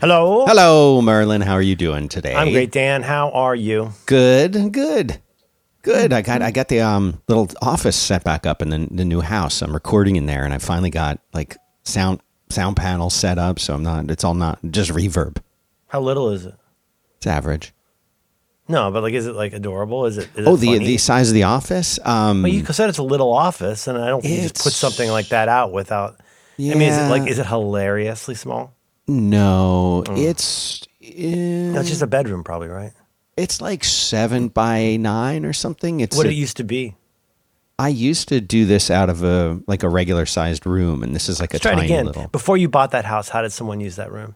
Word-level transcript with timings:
Hello. 0.00 0.46
Hello, 0.46 1.02
Merlin. 1.02 1.42
How 1.42 1.52
are 1.54 1.62
you 1.62 1.76
doing 1.76 2.08
today? 2.08 2.34
I'm 2.34 2.52
great, 2.52 2.70
Dan. 2.72 3.02
How 3.02 3.30
are 3.32 3.54
you? 3.54 3.92
Good, 4.06 4.72
good, 4.72 5.20
good. 5.82 6.12
I 6.14 6.22
got 6.22 6.40
I 6.40 6.50
got 6.50 6.68
the 6.68 6.80
um 6.80 7.20
little 7.28 7.48
office 7.60 7.96
set 7.96 8.24
back 8.24 8.46
up 8.46 8.62
in 8.62 8.70
the 8.70 8.88
the 8.90 9.04
new 9.04 9.20
house. 9.20 9.60
I'm 9.60 9.74
recording 9.74 10.16
in 10.16 10.24
there, 10.26 10.44
and 10.44 10.54
I 10.54 10.58
finally 10.58 10.88
got 10.90 11.20
like 11.34 11.56
sound 11.82 12.20
sound 12.48 12.76
panel 12.76 13.10
set 13.10 13.38
up, 13.38 13.58
so 13.58 13.74
I'm 13.74 13.82
not. 13.82 14.10
It's 14.10 14.24
all 14.24 14.34
not 14.34 14.58
just 14.70 14.90
reverb. 14.90 15.36
How 15.88 16.00
little 16.00 16.30
is 16.30 16.46
it? 16.46 16.54
It's 17.18 17.26
average. 17.26 17.74
No, 18.68 18.90
but 18.92 19.02
like, 19.02 19.12
is 19.14 19.26
it 19.26 19.34
like 19.34 19.52
adorable? 19.52 20.06
Is 20.06 20.16
it? 20.16 20.30
Is 20.34 20.46
Oh, 20.46 20.54
it 20.54 20.58
the 20.60 20.66
funny? 20.68 20.78
the 20.86 20.96
size 20.96 21.28
of 21.28 21.34
the 21.34 21.42
office. 21.42 21.98
Um, 22.04 22.42
Well, 22.42 22.52
you 22.52 22.64
said 22.66 22.88
it's 22.88 22.98
a 22.98 23.02
little 23.02 23.34
office, 23.34 23.86
and 23.86 23.98
I 23.98 24.06
don't 24.08 24.22
think 24.22 24.34
you 24.36 24.48
just 24.48 24.62
put 24.62 24.72
something 24.72 25.10
like 25.10 25.28
that 25.28 25.48
out 25.48 25.72
without. 25.72 26.16
I 26.58 26.62
mean, 26.62 26.82
is 26.82 26.96
it 26.96 27.10
like 27.10 27.28
is 27.28 27.38
it 27.38 27.46
hilariously 27.46 28.34
small? 28.34 28.74
No, 29.10 30.04
oh. 30.08 30.14
it's 30.16 30.82
No, 31.00 31.80
it's 31.80 31.88
just 31.88 32.02
a 32.02 32.06
bedroom, 32.06 32.44
probably, 32.44 32.68
right? 32.68 32.92
it's 33.36 33.60
like 33.60 33.82
seven 33.84 34.48
by 34.48 34.96
nine 34.96 35.44
or 35.46 35.52
something. 35.52 36.00
It's 36.00 36.16
what 36.16 36.26
a- 36.26 36.30
it 36.30 36.34
used 36.34 36.56
to 36.58 36.64
be. 36.64 36.94
I 37.78 37.88
used 37.88 38.28
to 38.28 38.42
do 38.42 38.66
this 38.66 38.90
out 38.90 39.08
of 39.08 39.22
a 39.22 39.58
like 39.66 39.82
a 39.82 39.88
regular 39.88 40.26
sized 40.26 40.66
room, 40.66 41.02
and 41.02 41.14
this 41.14 41.28
is 41.30 41.40
like 41.40 41.54
Let's 41.54 41.64
a 41.64 41.70
try 41.70 41.80
it 41.80 41.84
again. 41.86 42.04
little. 42.06 42.28
Before 42.28 42.58
you 42.58 42.68
bought 42.68 42.90
that 42.90 43.06
house, 43.06 43.30
how 43.30 43.40
did 43.40 43.52
someone 43.52 43.80
use 43.80 43.96
that 43.96 44.12
room? 44.12 44.34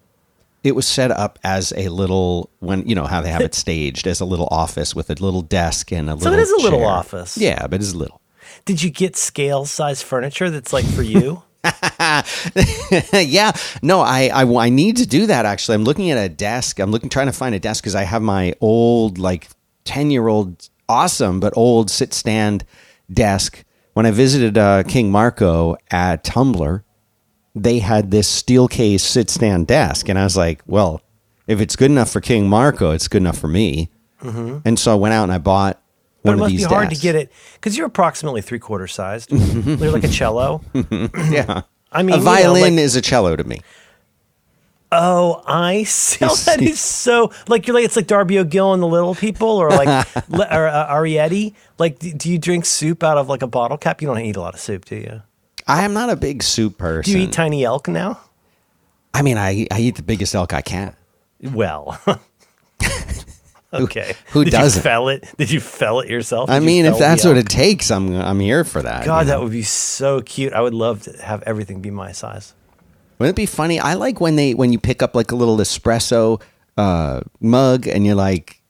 it 0.62 0.74
was 0.74 0.88
set 0.88 1.10
up 1.10 1.38
as 1.44 1.74
a 1.76 1.88
little 1.90 2.48
when 2.60 2.88
you 2.88 2.94
know 2.94 3.04
how 3.04 3.20
they 3.20 3.28
have 3.30 3.42
it 3.42 3.54
staged 3.54 4.06
as 4.06 4.18
a 4.22 4.24
little 4.24 4.48
office 4.50 4.94
with 4.94 5.10
a 5.10 5.12
little 5.22 5.42
desk 5.42 5.92
and 5.92 6.08
a 6.08 6.12
So 6.12 6.30
little 6.30 6.32
So 6.32 6.38
it 6.38 6.42
is 6.42 6.50
a 6.52 6.56
little 6.64 6.86
office. 6.86 7.36
yeah 7.36 7.66
but 7.66 7.82
it's 7.82 7.94
little 7.94 8.18
Did 8.64 8.82
you 8.82 8.88
get 8.90 9.14
scale 9.14 9.66
size 9.66 10.00
furniture 10.02 10.48
that's 10.48 10.72
like 10.72 10.86
for 10.86 11.02
you? 11.02 11.42
yeah. 13.12 13.52
No 13.82 14.00
I, 14.00 14.30
I 14.32 14.44
i 14.64 14.68
need 14.68 14.98
to 14.98 15.06
do 15.06 15.26
that 15.26 15.46
actually. 15.46 15.76
I'm 15.76 15.84
looking 15.84 16.10
at 16.10 16.18
a 16.18 16.28
desk. 16.28 16.78
I'm 16.78 16.90
looking 16.90 17.08
trying 17.08 17.26
to 17.26 17.32
find 17.32 17.54
a 17.54 17.60
desk 17.60 17.82
because 17.82 17.94
i 17.94 18.02
have 18.02 18.22
my 18.22 18.54
old 18.60 19.18
like 19.18 19.48
10 19.84 20.10
year 20.10 20.28
old 20.28 20.68
awesome 20.88 21.40
but 21.40 21.56
old 21.56 21.90
sit 21.90 22.12
stand 22.12 22.64
desk. 23.12 23.64
When 23.94 24.06
i 24.06 24.10
visited 24.10 24.58
uh, 24.58 24.82
king 24.82 25.10
marco 25.10 25.76
at 25.90 26.24
tumblr 26.24 26.82
they 27.54 27.78
had 27.78 28.10
this 28.10 28.42
Steelcase 28.42 29.00
sit 29.00 29.30
stand 29.30 29.66
desk 29.68 30.08
and 30.08 30.18
i 30.18 30.24
was 30.24 30.36
like 30.36 30.60
well 30.66 31.00
if 31.46 31.60
it's 31.60 31.76
good 31.76 31.90
enough 31.90 32.10
for 32.10 32.20
king 32.20 32.48
marco 32.48 32.90
it's 32.90 33.08
good 33.08 33.22
enough 33.22 33.38
for 33.38 33.48
me. 33.48 33.90
And 34.64 34.78
so 34.78 34.92
i 34.92 34.96
went 34.96 35.14
out 35.14 35.24
and 35.24 35.32
i 35.32 35.38
bought 35.38 35.80
Mm-hmm. 35.80 35.83
But 36.24 36.30
one 36.30 36.32
it 36.32 36.34
of 36.34 36.40
must 36.40 36.50
these 36.52 36.66
be 36.66 36.74
hard 36.74 36.90
to 36.90 36.96
get 36.96 37.14
it 37.14 37.30
because 37.54 37.76
you're 37.76 37.86
approximately 37.86 38.40
three 38.40 38.58
quarter 38.58 38.88
sized. 38.88 39.30
you're 39.30 39.92
like 39.92 40.04
a 40.04 40.08
cello. 40.08 40.62
yeah 41.30 41.62
I 41.92 42.02
mean, 42.02 42.14
a 42.14 42.18
you 42.18 42.24
know, 42.24 42.30
violin 42.30 42.74
like- 42.76 42.82
is 42.82 42.96
a 42.96 43.00
cello 43.02 43.36
to 43.36 43.44
me 43.44 43.60
Oh, 44.96 45.42
I 45.46 45.82
see. 45.84 46.24
Oh, 46.24 46.34
that 46.46 46.62
is 46.62 46.78
so 46.80 47.32
like 47.48 47.66
you're 47.66 47.74
like 47.74 47.84
it's 47.84 47.96
like 47.96 48.06
Darby 48.06 48.38
O'Gill 48.38 48.72
and 48.72 48.82
the 48.82 48.86
Little 48.86 49.14
People, 49.14 49.48
or 49.48 49.68
like 49.70 49.88
Le- 50.28 50.46
or 50.50 50.68
uh, 50.68 50.88
Arrietty. 50.94 51.54
Like, 51.78 51.98
do, 51.98 52.12
do 52.12 52.30
you 52.30 52.38
drink 52.38 52.64
soup 52.64 53.02
out 53.02 53.18
of 53.18 53.28
like 53.28 53.42
a 53.42 53.46
bottle 53.48 53.76
cap? 53.76 54.00
You 54.00 54.08
don't 54.08 54.20
eat 54.20 54.36
a 54.36 54.40
lot 54.40 54.54
of 54.54 54.60
soup, 54.60 54.84
do 54.84 54.96
you? 54.96 55.22
i 55.66 55.82
am 55.82 55.94
not 55.94 56.10
a 56.10 56.16
big 56.16 56.42
soup 56.42 56.76
person 56.78 57.10
Do 57.10 57.18
you 57.18 57.24
eat 57.24 57.32
tiny 57.32 57.64
elk 57.64 57.88
now? 57.88 58.20
I 59.12 59.22
mean, 59.22 59.36
I 59.38 59.66
I 59.70 59.80
eat 59.80 59.96
the 59.96 60.02
biggest 60.02 60.34
elk 60.34 60.52
I 60.52 60.62
can. 60.62 60.94
Well, 61.42 61.98
okay. 63.82 64.14
who 64.28 64.44
Did 64.44 64.52
doesn't? 64.52 64.78
You 64.78 64.82
fell 64.82 65.08
it? 65.08 65.28
Did 65.36 65.50
you 65.50 65.60
fell 65.60 66.00
it 66.00 66.08
yourself? 66.08 66.48
I 66.50 66.58
Did 66.58 66.62
you 66.62 66.66
mean, 66.66 66.84
if 66.86 66.98
that's 66.98 67.24
what 67.24 67.36
it 67.36 67.48
takes, 67.48 67.90
I'm 67.90 68.14
I'm 68.14 68.40
here 68.40 68.64
for 68.64 68.82
that. 68.82 69.04
God, 69.04 69.20
you 69.20 69.26
that 69.26 69.40
would 69.40 69.52
be 69.52 69.62
so 69.62 70.20
cute. 70.22 70.52
I 70.52 70.60
would 70.60 70.74
love 70.74 71.02
to 71.02 71.22
have 71.22 71.42
everything 71.42 71.80
be 71.80 71.90
my 71.90 72.12
size. 72.12 72.54
wouldn't 73.18 73.34
it 73.34 73.40
be 73.40 73.46
funny? 73.46 73.80
I 73.80 73.94
like 73.94 74.20
when 74.20 74.36
they 74.36 74.54
when 74.54 74.72
you 74.72 74.78
pick 74.78 75.02
up 75.02 75.14
like 75.14 75.32
a 75.32 75.36
little 75.36 75.56
espresso 75.58 76.40
uh, 76.76 77.20
mug 77.40 77.86
and 77.86 78.06
you're 78.06 78.14
like, 78.14 78.60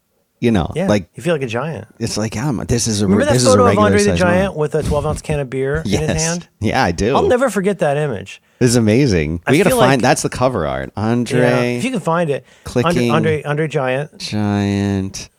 you 0.45 0.51
know, 0.51 0.71
Yeah, 0.75 0.87
like 0.87 1.09
you 1.15 1.21
feel 1.23 1.33
like 1.33 1.41
a 1.41 1.47
giant. 1.47 1.87
it's 1.99 2.15
like, 2.15 2.37
um, 2.37 2.63
this 2.67 2.87
is 2.87 3.01
a 3.01 3.05
Remember 3.05 3.25
that 3.25 3.33
this 3.33 3.41
is 3.41 3.47
a 3.47 3.51
photo 3.51 3.65
of 3.67 3.77
Andre 3.77 4.03
the 4.03 4.15
Giant 4.15 4.55
with 4.55 4.75
a 4.75 4.83
12 4.83 5.05
ounce 5.05 5.21
can 5.21 5.39
of 5.41 5.49
beer 5.49 5.77
in 5.85 5.91
his 5.91 6.23
hand? 6.23 6.47
yeah, 6.61 6.83
I 6.83 6.91
do. 6.91 7.15
I'll 7.15 7.27
never 7.27 7.49
forget 7.49 7.79
that 7.79 7.97
image. 7.97 8.41
This 8.59 8.69
is 8.69 8.75
amazing. 8.77 9.41
I 9.45 9.51
We 9.51 9.57
gotta 9.57 9.71
find 9.71 9.79
like- 9.81 10.01
that's 10.01 10.21
the 10.21 10.29
cover 10.29 10.65
art. 10.65 10.91
Yeah, 10.95 11.03
Andre 11.03 11.75
if 11.77 11.83
you 11.83 11.91
can 11.91 11.99
find 11.99 12.29
it, 12.29 12.45
Clicking. 12.63 13.11
Andre, 13.11 13.43
Andre 13.43 13.67
Giant, 13.67 14.17
Giant. 14.19 15.29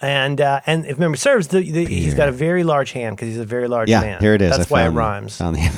and 0.00 0.40
uh, 0.40 0.60
and 0.66 0.86
if 0.86 0.98
memory 0.98 1.18
serves, 1.18 1.48
the, 1.48 1.58
the, 1.68 1.84
he's 1.84 2.14
got 2.14 2.28
a 2.28 2.32
very 2.32 2.62
large 2.62 2.92
hand 2.92 3.16
because 3.16 3.28
he's 3.28 3.38
a 3.38 3.44
very 3.44 3.66
large 3.68 3.88
Yeah, 3.88 4.00
man. 4.02 4.20
here 4.20 4.34
it 4.34 4.42
is. 4.42 4.56
That's 4.56 4.70
I 4.70 4.74
why 4.74 4.86
it 4.86 4.90
rhymes. 4.90 5.36
found 5.36 5.56
the- 5.56 5.70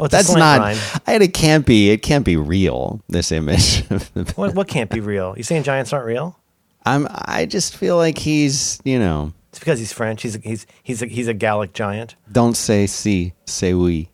Oh, 0.00 0.06
that's 0.08 0.34
not. 0.34 0.58
rhyme. 0.58 0.76
I, 1.06 1.14
it 1.14 1.32
can't 1.34 1.64
be. 1.64 1.90
It 1.90 1.98
can't 2.02 2.24
be 2.24 2.36
real. 2.36 3.00
This 3.08 3.30
image. 3.30 3.84
What, 4.34 4.54
what 4.56 4.66
can't 4.66 4.90
be 4.90 4.98
real? 4.98 5.34
You 5.36 5.44
saying 5.44 5.62
giants 5.62 5.92
aren't 5.92 6.06
real? 6.06 6.36
I'm. 6.84 7.06
I 7.10 7.46
just 7.46 7.76
feel 7.76 7.96
like 7.96 8.18
he's. 8.18 8.80
You 8.84 8.98
know. 8.98 9.32
It's 9.50 9.58
because 9.60 9.78
he's 9.78 9.92
French. 9.92 10.22
He's 10.22 10.34
a, 10.36 10.40
he's 10.40 10.66
he's 10.82 11.00
a, 11.02 11.06
he's 11.06 11.28
a 11.28 11.34
Gallic 11.34 11.72
giant. 11.72 12.16
Don't 12.32 12.56
say 12.56 12.86
si, 12.86 13.34
say 13.46 13.72
oui. 13.72 14.08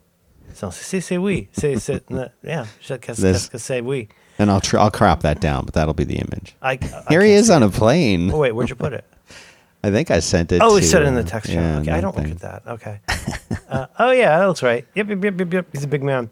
So 0.53 0.69
c'est 0.69 1.01
c'est 1.01 1.17
oui, 1.17 1.49
no, 2.11 2.29
yeah. 2.43 2.67
Qu'est-ce 2.87 3.23
This- 3.23 3.49
qu'est-ce 3.49 3.51
que 3.51 3.59
c'est 3.59 3.81
oui? 3.81 4.09
And 4.39 4.51
I'll 4.51 4.61
tr- 4.61 4.79
I'll 4.79 4.91
crop 4.91 5.23
that 5.23 5.41
down, 5.41 5.65
but 5.65 5.75
that'll 5.75 5.95
be 5.95 6.05
the 6.05 6.17
image. 6.17 6.55
I, 6.61 6.73
I 6.73 7.05
Here 7.09 7.23
he 7.23 7.33
is 7.33 7.49
on 7.51 7.63
a 7.63 7.71
plane. 7.71 8.31
Oh 8.31 8.39
wait, 8.39 8.53
where'd 8.53 8.69
you 8.69 8.77
put 8.77 8.93
it? 8.93 9.05
I 9.85 9.91
think 9.91 10.11
I 10.11 10.21
sent 10.21 10.53
it. 10.53 10.61
Oh, 10.63 10.79
to, 10.79 10.85
it 10.85 10.87
said 10.87 11.03
it 11.03 11.07
in 11.09 11.15
the 11.15 11.25
text 11.25 11.51
yeah. 11.51 11.79
Okay, 11.79 11.91
I 11.91 12.01
don't 12.03 12.15
nothing. 12.15 12.35
look 12.35 12.43
at 12.45 12.65
that. 12.65 12.73
Okay. 12.73 13.01
uh, 13.71 13.87
oh 13.99 14.11
yeah, 14.11 14.39
that 14.39 14.45
looks 14.47 14.63
right. 14.63 14.87
Yep, 14.95 15.09
yep, 15.09 15.25
yep, 15.25 15.39
yep, 15.41 15.53
yep. 15.55 15.67
He's 15.73 15.85
a 15.85 15.89
big 15.89 16.03
man. 16.03 16.29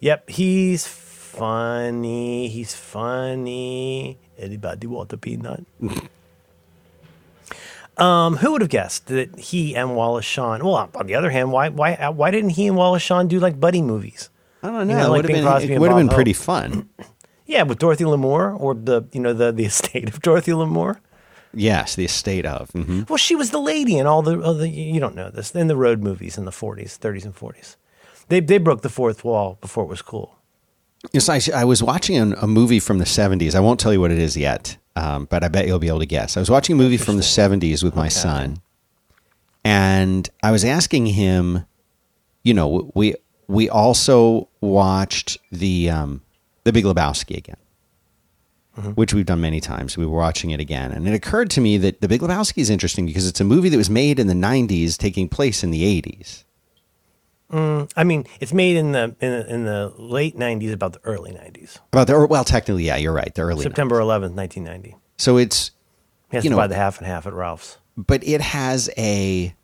Yep, 0.00 0.28
he's 0.30 0.86
funny. 1.38 2.48
He's 2.48 2.74
funny. 2.74 4.18
Anybody 4.38 4.86
want 4.86 5.12
a 5.12 5.16
peanut? 5.26 5.64
um, 7.96 8.36
who 8.36 8.52
would 8.52 8.60
have 8.60 8.70
guessed 8.70 9.06
that 9.06 9.38
he 9.38 9.74
and 9.74 9.96
Wallace 9.96 10.24
Shawn? 10.24 10.64
Well, 10.64 10.90
on 10.94 11.06
the 11.06 11.14
other 11.14 11.30
hand, 11.30 11.52
why 11.52 11.68
why 11.68 12.08
why 12.10 12.30
didn't 12.30 12.50
he 12.50 12.66
and 12.66 12.76
Wallace 12.76 13.02
Shawn 13.02 13.28
do 13.28 13.38
like 13.40 13.58
buddy 13.58 13.82
movies? 13.82 14.30
I 14.62 14.68
don't 14.68 14.86
know. 14.88 14.94
You 14.94 14.98
know, 15.00 15.06
it 15.06 15.10
like 15.10 15.16
would 15.18 15.24
have 15.24 15.28
Bing 15.28 15.36
been. 15.36 15.44
Crosby 15.44 15.72
It 15.74 15.80
would 15.80 15.90
have 15.90 15.98
Bob 15.98 16.08
been 16.08 16.14
pretty 16.14 16.32
fun. 16.32 16.88
Yeah, 17.50 17.62
with 17.62 17.78
Dorothy 17.78 18.04
Lamour 18.04 18.60
or 18.60 18.74
the 18.74 19.06
you 19.10 19.20
know 19.20 19.32
the 19.32 19.50
the 19.52 19.64
estate 19.64 20.10
of 20.10 20.20
Dorothy 20.28 20.52
Lamour. 20.52 20.98
Yes, 21.54 21.94
the 21.94 22.04
estate 22.04 22.44
of. 22.44 22.70
hmm 22.72 23.04
Well, 23.08 23.16
she 23.16 23.34
was 23.34 23.52
the 23.52 23.58
lady 23.58 23.96
in 23.96 24.06
all 24.06 24.20
the, 24.20 24.38
all 24.42 24.52
the 24.52 24.68
you 24.68 25.00
don't 25.00 25.14
know 25.16 25.30
this 25.30 25.54
in 25.54 25.66
the 25.66 25.74
road 25.74 26.02
movies 26.02 26.36
in 26.36 26.44
the 26.44 26.50
40s, 26.50 26.98
30s, 26.98 27.24
and 27.24 27.34
40s. 27.34 27.76
They 28.28 28.40
they 28.40 28.58
broke 28.58 28.82
the 28.82 28.90
fourth 28.90 29.24
wall 29.24 29.56
before 29.62 29.84
it 29.84 29.88
was 29.88 30.02
cool. 30.02 30.37
Yes, 31.12 31.28
I, 31.28 31.40
I 31.54 31.64
was 31.64 31.82
watching 31.82 32.16
a, 32.16 32.36
a 32.38 32.46
movie 32.46 32.80
from 32.80 32.98
the 32.98 33.04
'70s. 33.04 33.54
I 33.54 33.60
won't 33.60 33.78
tell 33.78 33.92
you 33.92 34.00
what 34.00 34.10
it 34.10 34.18
is 34.18 34.36
yet, 34.36 34.76
um, 34.96 35.26
but 35.26 35.44
I 35.44 35.48
bet 35.48 35.66
you'll 35.66 35.78
be 35.78 35.88
able 35.88 36.00
to 36.00 36.06
guess. 36.06 36.36
I 36.36 36.40
was 36.40 36.50
watching 36.50 36.74
a 36.74 36.76
movie 36.76 36.96
from 36.96 37.16
the 37.16 37.22
'70s 37.22 37.82
with 37.84 37.94
my 37.94 38.08
son, 38.08 38.60
and 39.64 40.28
I 40.42 40.50
was 40.50 40.64
asking 40.64 41.06
him. 41.06 41.64
You 42.42 42.54
know, 42.54 42.90
we 42.94 43.14
we 43.46 43.68
also 43.68 44.48
watched 44.60 45.38
the 45.52 45.90
um, 45.90 46.22
the 46.64 46.72
Big 46.72 46.84
Lebowski 46.84 47.36
again, 47.36 47.56
which 48.94 49.14
we've 49.14 49.26
done 49.26 49.40
many 49.40 49.60
times. 49.60 49.96
We 49.96 50.06
were 50.06 50.18
watching 50.18 50.50
it 50.50 50.60
again, 50.60 50.90
and 50.92 51.06
it 51.06 51.14
occurred 51.14 51.50
to 51.50 51.60
me 51.60 51.78
that 51.78 52.00
the 52.00 52.08
Big 52.08 52.20
Lebowski 52.20 52.58
is 52.58 52.70
interesting 52.70 53.06
because 53.06 53.26
it's 53.26 53.40
a 53.40 53.44
movie 53.44 53.68
that 53.68 53.76
was 53.76 53.90
made 53.90 54.18
in 54.18 54.26
the 54.26 54.34
'90s, 54.34 54.96
taking 54.96 55.28
place 55.28 55.62
in 55.62 55.70
the 55.70 55.82
'80s. 56.02 56.44
I 57.50 58.04
mean, 58.04 58.26
it's 58.40 58.52
made 58.52 58.76
in 58.76 58.92
the 58.92 59.16
in 59.20 59.30
the, 59.32 59.54
in 59.54 59.64
the 59.64 59.94
late 59.96 60.36
90s, 60.36 60.72
about 60.72 60.92
the 60.92 61.00
early 61.04 61.32
90s, 61.32 61.78
About 61.92 62.06
the 62.06 62.26
well, 62.26 62.44
technically, 62.44 62.84
yeah, 62.84 62.96
you're 62.96 63.12
right. 63.12 63.34
The 63.34 63.42
early 63.42 63.62
September 63.62 63.98
11th, 64.00 64.34
1990. 64.34 64.96
So 65.16 65.36
it's 65.38 65.70
He 66.30 66.36
has 66.36 66.44
You 66.44 66.50
to 66.50 66.56
know- 66.56 66.60
buy 66.62 66.66
the 66.66 66.74
half 66.76 66.98
and 66.98 67.06
half 67.06 67.26
at 67.26 67.32
Ralph's. 67.32 67.78
but 67.96 68.22
it 68.26 68.40
has 68.42 68.90
a 68.98 69.54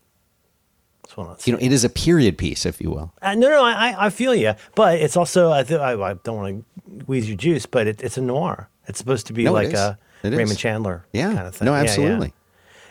That's 1.02 1.16
what 1.16 1.28
I'm 1.28 1.36
you 1.44 1.52
know 1.52 1.58
it 1.60 1.72
is 1.72 1.84
a 1.84 1.90
period 1.90 2.38
piece 2.38 2.64
if 2.64 2.80
you 2.80 2.90
will 2.90 3.12
Uh, 3.20 3.34
no, 3.34 3.48
no, 3.50 3.62
I, 3.64 4.06
I- 4.06 4.10
feel 4.10 4.34
you, 4.34 4.54
but 4.74 4.98
it's 4.98 5.16
also 5.16 5.52
I, 5.52 5.62
th- 5.62 5.78
I, 5.80 5.92
I 5.92 6.14
don't 6.14 6.36
want 6.36 6.64
to 6.88 7.04
wheeze 7.04 7.28
your 7.28 7.36
juice, 7.36 7.66
but 7.66 7.86
it, 7.86 8.02
it's 8.02 8.16
a 8.16 8.22
noir. 8.22 8.68
It's 8.88 8.98
supposed 8.98 9.26
to 9.26 9.32
be 9.34 9.44
No, 9.44 9.52
like 9.52 9.74
a 9.74 9.98
It 10.22 10.32
is. 10.32 10.38
Raymond 10.38 10.58
Chandler 10.58 11.04
yeah 11.12 11.34
kind 11.34 11.46
of 11.46 11.54
thing. 11.54 11.66
no 11.66 11.72
Yeah, 11.72 11.78
yeah. 11.78 11.84
absolutely 11.84 12.32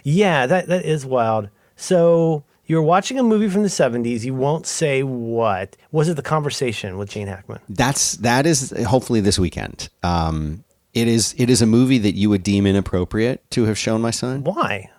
Yeah, 0.03 0.45
that 0.45 0.67
that 0.67 0.85
is 0.85 1.03
wild. 1.03 1.49
So 1.75 2.43
you're 2.65 2.81
watching 2.81 3.19
a 3.19 3.23
movie 3.23 3.49
from 3.49 3.63
the 3.63 3.67
70s. 3.69 4.23
You 4.23 4.33
won't 4.33 4.65
say 4.65 5.03
what. 5.03 5.75
Was 5.91 6.07
it 6.09 6.15
the 6.15 6.21
conversation 6.21 6.97
with 6.97 7.09
Gene 7.09 7.27
Hackman? 7.27 7.59
that's 7.69 8.13
that 8.17 8.45
is 8.45 8.73
hopefully 8.87 9.19
this 9.21 9.37
weekend 9.37 9.89
um 10.03 10.63
it 10.93 11.07
is 11.07 11.33
it 11.37 11.49
is 11.49 11.61
a 11.61 11.65
movie 11.65 11.97
that 11.97 12.13
you 12.15 12.29
would 12.29 12.43
deem 12.43 12.65
inappropriate 12.67 13.49
to 13.51 13.65
have 13.65 13.77
shown 13.77 14.01
my 14.01 14.11
son 14.11 14.43
Why? 14.43 14.89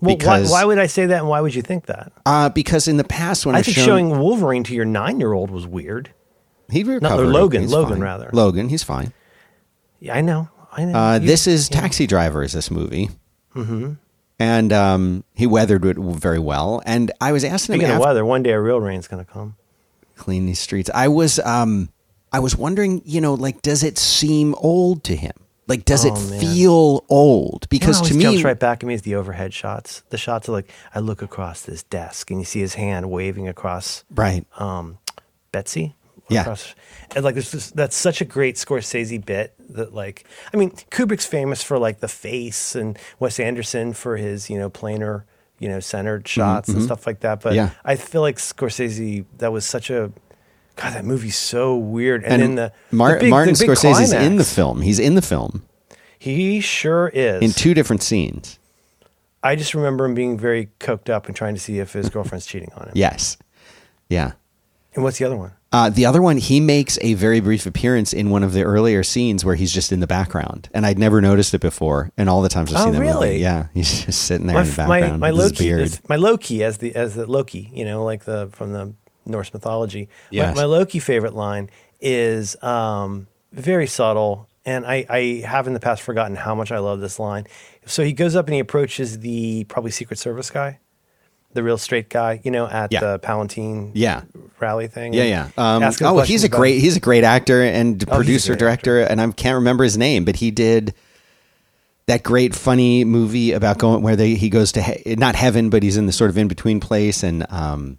Well, 0.00 0.10
why, 0.10 0.16
Because- 0.16 0.50
why 0.50 0.64
would 0.64 0.78
I 0.78 0.86
say 0.86 1.06
that 1.06 1.18
and 1.18 1.28
why 1.28 1.40
would 1.40 1.54
you 1.54 1.62
think 1.62 1.86
that? 1.86 2.12
uh 2.26 2.48
because 2.50 2.86
in 2.86 2.96
the 2.98 3.04
past 3.04 3.44
when 3.46 3.54
I 3.54 3.58
I've 3.58 3.64
think 3.64 3.76
shown 3.78 3.84
showing 3.86 4.18
Wolverine 4.18 4.62
to 4.64 4.74
your 4.74 4.84
nine 4.84 5.18
year 5.18 5.32
old 5.32 5.50
was 5.50 5.66
weird. 5.66 6.10
he'd 6.70 6.86
or 6.86 6.92
recover 6.94 7.26
Logan, 7.26 7.62
He's 7.62 7.72
Logan, 7.72 7.94
fine. 7.94 8.00
rather. 8.02 8.30
Logan 8.32 8.68
he's 8.68 8.84
fine 8.84 9.12
Yeah, 10.00 10.14
I 10.14 10.20
know. 10.20 10.48
I 10.72 10.84
know. 10.84 10.98
uh 10.98 11.14
You- 11.18 11.26
this 11.26 11.46
is 11.48 11.68
taxi 11.68 12.06
driver 12.06 12.42
is 12.44 12.52
this 12.52 12.70
movie 12.70 13.10
mm-hmm. 13.56 13.94
And 14.38 14.72
um 14.72 15.24
he 15.34 15.46
weathered 15.46 15.84
it 15.84 15.96
very 15.98 16.38
well 16.38 16.82
and 16.86 17.10
i 17.20 17.32
was 17.32 17.44
asking 17.44 17.74
Speaking 17.76 17.80
him 17.88 17.90
of 17.90 17.96
after, 17.96 18.06
weather, 18.08 18.24
one 18.24 18.42
day 18.42 18.52
a 18.52 18.60
real 18.60 18.80
rain's 18.80 19.08
going 19.08 19.24
to 19.24 19.30
come. 19.30 19.56
clean 20.16 20.46
these 20.46 20.60
streets 20.60 20.90
i 20.94 21.08
was 21.08 21.38
um 21.40 21.88
I 22.30 22.40
was 22.40 22.54
wondering, 22.54 23.00
you 23.06 23.22
know, 23.22 23.32
like, 23.32 23.62
does 23.62 23.82
it 23.82 23.96
seem 23.96 24.54
old 24.56 25.02
to 25.04 25.16
him? 25.16 25.32
Like, 25.66 25.86
does 25.86 26.04
Oh, 26.04 26.08
it 26.14 26.30
man. 26.30 26.40
feel 26.42 27.02
old? 27.08 27.66
Because 27.70 28.00
What 28.02 28.08
to 28.08 28.14
me, 28.14 28.22
jumps 28.24 28.36
me, 28.40 28.44
right 28.44 28.58
back 28.60 28.82
at 28.82 28.86
me 28.86 28.92
is 28.92 29.00
the 29.00 29.14
overhead 29.14 29.54
shots. 29.54 30.02
The 30.10 30.18
shots 30.18 30.46
are 30.46 30.52
like 30.52 30.70
I 30.94 30.98
look 31.00 31.22
across 31.22 31.62
this 31.62 31.84
desk 31.84 32.30
and 32.30 32.38
you 32.38 32.44
see 32.44 32.60
his 32.60 32.74
hand 32.74 33.10
waving 33.10 33.48
across 33.48 34.04
right? 34.14 34.44
um, 34.58 34.98
Betsy. 35.52 35.96
Yeah. 36.28 36.42
Across, 36.42 36.74
and 37.16 37.24
like 37.24 37.34
there's 37.34 37.50
this, 37.50 37.70
that's 37.70 37.96
such 37.96 38.20
a 38.20 38.26
great 38.26 38.56
Scorsese 38.56 39.24
bit 39.24 39.54
that 39.70 39.94
like 39.94 40.24
I 40.52 40.56
mean 40.56 40.70
Kubrick's 40.90 41.26
famous 41.26 41.62
for 41.62 41.78
like 41.78 42.00
the 42.00 42.08
face 42.08 42.74
and 42.74 42.98
Wes 43.18 43.38
Anderson 43.40 43.92
for 43.92 44.16
his 44.16 44.48
you 44.50 44.58
know 44.58 44.70
planar 44.70 45.24
you 45.58 45.68
know 45.68 45.80
centered 45.80 46.26
shots 46.28 46.68
and 46.68 46.82
stuff 46.82 47.06
like 47.06 47.20
that. 47.20 47.40
But 47.40 47.50
Mm-hmm, 47.50 47.56
Yeah. 47.56 47.70
I 47.84 47.96
feel 47.96 48.20
like 48.20 48.36
Scorsese 48.36 49.24
that 49.38 49.52
was 49.52 49.64
such 49.66 49.90
a 49.90 50.12
God 50.76 50.92
that 50.94 51.04
movie's 51.04 51.36
so 51.36 51.76
weird. 51.76 52.22
And, 52.24 52.40
then 52.40 52.54
the, 52.54 52.72
Mar- 52.92 53.14
the 53.14 53.20
big, 53.20 53.30
Martin 53.30 53.54
the 53.54 53.64
Scorsese's 53.64 54.12
in 54.12 54.36
the 54.36 54.44
film. 54.44 54.80
He's 54.82 55.00
in 55.00 55.16
the 55.16 55.22
film 55.22 55.64
He 56.18 56.60
sure 56.60 57.08
is. 57.08 57.42
in 57.42 57.50
two 57.50 57.74
different 57.74 58.02
scenes. 58.02 58.58
I 59.42 59.54
just 59.56 59.74
remember 59.74 60.04
him 60.04 60.14
being 60.14 60.38
very 60.38 60.70
coked 60.80 61.08
up 61.10 61.26
and 61.26 61.34
trying 61.34 61.54
to 61.54 61.60
see 61.60 61.78
if 61.78 61.92
his 61.92 62.08
girlfriend's 62.10 62.44
cheating 62.46 62.70
on 62.76 62.84
him. 62.88 62.92
Yes, 62.94 63.36
yeah. 64.08 64.32
And 64.94 65.04
what's 65.04 65.18
the 65.18 65.24
other 65.26 65.36
one? 65.36 65.52
Uh, 65.70 65.90
the 65.90 66.06
other 66.06 66.22
one, 66.22 66.38
he 66.38 66.60
makes 66.60 66.98
a 67.02 67.12
very 67.14 67.40
brief 67.40 67.66
appearance 67.66 68.14
in 68.14 68.30
one 68.30 68.42
of 68.42 68.54
the 68.54 68.62
earlier 68.62 69.02
scenes 69.02 69.44
where 69.44 69.54
he's 69.54 69.70
just 69.72 69.92
in 69.92 70.00
the 70.00 70.06
background, 70.06 70.68
and 70.72 70.86
I'd 70.86 70.98
never 70.98 71.20
noticed 71.20 71.52
it 71.52 71.60
before. 71.60 72.10
And 72.16 72.28
all 72.30 72.40
the 72.40 72.48
times 72.48 72.72
I've 72.72 72.80
Oh, 72.80 72.84
seen 72.92 73.02
that 73.02 73.14
movie, 73.20 73.36
yeah, 73.38 73.66
he's 73.74 74.06
just 74.06 74.22
sitting 74.22 74.46
there 74.46 74.54
my, 74.54 74.62
in 74.62 74.66
the 74.70 74.76
background 74.76 75.20
my 75.20 75.28
his 75.28 75.36
Loki, 75.38 75.64
beard. 75.64 75.80
is- 75.82 76.08
my 76.08 76.16
Loki 76.16 76.64
as 76.64 76.78
the 76.78 76.94
as 76.96 77.14
the 77.14 77.26
Loki, 77.26 77.70
you 77.74 77.84
know, 77.84 78.02
like 78.04 78.24
the 78.24 78.48
from 78.52 78.72
the 78.72 78.94
Norse 79.26 79.52
mythology. 79.52 80.08
Yes. 80.30 80.56
My, 80.56 80.62
my 80.62 80.66
Loki 80.66 81.00
favorite 81.00 81.34
line 81.34 81.68
is 82.00 82.56
um, 82.62 83.26
very 83.52 83.86
subtle, 83.86 84.48
and 84.64 84.86
I, 84.86 85.04
I 85.10 85.42
have 85.46 85.66
in 85.66 85.74
the 85.74 85.80
past 85.80 86.00
forgotten 86.00 86.34
how 86.36 86.54
much 86.54 86.72
I 86.72 86.78
love 86.78 87.00
this 87.00 87.18
line. 87.18 87.46
So 87.84 88.02
he 88.02 88.14
goes 88.14 88.34
up 88.36 88.46
and 88.46 88.54
he 88.54 88.60
approaches 88.60 89.18
the 89.20 89.64
probably 89.64 89.90
Secret 89.90 90.18
Service 90.18 90.50
guy, 90.50 90.78
the 91.54 91.62
real 91.62 91.78
straight 91.78 92.08
guy, 92.10 92.40
you 92.44 92.50
know, 92.50 92.66
at 92.68 92.92
Yeah. 92.92 93.00
the 93.00 93.18
Palatine 93.18 93.90
Yeah. 93.94 94.22
rally 94.60 94.86
thing. 94.86 95.12
Yeah, 95.14 95.24
yeah. 95.24 95.48
Um, 95.56 95.82
oh, 96.02 96.20
he's 96.20 96.44
a 96.44 96.48
great 96.48 96.80
he's 96.80 96.96
a 96.96 97.00
great 97.00 97.24
actor 97.24 97.62
and 97.62 98.02
a 98.02 98.06
producer 98.06 98.54
director, 98.54 99.00
and 99.00 99.20
I 99.20 99.30
can't 99.32 99.54
remember 99.56 99.84
his 99.84 99.96
name, 99.96 100.24
but 100.24 100.36
he 100.36 100.50
did 100.50 100.94
that 102.06 102.22
great 102.22 102.54
funny 102.54 103.04
movie 103.04 103.52
about 103.52 103.78
going 103.78 104.02
where 104.02 104.16
they 104.16 104.34
he 104.34 104.48
goes 104.50 104.72
to 104.72 104.82
he, 104.82 105.14
not 105.16 105.34
heaven, 105.36 105.68
but 105.70 105.82
he's 105.82 105.96
in 105.96 106.06
the 106.06 106.12
sort 106.12 106.30
of 106.30 106.38
in 106.38 106.48
between 106.48 106.80
place, 106.80 107.22
and 107.22 107.46
um, 107.50 107.98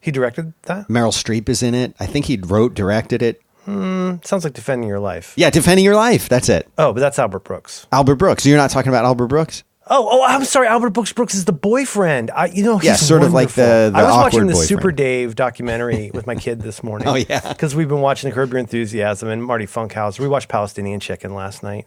He 0.00 0.10
directed 0.10 0.52
that. 0.64 0.88
Meryl 0.88 1.12
Streep 1.12 1.48
is 1.48 1.62
in 1.62 1.74
it. 1.74 1.94
I 1.98 2.04
think 2.06 2.26
he 2.26 2.36
wrote 2.36 2.74
directed 2.74 3.22
it. 3.22 3.40
Sounds 3.66 4.44
like 4.44 4.52
defending 4.52 4.86
your 4.86 5.00
life. 5.00 5.32
Yeah, 5.36 5.48
defending 5.48 5.82
your 5.84 5.96
life. 5.96 6.28
That's 6.28 6.50
it. 6.50 6.68
Oh, 6.76 6.92
but 6.92 7.00
that's 7.00 7.18
Albert 7.18 7.44
Brooks. 7.44 7.86
Albert 7.90 8.16
Brooks. 8.16 8.44
You're 8.44 8.58
not 8.58 8.68
talking 8.70 8.90
about 8.90 9.06
Albert 9.06 9.28
Brooks. 9.28 9.64
Oh, 9.86 10.08
oh, 10.10 10.24
I'm 10.24 10.44
sorry. 10.44 10.66
Albert 10.66 10.90
Brooks 10.90 11.12
Brooks 11.12 11.34
is 11.34 11.44
the 11.44 11.52
boyfriend. 11.52 12.30
I, 12.30 12.46
you 12.46 12.64
know, 12.64 12.78
he's 12.78 12.86
Yeah, 12.86 12.96
sort 12.96 13.22
of 13.22 13.32
like 13.34 13.50
the- 13.50 13.90
the 13.92 13.98
I 13.98 14.02
was 14.04 14.14
watching 14.16 14.40
the 14.46 14.52
boyfriend. 14.54 14.68
Super 14.68 14.92
Dave 14.92 15.34
documentary 15.34 16.10
with 16.14 16.26
my 16.26 16.34
kid 16.36 16.62
this 16.62 16.82
morning. 16.82 17.06
Oh, 17.06 17.14
yeah. 17.16 17.46
because 17.46 17.74
we've 17.74 17.88
been 17.88 18.00
watching 18.00 18.30
the 18.30 18.34
Curb 18.34 18.50
Your 18.50 18.60
Enthusiasm 18.60 19.28
and 19.28 19.44
Marty 19.44 19.66
Funkhouse. 19.66 20.18
We 20.18 20.26
watched 20.26 20.48
Palestinian 20.48 21.00
Chicken 21.00 21.34
last 21.34 21.62
night. 21.62 21.86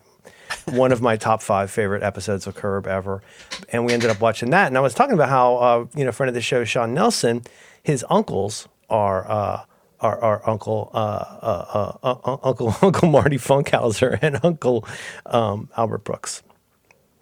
One 0.65 0.91
of 0.91 1.01
my 1.01 1.17
top 1.17 1.41
five 1.41 1.71
favorite 1.71 2.03
episodes 2.03 2.45
of 2.47 2.55
Curb 2.55 2.87
ever, 2.87 3.21
and 3.69 3.85
we 3.85 3.91
ended 3.93 4.09
up 4.09 4.21
watching 4.21 4.51
that. 4.51 4.67
And 4.67 4.77
I 4.77 4.81
was 4.81 4.93
talking 4.93 5.13
about 5.15 5.27
how 5.29 5.55
uh, 5.57 5.85
you 5.95 6.03
know, 6.03 6.09
a 6.09 6.13
friend 6.13 6.29
of 6.29 6.35
the 6.35 6.41
show, 6.41 6.63
Sean 6.63 6.93
Nelson, 6.93 7.41
his 7.83 8.05
uncles 8.09 8.67
are. 8.89 9.29
Uh, 9.29 9.63
our, 9.99 10.19
our 10.23 10.47
uncle, 10.47 10.91
uh, 10.93 10.97
uh, 10.97 11.97
uh, 12.03 12.15
uh, 12.23 12.37
Uncle 12.43 12.75
Uncle 12.83 13.09
Marty 13.09 13.37
Funkhouser, 13.37 14.19
and 14.21 14.39
Uncle 14.43 14.87
um, 15.25 15.69
Albert 15.75 16.03
Brooks. 16.03 16.43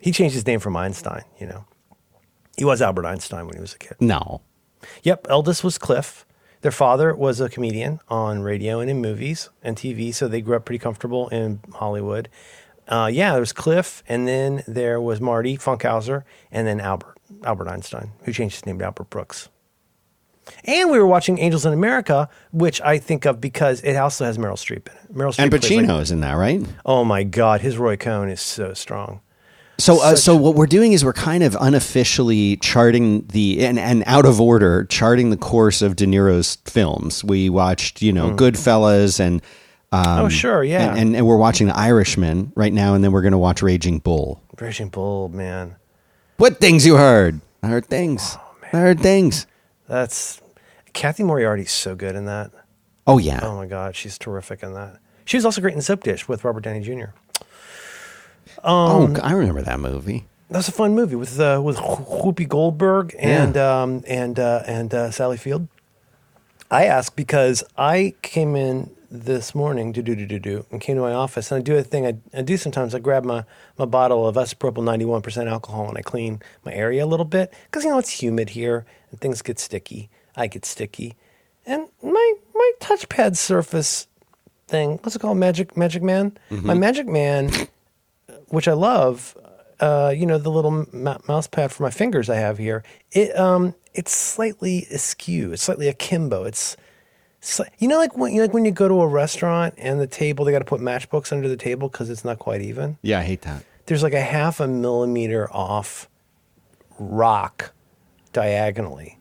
He 0.05 0.11
changed 0.11 0.35
his 0.35 0.45
name 0.45 0.59
from 0.59 0.77
Einstein, 0.77 1.23
you 1.39 1.47
know. 1.47 1.65
He 2.57 2.63
was 2.63 2.79
Albert 2.79 3.07
Einstein 3.07 3.47
when 3.47 3.55
he 3.55 3.59
was 3.61 3.73
a 3.73 3.79
kid. 3.79 3.95
No. 3.99 4.41
Yep, 5.01 5.25
eldest 5.29 5.63
was 5.63 5.79
Cliff. 5.79 6.25
Their 6.61 6.71
father 6.71 7.15
was 7.15 7.41
a 7.41 7.49
comedian 7.49 7.99
on 8.07 8.41
radio 8.43 8.79
and 8.79 8.89
in 8.89 9.01
movies 9.01 9.49
and 9.63 9.75
TV, 9.75 10.13
so 10.13 10.27
they 10.27 10.41
grew 10.41 10.55
up 10.55 10.65
pretty 10.65 10.77
comfortable 10.79 11.27
in 11.29 11.59
Hollywood. 11.73 12.29
Uh, 12.87 13.09
yeah, 13.11 13.31
there 13.31 13.39
was 13.39 13.51
Cliff, 13.51 14.03
and 14.07 14.27
then 14.27 14.63
there 14.67 15.01
was 15.01 15.19
Marty 15.19 15.57
Funkhouser, 15.57 16.21
and 16.51 16.67
then 16.67 16.79
Albert, 16.79 17.17
Albert 17.43 17.67
Einstein, 17.67 18.11
who 18.25 18.31
changed 18.31 18.57
his 18.57 18.65
name 18.67 18.77
to 18.77 18.85
Albert 18.85 19.09
Brooks. 19.09 19.49
And 20.65 20.91
we 20.91 20.99
were 20.99 21.07
watching 21.07 21.39
Angels 21.39 21.65
in 21.65 21.73
America, 21.73 22.29
which 22.51 22.79
I 22.81 22.99
think 22.99 23.25
of 23.25 23.41
because 23.41 23.81
it 23.81 23.95
also 23.95 24.25
has 24.25 24.37
Meryl 24.37 24.53
Streep 24.53 24.87
in 24.87 24.93
it. 24.93 25.15
Meryl 25.17 25.29
Streep 25.35 25.39
And 25.39 25.51
plays, 25.51 25.89
like- 25.89 26.11
in 26.11 26.21
that, 26.21 26.33
right? 26.33 26.63
oh 26.85 27.03
my 27.03 27.23
God, 27.23 27.61
his 27.61 27.79
Roy 27.79 27.97
Cohn 27.97 28.29
is 28.29 28.39
so 28.41 28.75
strong. 28.75 29.21
So, 29.77 30.01
uh, 30.01 30.15
so 30.15 30.35
what 30.35 30.55
we're 30.55 30.67
doing 30.67 30.93
is 30.93 31.03
we're 31.03 31.13
kind 31.13 31.43
of 31.43 31.57
unofficially 31.59 32.57
charting 32.57 33.25
the 33.27 33.65
and, 33.65 33.77
and 33.77 34.03
out 34.05 34.25
of 34.25 34.39
order 34.39 34.85
charting 34.85 35.31
the 35.31 35.37
course 35.37 35.81
of 35.81 35.95
De 35.95 36.05
Niro's 36.05 36.57
films. 36.65 37.23
We 37.23 37.49
watched, 37.49 38.01
you 38.01 38.13
know, 38.13 38.31
Goodfellas 38.31 39.19
and 39.19 39.41
um. 39.91 40.25
Oh, 40.25 40.29
sure, 40.29 40.63
yeah. 40.63 40.89
and, 40.91 40.99
and, 40.99 41.15
and 41.17 41.27
we're 41.27 41.37
watching 41.37 41.67
The 41.67 41.77
Irishman 41.77 42.53
right 42.55 42.71
now, 42.73 42.93
and 42.93 43.03
then 43.03 43.11
we're 43.11 43.21
going 43.21 43.33
to 43.33 43.37
watch 43.37 43.61
Raging 43.61 43.99
Bull. 43.99 44.41
Raging 44.59 44.89
Bull, 44.89 45.29
man. 45.29 45.75
What 46.37 46.59
things 46.59 46.85
you 46.85 46.95
heard? 46.95 47.39
I 47.61 47.67
heard 47.67 47.85
things. 47.85 48.37
Oh, 48.37 48.55
I 48.73 48.79
heard 48.79 48.99
things. 48.99 49.47
That's 49.87 50.41
Cathy 50.93 51.23
Moriarty's 51.23 51.71
so 51.71 51.95
good 51.95 52.15
in 52.15 52.25
that. 52.25 52.51
Oh 53.07 53.17
yeah, 53.19 53.39
Oh 53.43 53.55
my 53.55 53.67
God, 53.67 53.95
she's 53.95 54.17
terrific 54.17 54.63
in 54.63 54.73
that. 54.73 54.99
She 55.25 55.37
was 55.37 55.45
also 55.45 55.61
great 55.61 55.73
in 55.73 55.79
Soapdish 55.79 56.27
with 56.27 56.43
Robert 56.43 56.61
Downey 56.61 56.81
Jr. 56.81 57.11
oh 58.63 59.15
I 59.21 59.33
remember 59.33 59.61
that 59.61 59.79
movie. 59.79 60.25
That's 60.49 60.67
a 60.67 60.71
fun 60.71 60.93
movie 60.95 61.15
with 61.15 61.39
uh, 61.39 61.61
with 61.63 61.77
Whoopi 61.77 62.47
Goldberg 62.47 63.15
and 63.17 63.57
um, 63.57 64.03
and 64.07 64.39
uh, 64.39 64.63
and 64.65 64.93
uh, 64.93 65.11
Sally 65.11 65.37
Field. 65.37 65.67
I 66.69 66.85
ask 66.85 67.15
because 67.15 67.63
I 67.77 68.13
came 68.21 68.55
in 68.55 68.91
this 69.11 69.55
morning 69.55 69.93
to 69.93 70.01
do 70.01 70.15
do 70.15 70.25
do 70.25 70.39
do 70.39 70.65
and 70.71 70.81
came 70.81 70.95
to 70.97 71.01
my 71.01 71.13
office 71.13 71.51
and 71.51 71.59
I 71.59 71.61
do 71.61 71.75
a 71.77 71.83
thing 71.83 72.05
I, 72.05 72.15
I 72.37 72.41
do 72.41 72.57
sometimes. 72.57 72.93
I 72.93 72.99
grab 72.99 73.23
my 73.23 73.43
my 73.77 73.85
bottle 73.85 74.27
of 74.27 74.35
isopropyl 74.35 74.83
ninety 74.83 75.05
one 75.05 75.21
percent 75.21 75.49
alcohol 75.49 75.87
and 75.89 75.97
I 75.97 76.01
clean 76.01 76.41
my 76.63 76.73
area 76.73 77.05
a 77.05 77.07
little 77.07 77.25
bit 77.25 77.53
because 77.65 77.83
you 77.83 77.89
know 77.91 77.97
it's 77.99 78.21
humid 78.21 78.49
here 78.51 78.85
and 79.11 79.19
things 79.19 79.41
get 79.41 79.59
sticky. 79.59 80.09
I 80.35 80.47
get 80.47 80.65
sticky, 80.65 81.15
and 81.65 81.87
my 82.03 82.33
my 82.53 82.71
touchpad 82.81 83.37
surface 83.37 84.07
thing. 84.67 84.99
What's 85.01 85.15
it 85.15 85.19
called? 85.19 85.37
Magic 85.37 85.77
Magic 85.77 86.03
Man. 86.03 86.37
My 86.49 86.73
Magic 86.73 87.07
Man 87.07 87.51
which 88.47 88.67
I 88.67 88.73
love, 88.73 89.35
uh, 89.79 90.13
you 90.15 90.25
know, 90.25 90.37
the 90.37 90.49
little 90.51 90.87
m- 90.93 91.19
mouse 91.27 91.47
pad 91.47 91.71
for 91.71 91.83
my 91.83 91.89
fingers 91.89 92.29
I 92.29 92.35
have 92.35 92.57
here. 92.57 92.83
It 93.11 93.37
um, 93.37 93.75
it's 93.93 94.15
slightly 94.15 94.85
askew. 94.91 95.53
It's 95.53 95.63
slightly 95.63 95.87
akimbo. 95.87 96.43
It's, 96.43 96.75
you 97.79 97.87
know, 97.87 97.97
like 97.97 98.17
when 98.17 98.31
you 98.31 98.37
know, 98.37 98.43
like 98.43 98.53
when 98.53 98.65
you 98.65 98.71
go 98.71 98.87
to 98.87 99.01
a 99.01 99.07
restaurant 99.07 99.73
and 99.77 99.99
the 99.99 100.07
table 100.07 100.45
they 100.45 100.51
got 100.51 100.59
to 100.59 100.65
put 100.65 100.81
matchbooks 100.81 101.31
under 101.31 101.47
the 101.47 101.57
table 101.57 101.89
because 101.89 102.09
it's 102.09 102.25
not 102.25 102.39
quite 102.39 102.61
even. 102.61 102.97
Yeah, 103.01 103.19
I 103.19 103.23
hate 103.23 103.41
that. 103.41 103.63
There's 103.85 104.03
like 104.03 104.13
a 104.13 104.21
half 104.21 104.59
a 104.59 104.67
millimeter 104.67 105.51
off 105.51 106.09
rock 106.97 107.71
diagonally. 108.33 109.19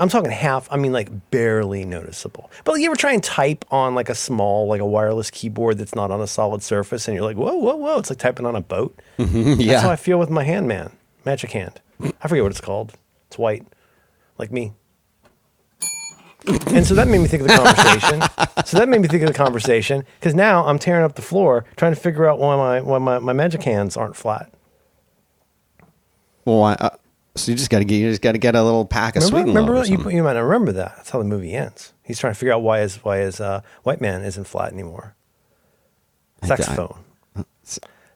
I'm 0.00 0.08
talking 0.08 0.30
half. 0.30 0.66
I 0.72 0.76
mean, 0.76 0.92
like 0.92 1.30
barely 1.30 1.84
noticeable. 1.84 2.50
But 2.64 2.72
like, 2.72 2.80
you 2.80 2.86
ever 2.86 2.96
try 2.96 3.12
and 3.12 3.22
type 3.22 3.66
on 3.70 3.94
like 3.94 4.08
a 4.08 4.14
small, 4.14 4.66
like 4.66 4.80
a 4.80 4.86
wireless 4.86 5.30
keyboard 5.30 5.76
that's 5.76 5.94
not 5.94 6.10
on 6.10 6.22
a 6.22 6.26
solid 6.26 6.62
surface, 6.62 7.06
and 7.06 7.14
you're 7.14 7.24
like, 7.24 7.36
whoa, 7.36 7.54
whoa, 7.54 7.76
whoa! 7.76 7.98
It's 7.98 8.08
like 8.08 8.18
typing 8.18 8.46
on 8.46 8.56
a 8.56 8.62
boat. 8.62 8.98
That's 9.18 9.82
how 9.82 9.90
I 9.90 9.96
feel 9.96 10.18
with 10.18 10.30
my 10.30 10.42
hand, 10.42 10.66
man. 10.66 10.92
Magic 11.26 11.52
hand. 11.52 11.80
I 12.22 12.28
forget 12.28 12.42
what 12.42 12.50
it's 12.50 12.62
called. 12.62 12.94
It's 13.26 13.36
white, 13.38 13.66
like 14.38 14.50
me. 14.50 14.72
and 16.68 16.86
so 16.86 16.94
that 16.94 17.06
made 17.06 17.18
me 17.18 17.26
think 17.28 17.42
of 17.42 17.48
the 17.48 17.54
conversation. 17.54 18.22
so 18.64 18.78
that 18.78 18.88
made 18.88 19.02
me 19.02 19.08
think 19.08 19.22
of 19.22 19.28
the 19.28 19.34
conversation 19.34 20.04
because 20.18 20.34
now 20.34 20.64
I'm 20.64 20.78
tearing 20.78 21.04
up 21.04 21.14
the 21.14 21.22
floor 21.22 21.66
trying 21.76 21.94
to 21.94 22.00
figure 22.00 22.26
out 22.26 22.38
why 22.38 22.56
my 22.56 22.80
why 22.80 22.96
my, 22.96 23.18
my 23.18 23.34
magic 23.34 23.62
hands 23.64 23.98
aren't 23.98 24.16
flat. 24.16 24.50
well, 26.46 26.62
I, 26.62 26.72
uh, 26.72 26.90
so 27.36 27.50
you 27.52 27.56
just 27.56 27.70
got 27.70 27.78
to 27.78 27.84
get 27.84 27.96
you 27.96 28.10
just 28.10 28.22
got 28.22 28.32
to 28.32 28.38
get 28.38 28.54
a 28.54 28.62
little 28.62 28.84
pack 28.84 29.16
of 29.16 29.22
Remember, 29.24 29.84
sweet 29.84 29.94
remember 29.94 30.10
you, 30.10 30.16
you 30.16 30.22
might 30.22 30.34
not 30.34 30.40
remember 30.40 30.72
that. 30.72 30.96
That's 30.96 31.10
how 31.10 31.18
the 31.18 31.24
movie 31.24 31.54
ends. 31.54 31.92
He's 32.02 32.18
trying 32.18 32.32
to 32.32 32.38
figure 32.38 32.52
out 32.52 32.62
why 32.62 32.80
his 32.80 32.96
why 32.96 33.18
his 33.18 33.40
uh, 33.40 33.62
white 33.82 34.00
man 34.00 34.22
isn't 34.22 34.44
flat 34.44 34.72
anymore. 34.72 35.14
Saxophone. 36.42 37.04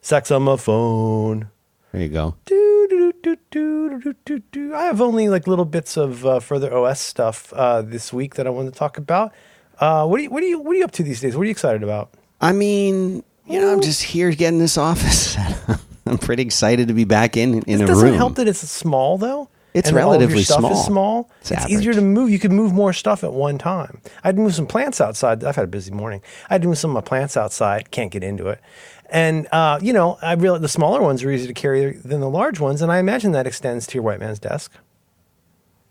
Saxophone. 0.01 1.49
There 1.91 2.01
you 2.01 2.09
go. 2.09 2.35
Do, 2.45 2.87
do, 2.89 3.13
do, 3.23 3.37
do, 3.51 3.99
do, 4.01 4.15
do, 4.25 4.39
do. 4.51 4.75
I 4.75 4.83
have 4.83 4.99
only 4.99 5.29
like 5.29 5.47
little 5.47 5.63
bits 5.63 5.95
of 5.95 6.25
uh, 6.25 6.39
further 6.41 6.75
OS 6.75 6.99
stuff 6.99 7.53
uh, 7.53 7.81
this 7.81 8.11
week 8.11 8.35
that 8.35 8.45
I 8.45 8.49
want 8.49 8.71
to 8.71 8.77
talk 8.77 8.97
about. 8.97 9.31
Uh, 9.79 10.05
what 10.05 10.19
are 10.19 10.23
you 10.23 10.29
what 10.29 10.43
are 10.43 10.47
you 10.47 10.59
what 10.59 10.71
are 10.71 10.79
you 10.79 10.83
up 10.83 10.91
to 10.91 11.03
these 11.03 11.21
days? 11.21 11.35
What 11.35 11.43
are 11.43 11.45
you 11.45 11.51
excited 11.51 11.83
about? 11.83 12.11
I 12.41 12.51
mean, 12.51 13.23
you 13.45 13.61
know, 13.61 13.71
I'm 13.71 13.81
just 13.81 14.03
here 14.03 14.31
getting 14.31 14.59
this 14.59 14.77
office. 14.77 15.37
I'm 16.07 16.17
pretty 16.17 16.43
excited 16.43 16.87
to 16.89 16.93
be 16.93 17.03
back 17.05 17.35
in 17.37 17.61
in 17.63 17.81
It 17.81 17.83
a 17.83 17.87
doesn't 17.87 18.07
room. 18.09 18.15
help 18.17 18.35
that 18.35 18.47
it's 18.47 18.59
small 18.59 19.17
though. 19.17 19.49
It's 19.73 19.89
and 19.89 19.97
then 19.97 20.05
all 20.05 20.13
of 20.13 20.21
your 20.21 20.29
relatively 20.29 20.43
stuff 20.43 20.59
small. 20.59 20.71
Is 20.71 20.85
small. 20.85 21.29
It's 21.41 21.51
It's, 21.51 21.69
easier 21.69 21.93
to 21.93 22.01
move. 22.01 22.29
You 22.29 22.39
can 22.39 22.53
move 22.55 22.71
more 22.71 22.93
stuff 22.93 23.25
at 23.25 23.33
one 23.33 23.57
time. 23.57 23.99
I 24.23 24.29
had 24.29 24.37
to 24.37 24.41
move 24.41 24.55
some 24.55 24.67
plants 24.67 25.01
outside. 25.01 25.43
I've 25.43 25.57
had 25.57 25.65
a 25.65 25.67
busy 25.67 25.91
morning. 25.91 26.21
I 26.49 26.53
had 26.53 26.61
to 26.61 26.69
move 26.69 26.77
some 26.77 26.91
of 26.91 26.95
my 26.95 27.01
plants 27.01 27.35
outside. 27.35 27.91
Can't 27.91 28.09
get 28.09 28.23
into 28.23 28.47
it. 28.47 28.61
And 29.09 29.47
uh, 29.51 29.79
you 29.81 29.91
know, 29.91 30.17
I 30.21 30.33
realized 30.35 30.63
the 30.63 30.69
smaller 30.69 31.01
ones 31.01 31.23
are 31.23 31.29
easier 31.31 31.47
to 31.47 31.53
carry 31.53 31.91
than 31.91 32.21
the 32.21 32.29
large 32.29 32.59
ones, 32.61 32.81
and 32.81 32.89
I 32.91 32.99
imagine 32.99 33.33
that 33.33 33.45
extends 33.47 33.85
to 33.87 33.95
your 33.95 34.03
white 34.03 34.19
man's 34.21 34.39
desk. 34.39 34.71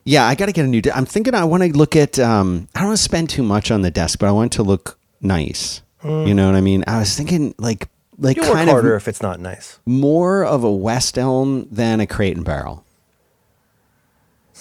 Yeah, 0.07 0.27
I 0.27 0.35
got 0.35 0.47
to 0.47 0.53
get 0.53 0.65
a 0.65 0.69
new. 0.69 0.81
De- 0.83 0.95
I'm 0.97 1.07
thinking 1.07 1.35
I 1.35 1.45
want 1.45 1.63
to 1.63 1.71
look 1.77 1.95
at. 1.97 2.19
Um, 2.19 2.69
I 2.75 2.81
don't 2.81 2.89
want 2.89 2.99
to 2.99 3.03
spend 3.03 3.31
too 3.31 3.43
much 3.43 3.71
on 3.71 3.83
the 3.83 3.91
desk, 3.91 4.19
but 4.19 4.29
I 4.29 4.33
want 4.33 4.53
it 4.55 4.57
to 4.57 4.63
look 4.63 4.99
nice. 5.21 5.83
You 6.03 6.35
know 6.35 6.47
what 6.47 6.55
I 6.55 6.61
mean? 6.61 6.85
I 6.87 6.99
was 6.99 7.17
thinking 7.17 7.55
like 7.59 7.89
like 8.19 8.37
You'll 8.37 8.47
work 8.47 8.55
kind 8.55 8.71
harder 8.71 8.95
of 8.95 9.03
if 9.03 9.09
it's 9.09 9.23
not 9.23 9.41
nice. 9.41 9.79
more 9.87 10.45
of 10.45 10.65
a 10.65 10.73
West 10.73 11.19
Elm 11.19 11.67
than 11.71 12.01
a 12.01 12.07
Crate 12.07 12.37
and 12.37 12.45
Barrel. 12.45 12.85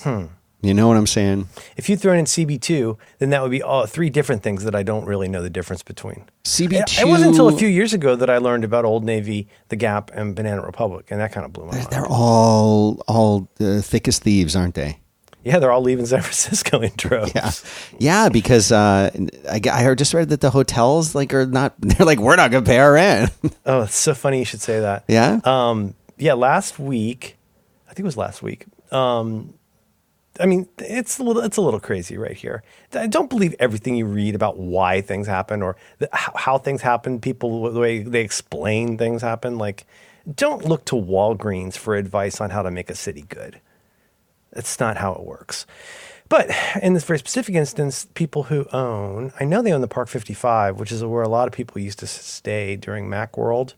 Hmm. 0.01 0.25
You 0.61 0.73
know 0.73 0.87
what 0.87 0.95
I'm 0.95 1.07
saying? 1.07 1.49
If 1.75 1.89
you 1.89 1.97
throw 1.97 2.13
in 2.13 2.23
CB2, 2.23 2.97
then 3.19 3.31
that 3.31 3.41
would 3.41 3.51
be 3.51 3.61
all 3.61 3.85
three 3.85 4.09
different 4.09 4.43
things 4.43 4.63
that 4.63 4.73
I 4.73 4.81
don't 4.81 5.03
really 5.03 5.27
know 5.27 5.41
the 5.41 5.49
difference 5.49 5.83
between. 5.83 6.23
CB2. 6.45 7.01
It 7.01 7.07
wasn't 7.07 7.31
until 7.31 7.49
a 7.49 7.57
few 7.57 7.67
years 7.67 7.93
ago 7.93 8.15
that 8.15 8.29
I 8.29 8.37
learned 8.37 8.63
about 8.63 8.85
Old 8.85 9.03
Navy, 9.03 9.49
The 9.67 9.75
Gap, 9.75 10.09
and 10.13 10.33
Banana 10.33 10.61
Republic, 10.61 11.07
and 11.09 11.19
that 11.19 11.33
kind 11.33 11.45
of 11.45 11.51
blew 11.51 11.65
my 11.65 11.75
mind. 11.75 11.87
They're 11.91 12.07
all 12.07 13.03
all 13.09 13.49
uh, 13.59 13.81
thick 13.81 14.07
as 14.07 14.19
thieves, 14.19 14.55
aren't 14.55 14.75
they? 14.75 14.99
Yeah, 15.43 15.59
they're 15.59 15.71
all 15.71 15.81
leaving 15.81 16.05
San 16.05 16.21
Francisco 16.21 16.79
in 16.81 16.91
droves. 16.95 17.33
Yeah, 17.35 17.51
yeah. 17.99 18.29
Because 18.29 18.71
uh, 18.71 19.09
I, 19.49 19.61
I 19.71 19.93
just 19.95 20.13
read 20.13 20.29
that 20.29 20.41
the 20.41 20.49
hotels 20.49 21.15
like 21.15 21.33
are 21.33 21.45
not. 21.45 21.73
They're 21.79 22.05
like 22.05 22.19
we're 22.19 22.35
not 22.35 22.51
going 22.51 22.63
to 22.63 22.69
pay 22.69 22.79
our 22.79 22.93
rent. 22.93 23.31
Oh, 23.65 23.83
it's 23.83 23.95
so 23.95 24.13
funny 24.13 24.39
you 24.39 24.45
should 24.45 24.61
say 24.61 24.79
that. 24.79 25.03
yeah. 25.07 25.39
Um, 25.43 25.95
yeah, 26.17 26.33
last 26.33 26.79
week, 26.79 27.37
I 27.87 27.93
think 27.93 27.99
it 27.99 28.05
was 28.05 28.17
last 28.17 28.41
week. 28.43 28.65
Um, 28.91 29.53
I 30.39 30.45
mean, 30.45 30.67
it's 30.79 31.19
a 31.19 31.23
little, 31.23 31.43
it's 31.43 31.57
a 31.57 31.61
little 31.61 31.79
crazy 31.79 32.17
right 32.17 32.35
here. 32.35 32.63
I 32.93 33.07
don't 33.07 33.29
believe 33.29 33.55
everything 33.59 33.95
you 33.95 34.05
read 34.05 34.35
about 34.35 34.57
why 34.57 35.01
things 35.01 35.27
happen 35.27 35.61
or 35.61 35.75
the, 35.99 36.09
how, 36.11 36.33
how 36.35 36.57
things 36.57 36.81
happen. 36.81 37.19
People 37.19 37.71
the 37.71 37.79
way 37.79 38.03
they 38.03 38.21
explain 38.21 38.97
things 38.97 39.21
happen. 39.21 39.57
Like, 39.57 39.85
don't 40.35 40.65
look 40.65 40.85
to 40.85 40.95
Walgreens 40.95 41.77
for 41.77 41.95
advice 41.95 42.41
on 42.41 42.49
how 42.49 42.61
to 42.63 42.71
make 42.71 42.89
a 42.89 42.95
city 42.95 43.25
good. 43.27 43.59
That's 44.53 44.79
not 44.79 44.97
how 44.97 45.13
it 45.13 45.23
works. 45.23 45.65
But 46.29 46.49
in 46.81 46.93
this 46.93 47.03
very 47.03 47.19
specific 47.19 47.55
instance, 47.55 48.07
people 48.13 48.43
who 48.43 48.65
own, 48.73 49.33
I 49.39 49.45
know 49.45 49.61
they 49.61 49.73
own 49.73 49.81
the 49.81 49.87
Park 49.87 50.07
55, 50.07 50.79
which 50.79 50.91
is 50.91 51.03
where 51.03 51.21
a 51.21 51.27
lot 51.27 51.47
of 51.47 51.53
people 51.53 51.81
used 51.81 51.99
to 51.99 52.07
stay 52.07 52.75
during 52.75 53.07
Macworld. 53.07 53.73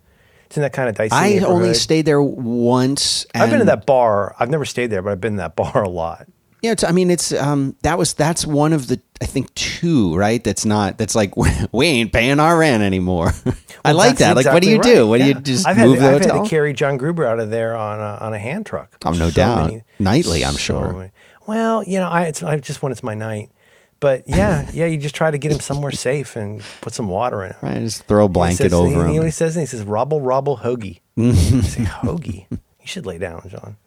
It's 0.46 0.58
in 0.58 0.62
that 0.62 0.74
kind 0.74 0.88
of 0.88 0.96
dicey 0.96 1.16
I 1.16 1.40
only 1.40 1.74
stayed 1.74 2.06
there 2.06 2.22
once. 2.22 3.26
I've 3.34 3.50
been 3.50 3.60
to 3.60 3.66
that 3.66 3.86
bar. 3.86 4.36
I've 4.40 4.50
never 4.50 4.64
stayed 4.64 4.88
there, 4.88 5.02
but 5.02 5.12
I've 5.12 5.22
been 5.22 5.34
to 5.34 5.38
that 5.38 5.56
bar 5.58 5.84
a 5.84 5.90
lot. 5.90 6.28
Yeah, 6.66 6.72
it's, 6.72 6.84
I 6.84 6.92
mean, 6.92 7.10
it's 7.12 7.32
um, 7.34 7.76
that 7.84 7.98
was 7.98 8.14
that's 8.14 8.46
one 8.46 8.74
of 8.74 8.88
the 8.88 9.00
I 9.22 9.26
think 9.26 9.54
two 9.56 10.16
right. 10.18 10.44
That's 10.44 10.66
not 10.66 10.98
that's 10.98 11.16
like 11.16 11.34
we 11.72 11.86
ain't 11.86 12.12
paying 12.12 12.40
our 12.40 12.58
rent 12.58 12.84
anymore. 12.84 13.34
I 13.86 13.92
like 13.92 14.18
that. 14.18 14.36
Like, 14.36 14.46
what 14.48 14.62
do 14.64 14.70
you 14.70 14.78
exactly 14.78 14.94
do? 14.96 15.02
right. 15.04 15.10
What 15.10 15.18
do 15.20 15.24
Yeah. 15.26 15.36
you 15.36 15.42
just 15.42 15.68
I've 15.68 15.78
move 15.78 16.00
had, 16.00 16.04
the 16.04 16.16
I've 16.16 16.22
hotel? 16.24 16.36
had 16.38 16.44
to 16.46 16.50
carry 16.50 16.74
John 16.74 16.98
Gruber 16.98 17.26
out 17.26 17.40
of 17.40 17.50
there 17.52 17.76
on 17.76 18.00
a, 18.00 18.18
on 18.26 18.34
a 18.34 18.40
hand 18.40 18.66
truck. 18.66 18.98
Oh, 19.06 19.12
no 19.12 19.30
So 19.30 19.36
doubt. 19.36 19.68
many- 19.68 19.84
Nightly, 20.00 20.44
I'm 20.44 20.54
so 20.54 20.58
sure. 20.58 20.94
many. 20.94 21.12
Well, 21.48 21.84
you 21.84 22.00
know, 22.00 22.10
I 22.10 22.24
it's 22.24 22.42
I 22.42 22.58
just 22.58 22.82
when 22.82 22.92
it's 22.92 23.04
my 23.04 23.14
night. 23.14 23.52
But 24.00 24.24
yeah, 24.28 24.70
yeah, 24.74 24.88
you 24.88 24.98
just 24.98 25.16
try 25.16 25.30
to 25.32 25.38
get 25.38 25.52
him 25.52 25.60
somewhere 25.60 25.92
safe 25.92 26.36
and 26.36 26.62
put 26.82 26.94
some 26.94 27.08
water 27.08 27.44
in 27.44 27.52
it. 27.52 27.58
Right, 27.62 27.78
just 27.80 28.04
throw 28.06 28.26
a 28.26 28.30
blanket 28.30 28.58
says- 28.58 28.74
over 28.74 28.88
he, 28.90 28.96
You 28.96 29.04
know 29.06 29.14
him. 29.22 29.26
he 29.26 29.32
says? 29.32 29.56
He 29.56 29.66
says, 29.68 29.84
"Robble, 29.84 30.20
robble, 30.20 30.58
hoagie." 30.58 31.00
I 31.18 31.32
say, 31.62 31.84
"Hoagie." 31.84 32.48
You 32.50 32.88
should 32.88 33.06
lay 33.06 33.18
down, 33.20 33.44
John. 33.50 33.78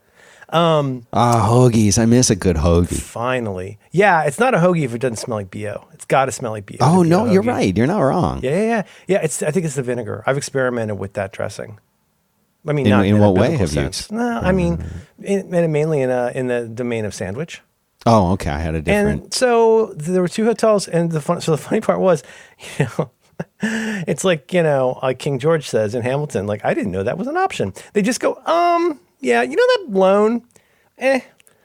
Ah, 0.51 1.47
hoagies. 1.51 1.99
I 1.99 2.07
miss 2.07 2.31
a 2.31 2.37
good 2.37 2.57
hoagie. 2.57 3.01
Finally, 3.01 3.79
yeah, 3.91 4.23
it's 4.25 4.39
not 4.39 4.55
a 4.55 4.59
hoagie 4.59 4.85
if 4.85 4.95
it 4.95 5.01
doesn't 5.01 5.17
smell 5.17 5.39
like 5.39 5.51
bo. 5.51 5.87
It's 5.93 6.05
got 6.05 6.27
to 6.27 6.33
smell 6.33 6.53
like 6.53 6.67
bo. 6.67 6.77
Oh 6.81 7.03
to 7.03 7.09
be 7.09 7.09
a 7.09 7.11
no, 7.11 7.25
you're 7.31 7.43
right. 7.43 7.77
You're 7.77 7.87
not 7.87 8.01
wrong. 8.01 8.41
Yeah, 8.43 8.51
yeah, 8.51 8.63
yeah. 8.63 8.83
Yeah, 9.07 9.19
it's. 9.23 9.43
I 9.43 9.51
think 9.51 9.67
it's 9.67 9.75
the 9.75 9.83
vinegar. 9.83 10.23
I've 10.27 10.37
experimented 10.37 10.99
with 10.99 11.13
that 11.15 11.33
dressing. 11.33 11.79
I 12.67 12.73
mean, 12.73 12.87
In- 12.87 12.91
not 12.91 13.07
in 13.07 13.17
in, 13.17 13.21
what 13.21 13.35
way 13.35 13.53
have 13.53 13.61
you 13.61 13.67
sense. 13.69 14.01
ex- 14.03 14.11
No, 14.11 14.41
I 14.43 14.53
mean, 14.53 14.85
in, 15.23 15.55
in, 15.55 15.73
mainly 15.73 16.03
in 16.03 16.11
a, 16.11 16.33
in 16.35 16.49
the 16.49 16.67
domain 16.69 17.05
of 17.05 17.15
sandwich. 17.15 17.63
Oh, 18.05 18.33
okay. 18.33 18.51
I 18.51 18.59
had 18.59 18.75
a 18.75 18.81
different. 18.83 19.23
And 19.25 19.35
so 19.35 19.93
there 19.95 20.21
were 20.21 20.29
two 20.29 20.45
hotels, 20.45 20.89
and 20.89 21.11
the 21.11 21.21
fun. 21.21 21.41
So 21.41 21.53
the 21.53 21.59
funny 21.69 21.81
part 21.81 22.01
was, 22.01 22.23
you 22.79 22.87
know, 22.99 23.11
it's 24.07 24.25
like 24.25 24.53
you 24.53 24.63
know, 24.63 24.99
like 25.03 25.19
King 25.19 25.39
George 25.39 25.69
says 25.69 25.95
in 25.95 26.03
Hamilton, 26.03 26.47
like 26.47 26.65
I 26.65 26.75
didn't 26.75 26.93
know 26.93 27.03
that 27.03 27.19
was 27.19 27.27
an 27.29 27.37
option. 27.37 27.73
They 27.93 28.03
just 28.03 28.21
go, 28.21 28.35
um, 28.45 28.99
yeah, 29.21 29.43
you 29.43 29.57
know 29.57 29.67
that 29.87 29.99
loan, 29.99 30.43
eh. 30.99 31.21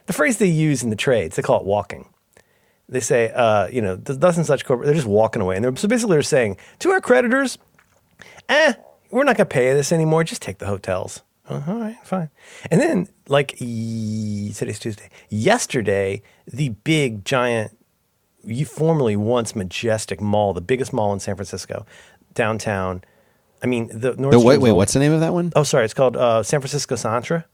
The 0.06 0.14
phrase 0.14 0.38
they 0.38 0.48
use 0.48 0.84
in 0.84 0.90
the 0.90 0.96
trades, 0.96 1.36
they 1.36 1.42
call 1.42 1.60
it 1.62 1.66
walking. 1.66 2.10
They 2.90 3.00
say, 3.00 3.32
uh, 3.34 3.68
you 3.68 3.82
know, 3.82 3.96
th- 3.96 4.20
thus 4.20 4.36
and 4.38 4.46
such 4.46 4.66
corporate. 4.66 4.88
They're 4.88 4.96
just 4.96 5.08
walking 5.08 5.42
away, 5.42 5.56
and 5.56 5.64
they're, 5.64 5.76
so 5.76 5.88
basically 5.88 6.16
they're 6.16 6.24
saying 6.24 6.58
to 6.80 6.92
our 6.92 7.00
creditors, 7.00 7.58
eh, 8.50 8.74
we're 9.12 9.24
not 9.24 9.38
going 9.38 9.48
to 9.48 9.54
pay 9.54 9.74
this 9.74 9.92
anymore. 9.92 10.24
Just 10.24 10.42
take 10.42 10.58
the 10.58 10.66
hotels. 10.66 11.22
Oh, 11.50 11.64
all 11.68 11.80
right, 11.80 11.98
fine. 12.04 12.30
And 12.72 12.80
then, 12.82 13.08
like, 13.28 13.60
ye- 13.60 14.52
today's 14.54 14.80
Tuesday. 14.80 15.10
Yesterday, 15.30 16.22
the 16.46 16.70
big, 16.70 17.26
giant, 17.26 17.78
formerly 18.68 19.16
once 19.16 19.56
majestic 19.56 20.20
mall, 20.20 20.54
the 20.54 20.62
biggest 20.62 20.92
mall 20.92 21.14
in 21.14 21.20
San 21.20 21.36
Francisco, 21.36 21.86
downtown. 22.34 23.04
I 23.64 23.68
mean, 23.68 23.88
the 23.88 24.12
the, 24.12 24.40
wait, 24.40 24.60
wait. 24.60 24.74
What's 24.74 24.94
the 24.94 25.00
name 25.00 25.14
of 25.14 25.22
that 25.22 25.34
one? 25.34 25.54
Oh, 25.56 25.64
sorry, 25.64 25.86
it's 25.86 25.94
called 25.94 26.18
uh, 26.18 26.44
San 26.44 26.60
Francisco 26.60 26.96
Centre. 26.96 27.46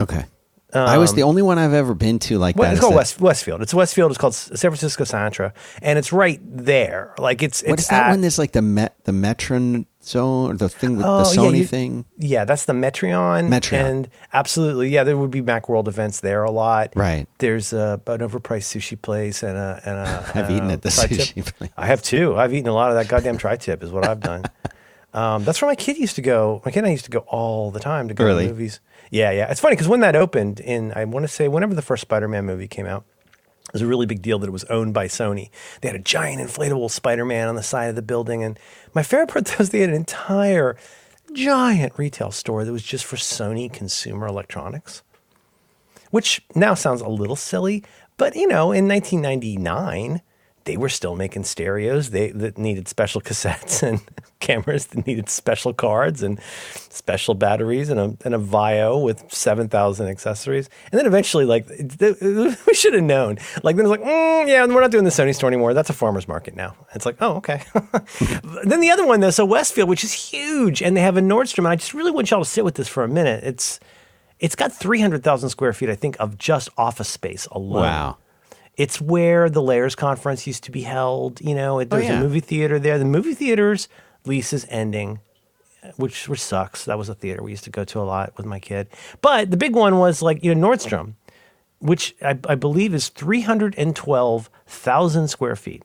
Okay. 0.00 0.24
I 0.72 0.98
was 0.98 1.14
the 1.14 1.24
um, 1.24 1.30
only 1.30 1.42
one 1.42 1.58
I've 1.58 1.72
ever 1.72 1.94
been 1.94 2.20
to 2.20 2.38
like 2.38 2.54
Well, 2.54 2.68
that. 2.68 2.74
it's 2.74 2.80
called 2.80 2.92
that- 2.92 2.98
West, 2.98 3.20
Westfield. 3.20 3.60
It's 3.60 3.74
Westfield. 3.74 4.12
It's 4.12 4.18
called 4.18 4.34
San 4.36 4.56
Francisco 4.70 5.02
Centre, 5.02 5.52
and 5.82 5.98
it's 5.98 6.12
right 6.12 6.38
there. 6.44 7.12
Like 7.18 7.42
it's 7.42 7.62
What 7.64 7.72
it's 7.72 7.82
is 7.82 7.88
that 7.88 8.06
at- 8.06 8.10
one? 8.10 8.20
That's 8.20 8.38
like 8.38 8.52
the 8.52 8.62
Met, 8.62 8.94
the 9.02 9.10
Metron 9.10 9.86
zone, 10.04 10.52
or 10.52 10.54
the 10.56 10.68
thing 10.68 10.96
with 10.96 11.04
Oh, 11.06 11.24
the 11.24 11.34
yeah, 11.34 11.40
Sony 11.50 11.58
you- 11.58 11.66
thing. 11.66 12.04
Yeah, 12.18 12.44
that's 12.44 12.66
the 12.66 12.72
Metreon. 12.72 13.48
Metreon. 13.48 13.72
And 13.84 14.08
absolutely, 14.32 14.90
yeah, 14.90 15.02
there 15.02 15.16
would 15.16 15.32
be 15.32 15.42
Macworld 15.42 15.88
events 15.88 16.20
there 16.20 16.44
a 16.44 16.52
lot. 16.52 16.92
Right. 16.94 17.26
There's 17.38 17.72
a, 17.72 18.00
an 18.06 18.20
overpriced 18.20 18.70
sushi 18.78 19.00
place 19.02 19.42
and 19.42 19.58
a. 19.58 19.80
And 19.84 19.98
a 19.98 20.32
I've 20.36 20.44
and 20.50 20.56
eaten 20.56 20.70
a 20.70 20.74
at 20.74 20.82
the 20.82 20.88
sushi 20.90 21.44
place. 21.44 21.70
I 21.76 21.86
have 21.86 22.00
too. 22.00 22.36
I've 22.36 22.54
eaten 22.54 22.68
a 22.68 22.74
lot 22.74 22.90
of 22.90 22.94
that 22.96 23.08
goddamn 23.08 23.38
tri 23.38 23.56
tip, 23.56 23.82
is 23.82 23.90
what 23.90 24.06
I've 24.06 24.20
done. 24.20 24.44
um, 25.12 25.44
that's 25.44 25.60
where 25.60 25.70
my 25.70 25.74
kid 25.74 25.98
used 25.98 26.14
to 26.16 26.22
go. 26.22 26.62
My 26.64 26.70
kid 26.70 26.80
and 26.80 26.88
I 26.88 26.90
used 26.90 27.04
to 27.06 27.10
go 27.10 27.20
all 27.20 27.70
the 27.70 27.80
time 27.80 28.08
to 28.08 28.14
go 28.14 28.24
Really? 28.24 28.46
to 28.46 28.52
movies. 28.52 28.80
Yeah, 29.10 29.30
yeah. 29.32 29.50
It's 29.50 29.60
funny 29.60 29.74
because 29.74 29.88
when 29.88 30.00
that 30.00 30.14
opened 30.14 30.60
in, 30.60 30.92
I 30.94 31.04
want 31.04 31.24
to 31.24 31.28
say, 31.28 31.48
whenever 31.48 31.74
the 31.74 31.82
first 31.82 32.02
Spider 32.02 32.28
Man 32.28 32.46
movie 32.46 32.68
came 32.68 32.86
out, 32.86 33.04
it 33.66 33.72
was 33.72 33.82
a 33.82 33.86
really 33.86 34.06
big 34.06 34.22
deal 34.22 34.38
that 34.38 34.46
it 34.46 34.52
was 34.52 34.64
owned 34.64 34.94
by 34.94 35.06
Sony. 35.08 35.50
They 35.80 35.88
had 35.88 35.96
a 35.96 36.02
giant 36.02 36.40
inflatable 36.40 36.90
Spider 36.90 37.24
Man 37.24 37.48
on 37.48 37.54
the 37.56 37.62
side 37.62 37.86
of 37.86 37.96
the 37.96 38.02
building. 38.02 38.42
And 38.44 38.58
my 38.94 39.02
favorite 39.02 39.28
part 39.28 39.58
was 39.58 39.70
they 39.70 39.80
had 39.80 39.90
an 39.90 39.96
entire 39.96 40.76
giant 41.32 41.92
retail 41.96 42.30
store 42.32 42.64
that 42.64 42.72
was 42.72 42.82
just 42.82 43.04
for 43.04 43.16
Sony 43.16 43.72
consumer 43.72 44.26
electronics, 44.26 45.02
which 46.10 46.42
now 46.54 46.74
sounds 46.74 47.00
a 47.00 47.08
little 47.08 47.36
silly. 47.36 47.84
But, 48.16 48.34
you 48.36 48.46
know, 48.48 48.70
in 48.72 48.86
1999, 48.88 50.20
they 50.70 50.76
were 50.76 50.88
still 50.88 51.16
making 51.16 51.42
stereos 51.42 52.10
they, 52.10 52.30
that 52.30 52.56
needed 52.56 52.86
special 52.86 53.20
cassettes 53.28 53.82
and 53.82 54.00
cameras 54.38 54.86
that 54.86 55.04
needed 55.04 55.28
special 55.28 55.74
cards 55.74 56.22
and 56.22 56.40
special 56.90 57.34
batteries 57.34 57.88
and 57.88 57.98
a, 57.98 58.16
and 58.24 58.36
a 58.36 58.38
VAIO 58.38 59.02
with 59.02 59.24
7,000 59.32 60.06
accessories. 60.06 60.70
And 60.92 60.98
then 60.98 61.06
eventually, 61.06 61.44
like, 61.44 61.68
we 62.00 62.74
should 62.74 62.94
have 62.94 63.02
known. 63.02 63.38
Like, 63.64 63.74
then 63.74 63.84
it's 63.84 63.90
like, 63.90 64.00
mm, 64.00 64.46
yeah, 64.46 64.64
we're 64.64 64.80
not 64.80 64.92
doing 64.92 65.02
the 65.02 65.10
Sony 65.10 65.34
store 65.34 65.48
anymore. 65.48 65.74
That's 65.74 65.90
a 65.90 65.92
farmer's 65.92 66.28
market 66.28 66.54
now. 66.54 66.76
It's 66.94 67.04
like, 67.04 67.16
oh, 67.20 67.34
okay. 67.38 67.64
then 68.64 68.78
the 68.78 68.90
other 68.92 69.04
one, 69.04 69.18
though, 69.18 69.30
so 69.30 69.44
Westfield, 69.44 69.88
which 69.88 70.04
is 70.04 70.12
huge, 70.12 70.82
and 70.82 70.96
they 70.96 71.00
have 71.00 71.16
a 71.16 71.20
Nordstrom. 71.20 71.58
And 71.58 71.68
I 71.68 71.74
just 71.74 71.94
really 71.94 72.12
want 72.12 72.30
y'all 72.30 72.44
to 72.44 72.48
sit 72.48 72.64
with 72.64 72.76
this 72.76 72.86
for 72.86 73.02
a 73.02 73.08
minute. 73.08 73.42
It's 73.42 73.80
it's 74.38 74.54
got 74.54 74.72
300,000 74.72 75.50
square 75.50 75.72
feet, 75.72 75.90
I 75.90 75.96
think, 75.96 76.16
of 76.18 76.38
just 76.38 76.70
office 76.78 77.08
space 77.08 77.46
alone. 77.46 77.82
Wow. 77.82 78.16
It's 78.82 79.00
where 79.00 79.50
the 79.50 79.62
Layers 79.62 79.94
Conference 79.94 80.46
used 80.46 80.64
to 80.64 80.70
be 80.70 80.82
held. 80.82 81.40
You 81.40 81.54
know, 81.54 81.78
it- 81.80 81.90
there's 81.90 82.04
yeah. 82.04 82.18
a 82.18 82.22
movie 82.22 82.40
theater 82.40 82.78
there. 82.78 82.98
The 82.98 83.04
movie 83.04 83.34
theater's 83.34 83.88
lease 84.24 84.52
is 84.52 84.66
ending, 84.70 85.18
which 85.96 86.28
which 86.28 86.40
sucks. 86.40 86.84
That 86.86 86.98
was 86.98 87.08
a 87.08 87.14
theater 87.14 87.42
we 87.42 87.50
used 87.50 87.64
to 87.64 87.70
go 87.70 87.84
to 87.84 88.00
a 88.00 88.06
lot 88.14 88.32
with 88.36 88.46
my 88.46 88.58
kid. 88.58 88.88
But 89.20 89.50
the 89.50 89.56
big 89.56 89.74
one 89.74 89.98
was 89.98 90.22
like 90.22 90.42
you 90.44 90.54
know 90.54 90.68
Nordstrom, 90.68 91.14
which 91.78 92.14
I, 92.22 92.38
I 92.48 92.54
believe 92.54 92.94
is 92.94 93.08
three 93.08 93.42
hundred 93.42 93.74
and 93.76 93.94
twelve 93.94 94.48
thousand 94.66 95.28
square 95.28 95.56
feet. 95.56 95.82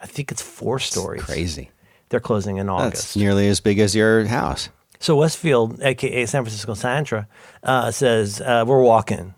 I 0.00 0.06
think 0.06 0.30
it's 0.32 0.42
four 0.42 0.78
stories. 0.78 1.22
Crazy. 1.22 1.70
They're 2.10 2.20
closing 2.20 2.58
in 2.58 2.66
That's 2.66 2.80
August. 2.82 3.16
nearly 3.16 3.48
as 3.48 3.60
big 3.60 3.78
as 3.78 3.94
your 3.94 4.24
house. 4.26 4.68
So 5.00 5.16
Westfield, 5.16 5.82
aka 5.82 6.26
San 6.26 6.42
Francisco 6.44 6.74
Centre, 6.74 7.26
uh, 7.62 7.90
says 7.90 8.40
uh, 8.40 8.64
we're 8.66 8.82
walking. 8.82 9.34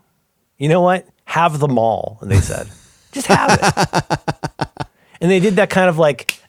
You 0.57 0.69
know 0.69 0.81
what? 0.81 1.07
Have 1.25 1.59
the 1.59 1.67
mall. 1.67 2.17
And 2.21 2.29
they 2.31 2.39
said, 2.41 2.67
just 3.17 3.27
have 3.27 3.59
it. 3.61 4.87
and 5.21 5.31
they 5.31 5.39
did 5.39 5.55
that 5.57 5.69
kind 5.69 5.89
of 5.89 5.97
like, 5.97 6.39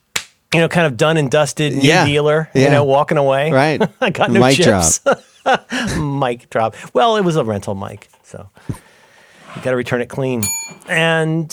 you 0.54 0.60
know, 0.60 0.68
kind 0.68 0.86
of 0.86 0.96
done 0.96 1.16
and 1.16 1.30
dusted 1.30 1.72
new 1.74 1.80
Yeah. 1.88 2.04
dealer. 2.04 2.50
Yeah. 2.54 2.64
You 2.64 2.70
know, 2.70 2.84
walking 2.84 3.18
away. 3.18 3.50
Right. 3.50 3.82
I 4.00 4.10
got 4.10 4.30
no 4.30 4.40
Mic 4.40 4.56
chips. 4.56 5.00
mic 5.98 6.50
drop. 6.50 6.74
Well, 6.94 7.16
it 7.16 7.22
was 7.22 7.36
a 7.36 7.44
rental 7.44 7.74
mic, 7.74 8.08
so. 8.22 8.48
You 9.56 9.62
got 9.62 9.70
to 9.70 9.76
return 9.76 10.02
it 10.02 10.08
clean. 10.10 10.42
And 10.88 11.44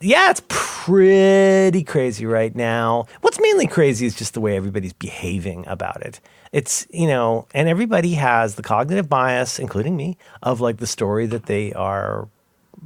yeah, 0.00 0.30
it's 0.30 0.42
pretty 0.48 1.82
crazy 1.82 2.26
right 2.26 2.54
now. 2.54 3.06
What's 3.22 3.40
mainly 3.40 3.66
crazy 3.66 4.04
is 4.06 4.14
just 4.14 4.34
the 4.34 4.40
way 4.40 4.54
everybody's 4.56 4.92
behaving 4.92 5.64
about 5.66 6.02
it. 6.02 6.20
It's, 6.52 6.86
you 6.90 7.06
know, 7.06 7.46
and 7.54 7.68
everybody 7.70 8.12
has 8.14 8.56
the 8.56 8.62
cognitive 8.62 9.08
bias, 9.08 9.58
including 9.58 9.96
me, 9.96 10.18
of 10.42 10.60
like 10.60 10.76
the 10.76 10.86
story 10.86 11.24
that 11.26 11.46
they 11.46 11.72
are 11.72 12.28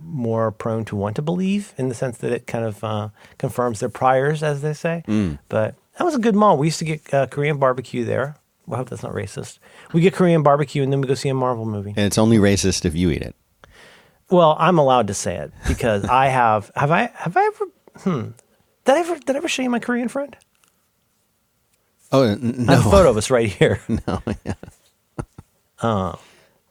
more 0.03 0.51
prone 0.53 0.85
to 0.87 0.97
want 0.97 1.17
to 1.17 1.23
believe 1.23 1.73
in 1.79 1.89
the 1.89 1.95
sense 1.95 2.19
that 2.19 2.33
it 2.33 2.47
kind 2.47 2.65
of 2.65 2.83
uh, 2.85 3.09
confirms 3.39 3.81
their 3.81 3.89
priors, 3.89 4.43
as 4.43 4.63
they 4.63 4.73
say. 4.73 5.03
But 5.49 5.75
that 5.99 6.05
was 6.05 6.15
a 6.15 6.19
good 6.19 6.35
mall. 6.35 6.59
We 6.59 6.69
used 6.69 6.79
to 6.81 6.85
get 6.85 7.15
uh, 7.15 7.27
Korean 7.27 7.59
barbecue 7.59 8.05
there. 8.05 8.37
I 8.71 8.77
hope 8.77 8.91
that's 8.91 9.03
not 9.03 9.13
racist. 9.13 9.59
We 9.93 10.01
get 10.01 10.13
Korean 10.13 10.43
barbecue 10.43 10.83
and 10.83 10.93
then 10.93 11.01
we 11.01 11.07
go 11.07 11.15
see 11.15 11.29
a 11.29 11.35
Marvel 11.35 11.65
movie. 11.67 11.91
And 11.91 12.01
it's 12.01 12.19
only 12.19 12.39
racist 12.39 12.85
if 12.85 12.95
you 12.95 13.11
eat 13.11 13.23
it. 13.23 13.35
Well, 14.29 14.57
I'm 14.59 14.79
allowed 14.79 15.07
to 15.07 15.15
say 15.15 15.37
it 15.37 15.53
because 15.69 16.05
I 16.09 16.27
have. 16.27 16.71
Have 16.75 16.91
I? 16.91 17.13
Have 17.15 17.37
I 17.37 17.45
ever? 17.45 17.65
Hmm. 17.99 18.31
Did 18.85 18.95
I 18.97 18.99
ever? 19.01 19.19
Did 19.19 19.37
I 19.37 19.39
ever 19.39 19.49
show 19.49 19.63
you 19.63 19.71
my 19.71 19.79
Korean 19.79 20.09
friend? 20.09 20.37
Oh 22.13 22.23
n- 22.23 22.67
I 22.69 22.73
have 22.75 22.83
a 22.83 22.85
no, 22.85 22.91
photo 22.91 23.11
of 23.11 23.17
us 23.17 23.31
right 23.31 23.49
here. 23.49 23.81
No 25.83 26.19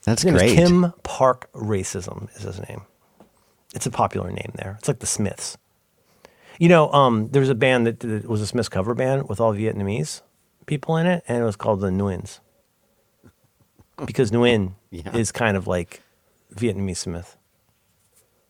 That's 0.03 0.21
His 0.21 0.25
name 0.25 0.35
is 0.35 0.41
great. 0.41 0.55
Kim 0.55 0.93
Park 1.03 1.49
Racism 1.53 2.35
is 2.35 2.43
his 2.43 2.59
name. 2.67 2.81
It's 3.75 3.85
a 3.85 3.91
popular 3.91 4.31
name 4.31 4.51
there. 4.55 4.75
It's 4.79 4.87
like 4.87 4.99
the 4.99 5.05
Smiths. 5.05 5.57
You 6.59 6.69
know, 6.69 6.91
um, 6.93 7.27
there 7.29 7.41
was 7.41 7.49
a 7.49 7.55
band 7.55 7.85
that, 7.85 7.99
that 7.99 8.27
was 8.27 8.41
a 8.41 8.47
Smiths 8.47 8.69
cover 8.69 8.95
band 8.95 9.27
with 9.29 9.39
all 9.41 9.53
Vietnamese 9.53 10.21
people 10.65 10.95
in 10.97 11.05
it, 11.05 11.23
and 11.27 11.37
it 11.41 11.45
was 11.45 11.55
called 11.57 11.81
the 11.81 11.89
Nguyen's. 11.89 12.39
Because 14.05 14.31
Nguyen 14.31 14.73
Yeah. 14.91 15.15
is 15.15 15.31
kind 15.31 15.55
of 15.57 15.67
like 15.67 16.01
Vietnamese 16.55 16.97
Smith. 16.97 17.37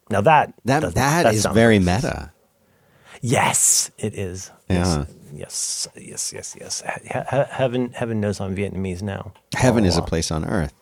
Now 0.09 0.21
that 0.21 0.53
That 0.65 0.81
doesn't- 0.81 0.95
that 0.95 1.33
is 1.33 1.45
very 1.47 1.79
racist. 1.79 1.95
meta. 2.03 2.31
Yes, 3.21 3.89
it 3.97 4.13
is. 4.13 4.51
Yeah. 4.69 5.05
Yes, 5.33 5.87
yes, 5.95 5.97
yes, 5.97 6.31
yes, 6.33 6.55
yes. 6.59 6.83
He- 7.03 7.09
he- 7.19 7.43
heaven, 7.49 7.91
heaven 7.93 8.19
knows 8.21 8.39
I'm 8.39 8.55
Vietnamese 8.55 9.01
now. 9.01 9.33
Heaven 9.55 9.83
Oh, 9.83 9.87
is 9.87 9.97
a 9.97 10.01
place 10.03 10.29
on 10.31 10.45
earth. 10.45 10.73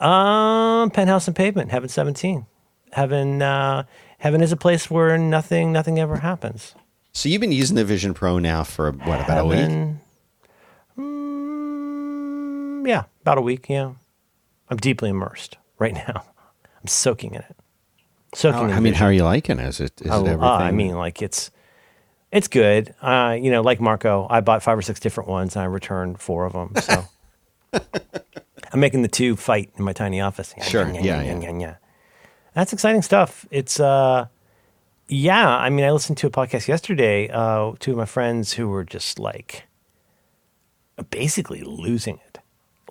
Um, 0.00 0.90
penthouse 0.90 1.26
and 1.28 1.36
pavement. 1.36 1.70
Heaven 1.70 1.88
seventeen. 1.90 2.46
Heaven. 2.94 3.42
Uh, 3.42 3.84
heaven 4.18 4.40
is 4.40 4.52
a 4.52 4.56
place 4.56 4.90
where 4.90 5.18
nothing, 5.18 5.72
nothing 5.72 5.98
ever 5.98 6.16
happens. 6.16 6.74
So 7.12 7.28
you've 7.28 7.40
been 7.40 7.52
using 7.52 7.76
the 7.76 7.84
Vision 7.84 8.14
Pro 8.14 8.38
now 8.38 8.64
for 8.64 8.90
what 8.92 9.20
about 9.20 9.38
a 9.38 9.44
week? 9.46 9.68
Mm, 11.54 12.86
yeah, 12.88 13.04
about 13.22 13.38
a 13.38 13.40
week. 13.40 13.66
Yeah, 13.68 13.92
I'm 14.68 14.76
deeply 14.78 15.10
immersed 15.10 15.56
right 15.78 15.94
now. 16.08 16.24
I'm 16.80 16.86
soaking 16.88 17.34
in 17.34 17.40
it. 17.40 17.56
Soaking. 18.34 18.58
How- 18.60 18.64
in 18.66 18.70
I 18.72 18.74
mean, 18.76 18.82
vision. 18.84 18.94
how 18.96 19.06
are 19.06 19.12
you 19.12 19.24
liking 19.24 19.58
it? 19.58 19.66
Is 19.68 19.80
it, 19.80 20.00
is 20.02 20.10
Oh, 20.10 20.20
it 20.24 20.28
everything? 20.28 20.42
uh, 20.44 20.52
I 20.56 20.70
mean, 20.72 20.94
like 20.96 21.22
it's 21.22 21.50
it's 22.32 22.48
good. 22.48 22.94
Uh, 23.00 23.36
you 23.40 23.50
know, 23.50 23.62
like 23.62 23.80
Marco, 23.80 24.26
I 24.28 24.40
bought 24.40 24.62
five 24.62 24.76
or 24.76 24.82
six 24.82 24.98
different 25.00 25.28
ones 25.30 25.54
and 25.56 25.62
I 25.62 25.66
returned 25.66 26.20
four 26.20 26.44
of 26.46 26.52
them. 26.52 26.72
So 26.82 27.04
I'm 28.72 28.80
making 28.80 29.02
the 29.02 29.08
two 29.08 29.36
fight 29.36 29.70
in 29.76 29.84
my 29.84 29.92
tiny 29.92 30.20
office. 30.20 30.52
Sure. 30.62 30.88
Yeah. 30.92 31.22
Yeah, 31.22 31.22
yeah. 31.58 31.76
That's 32.54 32.72
exciting 32.72 33.02
stuff. 33.02 33.46
It's 33.50 33.80
uh 33.80 34.26
yeah, 35.08 35.48
I 35.48 35.70
mean 35.70 35.84
I 35.84 35.90
listened 35.90 36.18
to 36.18 36.26
a 36.26 36.30
podcast 36.30 36.68
yesterday, 36.68 37.28
uh, 37.28 37.72
two 37.78 37.90
of 37.90 37.96
my 37.98 38.06
friends 38.06 38.54
who 38.54 38.68
were 38.68 38.84
just 38.84 39.18
like 39.18 39.64
basically 41.10 41.62
losing 41.62 42.20
it. 42.26 42.38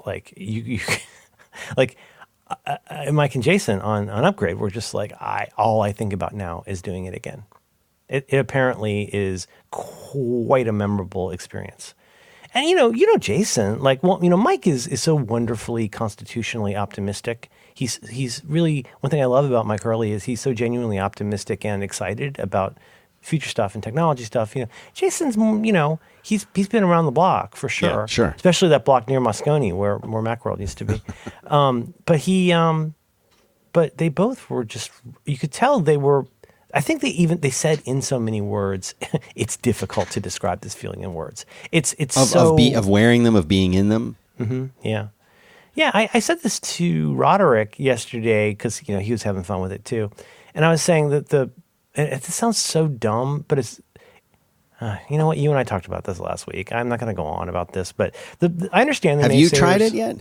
Like 0.06 0.34
you, 0.36 0.62
you 0.62 0.80
like 1.78 1.98
uh, 2.48 2.78
uh, 2.90 3.12
Mike 3.12 3.36
and 3.36 3.44
Jason 3.44 3.80
on 3.80 4.10
on 4.10 4.26
Upgrade 4.26 4.58
were 4.58 4.70
just 4.70 4.94
like 4.94 5.14
I 5.14 5.50
all 5.58 5.82
I 5.82 5.92
think 5.92 6.14
about 6.14 6.34
now 6.34 6.64
is 6.68 6.82
doing 6.82 7.06
it 7.06 7.16
again. 7.16 7.44
It, 8.10 8.26
it 8.28 8.38
apparently 8.38 9.10
is 9.16 9.48
quite 9.72 10.68
a 10.68 10.74
memorable 10.74 11.32
experience. 11.32 11.96
And 12.56 12.68
you 12.70 12.76
know, 12.76 12.92
you 12.92 13.08
know 13.08 13.18
Jason, 13.18 13.80
like 13.80 14.04
well, 14.04 14.20
you 14.22 14.30
know 14.30 14.38
Mike 14.38 14.68
is 14.68 14.88
is 14.88 15.02
so 15.02 15.16
wonderfully 15.16 15.88
constitutionally 15.88 16.76
optimistic. 16.76 17.50
He's 17.74 18.00
he's 18.10 18.42
really 18.46 18.86
one 19.00 19.10
thing 19.10 19.22
I 19.22 19.26
love 19.26 19.46
about 19.46 19.66
Mike 19.66 19.82
Hurley 19.84 20.12
is 20.12 20.26
he's 20.26 20.42
so 20.42 20.54
genuinely 20.54 21.00
optimistic 21.00 21.66
and 21.66 21.84
excited 21.84 22.38
about 22.40 22.78
future 23.22 23.50
stuff 23.50 23.74
and 23.74 23.82
technology 23.84 24.24
stuff. 24.24 24.56
You 24.56 24.64
know, 24.64 24.70
Jason's 24.94 25.36
you 25.66 25.74
know 25.74 26.00
he's 26.22 26.46
he's 26.54 26.68
been 26.68 26.84
around 26.84 27.06
the 27.06 27.12
block 27.12 27.56
for 27.56 27.70
sure, 27.70 27.90
Yeah, 27.90 28.06
sure. 28.06 28.34
especially 28.36 28.70
that 28.70 28.86
block 28.86 29.08
near 29.08 29.20
Moscone 29.20 29.74
where 29.76 29.98
where 29.98 30.22
Macworld 30.22 30.60
used 30.60 30.78
to 30.78 30.86
be. 30.86 31.02
um, 31.48 31.94
but 32.06 32.20
he, 32.20 32.52
um, 32.52 32.94
but 33.72 33.98
they 33.98 34.10
both 34.10 34.50
were 34.50 34.64
just 34.64 34.92
you 35.26 35.38
could 35.38 35.52
tell 35.52 35.80
they 35.80 35.98
were. 35.98 36.28
I 36.74 36.82
think 36.82 37.02
they 37.02 37.10
even 37.10 37.40
they 37.42 37.50
said 37.52 37.82
in 37.86 38.02
so 38.02 38.20
many 38.20 38.42
words, 38.42 38.96
it's 39.36 39.58
difficult 39.58 40.10
to 40.12 40.20
describe 40.20 40.62
this 40.62 40.74
feeling 40.74 41.02
in 41.02 41.14
words. 41.14 41.46
It's 41.72 41.94
it's 42.00 42.18
of 42.18 42.28
so 42.28 42.52
of, 42.52 42.58
be, 42.58 42.74
of 42.74 42.88
wearing 42.88 43.24
them, 43.24 43.36
of 43.36 43.48
being 43.48 43.74
in 43.74 43.90
them. 43.90 44.16
yeah. 44.84 45.08
Yeah, 45.76 45.90
I, 45.94 46.08
I 46.14 46.20
said 46.20 46.42
this 46.42 46.60
to 46.60 47.16
Roderick 47.16 47.80
yesterday 47.80 48.52
because 48.52 48.88
you 48.88 48.94
know 48.94 49.02
he 49.02 49.12
was 49.12 49.24
having 49.24 49.44
fun 49.44 49.60
with 49.62 49.72
it 49.72 49.86
too, 49.86 50.12
and 50.54 50.66
I 50.66 50.70
was 50.70 50.82
saying 50.84 51.10
that 51.10 51.30
the 51.30 51.50
it 51.96 52.24
sounds 52.24 52.58
so 52.60 52.88
dumb, 52.88 53.46
but 53.48 53.58
it's 53.60 53.82
uh, 54.82 54.98
you 55.10 55.18
know 55.18 55.26
what 55.26 55.38
you 55.38 55.50
and 55.50 55.58
I 55.58 55.64
talked 55.64 55.88
about 55.88 56.04
this 56.04 56.20
last 56.20 56.46
week. 56.46 56.72
I'm 56.72 56.90
not 56.90 57.00
going 57.00 57.12
to 57.12 57.16
go 57.16 57.26
on 57.26 57.50
about 57.50 57.74
this, 57.74 57.92
but 57.92 58.14
the, 58.40 58.50
the- 58.50 58.70
I 58.72 58.82
understand. 58.82 59.20
The 59.20 59.24
Have 59.24 59.34
you 59.34 59.50
tried 59.50 59.82
it 59.82 59.94
yet? 59.94 60.18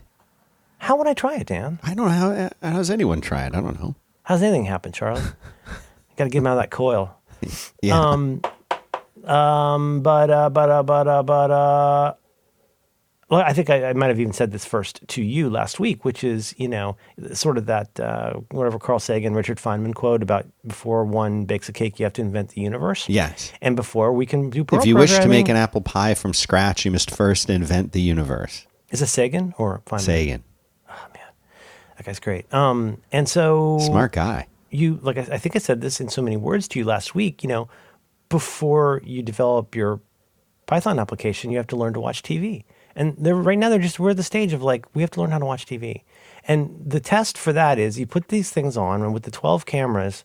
How 0.78 0.96
would 0.96 1.06
I 1.06 1.14
try 1.14 1.36
it, 1.36 1.46
Dan? 1.46 1.78
I 1.82 1.94
don't 1.94 2.06
know 2.06 2.10
how. 2.10 2.50
how's 2.62 2.90
anyone 2.90 3.20
try 3.20 3.46
it? 3.46 3.54
I 3.54 3.60
don't 3.60 3.78
know. 3.78 3.94
How's 4.24 4.42
anything 4.42 4.64
happen, 4.64 4.92
Charlie? 4.92 5.22
Got 6.16 6.24
to 6.24 6.30
get 6.30 6.38
him 6.38 6.46
out 6.46 6.56
of 6.58 6.62
that 6.62 6.70
coil. 6.70 7.16
Yeah. 7.82 7.98
Um, 7.98 8.40
um, 9.24 10.00
but 10.02 10.30
uh, 10.30 10.48
but 10.50 10.70
uh, 10.70 10.82
but 10.84 11.08
uh, 11.08 11.22
but 11.24 11.50
uh, 11.50 12.14
well, 13.28 13.40
I 13.40 13.52
think 13.52 13.70
I, 13.70 13.88
I 13.88 13.92
might 13.94 14.08
have 14.08 14.20
even 14.20 14.32
said 14.32 14.52
this 14.52 14.64
first 14.64 15.00
to 15.08 15.22
you 15.22 15.48
last 15.50 15.80
week, 15.80 16.04
which 16.04 16.22
is 16.22 16.54
you 16.58 16.68
know 16.68 16.96
sort 17.32 17.58
of 17.58 17.66
that 17.66 17.98
uh, 17.98 18.34
whatever 18.52 18.78
Carl 18.78 19.00
Sagan, 19.00 19.34
Richard 19.34 19.58
Feynman 19.58 19.94
quote 19.94 20.22
about 20.22 20.46
before 20.66 21.04
one 21.04 21.44
bakes 21.46 21.68
a 21.68 21.72
cake, 21.72 21.98
you 21.98 22.04
have 22.04 22.12
to 22.12 22.22
invent 22.22 22.50
the 22.50 22.60
universe. 22.60 23.08
yes. 23.08 23.52
and 23.60 23.74
before 23.74 24.12
we 24.12 24.26
can 24.26 24.50
do 24.50 24.64
If 24.70 24.86
you 24.86 24.96
wish 24.96 25.16
to 25.18 25.28
make 25.28 25.48
an 25.48 25.56
apple 25.56 25.80
pie 25.80 26.14
from 26.14 26.34
scratch, 26.34 26.84
you 26.84 26.90
must 26.92 27.10
first 27.10 27.50
invent 27.50 27.90
the 27.92 28.00
universe. 28.02 28.66
is 28.90 29.02
it 29.02 29.06
Sagan 29.08 29.54
or 29.58 29.82
Feynman? 29.86 30.00
Sagan, 30.00 30.44
Oh 30.88 31.06
man, 31.14 31.32
That 31.96 32.06
guy's 32.06 32.20
great. 32.20 32.52
Um, 32.54 32.98
and 33.10 33.28
so 33.28 33.78
smart 33.80 34.12
guy. 34.12 34.46
You 34.72 34.98
like 35.02 35.18
I, 35.18 35.34
I 35.34 35.38
think 35.38 35.54
I 35.54 35.58
said 35.58 35.80
this 35.80 36.00
in 36.00 36.08
so 36.08 36.22
many 36.22 36.36
words 36.36 36.66
to 36.68 36.78
you 36.78 36.84
last 36.84 37.14
week. 37.14 37.42
You 37.42 37.48
know, 37.48 37.68
before 38.28 39.00
you 39.04 39.22
develop 39.22 39.74
your 39.74 40.00
Python 40.66 40.98
application, 40.98 41.50
you 41.50 41.58
have 41.58 41.66
to 41.68 41.76
learn 41.76 41.92
to 41.92 42.00
watch 42.00 42.22
TV. 42.22 42.64
And 42.96 43.14
they're 43.18 43.34
right 43.34 43.58
now 43.58 43.68
they're 43.68 43.78
just 43.78 44.00
we're 44.00 44.10
at 44.10 44.16
the 44.16 44.22
stage 44.22 44.52
of 44.52 44.62
like 44.62 44.86
we 44.94 45.02
have 45.02 45.10
to 45.12 45.20
learn 45.20 45.30
how 45.30 45.38
to 45.38 45.46
watch 45.46 45.66
TV. 45.66 46.02
And 46.48 46.82
the 46.84 47.00
test 47.00 47.38
for 47.38 47.52
that 47.52 47.78
is 47.78 47.98
you 47.98 48.06
put 48.06 48.28
these 48.28 48.50
things 48.50 48.76
on, 48.76 49.02
and 49.02 49.14
with 49.14 49.22
the 49.22 49.30
twelve 49.30 49.66
cameras, 49.66 50.24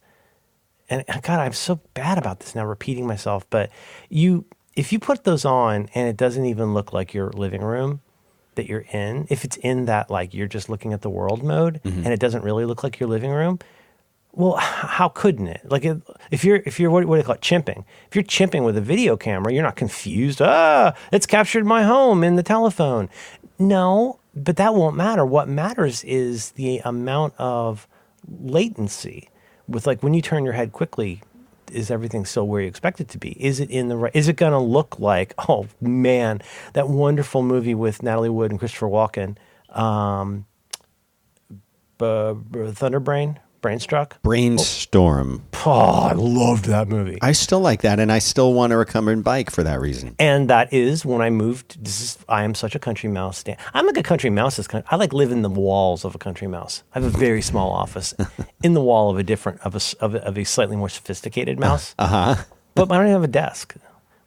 and 0.90 1.04
God, 1.08 1.40
I'm 1.40 1.54
so 1.54 1.80
bad 1.94 2.18
about 2.18 2.40
this 2.40 2.56
now, 2.56 2.66
repeating 2.66 3.06
myself. 3.06 3.48
But 3.50 3.70
you, 4.10 4.46
if 4.76 4.92
you 4.92 5.00
put 5.00 5.24
those 5.24 5.46
on, 5.46 5.90
and 5.94 6.08
it 6.08 6.18
doesn't 6.18 6.46
even 6.46 6.74
look 6.74 6.94
like 6.94 7.14
your 7.14 7.30
living 7.32 7.62
room 7.62 8.02
that 8.56 8.68
you're 8.68 8.86
in, 8.92 9.28
if 9.30 9.46
it's 9.46 9.58
in 9.58 9.86
that 9.86 10.10
like 10.10 10.34
you're 10.34 10.48
just 10.48 10.70
looking 10.70 10.94
at 10.94 11.02
the 11.02 11.10
world 11.10 11.44
mode, 11.44 11.82
mm-hmm. 11.84 12.00
and 12.04 12.08
it 12.08 12.20
doesn't 12.20 12.44
really 12.44 12.66
look 12.66 12.84
like 12.84 13.00
your 13.00 13.10
living 13.10 13.32
room, 13.32 13.60
well, 14.38 14.56
how 14.58 15.10
couldn't 15.10 15.48
it? 15.48 15.62
Like, 15.66 15.84
if 16.30 16.44
you're 16.44 16.58
if 16.58 16.80
you're 16.80 16.92
what, 16.92 17.06
what 17.06 17.16
do 17.16 17.24
they 17.24 17.26
call 17.26 17.36
it, 17.36 17.42
chimping? 17.42 17.84
If 18.08 18.16
you're 18.16 18.24
chimping 18.24 18.64
with 18.64 18.78
a 18.78 18.82
video 18.82 19.18
camera, 19.18 19.52
you're 19.52 19.64
not 19.64 19.76
confused. 19.76 20.44
Ah, 20.44 20.94
it's 21.12 21.26
captured 21.26 21.66
my 21.66 21.82
home 21.82 22.24
in 22.24 22.36
the 22.36 22.44
telephone. 22.44 23.10
No, 23.58 24.20
but 24.36 24.58
that 24.58 24.76
won't 24.76 24.96
matter. 24.96 25.26
What 25.26 25.50
matters 25.50 26.04
is 26.04 26.52
the 26.52 26.82
amount 26.86 27.34
of 27.40 27.88
latency. 28.28 29.30
With 29.68 29.88
like 29.88 30.04
when 30.04 30.14
you 30.14 30.22
turn 30.22 30.44
your 30.44 30.54
head 30.54 30.72
quickly, 30.72 31.24
is 31.72 31.90
everything 31.90 32.24
still 32.24 32.48
where 32.48 32.62
you 32.62 32.68
expect 32.68 33.02
it 33.02 33.08
to 33.10 33.18
be? 33.18 33.32
Is 33.44 33.60
it 33.60 33.72
in 33.72 33.88
the 33.88 33.98
right? 33.98 34.16
Is 34.16 34.28
it 34.28 34.36
going 34.36 34.54
to 34.54 34.60
look 34.60 35.00
like? 35.00 35.34
Oh 35.50 35.66
man, 35.82 36.44
that 36.74 36.90
wonderful 36.90 37.42
movie 37.42 37.74
with 37.74 38.04
Natalie 38.04 38.30
Wood 38.30 38.52
and 38.52 38.60
Christopher 38.60 38.86
Walken, 38.86 39.36
um, 39.70 40.46
uh, 42.00 42.36
Thunderbrain, 42.36 43.38
Brainstruck. 43.62 44.14
Brainstorm. 44.22 45.44
Oh, 45.66 45.72
I 45.72 46.14
loved 46.14 46.66
that 46.66 46.88
movie. 46.88 47.18
I 47.22 47.32
still 47.34 47.60
like 47.60 47.82
that, 47.82 48.00
and 48.00 48.12
I 48.12 48.20
still 48.20 48.54
want 48.54 48.72
a 48.72 48.78
recumbent 48.78 49.24
bike 49.24 49.50
for 49.52 49.64
that 49.64 49.82
reason. 49.82 50.16
and 50.20 50.50
that 50.50 50.72
is 50.72 51.06
when 51.06 51.22
I 51.22 51.30
moved. 51.30 51.84
This 51.84 52.00
is 52.02 52.18
I 52.30 52.44
am 52.44 52.56
such 52.56 52.76
a 52.76 52.80
country 52.80 53.10
mouse. 53.10 53.44
Dan. 53.44 53.58
I'm 53.74 53.86
like 53.86 53.98
a 53.98 54.04
country 54.04 54.30
mouse. 54.30 54.60
Is 54.60 54.68
kind 54.68 54.84
I 54.90 54.96
like 54.96 55.12
live 55.14 55.32
in 55.32 55.42
the 55.42 55.50
walls 55.50 56.06
of 56.06 56.16
a 56.16 56.18
country 56.18 56.48
mouse. 56.48 56.84
I 56.96 57.00
have 57.00 57.16
a 57.16 57.18
very 57.18 57.42
small 57.42 57.72
office 57.72 58.14
in 58.64 58.74
the 58.74 58.82
wall 58.82 59.10
of 59.10 59.18
a 59.18 59.24
different 59.24 59.60
of 59.62 59.76
a 59.76 59.82
of 60.04 60.16
a, 60.16 60.26
of 60.26 60.38
a 60.38 60.44
slightly 60.44 60.76
more 60.76 60.90
sophisticated 60.90 61.60
mouse. 61.60 61.94
Uh 62.00 62.08
huh. 62.08 62.44
But 62.76 62.92
I 62.92 62.96
don't 62.98 63.06
even 63.08 63.14
have 63.14 63.24
a 63.24 63.28
desk, 63.28 63.76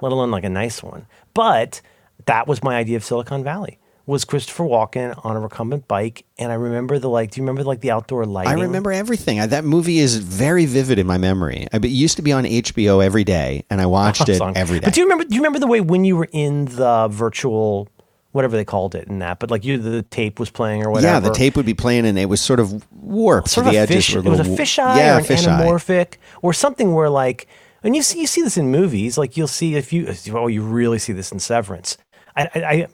let 0.00 0.12
alone 0.12 0.30
like 0.30 0.44
a 0.44 0.50
nice 0.50 0.82
one. 0.82 1.06
But 1.34 1.80
that 2.26 2.46
was 2.46 2.62
my 2.62 2.76
idea 2.76 2.96
of 2.96 3.04
Silicon 3.04 3.44
Valley. 3.44 3.78
Was 4.06 4.24
Christopher 4.24 4.64
Walken 4.64 5.24
on 5.24 5.36
a 5.36 5.40
recumbent 5.40 5.86
bike, 5.86 6.24
and 6.38 6.50
I 6.50 6.54
remember 6.54 6.98
the 6.98 7.08
like. 7.08 7.30
Do 7.30 7.40
you 7.40 7.44
remember 7.44 7.62
like 7.64 7.80
the 7.80 7.90
outdoor 7.90 8.24
lighting? 8.24 8.52
I 8.52 8.62
remember 8.62 8.92
everything. 8.92 9.40
I, 9.40 9.46
that 9.46 9.64
movie 9.64 9.98
is 9.98 10.16
very 10.16 10.66
vivid 10.66 10.98
in 10.98 11.06
my 11.06 11.18
memory. 11.18 11.66
I, 11.72 11.76
it 11.76 11.86
used 11.86 12.16
to 12.16 12.22
be 12.22 12.32
on 12.32 12.44
HBO 12.44 13.04
every 13.04 13.24
day, 13.24 13.64
and 13.70 13.80
I 13.80 13.84
oh, 13.84 13.90
watched 13.90 14.28
it 14.28 14.36
Song. 14.36 14.56
every 14.56 14.80
day. 14.80 14.86
But 14.86 14.94
do 14.94 15.00
you 15.00 15.06
remember? 15.06 15.24
Do 15.24 15.34
you 15.34 15.40
remember 15.40 15.58
the 15.58 15.66
way 15.66 15.80
when 15.80 16.04
you 16.04 16.16
were 16.16 16.28
in 16.32 16.64
the 16.64 17.08
virtual, 17.10 17.88
whatever 18.32 18.56
they 18.56 18.64
called 18.64 18.94
it 18.94 19.06
in 19.06 19.20
that? 19.20 19.38
But 19.38 19.50
like 19.50 19.64
you, 19.64 19.78
the 19.78 20.02
tape 20.02 20.40
was 20.40 20.50
playing 20.50 20.84
or 20.84 20.90
whatever. 20.90 21.14
yeah, 21.14 21.20
the 21.20 21.34
tape 21.34 21.56
would 21.56 21.66
be 21.66 21.74
playing, 21.74 22.06
and 22.06 22.18
it 22.18 22.26
was 22.26 22.40
sort 22.40 22.60
of 22.60 22.84
warped. 22.92 23.48
sort 23.48 23.64
the 23.64 23.70
of 23.70 23.76
a 23.76 23.78
edges 23.78 24.06
fish. 24.06 24.14
were 24.14 24.20
It 24.20 24.28
was 24.28 24.40
a 24.40 24.44
fisheye 24.44 24.96
yeah, 24.96 25.16
or 25.16 25.18
an 25.18 25.24
fisheye. 25.24 25.60
anamorphic 25.60 26.14
or 26.42 26.52
something 26.52 26.94
where 26.94 27.10
like, 27.10 27.46
and 27.82 27.94
you 27.94 28.02
see 28.02 28.20
you 28.20 28.26
see 28.26 28.42
this 28.42 28.56
in 28.56 28.70
movies. 28.70 29.16
Like 29.18 29.36
you'll 29.36 29.46
see 29.46 29.76
if 29.76 29.92
you 29.92 30.14
oh 30.32 30.46
you 30.46 30.62
really 30.62 30.98
see 30.98 31.12
this 31.12 31.30
in 31.30 31.38
Severance. 31.38 31.96
I, 32.36 32.48
I, 32.54 32.60
I 32.62 32.88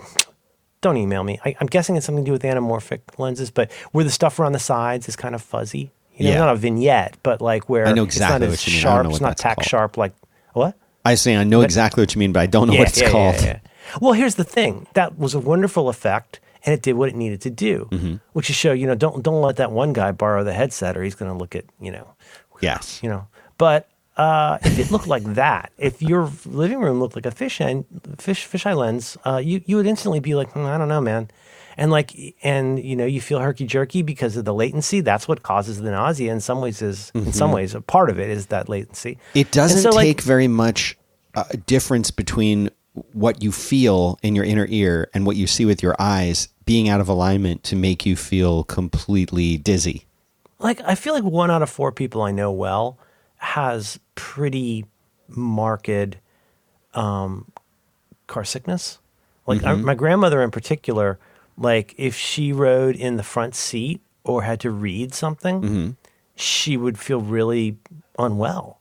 don't 0.81 0.97
email 0.97 1.25
me. 1.25 1.39
I, 1.45 1.55
I'm 1.61 1.67
guessing 1.67 1.97
it's 1.97 2.07
something 2.07 2.25
to 2.25 2.29
do 2.29 2.33
with 2.33 2.43
anamorphic 2.43 3.01
lenses, 3.19 3.51
but 3.51 3.73
where 3.93 4.05
the 4.05 4.11
stuff 4.11 4.39
around 4.39 4.53
the 4.53 4.59
sides 4.59 5.09
is 5.09 5.17
kind 5.17 5.35
of 5.35 5.43
fuzzy. 5.43 5.91
You 6.17 6.25
know, 6.25 6.31
Yeah. 6.31 6.39
not 6.39 6.49
a 6.55 6.57
vignette, 6.57 7.17
but 7.23 7.41
like 7.41 7.69
where 7.69 7.87
I 7.87 7.93
know 7.93 8.05
it's 8.05 8.19
not 8.19 8.41
exactly 8.43 8.47
as 8.47 8.53
what 8.53 8.67
you 8.67 8.73
mean. 8.73 8.81
I 8.81 8.83
don't 8.85 9.03
sharp. 9.05 9.13
It's 9.13 9.21
not 9.21 9.37
tack 9.39 9.57
called. 9.59 9.67
sharp. 9.67 9.97
Like 9.97 10.13
what? 10.55 10.77
I 11.05 11.15
say 11.15 11.37
I 11.37 11.45
know 11.45 11.61
exactly 11.63 12.03
what 12.03 12.15
you 12.15 12.19
mean, 12.19 12.33
but 12.33 12.41
I 12.41 12.47
don't 12.47 12.69
know 12.69 12.75
what 12.77 12.89
it's 12.89 13.11
called. 13.11 13.37
Well, 14.01 14.13
here's 14.15 14.35
the 14.37 14.45
thing. 14.45 14.87
That 14.95 15.19
was 15.19 15.35
a 15.35 15.39
wonderful 15.39 15.89
effect, 15.89 16.41
and 16.65 16.75
it 16.75 16.83
did 16.83 16.95
what 16.95 17.09
it 17.09 17.15
needed 17.15 17.41
to 17.43 17.51
do, 17.51 17.89
Mm-hmm. 17.93 18.17
which 18.33 18.51
is 18.51 18.57
show 18.57 18.73
you 18.73 18.87
know 18.87 18.95
don't 18.95 19.23
don't 19.23 19.41
let 19.43 19.57
that 19.57 19.71
one 19.73 19.93
guy 19.93 20.11
borrow 20.13 20.43
the 20.43 20.53
headset, 20.55 20.97
or 20.97 21.03
he's 21.05 21.15
going 21.15 21.31
to 21.31 21.37
look 21.39 21.55
at 21.55 21.65
you 21.81 21.93
know 21.93 22.15
Yes. 22.61 23.01
you 23.03 23.09
know. 23.09 23.29
But 23.59 23.89
uh, 24.17 24.59
if 24.63 24.79
it 24.79 24.91
looked 24.91 25.07
like 25.07 25.25
that, 25.35 25.73
if 25.79 26.01
your 26.01 26.31
living 26.47 26.81
room 26.81 26.99
looked 27.01 27.17
like 27.17 27.27
a 27.27 27.31
fish 27.31 27.61
end, 27.61 27.85
fish 28.19 28.47
fisheye 28.49 28.77
lens, 28.77 29.17
uh, 29.27 29.37
you 29.37 29.61
you 29.67 29.77
would 29.77 29.87
instantly 29.87 30.21
be 30.21 30.35
like, 30.35 30.51
"Hmm, 30.53 30.65
I 30.65 30.79
don't 30.79 30.89
know, 30.89 31.01
man. 31.01 31.31
And 31.77 31.91
like, 31.91 32.13
and 32.43 32.83
you 32.83 32.97
know, 32.97 33.05
you 33.05 33.21
feel 33.21 33.39
herky 33.39 33.67
jerky 33.67 34.01
because 34.01 34.37
of 34.37 34.47
the 34.47 34.55
latency. 34.55 35.01
That's 35.03 35.29
what 35.29 35.43
causes 35.43 35.83
the 35.83 35.91
nausea. 35.91 36.33
In 36.33 36.41
some 36.41 36.63
ways, 36.63 36.81
is 36.81 37.13
in 37.15 37.35
some 37.35 37.53
ways 37.53 37.75
a 37.75 37.83
part 37.83 38.09
of 38.09 38.19
it 38.19 38.31
is 38.31 38.47
that 38.47 38.69
latency. 38.69 39.13
Mm-hmm. 39.17 39.39
It 39.39 39.51
doesn't 39.51 39.83
so, 39.83 39.91
like, 39.91 40.07
take 40.07 40.21
very 40.23 40.49
much 40.49 40.97
uh, 41.35 41.45
difference 41.67 42.11
between 42.11 42.71
what 43.13 43.43
you 43.43 43.53
feel 43.53 44.19
in 44.23 44.35
your 44.35 44.47
inner 44.47 44.67
ear 44.71 45.11
and 45.13 45.27
what 45.27 45.37
you 45.37 45.47
see 45.47 45.67
with 45.67 45.83
your 45.83 45.95
eyes 45.99 46.49
being 46.65 46.89
out 46.89 47.01
of 47.01 47.11
alignment 47.11 47.63
to 47.65 47.77
make 47.77 48.07
you 48.07 48.17
feel 48.17 48.65
completely 48.65 49.59
dizzy. 49.59 50.07
like 50.59 50.81
I 50.81 50.95
feel 50.95 51.13
like 51.13 51.23
one 51.23 51.51
out 51.51 51.61
of 51.61 51.69
four 51.69 51.93
people 51.93 52.23
I 52.23 52.31
know 52.31 52.51
well 52.51 52.99
has 53.47 54.01
pretty 54.17 54.85
marked 55.29 56.17
um, 56.95 57.51
car 58.27 58.45
sickness. 58.45 58.99
Like 59.47 59.63
I, 59.65 59.75
my 59.75 59.95
grandmother 59.95 60.43
in 60.43 60.51
particular, 60.51 61.19
like 61.57 61.95
if 61.97 62.17
she 62.17 62.53
rode 62.53 62.97
in 62.97 63.17
the 63.17 63.23
front 63.23 63.55
seat 63.55 64.01
or 64.25 64.43
had 64.43 64.59
to 64.61 64.71
read 64.71 65.15
something, 65.15 65.97
she 66.35 66.77
would 66.77 66.99
feel 66.99 67.21
really 67.21 67.77
unwell. 68.19 68.81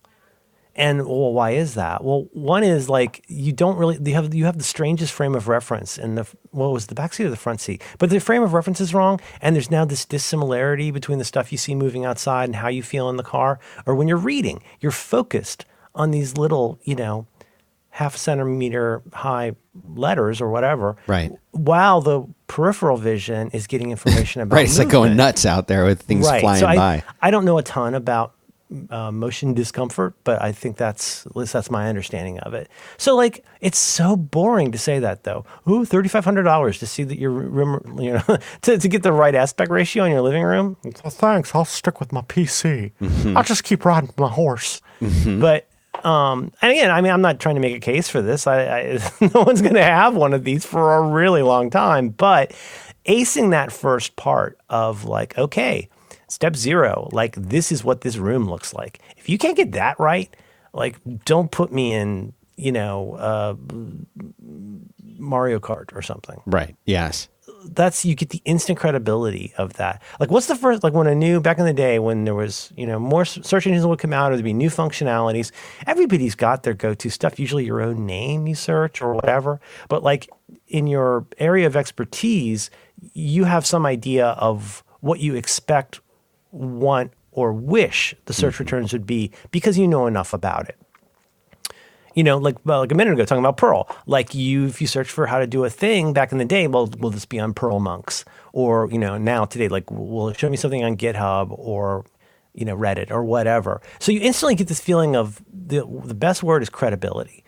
And 0.77 1.05
well, 1.05 1.31
why 1.31 1.51
is 1.51 1.75
that? 1.75 2.03
Well, 2.03 2.27
one 2.33 2.63
is 2.63 2.89
like 2.89 3.23
you 3.29 3.53
don't 3.53 3.77
really 3.77 3.97
you 4.03 4.13
have 4.13 4.33
you 4.33 4.43
have 4.43 4.57
the 4.57 4.63
strangest 4.63 5.13
frame 5.13 5.33
of 5.33 5.47
reference 5.47 5.97
in 5.97 6.15
the 6.15 6.27
what 6.51 6.71
was 6.71 6.87
the 6.87 6.95
back 6.95 7.13
seat 7.13 7.25
or 7.25 7.29
the 7.29 7.37
front 7.37 7.61
seat, 7.61 7.81
but 7.97 8.09
the 8.09 8.19
frame 8.19 8.43
of 8.43 8.53
reference 8.53 8.81
is 8.81 8.93
wrong, 8.93 9.21
and 9.41 9.55
there's 9.55 9.71
now 9.71 9.85
this 9.85 10.03
dissimilarity 10.03 10.91
between 10.91 11.17
the 11.17 11.23
stuff 11.23 11.51
you 11.53 11.57
see 11.57 11.75
moving 11.75 12.03
outside 12.03 12.45
and 12.45 12.57
how 12.57 12.67
you 12.67 12.83
feel 12.83 13.09
in 13.09 13.15
the 13.15 13.23
car, 13.23 13.57
or 13.85 13.95
when 13.95 14.09
you're 14.09 14.17
reading, 14.17 14.61
you're 14.81 14.91
focused 14.91 15.65
on 15.93 16.11
these 16.11 16.35
little 16.35 16.77
you 16.83 16.95
know 16.95 17.25
half 17.95 18.17
centimeter 18.17 19.01
high 19.13 19.53
letters 19.93 20.41
or 20.41 20.49
whatever, 20.49 20.97
Right. 21.07 21.31
While 21.51 22.01
the 22.01 22.27
peripheral 22.47 22.97
vision 22.97 23.49
is 23.51 23.67
getting 23.67 23.91
information 23.91 24.41
about 24.41 24.57
Right. 24.57 24.65
It's 24.65 24.77
like 24.77 24.89
going 24.89 25.15
nuts 25.15 25.45
out 25.45 25.67
there 25.69 25.85
with 25.85 26.01
things 26.01 26.27
flying 26.27 26.59
so 26.59 26.67
I, 26.67 26.75
by. 26.75 27.03
I 27.21 27.31
don't 27.31 27.45
know 27.45 27.57
a 27.57 27.63
ton 27.63 27.93
about 27.93 28.34
uh, 28.89 29.11
motion 29.11 29.53
discomfort, 29.53 30.15
but 30.23 30.41
I 30.41 30.51
think 30.51 30.77
that's 30.77 31.25
at 31.25 31.35
least 31.35 31.53
that's 31.53 31.69
my 31.69 31.87
understanding 31.87 32.39
of 32.39 32.53
it. 32.53 32.69
So 32.97 33.15
like, 33.15 33.45
it's 33.61 33.77
so 33.77 34.15
boring 34.15 34.71
to 34.71 34.77
say 34.77 34.99
that 34.99 35.23
though. 35.23 35.45
Ooh, 35.69 35.85
thirty 35.85 36.09
five 36.09 36.25
hundred 36.25 36.43
dollars 36.43 36.79
to 36.79 36.87
see 36.87 37.03
that 37.03 37.19
your 37.19 37.31
room, 37.31 37.99
you 37.99 38.13
know, 38.13 38.37
to, 38.61 38.77
to 38.77 38.87
get 38.87 39.03
the 39.03 39.13
right 39.13 39.35
aspect 39.35 39.71
ratio 39.71 40.03
in 40.05 40.11
your 40.11 40.21
living 40.21 40.43
room. 40.43 40.77
Well, 40.83 41.11
thanks. 41.11 41.53
I'll 41.53 41.65
stick 41.65 41.99
with 41.99 42.11
my 42.11 42.21
PC. 42.21 42.91
Mm-hmm. 43.01 43.37
I'll 43.37 43.43
just 43.43 43.63
keep 43.63 43.85
riding 43.85 44.09
my 44.17 44.29
horse. 44.29 44.81
But 45.39 45.69
um, 46.03 46.51
and 46.61 46.71
again, 46.71 46.91
I 46.91 47.01
mean, 47.01 47.11
I'm 47.11 47.21
not 47.21 47.39
trying 47.39 47.55
to 47.55 47.61
make 47.61 47.75
a 47.75 47.79
case 47.79 48.09
for 48.09 48.21
this. 48.21 48.47
I, 48.47 48.61
I 48.61 48.99
no 49.33 49.43
one's 49.43 49.61
going 49.61 49.75
to 49.75 49.83
have 49.83 50.15
one 50.15 50.33
of 50.33 50.43
these 50.43 50.65
for 50.65 50.95
a 50.95 51.01
really 51.07 51.41
long 51.41 51.69
time. 51.69 52.09
But 52.09 52.53
acing 53.05 53.51
that 53.51 53.71
first 53.71 54.15
part 54.15 54.57
of 54.69 55.05
like, 55.05 55.37
okay, 55.37 55.89
step 56.35 56.55
zero, 56.55 57.07
like 57.13 57.35
this 57.37 57.71
is 57.71 57.83
what 57.83 58.01
this 58.01 58.17
room 58.17 58.49
looks 58.49 58.73
like. 58.73 58.99
If 59.17 59.29
you 59.29 59.37
can't 59.37 59.55
get 59.55 59.71
that 59.71 59.97
right, 59.99 60.35
like, 60.73 60.97
don't 61.23 61.49
put 61.49 61.71
me 61.71 61.93
in, 61.93 62.33
you 62.57 62.73
know, 62.73 63.13
uh, 63.13 63.55
Mario 65.17 65.59
Kart 65.59 65.95
or 65.95 66.01
something 66.01 66.41
Right. 66.45 66.75
Yes. 66.85 67.29
that's 67.71 68.03
you 68.05 68.15
get 68.15 68.29
the 68.29 68.41
instant 68.43 68.77
credibility 68.77 69.53
of 69.57 69.73
that. 69.73 70.01
Like, 70.19 70.29
what's 70.29 70.47
the 70.47 70.55
first 70.55 70.83
like 70.83 70.93
when 70.93 71.07
a 71.07 71.15
new 71.15 71.39
back 71.39 71.57
in 71.57 71.65
the 71.65 71.73
day 71.73 71.99
when 71.99 72.25
there 72.25 72.35
was 72.35 72.71
you 72.75 72.85
know 72.85 72.99
more 72.99 73.23
search 73.25 73.65
engines 73.65 73.85
would 73.85 73.99
come 73.99 74.13
out 74.13 74.31
or 74.31 74.35
there'd 74.35 74.43
be 74.43 74.53
new 74.53 74.69
functionalities. 74.69 75.51
Everybody's 75.87 76.35
got 76.35 76.63
their 76.63 76.73
go-to 76.73 77.09
stuff. 77.09 77.39
Usually 77.39 77.65
your 77.65 77.81
own 77.81 78.05
name 78.05 78.45
you 78.45 78.55
search 78.55 79.01
or 79.01 79.13
whatever. 79.13 79.61
But 79.87 80.03
like 80.03 80.29
in 80.67 80.87
your 80.87 81.25
area 81.37 81.65
of 81.65 81.75
expertise, 81.77 82.69
you 83.13 83.45
have 83.45 83.65
some 83.65 83.85
idea 83.85 84.27
of 84.27 84.83
what 84.99 85.19
you 85.19 85.35
expect, 85.35 86.01
want, 86.55 87.11
or 87.31 87.53
wish 87.53 88.15
the 88.25 88.33
search 88.33 88.55
mm-hmm. 88.55 88.63
returns 88.63 88.93
would 88.93 89.05
be 89.05 89.31
because 89.51 89.77
you 89.77 89.87
know 89.87 90.07
enough 90.07 90.33
about 90.33 90.69
it 90.69 90.77
you 92.15 92.23
know, 92.23 92.37
like 92.37 92.55
well, 92.65 92.79
like 92.79 92.91
a 92.91 92.95
minute 92.95 93.13
ago 93.13 93.25
talking 93.25 93.43
about 93.43 93.57
Perl. 93.57 93.87
Like 94.07 94.33
you, 94.33 94.65
if 94.65 94.81
you 94.81 94.87
search 94.87 95.11
for 95.11 95.27
how 95.27 95.39
to 95.39 95.45
do 95.45 95.65
a 95.65 95.69
thing 95.69 96.13
back 96.13 96.31
in 96.31 96.37
the 96.37 96.45
day, 96.45 96.65
well, 96.67 96.87
will 96.97 97.09
this 97.11 97.25
be 97.25 97.39
on 97.39 97.53
PerlMonks? 97.53 98.23
Or 98.53 98.89
you 98.89 98.97
know, 98.97 99.17
now 99.17 99.45
today, 99.45 99.67
like, 99.67 99.91
will 99.91 100.29
it 100.29 100.39
show 100.39 100.49
me 100.49 100.57
something 100.57 100.83
on 100.83 100.95
GitHub 100.95 101.47
or 101.51 102.05
you 102.53 102.65
know 102.65 102.75
Reddit 102.75 103.11
or 103.11 103.23
whatever? 103.23 103.81
So 103.99 104.11
you 104.11 104.21
instantly 104.21 104.55
get 104.55 104.69
this 104.69 104.79
feeling 104.79 105.15
of 105.15 105.43
the 105.53 105.85
the 106.05 106.15
best 106.15 106.41
word 106.41 106.63
is 106.63 106.69
credibility. 106.69 107.43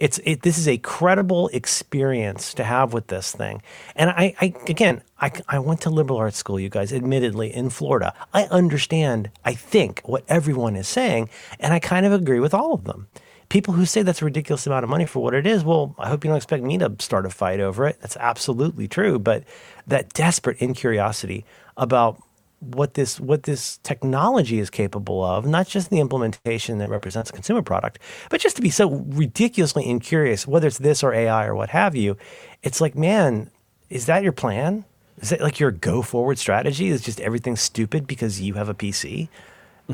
It's 0.00 0.18
it. 0.24 0.42
This 0.42 0.58
is 0.58 0.66
a 0.66 0.78
credible 0.78 1.48
experience 1.52 2.54
to 2.54 2.64
have 2.64 2.92
with 2.92 3.06
this 3.08 3.32
thing. 3.32 3.62
And 3.94 4.10
I, 4.10 4.34
I 4.40 4.54
again, 4.66 5.02
I, 5.20 5.30
I 5.48 5.58
went 5.58 5.82
to 5.82 5.90
liberal 5.90 6.18
arts 6.18 6.38
school, 6.38 6.58
you 6.58 6.70
guys. 6.70 6.92
Admittedly, 6.92 7.54
in 7.54 7.70
Florida, 7.70 8.14
I 8.32 8.44
understand. 8.44 9.30
I 9.44 9.54
think 9.54 10.00
what 10.04 10.24
everyone 10.26 10.74
is 10.74 10.88
saying, 10.88 11.28
and 11.60 11.72
I 11.72 11.78
kind 11.78 12.06
of 12.06 12.12
agree 12.12 12.40
with 12.40 12.54
all 12.54 12.74
of 12.74 12.84
them 12.84 13.06
people 13.50 13.74
who 13.74 13.84
say 13.84 14.00
that's 14.02 14.22
a 14.22 14.24
ridiculous 14.24 14.66
amount 14.66 14.84
of 14.84 14.88
money 14.88 15.04
for 15.04 15.22
what 15.22 15.34
it 15.34 15.46
is, 15.46 15.64
well, 15.64 15.94
I 15.98 16.08
hope 16.08 16.24
you 16.24 16.28
don't 16.28 16.36
expect 16.36 16.62
me 16.62 16.78
to 16.78 16.94
start 17.00 17.26
a 17.26 17.30
fight 17.30 17.60
over 17.60 17.86
it. 17.86 17.98
That's 18.00 18.16
absolutely 18.16 18.88
true. 18.88 19.18
But 19.18 19.44
that 19.86 20.14
desperate 20.14 20.58
incuriosity 20.58 21.44
about 21.76 22.22
what 22.60 22.94
this 22.94 23.18
what 23.18 23.44
this 23.44 23.78
technology 23.78 24.58
is 24.58 24.70
capable 24.70 25.24
of, 25.24 25.46
not 25.46 25.66
just 25.66 25.90
the 25.90 25.98
implementation 25.98 26.78
that 26.78 26.88
represents 26.90 27.30
a 27.30 27.32
consumer 27.32 27.62
product, 27.62 27.98
but 28.28 28.40
just 28.40 28.56
to 28.56 28.62
be 28.62 28.70
so 28.70 28.90
ridiculously 29.08 29.88
incurious, 29.88 30.46
whether 30.46 30.68
it's 30.68 30.78
this 30.78 31.02
or 31.02 31.12
AI 31.12 31.46
or 31.46 31.54
what 31.54 31.70
have 31.70 31.96
you, 31.96 32.16
it's 32.62 32.80
like, 32.80 32.94
man, 32.94 33.50
is 33.88 34.06
that 34.06 34.22
your 34.22 34.32
plan? 34.32 34.84
Is 35.20 35.30
that 35.30 35.40
like 35.40 35.58
your 35.58 35.70
go 35.70 36.02
forward 36.02 36.38
strategy? 36.38 36.88
Is 36.88 37.02
just 37.02 37.20
everything 37.20 37.56
stupid 37.56 38.06
because 38.06 38.40
you 38.40 38.54
have 38.54 38.68
a 38.68 38.74
PC? 38.74 39.28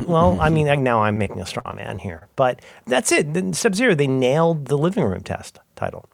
Well, 0.07 0.39
I 0.41 0.51
mean, 0.51 0.67
now 0.85 1.05
I'm 1.05 1.17
making 1.17 1.41
a 1.41 1.47
straw 1.47 1.73
man 1.73 1.99
here, 1.99 2.29
but 2.37 2.61
that's 2.87 3.11
it. 3.13 3.55
Step 3.57 3.75
Zero, 3.75 3.95
they 3.95 4.07
nailed 4.07 4.67
the 4.67 4.77
living 4.77 5.05
room 5.05 5.23
test 5.23 5.59
title, 5.75 6.07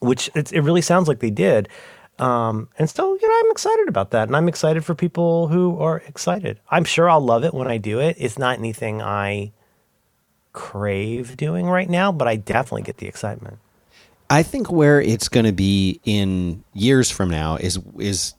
which 0.00 0.30
it 0.34 0.52
really 0.52 0.80
sounds 0.80 1.06
like 1.06 1.18
they 1.18 1.30
did. 1.30 1.68
Um, 2.18 2.68
and 2.78 2.88
so, 2.88 3.14
you 3.14 3.28
know, 3.28 3.40
I'm 3.44 3.50
excited 3.50 3.88
about 3.88 4.10
that, 4.12 4.28
and 4.28 4.36
I'm 4.36 4.48
excited 4.48 4.84
for 4.84 4.94
people 4.94 5.48
who 5.48 5.78
are 5.78 5.98
excited. 6.06 6.60
I'm 6.70 6.84
sure 6.84 7.10
I'll 7.10 7.20
love 7.20 7.44
it 7.44 7.52
when 7.52 7.68
I 7.68 7.76
do 7.76 8.00
it. 8.00 8.16
It's 8.18 8.38
not 8.38 8.58
anything 8.58 9.02
I 9.02 9.52
crave 10.52 11.36
doing 11.36 11.66
right 11.66 11.88
now, 11.88 12.10
but 12.10 12.26
I 12.26 12.36
definitely 12.36 12.82
get 12.82 12.96
the 12.96 13.06
excitement. 13.06 13.58
I 14.28 14.42
think 14.42 14.70
where 14.72 15.00
it's 15.00 15.28
going 15.28 15.46
to 15.46 15.52
be 15.52 16.00
in 16.04 16.64
years 16.72 17.10
from 17.10 17.30
now 17.30 17.56
is 17.56 17.78
is 17.98 18.34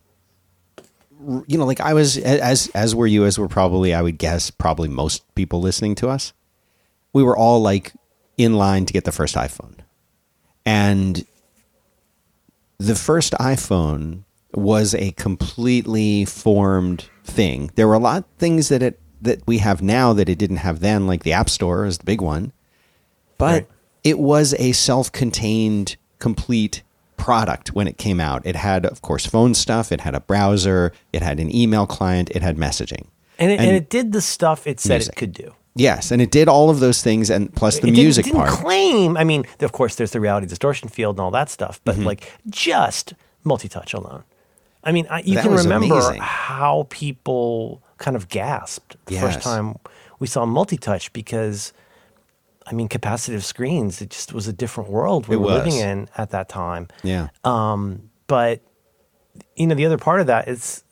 you 1.48 1.58
know 1.58 1.66
like 1.66 1.80
I 1.80 1.94
was 1.94 2.18
as 2.18 2.68
as 2.76 2.94
were 2.94 3.08
you 3.08 3.26
as 3.26 3.40
were 3.40 3.48
probably 3.48 3.94
I 3.94 4.02
would 4.02 4.18
guess 4.18 4.52
probably 4.52 4.90
most 4.90 5.24
people 5.36 5.62
listening 5.62 5.96
to 5.96 6.10
us. 6.10 6.34
We 7.14 7.24
were 7.24 7.38
all 7.38 7.62
like 7.62 7.94
in 8.38 8.56
line 8.56 8.86
to 8.86 8.94
get 8.94 9.06
the 9.06 9.12
first 9.12 9.36
iPhone. 9.36 9.76
And 10.66 11.26
the 12.80 12.96
first 12.96 13.34
iPhone 13.34 14.24
was 14.54 14.94
a 14.96 15.12
completely 15.12 16.26
formed 16.26 17.10
thing. 17.24 17.72
There 17.76 17.88
were 17.88 17.94
a 17.96 18.00
lot 18.00 18.20
of 18.20 18.26
things 18.38 18.70
that 18.70 18.82
it 18.84 19.00
that 19.20 19.42
we 19.48 19.58
have 19.58 19.82
now 19.82 20.14
that 20.14 20.30
it 20.30 20.38
didn't 20.38 20.58
have 20.58 20.80
then 20.80 21.08
like 21.08 21.24
the 21.24 21.34
App 21.34 21.50
Store 21.50 21.86
is 21.86 21.98
the 21.98 22.04
big 22.04 22.22
one. 22.22 22.52
But 23.40 23.52
Right. 23.54 23.68
it 24.04 24.20
was 24.20 24.54
a 24.60 24.74
self-contained 24.74 25.96
complete 26.20 26.84
product 27.18 27.70
when 27.74 27.88
it 27.88 27.98
came 27.98 28.20
out. 28.20 28.46
It 28.46 28.56
had, 28.56 28.86
of 28.86 29.02
course, 29.02 29.26
phone 29.26 29.56
stuff. 29.56 29.92
It 29.92 30.02
had 30.02 30.14
a 30.14 30.20
browser. 30.20 30.94
It 31.12 31.24
had 31.24 31.40
an 31.40 31.54
email 31.54 31.88
client. 31.88 32.30
It 32.36 32.44
had 32.44 32.58
messaging. 32.58 33.08
And 33.40 33.50
it, 33.52 33.60
and, 33.60 33.70
And- 33.70 33.76
it 33.78 33.90
did 33.90 34.12
the 34.12 34.22
stuff 34.22 34.68
it 34.68 34.80
said 34.80 34.98
Music. 34.98 35.14
it 35.14 35.16
could 35.16 35.34
do. 35.34 35.54
Yes, 35.78 36.12
and 36.12 36.22
it 36.22 36.32
did 36.32 36.48
all 36.48 36.70
of 36.70 36.80
those 36.80 37.02
things, 37.02 37.30
and 37.30 37.54
plus 37.54 37.80
the 37.80 37.88
it 37.90 37.92
music 37.92 38.26
didn't, 38.26 38.40
didn't 38.42 38.50
part. 38.54 38.64
claim. 38.66 39.16
I 39.18 39.24
mean, 39.24 39.46
of 39.62 39.72
course, 39.72 39.96
there's 39.96 40.12
the 40.12 40.20
reality 40.20 40.48
distortion 40.48 40.90
field 40.90 41.16
and 41.18 41.22
all 41.24 41.32
that 41.32 41.50
stuff, 41.50 41.82
Mm-hmm. 41.86 42.00
but 42.04 42.06
like 42.06 42.34
just 42.50 43.14
multi-touch 43.44 43.94
alone. 43.94 44.24
I 44.84 44.92
mean, 44.92 45.08
I, 45.10 45.20
you 45.22 45.36
That 45.36 45.44
can 45.44 45.54
remember 45.54 45.96
amazing. 45.96 46.22
how 46.22 46.88
people 46.90 47.82
kind 47.98 48.16
of 48.16 48.30
gasped 48.30 48.96
the 49.06 49.16
Yes. 49.16 49.24
first 49.24 49.42
time 49.42 49.76
we 50.20 50.28
saw 50.28 50.46
multi-touch 50.46 51.12
because, 51.14 51.74
I 52.66 52.74
mean, 52.74 52.88
capacitive 52.88 53.44
screens. 53.44 54.02
It 54.02 54.10
just 54.12 54.34
was 54.34 54.48
a 54.48 54.54
different 54.54 54.90
world 54.90 55.28
we 55.28 55.36
It 55.36 55.40
were 55.40 55.48
living 55.48 55.76
in 55.76 56.08
at 56.18 56.30
that 56.32 56.48
time. 56.50 56.88
yeah, 57.04 57.30
Um, 57.44 58.10
but 58.28 58.62
you 59.56 59.68
know, 59.68 59.76
the 59.76 59.86
other 59.86 59.98
part 59.98 60.20
of 60.22 60.28
that 60.28 60.48
is 60.48 60.84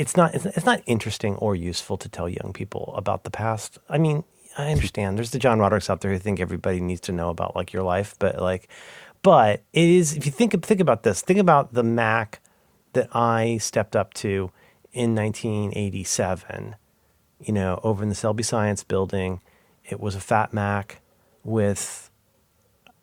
it's 0.00 0.16
not 0.16 0.34
it's, 0.34 0.64
not 0.64 0.82
interesting 0.86 1.36
or 1.36 1.54
useful 1.54 1.98
to 1.98 2.08
tell 2.08 2.26
young 2.26 2.54
people 2.54 2.94
about 2.96 3.24
the 3.24 3.30
past. 3.30 3.78
I 3.86 3.98
mean, 3.98 4.24
I 4.56 4.72
understand 4.72 5.18
there's 5.18 5.30
the 5.30 5.38
John 5.38 5.58
Rodericks 5.58 5.90
out 5.90 6.00
there 6.00 6.10
who 6.10 6.18
think 6.18 6.40
everybody 6.40 6.80
needs 6.80 7.02
to 7.02 7.12
know 7.12 7.28
about 7.28 7.54
like 7.54 7.74
your 7.74 7.82
life, 7.82 8.16
but 8.18 8.40
like, 8.40 8.68
but 9.20 9.62
it 9.74 9.88
is 9.88 10.16
if 10.16 10.24
you 10.24 10.32
think 10.32 10.64
think 10.64 10.80
about 10.80 11.02
this, 11.02 11.20
think 11.20 11.38
about 11.38 11.74
the 11.74 11.82
Mac 11.82 12.40
that 12.94 13.14
I 13.14 13.58
stepped 13.58 13.94
up 13.94 14.14
to 14.14 14.50
in 14.92 15.14
1987. 15.14 16.76
You 17.38 17.52
know, 17.52 17.78
over 17.82 18.02
in 18.02 18.08
the 18.08 18.14
Selby 18.14 18.42
Science 18.42 18.82
Building, 18.82 19.42
it 19.84 20.00
was 20.00 20.14
a 20.14 20.20
fat 20.20 20.54
Mac 20.54 21.02
with 21.44 22.10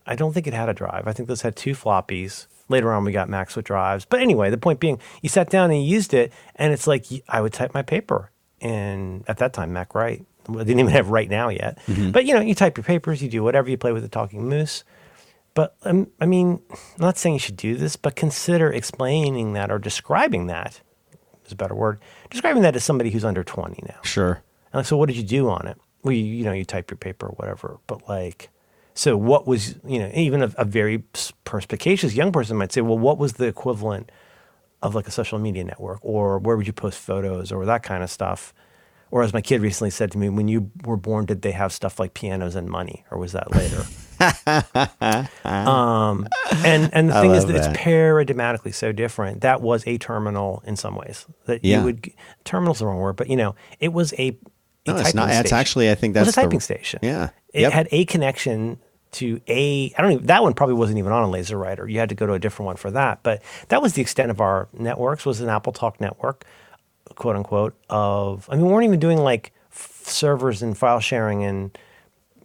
I 0.07 0.15
don't 0.15 0.33
think 0.33 0.47
it 0.47 0.53
had 0.53 0.67
a 0.67 0.73
drive. 0.73 1.07
I 1.07 1.13
think 1.13 1.29
those 1.29 1.43
had 1.43 1.55
two 1.55 1.73
floppies. 1.73 2.47
Later 2.69 2.91
on, 2.91 3.03
we 3.05 3.11
got 3.11 3.29
Macs 3.29 3.55
with 3.55 3.65
drives. 3.65 4.05
But 4.05 4.21
anyway, 4.21 4.49
the 4.49 4.57
point 4.57 4.79
being, 4.79 4.99
you 5.21 5.29
sat 5.29 5.49
down 5.49 5.71
and 5.71 5.81
you 5.81 5.87
used 5.87 6.13
it, 6.13 6.33
and 6.55 6.73
it's 6.73 6.85
like 6.87 7.05
I 7.29 7.41
would 7.41 7.53
type 7.53 7.73
my 7.73 7.81
paper. 7.81 8.31
And 8.59 9.23
at 9.27 9.37
that 9.37 9.53
time, 9.53 9.71
MacWrite. 9.71 10.25
I 10.49 10.53
didn't 10.53 10.79
even 10.79 10.91
have 10.93 11.07
WriteNow 11.07 11.57
yet. 11.57 11.77
But 12.11 12.25
you 12.25 12.33
know, 12.33 12.41
you 12.41 12.55
type 12.55 12.77
your 12.77 12.83
papers, 12.83 13.21
you 13.21 13.29
do 13.29 13.43
whatever, 13.43 13.69
you 13.69 13.77
play 13.77 13.91
with 13.91 14.03
the 14.03 14.09
talking 14.09 14.47
moose. 14.47 14.83
But 15.53 15.75
um, 15.83 16.07
I 16.21 16.25
mean, 16.25 16.61
I'm 16.71 16.77
not 16.99 17.17
saying 17.17 17.33
you 17.33 17.39
should 17.39 17.57
do 17.57 17.75
this, 17.75 17.95
but 17.95 18.15
consider 18.15 18.71
explaining 18.71 19.53
that 19.53 19.71
or 19.71 19.79
describing 19.79 20.47
that 20.47 20.81
is 21.45 21.51
a 21.51 21.55
better 21.55 21.73
word. 21.75 21.99
Describing 22.29 22.61
that 22.61 22.75
as 22.75 22.83
somebody 22.83 23.09
who's 23.09 23.25
under 23.25 23.43
20 23.43 23.83
now. 23.87 23.99
sure. 24.03 24.43
And 24.71 24.79
like, 24.79 24.85
so 24.85 24.97
what 24.97 25.07
did 25.07 25.17
you 25.17 25.23
do 25.23 25.49
on 25.49 25.67
it? 25.67 25.77
Well, 26.03 26.13
you, 26.13 26.23
you 26.23 26.43
know, 26.43 26.51
you 26.51 26.63
type 26.63 26.91
your 26.91 26.97
paper 26.97 27.27
or 27.27 27.31
whatever. 27.31 27.79
But 27.87 28.07
like, 28.07 28.49
so 28.97 29.15
what 29.15 29.45
was, 29.45 29.75
you 29.85 29.99
know, 29.99 30.09
even 30.15 30.41
a, 30.41 30.51
a 30.57 30.65
very 30.65 31.03
perspicacious 31.43 32.15
young 32.15 32.31
person 32.31 32.57
might 32.57 32.71
say, 32.71 32.81
well, 32.81 32.97
what 32.97 33.19
was 33.19 33.33
the 33.33 33.45
equivalent 33.45 34.11
of 34.81 34.95
like 34.95 35.07
a 35.07 35.11
social 35.11 35.37
media 35.37 35.63
network 35.63 35.99
or 36.01 36.39
where 36.39 36.57
would 36.57 36.65
you 36.65 36.73
post 36.73 36.97
photos 36.99 37.51
or 37.51 37.63
that 37.65 37.83
kind 37.83 38.01
of 38.03 38.09
stuff? 38.09 38.55
Or 39.11 39.21
as 39.21 39.33
my 39.33 39.41
kid 39.41 39.61
recently 39.61 39.91
said 39.91 40.11
to 40.13 40.17
me, 40.17 40.29
when 40.29 40.47
you 40.47 40.71
were 40.83 40.97
born, 40.97 41.25
did 41.25 41.43
they 41.43 41.51
have 41.51 41.71
stuff 41.71 41.99
like 41.99 42.15
pianos 42.15 42.55
and 42.55 42.67
money 42.67 43.05
or 43.11 43.19
was 43.19 43.33
that 43.33 43.51
later? 43.51 43.85
um, 45.45 46.27
and 46.65 46.89
and 46.91 47.09
the 47.09 47.15
I 47.15 47.21
thing 47.21 47.35
is 47.35 47.45
that 47.45 47.53
that. 47.53 47.69
it's 47.71 47.79
paradigmatically 47.79 48.73
so 48.73 48.91
different. 48.91 49.41
That 49.41 49.61
was 49.61 49.85
a 49.85 49.99
terminal 49.99 50.63
in 50.65 50.75
some 50.75 50.95
ways. 50.95 51.27
That 51.45 51.63
Yeah. 51.63 51.79
you 51.79 51.83
would 51.85 52.11
terminal's 52.45 52.79
the 52.79 52.87
wrong 52.87 52.97
word, 52.97 53.15
but 53.15 53.29
you 53.29 53.35
know, 53.35 53.55
it 53.79 53.93
was 53.93 54.11
a, 54.13 54.29
a 54.29 54.37
No, 54.87 54.97
it's 54.97 55.13
not. 55.13 55.29
It's 55.29 55.53
actually. 55.53 55.91
I 55.91 55.95
think 55.95 56.15
It 56.15 56.19
was 56.19 56.27
that's 56.29 56.37
a 56.37 56.41
typing 56.41 56.59
the, 56.59 56.63
station. 56.63 56.99
Yeah. 57.03 57.29
It 57.53 57.61
Yep. 57.61 57.71
had 57.73 57.87
a 57.91 58.05
connection 58.05 58.79
to 59.17 59.41
a 59.47 59.93
I 59.97 60.01
don't 60.01 60.11
even 60.11 60.25
that 60.27 60.43
one 60.43 60.53
probably 60.53 60.75
wasn't 60.75 60.99
even 60.99 61.11
on 61.11 61.23
a 61.23 61.27
LaserWriter. 61.31 61.91
You 61.91 61.99
had 61.99 62.09
to 62.09 62.15
go 62.15 62.25
to 62.25 62.33
a 62.33 62.39
different 62.39 62.67
one 62.67 62.75
for 62.75 62.91
that. 62.91 63.23
But 63.23 63.41
that 63.69 63.81
was 63.81 63.93
the 63.93 64.01
extent 64.01 64.31
of 64.31 64.39
our 64.39 64.67
networks 64.73 65.25
was 65.25 65.41
an 65.41 65.47
AppleTalk 65.47 65.99
network, 65.99 66.45
quote 67.15 67.35
unquote, 67.35 67.75
of 67.89 68.47
I 68.49 68.55
mean 68.55 68.65
we 68.65 68.71
weren't 68.71 68.85
even 68.85 68.99
doing 68.99 69.17
like 69.17 69.53
f- 69.71 70.01
servers 70.03 70.61
and 70.61 70.77
file 70.77 70.99
sharing 70.99 71.43
and 71.43 71.77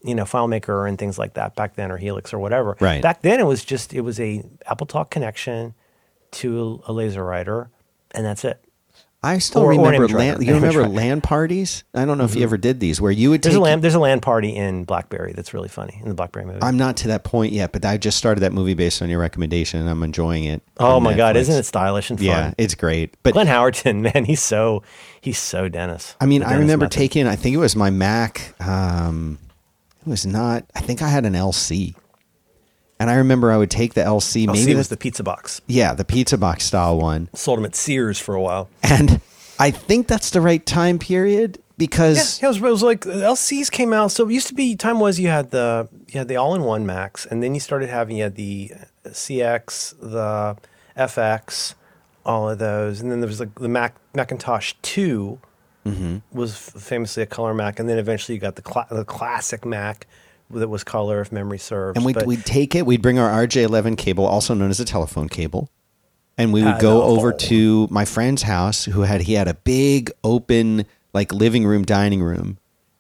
you 0.03 0.15
know 0.15 0.25
FileMaker 0.25 0.89
and 0.89 0.99
things 0.99 1.19
like 1.19 1.35
that 1.35 1.55
back 1.55 1.77
then 1.77 1.93
or 1.93 1.99
Helix 1.99 2.33
or 2.33 2.39
whatever. 2.39 2.77
Right. 2.81 3.03
Back 3.03 3.23
then 3.23 3.39
it 3.39 3.47
was 3.47 3.65
just 3.65 3.93
it 3.93 4.01
was 4.01 4.19
a 4.19 4.43
AppleTalk 4.69 5.11
connection 5.11 5.75
to 6.33 6.83
a 6.87 6.93
LaserWriter 6.93 7.69
and 8.13 8.25
that's 8.25 8.45
it. 8.45 8.65
I 9.25 9.39
still 9.39 9.63
Or- 9.63 9.67
or 9.67 9.71
remember 9.71 9.97
image 10.05 10.13
LAN. 10.13 10.29
writer. 10.33 10.45
You 10.45 10.55
remember 10.55 10.81
writer. 10.81 10.93
LAN 10.93 11.21
parties? 11.21 11.85
I 11.95 12.05
don't 12.05 12.19
know 12.19 12.25
if 12.25 12.35
you 12.35 12.43
ever 12.43 12.57
did 12.57 12.81
these, 12.81 13.01
where 13.01 13.13
you 13.13 13.31
would 13.31 13.43
There's 13.43 13.55
take. 13.55 13.61
a 13.61 13.63
land 13.63 13.83
there's 13.83 13.95
a 13.95 14.01
LAN 14.01 14.19
party 14.21 14.49
in 14.57 14.83
BlackBerry 14.85 15.33
that's 15.33 15.55
really 15.55 15.69
funny 15.69 16.01
in 16.03 16.09
the 16.09 16.15
BlackBerry 16.15 16.45
movie. 16.45 16.59
I'm 16.61 16.77
not 16.77 16.97
to 16.99 17.09
that 17.09 17.23
point 17.23 17.53
yet, 17.53 17.71
but 17.71 17.85
I 17.85 17.99
just 17.99 18.19
started 18.19 18.41
that 18.41 18.53
movie 18.53 18.75
based 18.75 19.01
on 19.01 19.09
your 19.09 19.21
recommendation, 19.21 19.79
and 19.81 19.89
I'm 19.89 20.03
enjoying 20.03 20.45
it. 20.45 20.63
oh 20.79 20.99
my 20.99 21.15
god, 21.15 21.37
isn't 21.37 21.55
it 21.55 21.65
stylish 21.67 22.11
and 22.11 22.19
fun? 22.19 22.27
Yeah, 22.27 22.55
it's 22.59 22.75
great. 22.75 23.15
But 23.23 23.35
Glenn 23.35 23.47
Howerton, 23.47 24.01
man, 24.15 24.25
he's 24.25 24.43
so 24.43 24.83
he's 25.21 25.39
so 25.39 25.69
Dennis. 25.69 26.17
I 26.21 26.27
mean, 26.27 26.41
The 26.41 26.49
I 26.49 26.55
remember 26.55 26.87
method. 26.87 26.97
taking. 26.99 27.27
I 27.29 27.37
think 27.37 27.55
it 27.55 27.59
was 27.59 27.77
my 27.77 27.91
Mac. 27.91 28.55
Um, 28.61 29.39
it 30.05 30.11
was 30.11 30.27
not. 30.27 30.65
I 30.75 30.81
think 30.81 31.01
I 31.01 31.09
had 31.09 31.25
an 31.27 31.35
LC, 31.35 31.95
and 33.03 33.11
I 33.11 33.15
remember 33.15 33.51
I 33.51 33.57
would 33.57 33.71
take 33.71 33.95
the 33.95 34.01
LC. 34.01 34.49
Oh, 34.49 34.53
maybe 34.53 34.71
it 34.71 34.77
was 34.77 34.89
the 34.89 34.97
pizza 34.97 35.25
box. 35.25 35.61
yeah, 35.67 35.93
the 35.93 36.05
pizza 36.05 36.39
box 36.39 36.65
style 36.65 36.99
one, 36.99 37.29
Sold 37.35 37.59
them 37.59 37.65
at 37.65 37.75
Sears 37.75 38.21
for 38.21 38.37
a 38.37 38.41
while. 38.41 38.71
and 38.85 39.21
I 39.59 39.73
think 39.73 40.07
that's 40.07 40.31
the 40.31 40.41
right 40.41 40.65
time 40.65 41.01
period 41.01 41.59
because 41.77 42.41
Yeah, 42.41 42.47
it 42.47 42.49
was, 42.51 42.57
it 42.59 42.63
was 42.63 42.83
like 42.85 43.01
LCs 43.01 43.73
came 43.73 43.93
out. 43.93 44.13
So 44.13 44.29
it 44.29 44.33
used 44.33 44.47
to 44.47 44.55
be 44.55 44.77
time 44.77 45.01
was 45.01 45.19
you 45.19 45.27
had 45.29 45.51
the 45.51 45.89
you 46.09 46.19
had 46.19 46.29
the 46.29 46.37
all 46.37 46.55
in 46.55 46.63
one 46.63 46.87
Macs, 46.87 47.27
and 47.27 47.43
then 47.43 47.55
you 47.55 47.61
started 47.61 47.89
having 47.89 48.19
you 48.19 48.23
had 48.23 48.37
the 48.37 48.71
CX, 49.07 49.95
the 50.01 50.57
FX, 50.97 51.75
all 52.25 52.49
of 52.49 52.61
those, 52.61 53.01
and 53.01 53.11
then 53.11 53.21
there 53.21 53.29
was 53.29 53.41
like 53.41 53.57
the 53.57 53.69
Mac 53.69 53.97
Macintosh 54.15 54.75
2 54.83 55.41
mm-hmm. 55.85 56.19
was 56.31 56.57
famously 56.57 57.25
a 57.25 57.27
color 57.27 57.53
Mac, 57.53 57.81
and 57.81 57.89
then 57.89 57.99
eventually 57.99 58.37
you 58.37 58.41
got 58.41 58.55
the 58.55 58.63
cla- 58.63 58.87
the 58.93 59.05
classic 59.05 59.65
Mac 59.65 60.07
that 60.53 60.69
was 60.69 60.85
color 60.85 61.21
if 61.21 61.33
memory 61.33 61.59
serves. 61.59 61.97
And 61.97 62.05
we'd, 62.05 62.15
But- 62.15 62.27
we'd 62.27 62.45
take 62.45 62.75
it, 62.75 62.87
we'd 62.87 63.03
bring 63.03 63.19
our 63.19 63.31
RJ11 63.47 63.97
cable, 63.99 64.25
also 64.27 64.55
known 64.55 64.71
as 64.71 64.81
a 64.81 64.85
telephone 64.85 65.29
cable, 65.29 65.69
and 66.39 66.53
we 66.53 66.63
would 66.63 66.75
I 66.75 66.81
go 66.81 66.99
know. 66.99 67.03
over 67.03 67.33
to 67.33 67.89
my 67.91 68.05
friend's 68.05 68.43
house 68.43 68.85
who 68.85 69.03
had, 69.03 69.23
he 69.23 69.35
had 69.35 69.49
a 69.49 69.55
big 69.55 70.11
open, 70.25 70.87
like 71.13 71.33
living 71.33 71.67
room, 71.67 71.85
dining 71.85 72.23
room. 72.23 72.59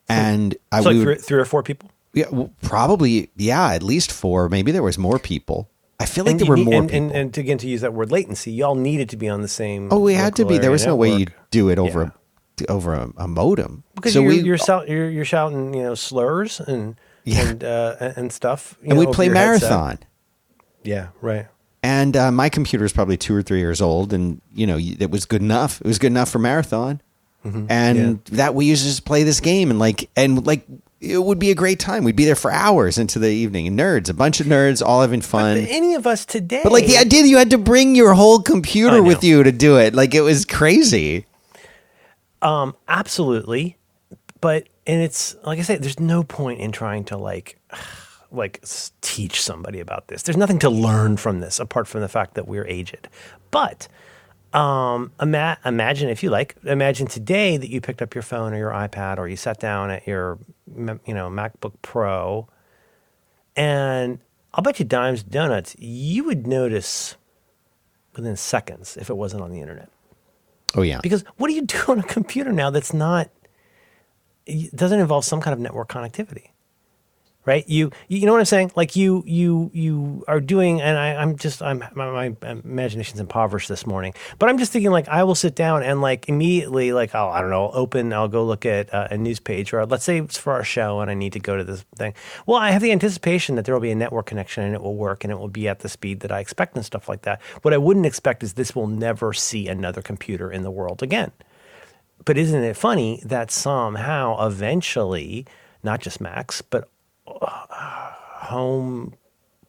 And 0.08 0.54
I 0.70 0.80
so 0.80 0.88
like 0.90 0.94
we 0.96 1.02
three, 1.02 1.14
would, 1.14 1.24
three 1.24 1.38
or 1.40 1.44
four 1.44 1.62
people. 1.62 1.90
yeah, 2.12 2.26
well, 2.30 2.50
probably, 2.62 3.30
yeah, 3.36 3.72
at 3.72 3.82
least 3.82 4.12
four. 4.12 4.48
Maybe 4.48 4.70
there 4.72 4.82
was 4.82 4.98
more 4.98 5.18
people. 5.18 5.68
I 6.00 6.04
feel 6.04 6.24
like 6.24 6.32
And 6.32 6.40
there 6.40 6.48
were 6.48 6.56
need- 6.56 6.64
more 6.66 6.74
and, 6.74 6.90
people. 6.90 7.06
and, 7.06 7.12
and 7.16 7.38
again, 7.38 7.58
to 7.58 7.68
use 7.68 7.80
that 7.82 7.94
word 7.94 8.10
latency, 8.10 8.50
y'all 8.52 8.74
needed 8.74 9.08
to 9.10 9.16
be 9.16 9.28
on 9.28 9.40
the 9.42 9.48
same. 9.48 9.88
oh, 9.92 10.00
we 10.00 10.14
had 10.14 10.34
to 10.36 10.44
be. 10.44 10.58
There 10.58 10.70
was 10.72 10.84
no 10.84 10.96
way 10.96 11.14
you'd 11.16 11.32
do 11.50 11.68
it 11.70 11.78
over 11.78 12.12
Yeah. 12.58 12.66
a, 12.68 12.72
over 12.72 12.94
a, 12.94 13.10
a 13.16 13.28
modem. 13.28 13.84
because 13.94 14.12
so 14.12 14.20
you're, 14.20 14.28
we, 14.30 14.40
you're 14.40 15.10
you're 15.10 15.24
shouting 15.24 15.72
you 15.74 15.82
know 15.84 15.94
slurs 15.94 16.60
and 16.60 16.96
Yeah. 17.24 17.48
and 17.48 17.64
uh, 17.64 17.96
and- 18.16 18.32
stuff. 18.32 18.76
you 18.82 18.90
and 18.90 18.98
know, 18.98 19.06
we'd 19.06 19.14
play 19.14 19.26
your 19.26 19.34
headset. 19.34 19.70
marathon. 19.70 19.98
Yeah, 20.82 21.08
right. 21.20 21.46
And 21.84 22.16
uh, 22.16 22.30
my 22.32 22.48
computer 22.48 22.84
is 22.84 22.92
probably 22.92 23.16
two 23.16 23.34
or 23.34 23.42
three 23.42 23.58
years 23.58 23.80
old, 23.80 24.12
and 24.12 24.40
you 24.54 24.66
know 24.66 24.78
it 24.78 25.10
was 25.10 25.24
good 25.24 25.42
enough. 25.42 25.80
It 25.80 25.86
was 25.86 25.98
good 25.98 26.12
enough 26.12 26.30
for 26.30 26.38
marathon, 26.38 27.00
and 27.44 28.24
that 28.26 28.54
we 28.54 28.66
used 28.66 28.82
to 28.82 28.88
just 28.88 29.04
play 29.04 29.22
this 29.24 29.40
game 29.40 29.70
and 29.70 29.78
like 29.80 30.08
and 30.16 30.46
like 30.46 30.64
it 31.00 31.18
would 31.18 31.40
be 31.40 31.50
a 31.50 31.54
great 31.56 31.80
time. 31.80 32.04
We'd 32.04 32.14
be 32.14 32.24
there 32.24 32.36
for 32.36 32.52
hours 32.52 32.98
into 32.98 33.18
the 33.18 33.28
evening. 33.28 33.66
And 33.66 33.76
nerds, 33.76 34.08
a 34.08 34.14
bunch 34.14 34.38
of 34.38 34.46
nerds, 34.46 34.80
all 34.80 35.00
having 35.00 35.20
fun. 35.20 35.60
But 35.60 35.68
any 35.70 35.94
of 35.94 36.06
us 36.06 36.24
today, 36.24 36.60
But 36.62 36.70
like 36.70 36.86
the 36.86 36.98
idea 36.98 37.22
that 37.22 37.28
you 37.28 37.38
had 37.38 37.50
to 37.50 37.58
bring 37.58 37.96
your 37.96 38.14
whole 38.14 38.40
computer 38.40 39.02
with 39.02 39.24
you 39.24 39.42
to 39.42 39.50
do 39.50 39.78
it, 39.78 39.94
like 39.94 40.14
it 40.14 40.20
was 40.20 40.44
crazy. 40.44 41.26
um, 42.40 42.76
absolutely. 42.88 43.76
But 44.40 44.68
and 44.86 45.00
it's 45.00 45.36
like 45.44 45.58
I 45.58 45.62
said, 45.62 45.82
there's 45.82 46.00
no 46.00 46.22
point 46.22 46.60
in 46.60 46.72
trying 46.72 47.04
to 47.04 47.16
like 47.16 47.58
like 48.30 48.64
teach 49.00 49.40
somebody 49.42 49.80
about 49.80 50.08
this. 50.08 50.22
There's 50.22 50.36
nothing 50.36 50.58
to 50.60 50.70
learn 50.70 51.16
from 51.16 51.40
this 51.40 51.60
apart 51.60 51.86
from 51.86 52.00
the 52.00 52.08
fact 52.08 52.34
that 52.34 52.48
we're 52.48 52.66
aged. 52.66 53.08
But 53.50 53.88
um, 54.52 55.12
ima- 55.20 55.58
imagine 55.64 56.08
if 56.08 56.22
you 56.22 56.30
like, 56.30 56.56
imagine 56.64 57.06
today 57.06 57.56
that 57.56 57.70
you 57.70 57.80
picked 57.80 58.02
up 58.02 58.14
your 58.14 58.22
phone 58.22 58.52
or 58.52 58.58
your 58.58 58.70
iPad 58.70 59.18
or 59.18 59.28
you 59.28 59.36
sat 59.36 59.60
down 59.60 59.90
at 59.90 60.06
your 60.06 60.38
you 60.76 61.14
know 61.14 61.30
MacBook 61.30 61.74
Pro, 61.82 62.48
and 63.56 64.18
I'll 64.54 64.62
bet 64.62 64.78
you 64.78 64.84
dimes 64.84 65.22
donuts 65.22 65.76
you 65.78 66.24
would 66.24 66.46
notice 66.46 67.16
within 68.14 68.36
seconds 68.36 68.96
if 68.96 69.08
it 69.08 69.16
wasn't 69.16 69.42
on 69.42 69.52
the 69.52 69.60
internet. 69.60 69.88
Oh 70.74 70.82
yeah, 70.82 71.00
Because 71.02 71.24
what 71.36 71.48
do 71.48 71.54
you 71.54 71.62
do 71.62 71.78
on 71.88 71.98
a 71.98 72.02
computer 72.02 72.52
now 72.52 72.70
that's 72.70 72.92
not 72.94 73.30
doesn't 74.74 75.00
involve 75.00 75.24
some 75.24 75.40
kind 75.40 75.54
of 75.54 75.60
network 75.60 75.88
connectivity? 75.88 76.52
right? 77.44 77.68
You 77.68 77.90
you 78.08 78.26
know 78.26 78.32
what 78.32 78.38
I'm 78.38 78.44
saying? 78.44 78.72
Like 78.76 78.94
you 78.96 79.22
you 79.26 79.70
you 79.74 80.24
are 80.28 80.40
doing, 80.40 80.80
and 80.80 80.96
I, 80.96 81.14
I'm 81.14 81.36
just 81.36 81.62
I'm 81.62 81.84
my, 81.94 82.30
my 82.30 82.36
imagination's 82.42 83.20
impoverished 83.20 83.68
this 83.68 83.86
morning, 83.86 84.14
but 84.38 84.48
I'm 84.48 84.58
just 84.58 84.72
thinking 84.72 84.90
like 84.90 85.08
I 85.08 85.24
will 85.24 85.34
sit 85.34 85.54
down 85.54 85.82
and 85.82 86.00
like 86.00 86.28
immediately 86.28 86.92
like 86.92 87.14
I'll 87.14 87.30
I 87.30 87.40
don't 87.40 87.50
know 87.50 87.70
open 87.70 88.12
I'll 88.12 88.28
go 88.28 88.44
look 88.44 88.64
at 88.66 88.92
uh, 88.94 89.08
a 89.10 89.18
news 89.18 89.40
page 89.40 89.72
or 89.72 89.84
let's 89.86 90.04
say 90.04 90.18
it's 90.18 90.38
for 90.38 90.52
our 90.52 90.64
show 90.64 91.00
and 91.00 91.10
I 91.10 91.14
need 91.14 91.32
to 91.32 91.40
go 91.40 91.56
to 91.56 91.64
this 91.64 91.84
thing. 91.96 92.14
Well, 92.46 92.58
I 92.58 92.70
have 92.70 92.82
the 92.82 92.92
anticipation 92.92 93.56
that 93.56 93.64
there 93.64 93.74
will 93.74 93.80
be 93.80 93.90
a 93.90 93.96
network 93.96 94.26
connection 94.26 94.64
and 94.64 94.74
it 94.74 94.82
will 94.82 94.96
work 94.96 95.24
and 95.24 95.32
it 95.32 95.38
will 95.38 95.48
be 95.48 95.68
at 95.68 95.80
the 95.80 95.88
speed 95.88 96.20
that 96.20 96.32
I 96.32 96.40
expect 96.40 96.76
and 96.76 96.84
stuff 96.84 97.08
like 97.08 97.22
that. 97.22 97.40
What 97.62 97.74
I 97.74 97.78
wouldn't 97.78 98.06
expect 98.06 98.42
is 98.42 98.54
this 98.54 98.74
will 98.74 98.86
never 98.86 99.32
see 99.32 99.68
another 99.68 100.02
computer 100.02 100.50
in 100.50 100.62
the 100.62 100.70
world 100.70 101.02
again. 101.02 101.32
But 102.24 102.38
isn't 102.38 102.62
it 102.62 102.76
funny 102.76 103.20
that 103.24 103.50
somehow 103.50 104.46
eventually 104.46 105.46
not 105.82 106.00
just 106.00 106.20
Macs, 106.20 106.62
but 106.62 106.88
uh, 107.26 107.46
home 108.42 109.14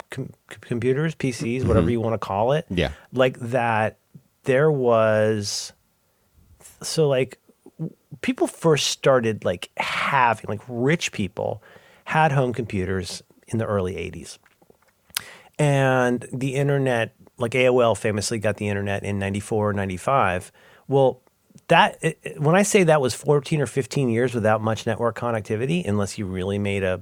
com- 0.10 0.32
computers, 0.50 1.16
PCs, 1.16 1.60
mm-hmm. 1.60 1.68
whatever 1.68 1.90
you 1.90 2.00
want 2.00 2.14
to 2.14 2.20
call 2.20 2.52
it. 2.54 2.66
Yeah. 2.70 2.92
Like 3.12 3.40
that, 3.40 3.98
there 4.44 4.72
was, 4.72 5.74
so 6.82 7.08
like 7.08 7.40
people 8.22 8.48
first 8.48 8.88
started 8.88 9.44
like 9.44 9.70
having, 9.78 10.46
like 10.48 10.62
rich 10.68 11.12
people 11.12 11.64
had 12.06 12.32
home 12.32 12.54
computers 12.54 13.24
in 13.48 13.58
the 13.58 13.66
early 13.66 13.96
80s. 13.96 14.38
And 15.60 16.28
the 16.32 16.56
internet, 16.56 17.16
like 17.38 17.52
AOL 17.52 17.98
famously 17.98 18.40
got 18.40 18.58
the 18.58 18.68
internet 18.68 19.04
in 19.04 19.20
94, 19.20 19.74
95. 19.74 20.52
Well, 20.88 21.22
that 21.74 21.98
it- 22.02 22.40
when 22.40 22.56
I 22.56 22.62
say 22.62 22.84
that 22.84 23.02
was 23.02 23.16
14 23.16 23.60
or 23.60 23.66
15 23.66 24.08
years 24.10 24.36
without 24.36 24.62
much 24.62 24.86
network 24.86 25.18
connectivity, 25.18 25.84
unless 25.88 26.20
you 26.20 26.26
really 26.28 26.60
made 26.60 26.84
a 26.84 27.02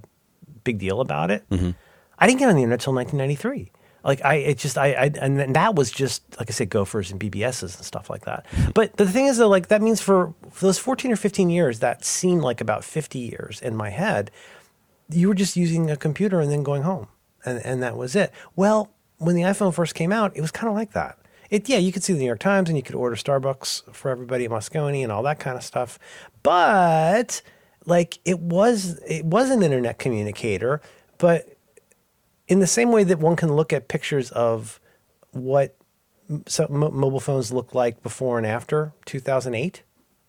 big 0.64 0.80
deal 0.80 1.02
about 1.02 1.30
it, 1.30 1.44
mm-hmm. 1.50 1.72
I 2.18 2.26
didn't 2.28 2.40
get 2.40 2.48
on 2.48 2.56
the 2.56 2.62
internet 2.62 2.80
until 2.80 2.94
1993. 2.94 3.72
Like 4.04 4.24
I, 4.24 4.36
it 4.36 4.58
just 4.58 4.78
I, 4.78 4.94
I 4.94 5.12
and 5.20 5.56
that 5.56 5.76
was 5.76 5.92
just 5.92 6.24
like 6.40 6.50
I 6.50 6.54
said, 6.54 6.70
Gophers 6.70 7.12
and 7.12 7.20
BBSs 7.20 7.76
and 7.76 7.86
stuff 7.86 8.10
like 8.10 8.24
that. 8.26 8.48
Mm-hmm. 8.52 8.72
But 8.72 8.96
the 8.96 9.06
thing 9.06 9.26
is 9.28 9.38
though, 9.38 9.50
like 9.50 9.68
that 9.68 9.82
means 9.82 10.02
for, 10.02 10.34
for 10.50 10.66
those 10.66 10.80
14 10.80 11.12
or 11.12 11.16
15 11.18 11.50
years, 11.50 11.80
that 11.80 12.06
seemed 12.06 12.42
like 12.42 12.62
about 12.62 12.84
50 12.84 13.20
years 13.20 13.62
in 13.62 13.76
my 13.76 13.90
head. 13.90 14.32
You 15.10 15.28
were 15.28 15.36
just 15.36 15.58
using 15.58 15.92
a 15.92 15.98
computer 15.98 16.40
and 16.40 16.50
then 16.50 16.64
going 16.64 16.84
home, 16.84 17.10
and 17.46 17.60
and 17.66 17.84
that 17.84 17.98
was 17.98 18.16
it. 18.16 18.32
Well, 18.56 18.90
when 19.18 19.36
the 19.36 19.42
iPhone 19.44 19.74
first 19.74 19.94
came 19.94 20.14
out, 20.14 20.36
it 20.36 20.42
was 20.42 20.52
kind 20.52 20.70
of 20.70 20.76
like 20.76 20.94
that. 20.94 21.18
It 21.52 21.70
yeah, 21.70 21.78
you 21.78 21.92
could 21.92 22.04
see 22.04 22.14
the 22.14 22.20
New 22.20 22.26
York 22.26 22.40
Times 22.40 22.70
and 22.70 22.78
you 22.78 22.84
could 22.84 22.96
order 22.96 23.16
Starbucks 23.16 23.94
for 23.94 24.10
everybody 24.10 24.46
at 24.46 24.52
Moscone 24.52 25.04
and 25.04 25.12
all 25.12 25.22
that 25.24 25.40
kind 25.40 25.58
of 25.58 25.64
stuff. 25.64 26.00
But 26.42 27.44
like 27.86 28.18
it 28.26 28.40
was 28.40 29.00
it 29.08 29.26
was 29.26 29.52
an 29.52 29.62
internet 29.62 30.00
communicator, 30.00 30.82
but 31.18 31.58
in 32.48 32.60
the 32.60 32.68
same 32.68 32.92
way 32.92 33.04
that 33.04 33.20
one 33.20 33.36
can 33.36 33.54
look 33.54 33.72
at 33.72 33.88
pictures 33.88 34.32
of 34.32 34.80
what 35.32 35.76
so 36.48 36.68
mo- 36.70 36.92
mobile 36.92 37.20
phones 37.20 37.52
looked 37.52 37.76
like 37.76 38.02
before 38.04 38.38
and 38.38 38.48
after 38.48 38.94
2008 39.06 39.84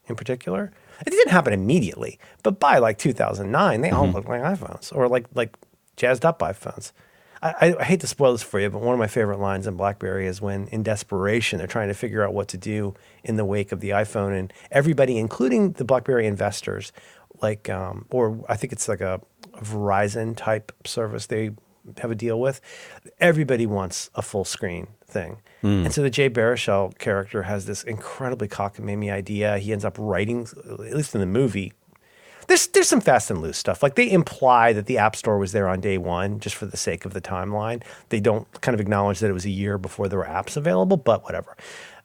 in 0.06 0.16
particular 0.16 0.72
it 1.04 1.10
didn't 1.10 1.30
happen 1.30 1.52
immediately 1.52 2.18
but 2.42 2.58
by 2.58 2.78
like 2.78 2.98
2009 2.98 3.80
they 3.80 3.90
all 3.90 4.04
mm-hmm. 4.04 4.14
looked 4.14 4.28
like 4.28 4.40
iphones 4.40 4.94
or 4.94 5.08
like 5.08 5.26
like 5.34 5.56
jazzed 5.96 6.24
up 6.24 6.38
iphones 6.40 6.92
I, 7.42 7.74
I- 7.78 7.84
hate 7.84 8.00
to 8.00 8.06
spoil 8.06 8.32
this 8.32 8.42
for 8.42 8.60
you, 8.60 8.70
but 8.70 8.80
one 8.80 8.92
of 8.94 8.98
my 8.98 9.06
favorite 9.08 9.40
lines 9.40 9.66
in 9.66 9.76
BlackBerry 9.76 10.26
is 10.26 10.40
when, 10.40 10.68
in 10.68 10.82
desperation, 10.82 11.58
they're 11.58 11.66
trying 11.66 11.88
to 11.88 11.94
figure 11.94 12.24
out 12.24 12.32
what 12.34 12.48
to 12.48 12.56
do 12.58 12.94
in 13.24 13.36
the 13.36 13.44
wake 13.44 13.72
of 13.72 13.80
the 13.80 13.90
iPhone, 13.90 14.38
and 14.38 14.52
everybody, 14.70 15.18
including 15.18 15.72
the 15.72 15.84
BlackBerry 15.84 16.26
investors, 16.26 16.92
like, 17.40 17.68
um, 17.68 18.06
or 18.10 18.44
I 18.48 18.56
think 18.56 18.72
it's 18.72 18.88
like 18.88 19.00
a 19.00 19.20
Verizon 19.56 20.36
type 20.36 20.72
service 20.84 21.26
they 21.26 21.50
have 21.98 22.10
a 22.12 22.14
deal 22.14 22.40
with. 22.40 22.60
Everybody 23.18 23.66
wants 23.66 24.08
a 24.14 24.22
full 24.22 24.44
screen 24.44 24.88
thing. 25.06 25.38
And 25.62 25.92
so 25.92 26.02
the 26.02 26.10
Jay 26.10 26.30
Baruchel 26.30 26.96
character 26.98 27.42
has 27.44 27.66
this 27.66 27.82
incredibly 27.82 28.48
cockamamie 28.48 29.12
idea. 29.12 29.58
He 29.58 29.72
ends 29.72 29.84
up 29.84 29.96
writing, 29.98 30.46
at 30.68 30.94
least 30.94 31.14
in 31.14 31.20
the 31.20 31.26
movie, 31.26 31.72
there's 32.48 32.66
there's 32.68 32.88
some 32.88 33.00
fast 33.00 33.30
and 33.30 33.40
loose 33.40 33.58
stuff. 33.58 33.82
Like 33.82 33.94
they 33.94 34.10
imply 34.10 34.72
that 34.72 34.86
the 34.86 34.98
App 34.98 35.16
Store 35.16 35.38
was 35.38 35.52
there 35.52 35.68
on 35.68 35.80
day 35.80 35.98
one, 35.98 36.40
just 36.40 36.56
for 36.56 36.66
the 36.66 36.76
sake 36.76 37.04
of 37.04 37.12
the 37.12 37.20
timeline. 37.20 37.82
They 38.08 38.20
don't 38.20 38.48
kind 38.60 38.74
of 38.74 38.80
acknowledge 38.80 39.20
that 39.20 39.30
it 39.30 39.34
was 39.34 39.44
a 39.44 39.50
year 39.50 39.78
before 39.78 40.08
there 40.08 40.18
were 40.18 40.24
apps 40.26 40.56
available, 40.56 40.96
but 40.96 41.24
whatever. 41.24 41.56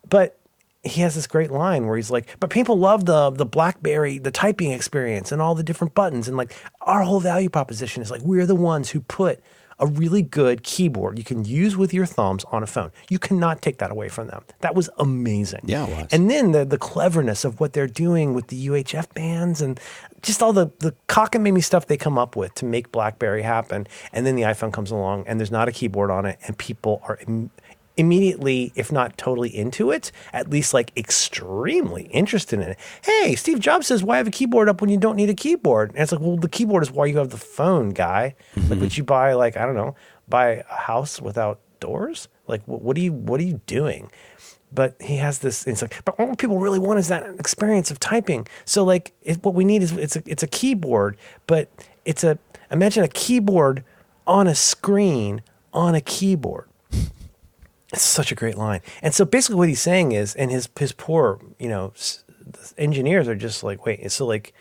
But 0.09 0.39
he 0.83 1.01
has 1.01 1.15
this 1.15 1.27
great 1.27 1.51
line 1.51 1.85
where 1.85 1.97
he's 1.97 2.11
like, 2.11 2.27
"But 2.39 2.49
people 2.49 2.77
love 2.77 3.05
the 3.05 3.31
the 3.31 3.45
BlackBerry, 3.45 4.19
the 4.19 4.31
typing 4.31 4.71
experience, 4.71 5.31
and 5.31 5.41
all 5.41 5.55
the 5.55 5.63
different 5.63 5.93
buttons, 5.93 6.27
and 6.27 6.37
like 6.37 6.55
our 6.81 7.01
whole 7.03 7.19
value 7.19 7.49
proposition 7.49 8.01
is 8.01 8.11
like 8.11 8.21
we're 8.21 8.45
the 8.45 8.55
ones 8.55 8.89
who 8.91 9.01
put." 9.01 9.41
A 9.79 9.85
really 9.85 10.23
good 10.23 10.63
keyboard 10.63 11.19
you 11.19 11.23
can 11.23 11.45
use 11.45 11.77
with 11.77 11.93
your 11.93 12.07
thumbs 12.07 12.43
on 12.51 12.63
a 12.63 12.67
phone. 12.67 12.91
You 13.09 13.19
cannot 13.19 13.61
take 13.61 13.77
that 13.77 13.91
away 13.91 14.09
from 14.09 14.27
them. 14.27 14.43
That 14.61 14.73
was 14.73 14.89
amazing. 14.97 15.61
Yeah, 15.65 15.85
it 15.85 15.89
was. 15.89 16.07
And 16.11 16.31
then 16.31 16.51
the 16.51 16.65
the 16.65 16.79
cleverness 16.79 17.45
of 17.45 17.59
what 17.59 17.73
they're 17.73 17.85
doing 17.87 18.33
with 18.33 18.47
the 18.47 18.67
UHF 18.67 19.13
bands 19.13 19.61
and 19.61 19.79
just 20.23 20.41
all 20.41 20.51
the 20.51 20.71
the 20.79 20.95
cockamamie 21.07 21.63
stuff 21.63 21.85
they 21.85 21.97
come 21.97 22.17
up 22.17 22.35
with 22.35 22.55
to 22.55 22.65
make 22.65 22.91
BlackBerry 22.91 23.43
happen. 23.43 23.87
And 24.11 24.25
then 24.25 24.35
the 24.35 24.43
iPhone 24.43 24.73
comes 24.73 24.89
along 24.89 25.25
and 25.27 25.39
there's 25.39 25.51
not 25.51 25.67
a 25.67 25.71
keyboard 25.71 26.09
on 26.09 26.25
it, 26.25 26.39
and 26.47 26.57
people 26.57 27.01
are 27.07 27.19
Im- 27.27 27.51
immediately, 27.97 28.71
if 28.75 28.91
not 28.91 29.17
totally 29.17 29.55
into 29.55 29.91
it, 29.91 30.11
at 30.31 30.49
least 30.49 30.73
like 30.73 30.91
extremely 30.95 32.03
interested 32.03 32.59
in 32.59 32.69
it. 32.69 32.79
Hey, 33.03 33.35
Steve 33.35 33.59
Jobs 33.59 33.87
says, 33.87 34.03
"Why 34.03 34.17
have 34.17 34.27
a 34.27 34.31
keyboard 34.31 34.69
up 34.69 34.79
when 34.79 34.89
you 34.89 34.97
don't 34.97 35.15
need 35.15 35.29
a 35.29 35.33
keyboard?" 35.33 35.89
And 35.89 35.99
it's 35.99 36.11
like, 36.11 36.21
well, 36.21 36.37
the 36.37 36.47
keyboard 36.47 36.83
is 36.83 36.91
why 36.91 37.07
you 37.07 37.17
have 37.17 37.31
the 37.31 37.37
phone, 37.37 37.89
guy. 37.89 38.35
Like, 38.55 38.65
mm-hmm. 38.65 38.79
would 38.81 38.97
you 38.97 39.03
buy 39.03 39.33
like 39.33 39.57
I 39.57 39.65
don't 39.65 39.75
know, 39.75 39.95
buy 40.29 40.63
a 40.69 40.75
house 40.75 41.21
without 41.21 41.59
doors? 41.79 42.27
Like, 42.47 42.61
what, 42.65 42.81
what 42.81 42.97
are 42.97 43.01
you 43.01 43.11
what 43.11 43.39
are 43.39 43.45
you 43.45 43.61
doing? 43.65 44.11
but 44.71 44.95
he 44.99 45.17
has 45.17 45.39
this 45.39 45.65
it's 45.65 45.81
like 45.81 46.03
but 46.03 46.13
all 46.19 46.35
people 46.35 46.59
really 46.59 46.79
want 46.79 46.99
is 46.99 47.07
that 47.07 47.23
experience 47.39 47.89
of 47.89 47.99
typing 47.99 48.47
so 48.65 48.83
like 48.83 49.13
it, 49.21 49.43
what 49.43 49.55
we 49.55 49.63
need 49.63 49.81
is 49.81 49.91
it's 49.93 50.15
a, 50.15 50.23
it's 50.25 50.43
a 50.43 50.47
keyboard 50.47 51.17
but 51.47 51.69
it's 52.05 52.23
a 52.23 52.37
imagine 52.69 53.03
a 53.03 53.07
keyboard 53.07 53.83
on 54.25 54.47
a 54.47 54.55
screen 54.55 55.41
on 55.73 55.95
a 55.95 56.01
keyboard 56.01 56.67
it's 57.93 58.01
such 58.01 58.31
a 58.31 58.35
great 58.35 58.57
line. 58.57 58.81
And 59.01 59.13
so 59.13 59.25
basically 59.25 59.55
what 59.55 59.69
he's 59.69 59.81
saying 59.81 60.11
is 60.11 60.35
and 60.35 60.51
his 60.51 60.69
his 60.77 60.91
poor 60.91 61.39
you 61.59 61.69
know 61.69 61.93
s- 61.95 62.23
engineers 62.77 63.27
are 63.27 63.35
just 63.35 63.63
like 63.63 63.85
wait 63.85 64.11
so 64.11 64.25
like 64.25 64.53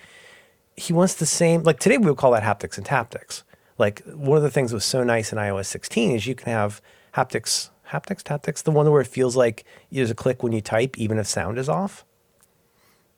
he 0.77 0.93
wants 0.93 1.15
the 1.15 1.27
same 1.27 1.63
like 1.63 1.79
today 1.79 1.99
we 1.99 2.07
would 2.07 2.17
call 2.17 2.33
that 2.33 2.43
haptics 2.43 2.77
and 2.77 2.87
taptics 2.87 3.43
like 3.79 4.03
one 4.07 4.37
of 4.37 4.43
the 4.43 4.51
things 4.51 4.71
that 4.71 4.77
was 4.77 4.85
so 4.85 5.05
nice 5.05 5.33
in 5.33 5.39
ios 5.39 5.67
16 5.67 6.11
is 6.11 6.27
you 6.27 6.35
can 6.35 6.53
have 6.53 6.81
haptics 7.15 7.71
haptics 7.91 8.23
taptics 8.23 8.63
the 8.63 8.71
one 8.71 8.91
where 8.91 9.01
it 9.01 9.07
feels 9.07 9.37
like 9.37 9.65
there's 9.91 10.11
a 10.11 10.15
click 10.15 10.43
when 10.43 10.53
you 10.53 10.61
type 10.61 10.99
even 10.99 11.19
if 11.19 11.27
sound 11.27 11.59
is 11.59 11.69
off. 11.69 12.05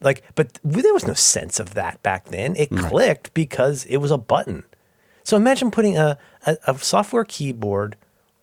Like 0.00 0.22
but 0.34 0.58
there 0.62 0.92
was 0.92 1.06
no 1.06 1.14
sense 1.14 1.58
of 1.58 1.74
that 1.74 2.02
back 2.02 2.26
then. 2.26 2.54
It 2.56 2.70
clicked 2.70 3.34
because 3.34 3.84
it 3.86 3.96
was 3.96 4.10
a 4.10 4.18
button. 4.18 4.64
So 5.24 5.36
imagine 5.36 5.70
putting 5.70 5.96
a, 5.98 6.18
a, 6.46 6.56
a 6.66 6.78
software 6.78 7.24
keyboard 7.24 7.96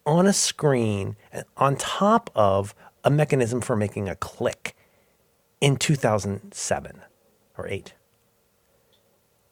on 0.05 0.27
a 0.27 0.33
screen 0.33 1.15
on 1.57 1.75
top 1.75 2.29
of 2.35 2.75
a 3.03 3.09
mechanism 3.09 3.61
for 3.61 3.75
making 3.75 4.07
a 4.09 4.15
click 4.15 4.75
in 5.61 5.77
2007 5.77 7.01
or 7.57 7.67
8 7.67 7.93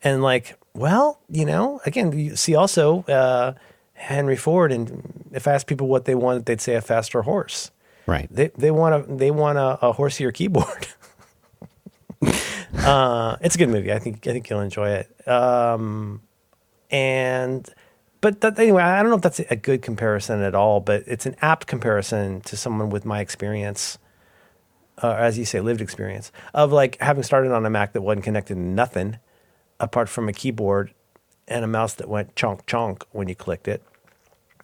and 0.04 0.22
like 0.22 0.58
well 0.74 1.20
you 1.30 1.46
know 1.46 1.80
again 1.86 2.12
you 2.12 2.36
see 2.36 2.56
also 2.56 3.04
uh, 3.04 3.54
henry 3.94 4.36
ford 4.36 4.72
and 4.72 5.30
if 5.32 5.48
i 5.48 5.54
asked 5.54 5.68
people 5.68 5.88
what 5.88 6.06
they 6.06 6.16
want 6.16 6.46
they'd 6.46 6.62
say 6.62 6.76
a 6.76 6.82
faster 6.82 7.24
horse. 7.24 7.72
Right. 8.06 8.28
they, 8.30 8.50
they 8.58 8.70
want 8.70 8.96
a 8.96 9.16
they 9.16 9.32
want 9.32 9.58
a, 9.58 9.88
a 9.88 9.94
horsier 9.94 10.34
keyboard. 10.34 10.88
Uh, 12.76 13.38
it's 13.42 13.56
a 13.56 13.58
good 13.58 13.70
movie. 13.70 13.94
I 13.94 14.00
think 14.00 14.26
i 14.28 14.32
think 14.32 14.50
you'll 14.50 14.60
enjoy 14.60 14.90
it. 14.90 15.28
Um, 15.28 16.22
and 16.90 17.70
but 18.24 18.42
that, 18.42 18.58
anyway 18.58 18.82
i 18.82 19.02
don't 19.02 19.10
know 19.12 19.18
if 19.18 19.22
that's 19.22 19.40
a 19.40 19.56
good 19.56 19.82
comparison 19.84 20.42
at 20.42 20.56
all 20.56 20.80
but 20.80 21.04
it's 21.06 21.26
an 21.28 21.36
apt 21.42 21.68
comparison 21.68 22.42
to 22.42 22.58
someone 22.58 22.90
with 22.90 23.06
my 23.06 23.20
experience 23.20 24.00
uh, 25.02 25.16
as 25.18 25.40
you 25.40 25.44
say, 25.44 25.60
lived 25.60 25.82
experience 25.82 26.32
of 26.54 26.72
like 26.72 27.00
having 27.02 27.24
started 27.24 27.52
on 27.52 27.66
a 27.66 27.70
Mac 27.70 27.94
that 27.94 28.02
wasn't 28.02 28.24
connected 28.24 28.54
to 28.54 28.60
nothing 28.60 29.18
apart 29.80 30.08
from 30.08 30.30
a 30.30 30.34
keyboard 30.34 30.94
and 31.48 31.66
a 31.66 31.68
mouse 31.68 31.96
that 31.96 32.08
went 32.08 32.36
chonk 32.36 32.62
chonk 32.68 33.02
when 33.12 33.28
you 33.28 33.34
clicked 33.34 33.68
it. 33.68 33.82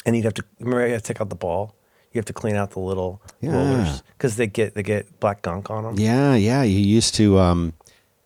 And 0.05 0.15
you'd 0.15 0.25
have 0.25 0.35
to 0.35 0.45
remember 0.59 0.85
you 0.85 0.93
have 0.93 1.01
to 1.01 1.13
take 1.13 1.19
out 1.19 1.29
the 1.29 1.35
ball. 1.35 1.73
You 2.13 2.19
have 2.19 2.25
to 2.25 2.33
clean 2.33 2.55
out 2.55 2.71
the 2.71 2.79
little 2.79 3.21
Yeah. 3.41 3.53
rollers 3.53 4.03
because 4.17 4.35
they 4.35 4.45
get 4.45 4.75
they 4.75 4.83
get 4.83 5.19
black 5.19 5.41
gunk 5.41 5.71
on 5.71 5.83
them. 5.83 5.95
Yeah, 5.97 6.35
yeah. 6.35 6.61
You 6.61 6.79
used 6.79 7.15
to. 7.15 7.39
Um, 7.39 7.73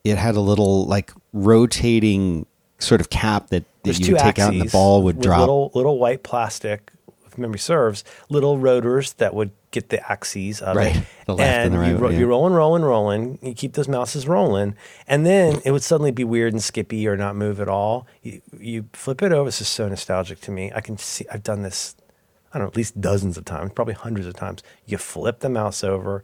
it 0.04 0.18
had 0.18 0.36
a 0.36 0.42
little 0.42 0.84
like 0.86 1.14
rotating 1.32 2.46
sort 2.80 3.00
of 3.00 3.10
cap 3.10 3.48
that, 3.48 3.64
that 3.84 3.90
There's 3.90 4.00
you 4.00 4.06
two 4.08 4.12
would 4.14 4.20
take 4.22 4.40
out, 4.40 4.54
and 4.54 4.62
the 4.62 4.70
ball 4.72 5.04
would 5.04 5.20
drop. 5.22 5.40
Little 5.42 5.72
little 5.74 6.00
white 6.00 6.24
plastic 6.24 6.92
if 7.26 7.38
memory 7.38 7.60
serves, 7.60 8.04
little 8.30 8.58
rotors 8.58 9.14
that 9.14 9.34
would 9.34 9.52
get 9.72 9.90
the 9.90 10.12
axes 10.12 10.62
of 10.62 10.76
Right. 10.78 10.96
it. 10.96 11.04
The 11.26 11.36
left 11.36 11.50
and 11.66 11.74
the 11.74 11.80
right, 11.80 11.90
you, 11.90 11.98
ro- 11.98 12.10
yeah. 12.10 12.20
you 12.20 12.28
rolling, 12.28 12.54
rolling, 12.54 12.84
rolling. 12.84 13.40
You 13.42 13.54
keep 13.54 13.74
those 13.74 13.88
mouses 13.88 14.28
rolling, 14.28 14.76
and 15.08 15.26
then 15.26 15.60
it 15.66 15.72
would 15.72 15.84
suddenly 15.84 16.12
be 16.12 16.24
weird 16.24 16.54
and 16.54 16.62
skippy 16.64 17.08
or 17.08 17.18
not 17.18 17.36
move 17.36 17.60
at 17.60 17.68
all. 17.68 18.08
You, 18.22 18.42
you 18.60 18.86
flip 18.94 19.22
it 19.24 19.32
over. 19.32 19.46
This 19.48 19.62
is 19.62 19.68
so 19.68 19.90
nostalgic 19.90 20.40
to 20.42 20.52
me. 20.52 20.72
I 20.76 20.82
can 20.82 20.98
see. 20.98 21.26
I've 21.32 21.44
done 21.44 21.62
this. 21.64 21.96
I 22.54 22.60
don't 22.60 22.66
know, 22.66 22.70
at 22.70 22.78
least 22.78 23.02
dozens 23.02 23.36
of 23.36 23.46
times, 23.46 23.72
probably 23.74 23.96
hundreds 23.96 24.28
of 24.28 24.36
times. 24.36 24.62
You 24.86 25.00
flip 25.00 25.40
the 25.40 25.50
mouse 25.50 25.84
over, 25.84 26.24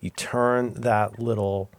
you 0.00 0.10
turn 0.10 0.74
that 0.74 1.20
little 1.20 1.70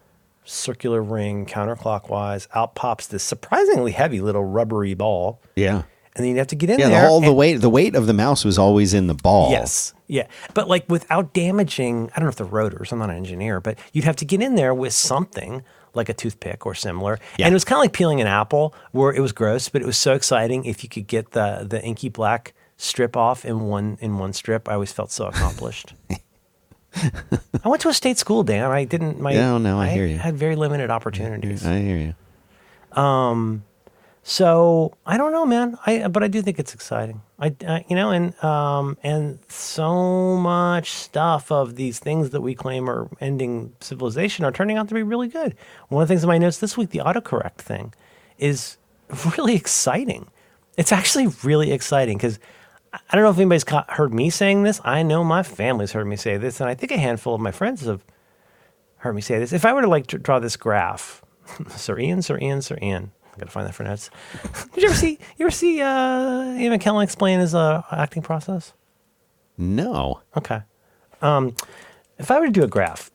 circular 0.44 1.02
ring 1.02 1.46
counterclockwise. 1.46 2.48
Out 2.56 2.76
pops 2.76 3.08
this 3.08 3.24
surprisingly 3.24 3.92
heavy 3.92 4.22
little 4.22 4.44
rubbery 4.44 4.94
ball, 4.94 5.42
Yeah. 5.56 5.84
and 6.16 6.26
then 6.26 6.28
you 6.32 6.38
have 6.38 6.48
to 6.48 6.56
get 6.56 6.70
in 6.70 6.80
Yeah, 6.80 6.86
the 6.86 6.92
there. 6.92 7.08
whole 7.08 7.22
the 7.22 7.34
weight 7.34 7.62
the 7.62 7.70
weight 7.70 7.96
of 7.96 8.08
the 8.08 8.14
mouse 8.14 8.44
was 8.46 8.58
always 8.58 8.94
in 8.94 9.08
the 9.08 9.14
ball. 9.14 9.52
Yes. 9.52 9.94
Yeah. 10.08 10.26
But 10.54 10.68
like 10.68 10.86
without 10.90 11.34
damaging, 11.34 12.10
I 12.16 12.20
don't 12.20 12.26
know 12.26 12.30
if 12.30 12.36
the 12.36 12.44
rotors, 12.46 12.92
I'm 12.92 13.00
not 13.00 13.10
an 13.12 13.16
engineer, 13.18 13.60
but 13.62 13.78
you'd 13.94 14.06
have 14.06 14.16
to 14.18 14.26
get 14.26 14.42
in 14.42 14.56
there 14.56 14.74
with 14.74 14.94
something 14.94 15.64
like 15.94 16.10
a 16.10 16.14
toothpick 16.14 16.66
or 16.66 16.74
similar. 16.76 17.20
Yeah. 17.38 17.46
And 17.46 17.54
it 17.54 17.56
was 17.56 17.64
kind 17.64 17.78
of 17.78 17.82
like 17.84 17.94
peeling 17.94 18.22
an 18.22 18.28
apple 18.28 18.74
where 18.92 19.12
it 19.14 19.20
was 19.22 19.32
gross, 19.32 19.70
but 19.70 19.82
it 19.82 19.86
was 19.86 19.98
so 19.98 20.14
exciting 20.14 20.66
if 20.66 20.84
you 20.84 20.90
could 20.90 21.08
get 21.08 21.32
the, 21.32 21.66
the 21.68 21.84
inky 21.84 22.10
black 22.10 22.54
strip 22.78 23.16
off 23.18 23.44
in 23.46 23.62
one 23.62 23.98
in 24.02 24.18
one 24.18 24.34
strip. 24.34 24.68
I 24.70 24.74
always 24.76 24.92
felt 24.92 25.12
so 25.12 25.26
accomplished. 25.28 25.94
I 27.64 27.68
went 27.70 27.82
to 27.84 27.90
a 27.90 27.94
state 27.94 28.18
school, 28.18 28.44
Dan. 28.44 28.72
I 28.72 28.84
didn't 28.84 29.20
my 29.20 29.34
Yeah, 29.34 29.58
no, 29.58 29.80
I 29.80 29.90
hear 29.90 30.06
you. 30.06 30.18
had 30.18 30.36
very 30.36 30.56
limited 30.56 30.90
opportunities. 30.90 31.66
I 31.66 31.80
hear 31.80 31.98
you. 31.98 33.02
Um, 33.02 33.64
So 34.24 34.94
I 35.06 35.18
don't 35.18 35.32
know, 35.32 35.46
man. 35.46 35.78
I 35.86 36.08
but 36.08 36.24
I 36.24 36.28
do 36.28 36.42
think 36.42 36.60
it's 36.60 36.74
exciting. 36.74 37.22
I, 37.40 37.56
I 37.68 37.86
you 37.88 37.96
know, 37.96 38.12
and 38.12 38.44
um, 38.44 38.98
and 39.02 39.40
so 39.48 40.36
much 40.38 40.92
stuff 40.92 41.52
of 41.52 41.76
these 41.76 42.00
things 42.00 42.32
that 42.32 42.42
we 42.42 42.54
claim 42.54 42.90
are 42.90 43.08
ending 43.22 43.74
civilization 43.80 44.46
are 44.46 44.52
turning 44.52 44.78
out 44.78 44.88
to 44.90 44.94
be 44.94 45.04
really 45.04 45.28
good. 45.30 45.56
One 45.88 46.02
of 46.04 46.08
the 46.08 46.12
things 46.12 46.24
in 46.24 46.28
my 46.28 46.38
notes 46.38 46.58
this 46.60 46.78
week, 46.78 46.90
the 46.90 47.00
autocorrect 47.00 47.58
thing, 47.58 47.94
is 48.38 48.78
really 49.38 49.56
exciting. 49.64 50.28
It's 50.78 50.92
actually 50.92 51.28
really 51.44 51.72
exciting 51.72 52.18
because 52.18 52.40
I 52.94 53.16
don't 53.16 53.24
know 53.24 53.30
if 53.30 53.38
anybody's 53.38 53.64
caught, 53.64 53.90
heard 53.92 54.14
me 54.14 54.30
saying 54.30 54.64
this. 54.64 54.82
I 54.84 55.04
know 55.04 55.24
my 55.24 55.44
family's 55.44 55.92
heard 55.92 56.08
me 56.08 56.16
say 56.16 56.38
this, 56.38 56.60
and 56.60 56.70
I 56.70 56.74
think 56.74 56.92
a 56.92 56.98
handful 56.98 57.36
of 57.36 57.42
my 57.42 57.52
friends 57.52 57.86
have 57.86 58.04
heard 58.98 59.14
me 59.14 59.22
say 59.22 59.38
this. 59.40 59.54
If 59.54 59.66
I 59.66 59.74
were 59.74 59.82
to 59.82 59.88
like 59.88 60.08
to 60.08 60.18
draw 60.18 60.40
this 60.40 60.58
graph, 60.58 61.24
Sir 61.70 62.00
Ian, 62.00 62.22
Sir 62.22 62.40
Ian, 62.40 62.62
Sir 62.62 62.78
Ian. 62.82 63.12
I 63.34 63.40
gotta 63.40 63.52
find 63.52 63.68
that 63.68 63.74
for 63.74 63.84
notes. 63.84 64.10
Did 64.74 64.84
you 64.84 64.90
ever 64.90 64.98
see? 64.98 65.20
You 65.38 65.46
ever 65.46 65.52
see 65.52 65.82
uh, 65.82 66.54
Ian 66.56 66.78
McKellen 66.78 67.04
explain 67.04 67.40
his 67.40 67.56
uh, 67.56 67.84
acting 67.92 68.22
process? 68.22 68.74
No. 69.58 70.22
Okay. 70.36 70.62
Um, 71.22 71.56
if 72.18 72.32
I 72.32 72.40
were 72.40 72.48
to 72.48 72.52
do 72.52 72.64
a 72.64 72.68
graph, 72.68 73.12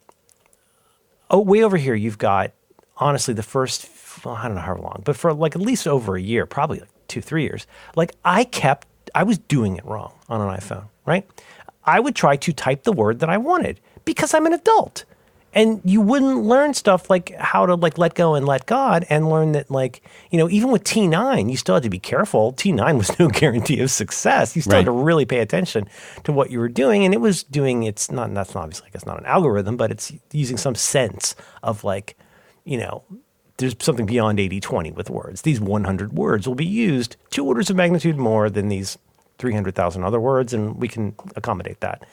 oh, 1.31 1.41
way 1.41 1.62
over 1.62 1.77
here, 1.77 1.95
you've 1.95 2.18
got 2.18 2.53
honestly 2.97 3.35
the 3.35 3.43
first, 3.43 3.89
well, 4.25 4.35
I 4.35 4.47
don't 4.47 4.55
know 4.55 4.62
how 4.62 4.77
long, 4.77 5.03
but 5.05 5.16
for 5.16 5.33
like 5.33 5.57
at 5.57 5.62
least 5.62 5.87
over 5.89 6.16
a 6.16 6.20
year, 6.20 6.47
probably 6.47 6.81
like 6.81 6.89
two, 7.09 7.20
three 7.20 7.43
years, 7.43 7.66
like 7.97 8.14
I 8.25 8.45
kept, 8.45 8.87
I 9.14 9.22
was 9.22 9.38
doing 9.38 9.76
it 9.76 9.84
wrong 9.84 10.12
on 10.28 10.40
an 10.40 10.48
iPhone, 10.48 10.88
right? 11.06 11.26
I 11.84 12.00
would 12.00 12.16
try 12.16 12.36
to 12.36 12.52
type 12.52 12.84
the 12.84 12.92
word 12.92 13.20
that 13.20 13.28
I 13.28 13.38
wanted 13.38 13.80
because 14.04 14.34
I'm 14.34 14.46
an 14.46 14.52
adult. 14.52 15.04
And 15.56 15.80
you 15.84 16.00
wouldn't 16.00 16.42
learn 16.42 16.74
stuff 16.74 17.08
like 17.08 17.32
how 17.36 17.64
to 17.64 17.76
like 17.76 17.96
let 17.96 18.14
go 18.14 18.34
and 18.34 18.44
let 18.44 18.66
God 18.66 19.06
and 19.08 19.30
learn 19.30 19.52
that 19.52 19.70
like, 19.70 20.02
you 20.32 20.38
know, 20.38 20.50
even 20.50 20.72
with 20.72 20.82
T9, 20.82 21.48
you 21.48 21.56
still 21.56 21.76
had 21.76 21.84
to 21.84 21.90
be 21.90 22.00
careful. 22.00 22.52
T9 22.54 22.98
was 22.98 23.16
no 23.20 23.28
guarantee 23.28 23.78
of 23.80 23.92
success. 23.92 24.56
You 24.56 24.62
still 24.62 24.78
had 24.78 24.86
to 24.86 24.90
really 24.90 25.24
pay 25.24 25.38
attention 25.38 25.88
to 26.24 26.32
what 26.32 26.50
you 26.50 26.58
were 26.58 26.68
doing. 26.68 27.04
And 27.04 27.14
it 27.14 27.20
was 27.20 27.44
doing 27.44 27.84
it's 27.84 28.10
not 28.10 28.34
that's 28.34 28.56
obviously 28.56 28.86
like 28.86 28.96
it's 28.96 29.06
not 29.06 29.20
an 29.20 29.26
algorithm, 29.26 29.76
but 29.76 29.92
it's 29.92 30.10
using 30.32 30.56
some 30.56 30.74
sense 30.74 31.36
of 31.62 31.84
like, 31.84 32.16
you 32.64 32.78
know, 32.78 33.04
there's 33.64 33.84
something 33.84 34.06
beyond 34.06 34.38
80 34.40 34.60
20 34.60 34.92
with 34.92 35.10
words. 35.10 35.42
These 35.42 35.60
100 35.60 36.12
words 36.12 36.46
will 36.46 36.54
be 36.54 36.66
used 36.66 37.16
two 37.30 37.44
orders 37.46 37.70
of 37.70 37.76
magnitude 37.76 38.16
more 38.16 38.48
than 38.50 38.68
these 38.68 38.98
300,000 39.38 40.04
other 40.04 40.20
words, 40.20 40.52
and 40.54 40.76
we 40.80 40.86
can 40.88 41.14
accommodate 41.36 41.80
that. 41.80 42.04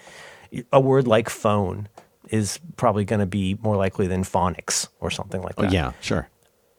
A 0.73 0.79
word 0.79 1.07
like 1.07 1.29
phone 1.29 1.87
is 2.29 2.59
probably 2.77 3.05
going 3.05 3.19
to 3.19 3.25
be 3.25 3.57
more 3.61 3.75
likely 3.75 4.07
than 4.07 4.23
phonics 4.23 4.87
or 4.99 5.11
something 5.11 5.41
like 5.41 5.53
Oh, 5.57 5.63
that 5.63 5.71
yeah, 5.73 5.91
sure. 6.01 6.29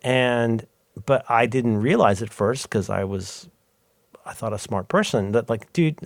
and 0.02 0.66
but 1.06 1.24
I 1.30 1.46
didn't 1.46 1.78
realize 1.78 2.22
at 2.22 2.30
first 2.30 2.64
because 2.64 2.90
I 2.90 3.04
was 3.04 3.48
I 4.26 4.32
thought 4.34 4.52
a 4.52 4.58
smart 4.58 4.88
person 4.88 5.32
that 5.32 5.48
like 5.48 5.72
dude 5.72 5.98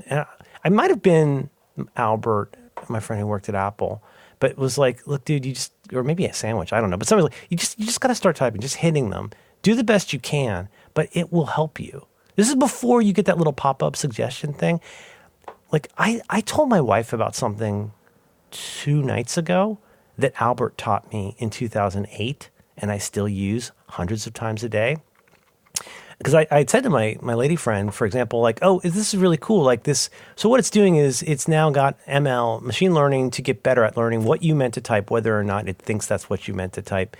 I 0.64 0.68
might 0.68 0.90
have 0.90 1.02
been 1.02 1.50
Albert 1.96 2.56
my 2.88 3.00
friend 3.00 3.20
who 3.20 3.26
worked 3.26 3.48
at 3.48 3.54
Apple 3.54 4.02
but 4.40 4.50
it 4.50 4.58
was 4.58 4.78
like 4.78 5.06
look 5.06 5.24
dude 5.24 5.44
you 5.44 5.52
just 5.52 5.72
or 5.92 6.02
maybe 6.02 6.24
a 6.26 6.32
sandwich 6.32 6.72
I 6.72 6.80
don't 6.80 6.90
know 6.90 6.96
but 6.96 7.06
somebody's 7.06 7.32
like 7.32 7.48
you 7.50 7.56
just 7.56 7.78
you 7.78 7.86
just 7.86 8.00
got 8.00 8.08
to 8.08 8.14
start 8.14 8.36
typing 8.36 8.60
just 8.60 8.76
hitting 8.76 9.10
them. 9.10 9.30
Do 9.62 9.74
the 9.74 9.84
best 9.84 10.12
you 10.12 10.18
can 10.18 10.68
but 10.94 11.08
it 11.12 11.32
will 11.32 11.46
help 11.46 11.78
you. 11.78 12.06
This 12.36 12.48
is 12.48 12.54
before 12.54 13.02
you 13.02 13.12
get 13.12 13.26
that 13.26 13.38
little 13.38 13.52
pop-up 13.52 13.96
suggestion 13.96 14.52
thing. 14.52 14.80
Like 15.72 15.88
I 15.98 16.20
I 16.28 16.40
told 16.40 16.68
my 16.68 16.80
wife 16.80 17.12
about 17.12 17.34
something 17.34 17.92
two 18.50 19.02
nights 19.02 19.36
ago 19.36 19.78
that 20.18 20.40
Albert 20.40 20.78
taught 20.78 21.12
me 21.12 21.34
in 21.38 21.50
2008 21.50 22.50
and 22.78 22.90
I 22.90 22.98
still 22.98 23.28
use 23.28 23.72
hundreds 23.88 24.26
of 24.26 24.34
times 24.34 24.62
a 24.62 24.68
day. 24.68 24.98
Because 26.18 26.34
I, 26.34 26.46
I 26.50 26.64
said 26.64 26.82
to 26.84 26.90
my, 26.90 27.16
my 27.20 27.34
lady 27.34 27.56
friend, 27.56 27.94
for 27.94 28.06
example, 28.06 28.40
like, 28.40 28.58
oh, 28.62 28.80
this 28.80 28.96
is 28.96 29.16
really 29.16 29.36
cool. 29.36 29.62
Like 29.62 29.82
this. 29.82 30.08
So 30.34 30.48
what 30.48 30.60
it's 30.60 30.70
doing 30.70 30.96
is 30.96 31.22
it's 31.22 31.46
now 31.46 31.70
got 31.70 31.98
ML, 32.06 32.62
machine 32.62 32.94
learning, 32.94 33.32
to 33.32 33.42
get 33.42 33.62
better 33.62 33.84
at 33.84 33.96
learning 33.96 34.24
what 34.24 34.42
you 34.42 34.54
meant 34.54 34.74
to 34.74 34.80
type, 34.80 35.10
whether 35.10 35.38
or 35.38 35.44
not 35.44 35.68
it 35.68 35.78
thinks 35.78 36.06
that's 36.06 36.30
what 36.30 36.48
you 36.48 36.54
meant 36.54 36.72
to 36.74 36.82
type. 36.82 37.16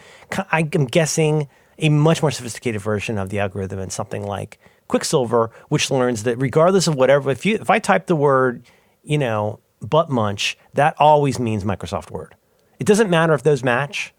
I'm 0.50 0.68
guessing 0.68 1.48
a 1.78 1.90
much 1.90 2.22
more 2.22 2.30
sophisticated 2.30 2.80
version 2.80 3.18
of 3.18 3.28
the 3.28 3.38
algorithm 3.38 3.78
and 3.78 3.92
something 3.92 4.26
like 4.26 4.58
Quicksilver, 4.88 5.50
which 5.68 5.90
learns 5.90 6.22
that 6.22 6.38
regardless 6.38 6.86
of 6.86 6.94
whatever, 6.94 7.30
if 7.30 7.44
you 7.44 7.56
if 7.56 7.70
I 7.70 7.78
type 7.78 8.06
the 8.06 8.16
word, 8.16 8.62
you 9.02 9.18
know, 9.18 9.60
butt 9.80 10.10
munch, 10.10 10.56
that 10.74 10.94
always 10.98 11.38
means 11.38 11.64
Microsoft 11.64 12.10
Word. 12.10 12.34
It 12.78 12.86
doesn't 12.86 13.10
matter 13.10 13.34
if 13.34 13.42
those 13.42 13.64
match. 13.64 14.12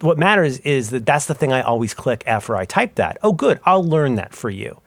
What 0.00 0.18
matters 0.18 0.58
is 0.60 0.90
that 0.90 1.04
that's 1.04 1.26
the 1.26 1.34
thing 1.34 1.52
I 1.52 1.62
always 1.62 1.94
click 1.94 2.22
after 2.26 2.56
I 2.56 2.64
type 2.64 2.94
that. 2.94 3.18
Oh, 3.22 3.32
good, 3.32 3.60
I'll 3.64 3.84
learn 3.84 4.14
that 4.16 4.34
for 4.34 4.50
you. 4.50 4.80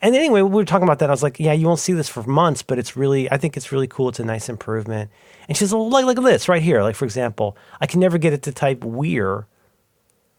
And 0.00 0.16
anyway, 0.16 0.42
we 0.42 0.50
were 0.50 0.64
talking 0.64 0.82
about 0.82 0.98
that. 0.98 1.10
I 1.10 1.12
was 1.12 1.22
like, 1.22 1.38
yeah, 1.38 1.52
you 1.52 1.66
won't 1.66 1.78
see 1.78 1.92
this 1.92 2.08
for 2.08 2.24
months, 2.24 2.60
but 2.60 2.76
it's 2.76 2.96
really, 2.96 3.30
I 3.30 3.36
think 3.36 3.56
it's 3.56 3.70
really 3.70 3.86
cool. 3.86 4.08
It's 4.08 4.18
a 4.18 4.24
nice 4.24 4.48
improvement. 4.48 5.12
And 5.46 5.56
she 5.56 5.62
says, 5.62 5.72
well, 5.72 5.88
like, 5.88 6.04
look 6.04 6.18
at 6.18 6.24
this 6.24 6.48
right 6.48 6.60
here. 6.60 6.82
Like, 6.82 6.96
for 6.96 7.04
example, 7.04 7.56
I 7.80 7.86
can 7.86 8.00
never 8.00 8.18
get 8.18 8.32
it 8.32 8.42
to 8.42 8.52
type 8.52 8.82
weir 8.82 9.46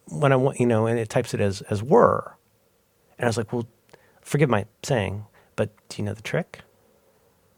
when 0.08 0.32
I 0.32 0.36
want, 0.36 0.60
you 0.60 0.66
know, 0.66 0.86
and 0.86 0.98
it 0.98 1.08
types 1.08 1.32
it 1.32 1.40
as, 1.40 1.62
as 1.62 1.82
were. 1.82 2.36
And 3.18 3.24
I 3.24 3.28
was 3.28 3.38
like, 3.38 3.54
well, 3.54 3.66
forgive 4.20 4.50
my 4.50 4.66
saying, 4.82 5.24
but 5.56 5.70
do 5.88 6.02
you 6.02 6.04
know 6.04 6.14
the 6.14 6.20
trick? 6.20 6.60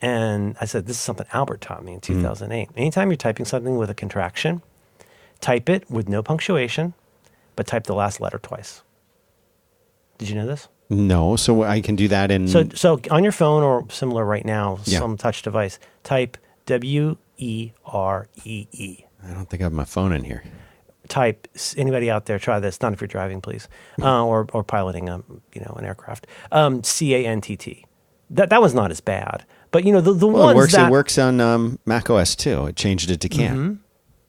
And 0.01 0.57
I 0.61 0.65
said, 0.67 0.87
this 0.87 0.97
is 0.97 1.03
something 1.03 1.27
Albert 1.33 1.61
taught 1.61 1.85
me 1.85 1.95
in 1.95 2.01
mm. 2.01 2.05
2008. 2.05 2.69
Anytime 2.77 3.11
you're 3.11 3.17
typing 3.17 3.47
something 3.47 3.79
with 3.79 3.91
a 3.91 3.95
contraction, 3.95 4.63
type 5.41 5.69
it 5.69 5.91
with 5.91 6.09
no 6.09 6.23
punctuation, 6.23 6.95
but 7.57 7.67
type 7.67 7.85
the 7.85 7.95
last 7.95 8.21
letter 8.21 8.39
twice. 8.39 8.83
Did 10.19 10.29
you 10.29 10.35
know 10.35 10.47
this? 10.47 10.69
No, 10.89 11.37
so 11.37 11.63
I 11.63 11.81
can 11.81 11.97
do 11.97 12.09
that 12.09 12.31
in. 12.31 12.47
So, 12.49 12.69
so 12.75 13.01
on 13.11 13.23
your 13.23 13.33
phone 13.33 13.63
or 13.63 13.85
similar 13.91 14.25
right 14.25 14.45
now, 14.45 14.79
Yeah. 14.85 15.01
some 15.01 15.17
touch 15.17 15.43
device, 15.43 15.79
type 16.05 16.37
W 16.67 17.17
E 17.39 17.73
R 17.85 18.29
E 18.45 18.67
E. 18.73 19.05
I 19.27 19.33
don't 19.35 19.51
think 19.51 19.63
I 19.63 19.65
have 19.65 19.73
my 19.73 19.85
phone 19.85 20.13
in 20.13 20.25
here. 20.25 20.45
Type 21.09 21.49
anybody 21.77 22.11
out 22.11 22.27
there 22.27 22.39
try 22.39 22.59
this. 22.61 22.81
Not 22.81 22.93
if 22.93 23.01
you're 23.01 23.09
driving, 23.09 23.41
please, 23.41 23.69
uh, 24.01 24.25
or 24.25 24.47
or 24.53 24.63
piloting 24.65 25.09
a 25.09 25.23
you 25.55 25.61
know 25.61 25.75
an 25.79 25.85
aircraft. 25.85 26.27
Um, 26.51 26.83
C 26.83 27.15
A 27.15 27.27
N 27.27 27.41
T 27.41 27.57
T. 27.57 27.85
That 28.31 28.51
that 28.51 28.61
was 28.61 28.75
not 28.75 28.91
as 28.91 29.01
bad, 29.01 29.45
but 29.71 29.85
you 29.85 29.93
know 29.93 30.01
the 30.01 30.13
the 30.13 30.27
Well, 30.27 30.45
ones 30.47 30.55
it 30.55 30.57
works. 30.57 30.73
that 30.73 30.89
It 30.89 30.91
works 30.91 31.19
on 31.19 31.41
um, 31.41 31.79
Mac 31.85 32.11
OS 32.11 32.35
too. 32.35 32.67
It 32.67 32.77
changed 32.77 33.11
it 33.11 33.21
to 33.21 33.29
can. 33.29 33.81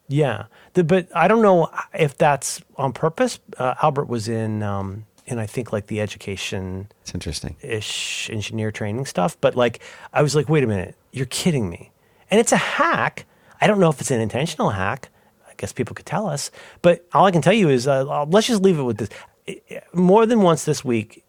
Yeah, 0.07 0.45
the, 0.73 0.83
but 0.83 1.07
I 1.13 1.27
don't 1.27 1.41
know 1.41 1.69
if 1.93 2.17
that's 2.17 2.61
on 2.77 2.93
purpose. 2.93 3.39
Uh, 3.57 3.75
Albert 3.81 4.07
was 4.07 4.27
in, 4.29 4.63
um, 4.63 5.05
in 5.25 5.37
I 5.37 5.45
think 5.45 5.73
like 5.73 5.87
the 5.87 5.99
education 5.99 6.87
It's 7.01 7.13
interesting. 7.13 7.57
ish 7.61 8.29
engineer 8.29 8.71
training 8.71 9.05
stuff. 9.05 9.37
But 9.41 9.55
like, 9.55 9.81
I 10.13 10.21
was 10.21 10.35
like, 10.35 10.47
wait 10.47 10.63
a 10.63 10.67
minute, 10.67 10.95
you're 11.11 11.25
kidding 11.25 11.69
me. 11.69 11.91
And 12.31 12.39
it's 12.39 12.51
a 12.53 12.57
hack. 12.57 13.25
I 13.59 13.67
don't 13.67 13.79
know 13.79 13.89
if 13.89 13.99
it's 13.99 14.11
an 14.11 14.21
intentional 14.21 14.69
hack. 14.69 15.09
I 15.47 15.53
guess 15.57 15.73
people 15.73 15.93
could 15.93 16.05
tell 16.05 16.27
us. 16.27 16.51
But 16.81 17.05
all 17.13 17.25
I 17.25 17.31
can 17.31 17.41
tell 17.41 17.53
you 17.53 17.67
is, 17.69 17.87
uh, 17.87 18.25
let's 18.25 18.47
just 18.47 18.61
leave 18.61 18.79
it 18.79 18.83
with 18.83 18.97
this. 18.97 19.09
More 19.93 20.25
than 20.25 20.41
once 20.41 20.63
this 20.65 20.85
week, 20.85 21.23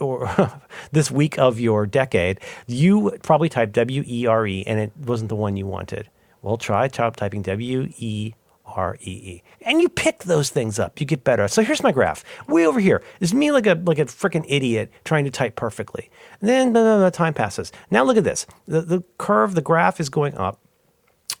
or 0.00 0.30
this 0.92 1.10
week 1.10 1.38
of 1.38 1.60
your 1.60 1.86
decade, 1.86 2.40
you 2.66 3.16
probably 3.22 3.48
typed 3.48 3.72
W 3.72 4.02
E 4.06 4.26
R 4.26 4.46
E 4.46 4.64
and 4.66 4.80
it 4.80 4.92
wasn't 4.96 5.28
the 5.28 5.36
one 5.36 5.56
you 5.56 5.66
wanted. 5.66 6.08
Well, 6.42 6.56
try 6.56 6.88
top 6.88 7.16
typing 7.16 7.42
W 7.42 7.88
E 7.98 8.34
R 8.64 8.96
E 9.00 9.10
E. 9.10 9.42
And 9.62 9.80
you 9.80 9.88
pick 9.88 10.20
those 10.24 10.50
things 10.50 10.78
up, 10.78 11.00
you 11.00 11.06
get 11.06 11.24
better. 11.24 11.48
So 11.48 11.62
here's 11.62 11.82
my 11.82 11.92
graph. 11.92 12.24
Way 12.46 12.66
over 12.66 12.80
here 12.80 13.02
is 13.20 13.34
me 13.34 13.50
like 13.50 13.66
a 13.66 13.74
like 13.74 13.98
a 13.98 14.04
freaking 14.04 14.44
idiot 14.48 14.92
trying 15.04 15.24
to 15.24 15.30
type 15.30 15.56
perfectly. 15.56 16.10
And 16.40 16.48
then 16.48 16.72
the, 16.72 16.98
the 16.98 17.10
time 17.10 17.34
passes. 17.34 17.72
Now 17.90 18.04
look 18.04 18.16
at 18.16 18.24
this. 18.24 18.46
The 18.66 18.82
the 18.82 19.02
curve, 19.18 19.54
the 19.54 19.62
graph 19.62 20.00
is 20.00 20.08
going 20.08 20.36
up. 20.36 20.60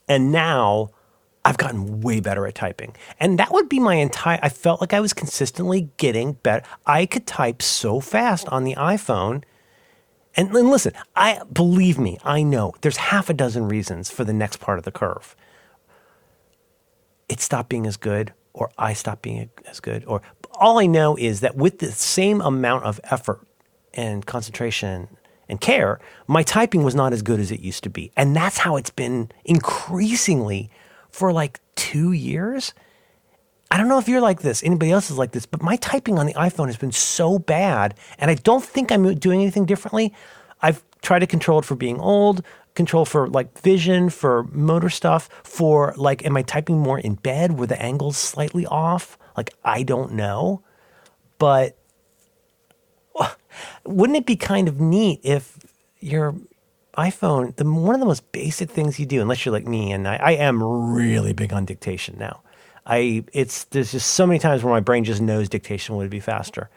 And 0.08 0.32
now 0.32 0.90
I've 1.44 1.58
gotten 1.58 2.00
way 2.00 2.20
better 2.20 2.46
at 2.46 2.54
typing. 2.54 2.94
And 3.20 3.38
that 3.38 3.52
would 3.52 3.68
be 3.68 3.78
my 3.78 3.94
entire 3.94 4.38
I 4.42 4.48
felt 4.48 4.80
like 4.80 4.92
I 4.92 5.00
was 5.00 5.12
consistently 5.12 5.90
getting 5.96 6.32
better. 6.34 6.64
I 6.86 7.06
could 7.06 7.26
type 7.26 7.62
so 7.62 8.00
fast 8.00 8.48
on 8.48 8.64
the 8.64 8.74
iPhone. 8.74 9.44
And, 10.36 10.54
and 10.54 10.70
listen, 10.70 10.92
I 11.16 11.40
believe 11.52 11.98
me, 11.98 12.18
I 12.24 12.42
know 12.42 12.74
there's 12.80 12.96
half 12.96 13.28
a 13.28 13.34
dozen 13.34 13.68
reasons 13.68 14.10
for 14.10 14.24
the 14.24 14.32
next 14.32 14.58
part 14.60 14.78
of 14.78 14.84
the 14.84 14.92
curve 14.92 15.34
it 17.28 17.40
stopped 17.40 17.68
being 17.68 17.86
as 17.86 17.96
good 17.96 18.32
or 18.52 18.70
I 18.78 18.92
stopped 18.92 19.22
being 19.22 19.50
as 19.66 19.80
good 19.80 20.04
or 20.06 20.22
all 20.54 20.78
I 20.78 20.86
know 20.86 21.16
is 21.16 21.40
that 21.40 21.56
with 21.56 21.78
the 21.78 21.92
same 21.92 22.40
amount 22.40 22.84
of 22.84 23.00
effort 23.04 23.46
and 23.94 24.26
concentration 24.26 25.08
and 25.48 25.60
care, 25.60 26.00
my 26.26 26.42
typing 26.42 26.82
was 26.82 26.94
not 26.94 27.12
as 27.12 27.22
good 27.22 27.40
as 27.40 27.50
it 27.50 27.60
used 27.60 27.84
to 27.84 27.90
be. 27.90 28.10
And 28.16 28.34
that's 28.34 28.58
how 28.58 28.76
it's 28.76 28.90
been 28.90 29.30
increasingly 29.44 30.70
for 31.10 31.32
like 31.32 31.60
2 31.76 32.12
years. 32.12 32.74
I 33.70 33.76
don't 33.76 33.88
know 33.88 33.98
if 33.98 34.08
you're 34.08 34.20
like 34.20 34.40
this, 34.40 34.62
anybody 34.62 34.90
else 34.90 35.10
is 35.10 35.18
like 35.18 35.32
this, 35.32 35.44
but 35.46 35.62
my 35.62 35.76
typing 35.76 36.18
on 36.18 36.26
the 36.26 36.34
iPhone 36.34 36.66
has 36.66 36.78
been 36.78 36.92
so 36.92 37.38
bad 37.38 37.94
and 38.18 38.30
I 38.30 38.34
don't 38.34 38.64
think 38.64 38.90
I'm 38.90 39.14
doing 39.16 39.42
anything 39.42 39.66
differently. 39.66 40.14
I've 40.62 40.82
tried 41.02 41.20
to 41.20 41.26
control 41.26 41.58
it 41.58 41.64
for 41.64 41.74
being 41.74 42.00
old, 42.00 42.42
control 42.74 43.04
for 43.04 43.28
like 43.28 43.58
vision, 43.60 44.08
for 44.08 44.44
motor 44.44 44.88
stuff, 44.88 45.28
for 45.42 45.94
like, 45.96 46.24
am 46.24 46.36
I 46.36 46.42
typing 46.42 46.78
more 46.78 46.98
in 46.98 47.14
bed 47.14 47.58
where 47.58 47.66
the 47.66 47.80
angle's 47.80 48.16
slightly 48.16 48.64
off? 48.66 49.18
Like, 49.36 49.52
I 49.64 49.82
don't 49.82 50.12
know. 50.12 50.62
But 51.38 51.76
wouldn't 53.84 54.16
it 54.16 54.26
be 54.26 54.36
kind 54.36 54.68
of 54.68 54.80
neat 54.80 55.20
if 55.22 55.58
your 56.00 56.34
iPhone, 56.96 57.54
the 57.56 57.64
one 57.64 57.94
of 57.94 58.00
the 58.00 58.06
most 58.06 58.30
basic 58.32 58.70
things 58.70 58.98
you 58.98 59.06
do, 59.06 59.20
unless 59.20 59.44
you're 59.44 59.52
like 59.52 59.66
me, 59.66 59.92
and 59.92 60.08
I, 60.08 60.16
I 60.16 60.30
am 60.32 60.62
really 60.62 61.32
big 61.32 61.52
on 61.52 61.64
dictation 61.64 62.16
now. 62.18 62.42
I 62.88 63.24
it's 63.32 63.64
there's 63.64 63.92
just 63.92 64.14
so 64.14 64.26
many 64.26 64.38
times 64.38 64.64
where 64.64 64.72
my 64.72 64.80
brain 64.80 65.04
just 65.04 65.20
knows 65.20 65.48
dictation 65.48 65.96
would 65.96 66.10
be 66.10 66.20
faster. 66.20 66.70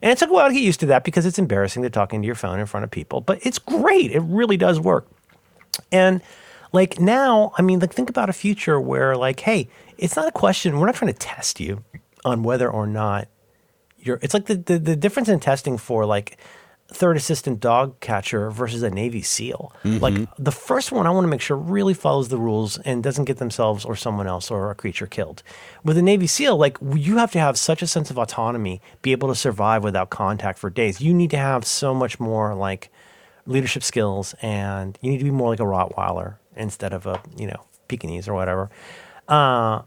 And 0.00 0.12
it 0.12 0.18
took 0.18 0.30
a 0.30 0.32
while 0.32 0.48
to 0.48 0.54
get 0.54 0.62
used 0.62 0.80
to 0.80 0.86
that 0.86 1.04
because 1.04 1.26
it's 1.26 1.38
embarrassing 1.38 1.82
to 1.82 1.90
talk 1.90 2.12
into 2.14 2.26
your 2.26 2.34
phone 2.34 2.60
in 2.60 2.66
front 2.66 2.84
of 2.84 2.90
people, 2.90 3.20
but 3.20 3.44
it's 3.44 3.58
great. 3.58 4.12
It 4.12 4.20
really 4.20 4.56
does 4.56 4.78
work. 4.78 5.08
And 5.90 6.22
like 6.72 7.00
now, 7.00 7.52
I 7.56 7.62
mean, 7.62 7.80
like 7.80 7.92
think 7.92 8.10
about 8.10 8.28
a 8.28 8.32
future 8.32 8.80
where 8.80 9.16
like, 9.16 9.40
hey, 9.40 9.68
it's 9.98 10.14
not 10.14 10.28
a 10.28 10.32
question. 10.32 10.78
We're 10.78 10.86
not 10.86 10.94
trying 10.94 11.12
to 11.12 11.18
test 11.18 11.60
you 11.60 11.82
on 12.24 12.42
whether 12.42 12.70
or 12.70 12.86
not 12.86 13.28
you're. 13.98 14.18
It's 14.22 14.34
like 14.34 14.46
the 14.46 14.56
the, 14.56 14.78
the 14.78 14.96
difference 14.96 15.28
in 15.28 15.40
testing 15.40 15.78
for 15.78 16.06
like 16.06 16.38
third 16.88 17.16
assistant 17.16 17.60
dog 17.60 17.98
catcher 18.00 18.50
versus 18.50 18.82
a 18.82 18.90
Navy 18.90 19.22
SEAL. 19.22 19.72
Mm-hmm. 19.84 19.98
Like 19.98 20.28
the 20.38 20.52
first 20.52 20.92
one, 20.92 21.06
I 21.06 21.10
want 21.10 21.24
to 21.24 21.28
make 21.28 21.40
sure 21.40 21.56
really 21.56 21.94
follows 21.94 22.28
the 22.28 22.38
rules 22.38 22.78
and 22.78 23.02
doesn't 23.02 23.24
get 23.24 23.38
themselves 23.38 23.84
or 23.84 23.96
someone 23.96 24.26
else 24.26 24.50
or 24.50 24.70
a 24.70 24.74
creature 24.74 25.06
killed. 25.06 25.42
With 25.84 25.98
a 25.98 26.02
Navy 26.02 26.26
SEAL, 26.26 26.56
like 26.56 26.78
you 26.94 27.16
have 27.16 27.32
to 27.32 27.40
have 27.40 27.58
such 27.58 27.82
a 27.82 27.86
sense 27.86 28.10
of 28.10 28.18
autonomy, 28.18 28.80
be 29.02 29.12
able 29.12 29.28
to 29.28 29.34
survive 29.34 29.82
without 29.82 30.10
contact 30.10 30.58
for 30.58 30.70
days. 30.70 31.00
You 31.00 31.12
need 31.12 31.30
to 31.30 31.38
have 31.38 31.66
so 31.66 31.92
much 31.92 32.20
more 32.20 32.54
like 32.54 32.90
leadership 33.46 33.82
skills, 33.82 34.34
and 34.42 34.98
you 35.00 35.10
need 35.10 35.18
to 35.18 35.24
be 35.24 35.30
more 35.30 35.50
like 35.50 35.60
a 35.60 35.64
Rottweiler 35.64 36.36
instead 36.56 36.92
of 36.92 37.06
a 37.06 37.20
you 37.36 37.46
know 37.46 37.66
Pekingese 37.88 38.28
or 38.28 38.34
whatever. 38.34 38.70
Uh, 39.28 39.82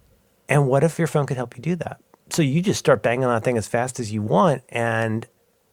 and 0.50 0.68
what 0.68 0.84
if 0.84 0.98
your 0.98 1.08
phone 1.08 1.26
could 1.26 1.38
help 1.38 1.56
you 1.56 1.62
do 1.62 1.76
that? 1.78 2.02
So 2.32 2.42
you 2.42 2.62
just 2.62 2.80
start 2.80 3.02
banging 3.02 3.26
on 3.26 3.34
that 3.34 3.44
thing 3.44 3.58
as 3.58 3.68
fast 3.68 4.00
as 4.00 4.12
you 4.12 4.22
want, 4.22 4.64
and 4.70 5.26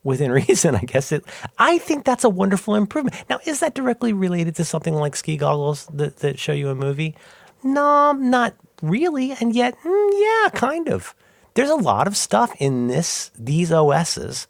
within 0.06 0.32
reason, 0.46 0.74
I 0.74 0.80
guess 0.80 1.12
it. 1.12 1.24
I 1.58 1.78
think 1.78 2.04
that's 2.04 2.24
a 2.24 2.30
wonderful 2.30 2.74
improvement. 2.74 3.16
Now, 3.28 3.40
is 3.44 3.60
that 3.60 3.74
directly 3.74 4.12
related 4.12 4.56
to 4.56 4.64
something 4.64 4.94
like 4.94 5.16
ski 5.16 5.36
goggles 5.36 5.86
that, 5.92 6.18
that 6.18 6.38
show 6.38 6.52
you 6.52 6.70
a 6.70 6.74
movie? 6.74 7.14
No, 7.62 8.12
not 8.12 8.54
really, 8.80 9.32
and 9.32 9.54
yet, 9.54 9.76
mm, 9.84 10.10
yeah, 10.14 10.50
kind 10.50 10.88
of. 10.88 11.14
There's 11.54 11.70
a 11.70 11.74
lot 11.74 12.06
of 12.06 12.16
stuff 12.16 12.54
in 12.58 12.86
this 12.86 13.30
these 13.38 13.72
OSs 13.72 14.46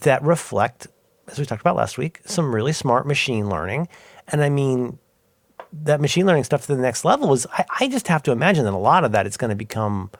that 0.00 0.22
reflect 0.22 0.88
as 1.28 1.38
we 1.38 1.46
talked 1.46 1.60
about 1.60 1.76
last 1.76 1.98
week, 1.98 2.20
some 2.24 2.54
really 2.54 2.72
smart 2.72 3.06
machine 3.06 3.48
learning. 3.48 3.88
And 4.28 4.42
I 4.42 4.48
mean, 4.48 4.98
that 5.72 6.00
machine 6.00 6.26
learning 6.26 6.44
stuff 6.44 6.66
to 6.66 6.74
the 6.74 6.82
next 6.82 7.04
level 7.04 7.32
is, 7.32 7.46
I, 7.52 7.64
I 7.80 7.88
just 7.88 8.08
have 8.08 8.22
to 8.24 8.32
imagine 8.32 8.64
that 8.64 8.72
a 8.72 8.76
lot 8.76 9.04
of 9.04 9.12
that 9.12 9.26
is 9.26 9.36
going 9.36 9.50
to 9.50 9.56
become. 9.56 10.10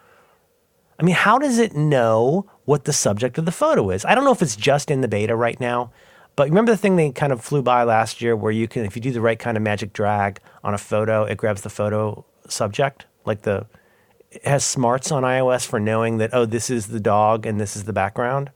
I 0.98 1.04
mean, 1.04 1.14
how 1.14 1.38
does 1.38 1.58
it 1.58 1.74
know 1.74 2.48
what 2.64 2.84
the 2.84 2.92
subject 2.92 3.38
of 3.38 3.44
the 3.44 3.52
photo 3.52 3.90
is? 3.90 4.04
I 4.04 4.14
don't 4.14 4.24
know 4.24 4.32
if 4.32 4.42
it's 4.42 4.56
just 4.56 4.90
in 4.90 5.00
the 5.00 5.08
beta 5.08 5.34
right 5.34 5.58
now, 5.60 5.92
but 6.36 6.48
remember 6.48 6.72
the 6.72 6.78
thing 6.78 6.96
they 6.96 7.10
kind 7.10 7.32
of 7.32 7.42
flew 7.42 7.62
by 7.62 7.82
last 7.82 8.22
year 8.22 8.34
where 8.34 8.52
you 8.52 8.68
can, 8.68 8.84
if 8.84 8.96
you 8.96 9.02
do 9.02 9.12
the 9.12 9.20
right 9.20 9.38
kind 9.38 9.56
of 9.56 9.62
magic 9.62 9.92
drag 9.92 10.40
on 10.64 10.74
a 10.74 10.78
photo, 10.78 11.24
it 11.24 11.36
grabs 11.36 11.62
the 11.62 11.70
photo 11.70 12.24
subject, 12.48 13.06
like 13.24 13.42
the, 13.42 13.66
it 14.30 14.44
has 14.46 14.64
smarts 14.64 15.12
on 15.12 15.24
iOS 15.24 15.66
for 15.66 15.78
knowing 15.78 16.18
that, 16.18 16.30
oh, 16.32 16.46
this 16.46 16.70
is 16.70 16.86
the 16.86 17.00
dog 17.00 17.44
and 17.44 17.60
this 17.60 17.76
is 17.76 17.84
the 17.84 17.92
background. 17.92 18.50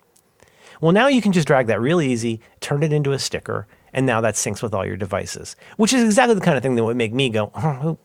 Well, 0.81 0.93
now 0.93 1.09
you 1.09 1.23
can 1.23 1.33
just 1.33 1.47
drag 1.47 1.67
that 1.67 1.81
really 1.81 2.11
easy, 2.11 2.41
turn 2.61 2.83
it 2.83 2.93
into 2.93 3.13
a 3.13 3.19
sticker, 3.19 3.67
and 3.93 4.07
now 4.07 4.21
that 4.21 4.35
syncs 4.35 4.63
with 4.63 4.75
all 4.75 4.85
your 4.85 4.97
devices, 4.97 5.57
which 5.77 5.93
is 5.93 6.03
exactly 6.03 6.35
the 6.35 6.41
kind 6.41 6.57
of 6.57 6.63
thing 6.63 6.75
that 6.75 6.85
would 6.85 6.97
make 6.97 7.13
me 7.13 7.31
go, 7.31 7.51
oh, 7.55 7.99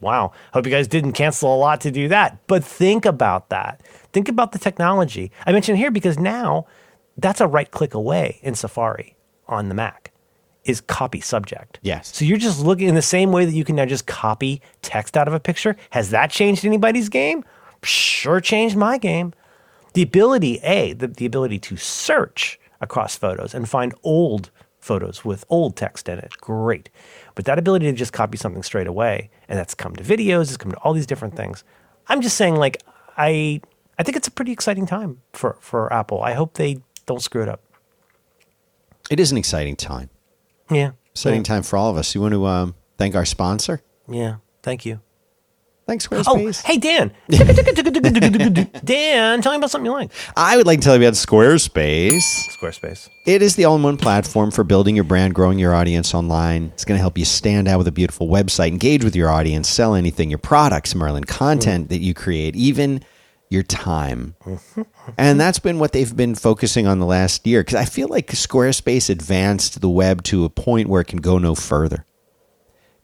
wow, 0.00 0.32
hope 0.52 0.66
you 0.66 0.72
guys 0.72 0.88
didn't 0.88 1.12
cancel 1.12 1.54
a 1.54 1.58
lot 1.58 1.80
to 1.82 1.90
do 1.90 2.08
that. 2.08 2.46
But 2.46 2.64
think 2.64 3.04
about 3.04 3.50
that. 3.50 3.82
Think 4.12 4.28
about 4.28 4.52
the 4.52 4.58
technology. 4.58 5.30
I 5.46 5.52
mentioned 5.52 5.78
here 5.78 5.90
because 5.90 6.18
now 6.18 6.66
that's 7.16 7.40
a 7.40 7.46
right 7.46 7.70
click 7.70 7.94
away 7.94 8.40
in 8.42 8.54
Safari 8.54 9.16
on 9.46 9.68
the 9.68 9.74
Mac 9.74 10.12
is 10.64 10.80
copy 10.80 11.20
subject. 11.20 11.78
Yes. 11.82 12.14
So 12.16 12.24
you're 12.24 12.38
just 12.38 12.60
looking 12.60 12.88
in 12.88 12.94
the 12.94 13.02
same 13.02 13.32
way 13.32 13.44
that 13.44 13.52
you 13.52 13.64
can 13.64 13.76
now 13.76 13.84
just 13.84 14.06
copy 14.06 14.62
text 14.82 15.16
out 15.16 15.28
of 15.28 15.34
a 15.34 15.40
picture. 15.40 15.76
Has 15.90 16.10
that 16.10 16.30
changed 16.30 16.64
anybody's 16.64 17.08
game? 17.08 17.44
Sure 17.82 18.40
changed 18.40 18.76
my 18.76 18.96
game. 18.96 19.34
The 19.92 20.02
ability, 20.02 20.58
A, 20.62 20.94
the, 20.94 21.06
the 21.06 21.26
ability 21.26 21.58
to 21.60 21.76
search 21.76 22.58
across 22.80 23.16
photos 23.16 23.54
and 23.54 23.68
find 23.68 23.94
old 24.02 24.50
photos 24.84 25.24
with 25.24 25.44
old 25.48 25.76
text 25.76 26.08
in 26.08 26.18
it, 26.18 26.34
great. 26.40 26.90
But 27.34 27.46
that 27.46 27.58
ability 27.58 27.86
to 27.86 27.92
just 27.92 28.12
copy 28.12 28.36
something 28.36 28.62
straight 28.62 28.86
away, 28.86 29.30
and 29.48 29.58
that's 29.58 29.74
come 29.74 29.96
to 29.96 30.04
videos, 30.04 30.42
it's 30.42 30.56
come 30.56 30.72
to 30.72 30.78
all 30.78 30.92
these 30.92 31.06
different 31.06 31.36
things. 31.36 31.64
I'm 32.06 32.20
just 32.20 32.36
saying, 32.36 32.56
like, 32.56 32.82
I 33.16 33.60
I 33.98 34.02
think 34.02 34.16
it's 34.16 34.28
a 34.28 34.30
pretty 34.30 34.52
exciting 34.52 34.86
time 34.86 35.20
for, 35.32 35.56
for 35.60 35.92
Apple. 35.92 36.22
I 36.22 36.32
hope 36.32 36.54
they 36.54 36.78
don't 37.06 37.22
screw 37.22 37.42
it 37.42 37.48
up. 37.48 37.62
It 39.10 39.20
is 39.20 39.30
an 39.30 39.38
exciting 39.38 39.76
time. 39.76 40.10
Yeah. 40.70 40.92
Exciting 41.12 41.40
yeah. 41.40 41.44
time 41.44 41.62
for 41.62 41.76
all 41.76 41.90
of 41.90 41.96
us. 41.96 42.14
You 42.14 42.20
want 42.20 42.34
to 42.34 42.46
um, 42.46 42.74
thank 42.98 43.14
our 43.14 43.24
sponsor? 43.24 43.82
Yeah. 44.08 44.36
Thank 44.62 44.84
you. 44.84 45.00
Thanks, 45.86 46.08
Squarespace. 46.08 46.62
Oh, 46.64 46.66
hey, 46.66 46.78
Dan. 46.78 47.12
Dan, 48.84 49.42
tell 49.42 49.52
me 49.52 49.58
about 49.58 49.70
something 49.70 49.84
you 49.84 49.92
like. 49.92 50.10
I 50.34 50.56
would 50.56 50.66
like 50.66 50.80
to 50.80 50.84
tell 50.84 50.96
you 50.96 51.02
about 51.02 51.12
Squarespace. 51.12 52.22
Squarespace. 52.56 53.10
It 53.26 53.42
is 53.42 53.56
the 53.56 53.66
all 53.66 53.76
in 53.76 53.82
one 53.82 53.98
platform 53.98 54.50
for 54.50 54.64
building 54.64 54.94
your 54.94 55.04
brand, 55.04 55.34
growing 55.34 55.58
your 55.58 55.74
audience 55.74 56.14
online. 56.14 56.70
It's 56.72 56.86
going 56.86 56.96
to 56.96 57.02
help 57.02 57.18
you 57.18 57.26
stand 57.26 57.68
out 57.68 57.76
with 57.76 57.86
a 57.86 57.92
beautiful 57.92 58.28
website, 58.28 58.68
engage 58.68 59.04
with 59.04 59.14
your 59.14 59.28
audience, 59.28 59.68
sell 59.68 59.94
anything, 59.94 60.30
your 60.30 60.38
products, 60.38 60.94
Merlin, 60.94 61.24
content 61.24 61.86
mm. 61.86 61.88
that 61.90 62.00
you 62.00 62.14
create, 62.14 62.56
even 62.56 63.04
your 63.50 63.62
time. 63.62 64.36
and 65.18 65.38
that's 65.38 65.58
been 65.58 65.78
what 65.78 65.92
they've 65.92 66.16
been 66.16 66.34
focusing 66.34 66.86
on 66.86 66.98
the 66.98 67.06
last 67.06 67.46
year 67.46 67.60
because 67.60 67.76
I 67.76 67.84
feel 67.84 68.08
like 68.08 68.28
Squarespace 68.28 69.10
advanced 69.10 69.82
the 69.82 69.90
web 69.90 70.22
to 70.24 70.44
a 70.44 70.48
point 70.48 70.88
where 70.88 71.02
it 71.02 71.08
can 71.08 71.20
go 71.20 71.38
no 71.38 71.54
further. 71.54 72.06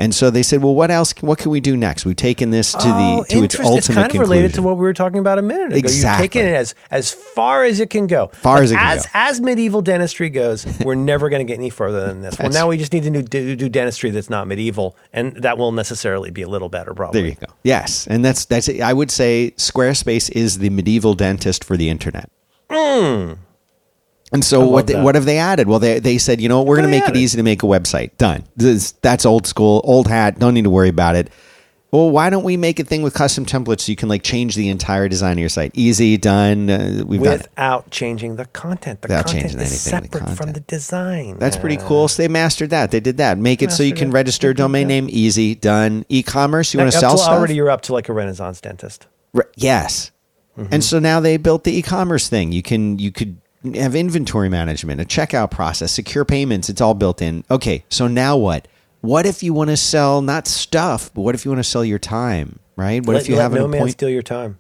And 0.00 0.14
so 0.14 0.30
they 0.30 0.42
said, 0.42 0.62
"Well, 0.62 0.74
what 0.74 0.90
else? 0.90 1.12
What 1.20 1.38
can 1.38 1.50
we 1.50 1.60
do 1.60 1.76
next? 1.76 2.06
We've 2.06 2.16
taken 2.16 2.50
this 2.50 2.72
to 2.72 2.78
oh, 2.82 3.22
the 3.22 3.34
to 3.34 3.44
its 3.44 3.60
ultimate 3.60 3.76
It's 3.76 3.86
kind 3.88 3.98
of 3.98 4.04
conclusion. 4.04 4.30
related 4.30 4.54
to 4.54 4.62
what 4.62 4.78
we 4.78 4.82
were 4.82 4.94
talking 4.94 5.18
about 5.18 5.38
a 5.38 5.42
minute 5.42 5.66
ago. 5.66 5.76
Exactly. 5.76 6.24
You've 6.24 6.32
taken 6.32 6.46
it 6.46 6.56
as 6.56 6.74
as 6.90 7.12
far 7.12 7.64
as 7.64 7.80
it 7.80 7.90
can 7.90 8.06
go. 8.06 8.28
Far 8.28 8.54
like 8.54 8.64
as 8.64 8.72
it 8.72 8.76
can 8.76 8.96
as, 8.96 9.04
go. 9.04 9.10
As 9.12 9.40
medieval 9.42 9.82
dentistry 9.82 10.30
goes, 10.30 10.66
we're 10.80 10.94
never 10.94 11.28
going 11.28 11.46
to 11.46 11.50
get 11.50 11.58
any 11.58 11.68
further 11.68 12.06
than 12.06 12.22
this. 12.22 12.38
well, 12.38 12.48
now 12.48 12.66
we 12.66 12.78
just 12.78 12.94
need 12.94 13.02
to 13.02 13.22
do, 13.22 13.54
do 13.54 13.68
dentistry 13.68 14.08
that's 14.08 14.30
not 14.30 14.48
medieval, 14.48 14.96
and 15.12 15.36
that 15.36 15.58
will 15.58 15.70
necessarily 15.70 16.30
be 16.30 16.40
a 16.40 16.48
little 16.48 16.70
better, 16.70 16.94
probably. 16.94 17.20
There 17.20 17.30
you 17.30 17.36
go. 17.36 17.52
Yes, 17.62 18.06
and 18.06 18.24
that's 18.24 18.46
that's. 18.46 18.68
It. 18.68 18.80
I 18.80 18.94
would 18.94 19.10
say 19.10 19.52
Squarespace 19.58 20.30
is 20.30 20.60
the 20.60 20.70
medieval 20.70 21.12
dentist 21.12 21.62
for 21.62 21.76
the 21.76 21.90
internet. 21.90 22.30
Mm. 22.70 23.36
And 24.32 24.44
so 24.44 24.66
what 24.68 24.86
they, 24.86 25.00
what 25.00 25.16
have 25.16 25.24
they 25.24 25.38
added? 25.38 25.66
Well, 25.66 25.80
they 25.80 25.98
they 25.98 26.18
said, 26.18 26.40
you 26.40 26.48
know, 26.48 26.62
we're 26.62 26.76
going 26.76 26.88
to 26.88 26.98
make 26.98 27.08
it 27.08 27.16
easy 27.16 27.36
to 27.36 27.42
make 27.42 27.62
a 27.62 27.66
website. 27.66 28.16
Done. 28.16 28.44
This, 28.56 28.92
that's 28.92 29.26
old 29.26 29.46
school, 29.46 29.80
old 29.84 30.06
hat. 30.06 30.38
Don't 30.38 30.54
need 30.54 30.64
to 30.64 30.70
worry 30.70 30.88
about 30.88 31.16
it. 31.16 31.30
Well, 31.92 32.10
why 32.10 32.30
don't 32.30 32.44
we 32.44 32.56
make 32.56 32.78
a 32.78 32.84
thing 32.84 33.02
with 33.02 33.14
custom 33.14 33.44
templates 33.44 33.80
so 33.80 33.90
you 33.90 33.96
can 33.96 34.08
like 34.08 34.22
change 34.22 34.54
the 34.54 34.68
entire 34.68 35.08
design 35.08 35.32
of 35.32 35.38
your 35.40 35.48
site? 35.48 35.72
Easy, 35.74 36.16
done. 36.16 36.70
Uh, 36.70 37.02
we've 37.04 37.20
got 37.20 37.38
without 37.38 37.90
changing 37.90 38.36
the 38.36 38.44
content. 38.44 39.02
The 39.02 39.06
Without 39.06 39.26
content 39.26 39.42
changing 39.42 39.60
is 39.62 39.88
anything 39.88 40.04
in 40.04 40.10
the 40.10 40.18
separate 40.18 40.36
from 40.36 40.52
the 40.52 40.60
design. 40.60 41.36
That's 41.38 41.56
pretty 41.56 41.78
cool. 41.78 42.06
So 42.06 42.22
they 42.22 42.28
mastered 42.28 42.70
that. 42.70 42.92
They 42.92 43.00
did 43.00 43.16
that. 43.16 43.38
Make 43.38 43.60
it 43.62 43.72
so 43.72 43.82
you 43.82 43.94
can 43.94 44.10
it. 44.10 44.12
register 44.12 44.50
a 44.50 44.54
domain 44.54 44.86
name. 44.86 45.08
Easy, 45.10 45.56
done. 45.56 46.04
E-commerce. 46.08 46.72
You 46.72 46.78
want 46.78 46.92
to 46.92 46.98
sell 46.98 47.18
stuff? 47.18 47.32
Already, 47.32 47.56
you're 47.56 47.70
up 47.70 47.80
to 47.82 47.92
like 47.92 48.08
a 48.08 48.12
Renaissance 48.12 48.60
dentist. 48.60 49.08
Re- 49.32 49.42
yes. 49.56 50.12
Mm-hmm. 50.56 50.72
And 50.74 50.84
so 50.84 51.00
now 51.00 51.18
they 51.18 51.38
built 51.38 51.64
the 51.64 51.76
e-commerce 51.76 52.28
thing. 52.28 52.52
You 52.52 52.62
can 52.62 53.00
you 53.00 53.10
could 53.10 53.40
have 53.74 53.94
inventory 53.94 54.48
management, 54.48 55.00
a 55.00 55.04
checkout 55.04 55.50
process, 55.50 55.92
secure 55.92 56.24
payments. 56.24 56.68
It's 56.68 56.80
all 56.80 56.94
built 56.94 57.20
in. 57.20 57.44
Okay, 57.50 57.84
so 57.88 58.06
now 58.06 58.36
what? 58.36 58.68
What 59.02 59.26
if 59.26 59.42
you 59.42 59.54
want 59.54 59.70
to 59.70 59.76
sell 59.76 60.22
not 60.22 60.46
stuff, 60.46 61.12
but 61.14 61.22
what 61.22 61.34
if 61.34 61.44
you 61.44 61.50
want 61.50 61.60
to 61.60 61.68
sell 61.68 61.84
your 61.84 61.98
time? 61.98 62.58
Right? 62.76 63.04
What 63.04 63.14
let, 63.14 63.22
if 63.22 63.28
you 63.28 63.36
have 63.36 63.52
no 63.52 63.66
an 63.66 63.70
man 63.70 63.88
steal 63.90 64.08
your 64.08 64.22
time? 64.22 64.58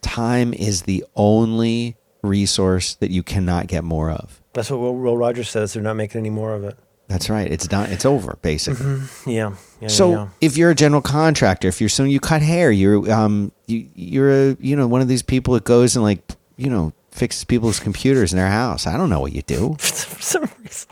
Time 0.00 0.54
is 0.54 0.82
the 0.82 1.04
only 1.16 1.96
resource 2.22 2.94
that 2.96 3.10
you 3.10 3.22
cannot 3.22 3.66
get 3.66 3.84
more 3.84 4.10
of. 4.10 4.40
That's 4.52 4.70
what 4.70 4.80
Will, 4.80 4.94
Will 4.94 5.16
Rogers 5.16 5.48
says. 5.48 5.72
They're 5.72 5.82
not 5.82 5.94
making 5.96 6.20
any 6.20 6.30
more 6.30 6.54
of 6.54 6.64
it. 6.64 6.76
That's 7.08 7.28
right. 7.28 7.50
It's 7.50 7.66
done. 7.66 7.90
It's 7.90 8.04
over, 8.04 8.38
basically. 8.40 9.02
Yeah. 9.26 9.56
yeah 9.80 9.88
So 9.88 10.10
yeah. 10.12 10.28
if 10.40 10.56
you're 10.56 10.70
a 10.70 10.76
general 10.76 11.02
contractor, 11.02 11.66
if 11.66 11.80
you're 11.80 11.88
someone 11.88 12.12
you 12.12 12.20
cut 12.20 12.40
hair, 12.40 12.70
you're 12.70 13.10
um 13.10 13.50
you 13.66 13.88
you're 13.94 14.30
a 14.30 14.56
you 14.60 14.76
know 14.76 14.86
one 14.86 15.00
of 15.00 15.08
these 15.08 15.22
people 15.22 15.54
that 15.54 15.64
goes 15.64 15.96
and 15.96 16.04
like 16.04 16.22
you 16.56 16.70
know 16.70 16.92
fixes 17.12 17.44
people's 17.44 17.80
computers 17.80 18.32
in 18.32 18.38
their 18.38 18.48
house. 18.50 18.86
I 18.86 18.96
don't 18.96 19.10
know 19.10 19.20
what 19.20 19.32
you 19.32 19.42
do. 19.42 19.74
for 19.78 20.22
some 20.22 20.48
reason. 20.62 20.88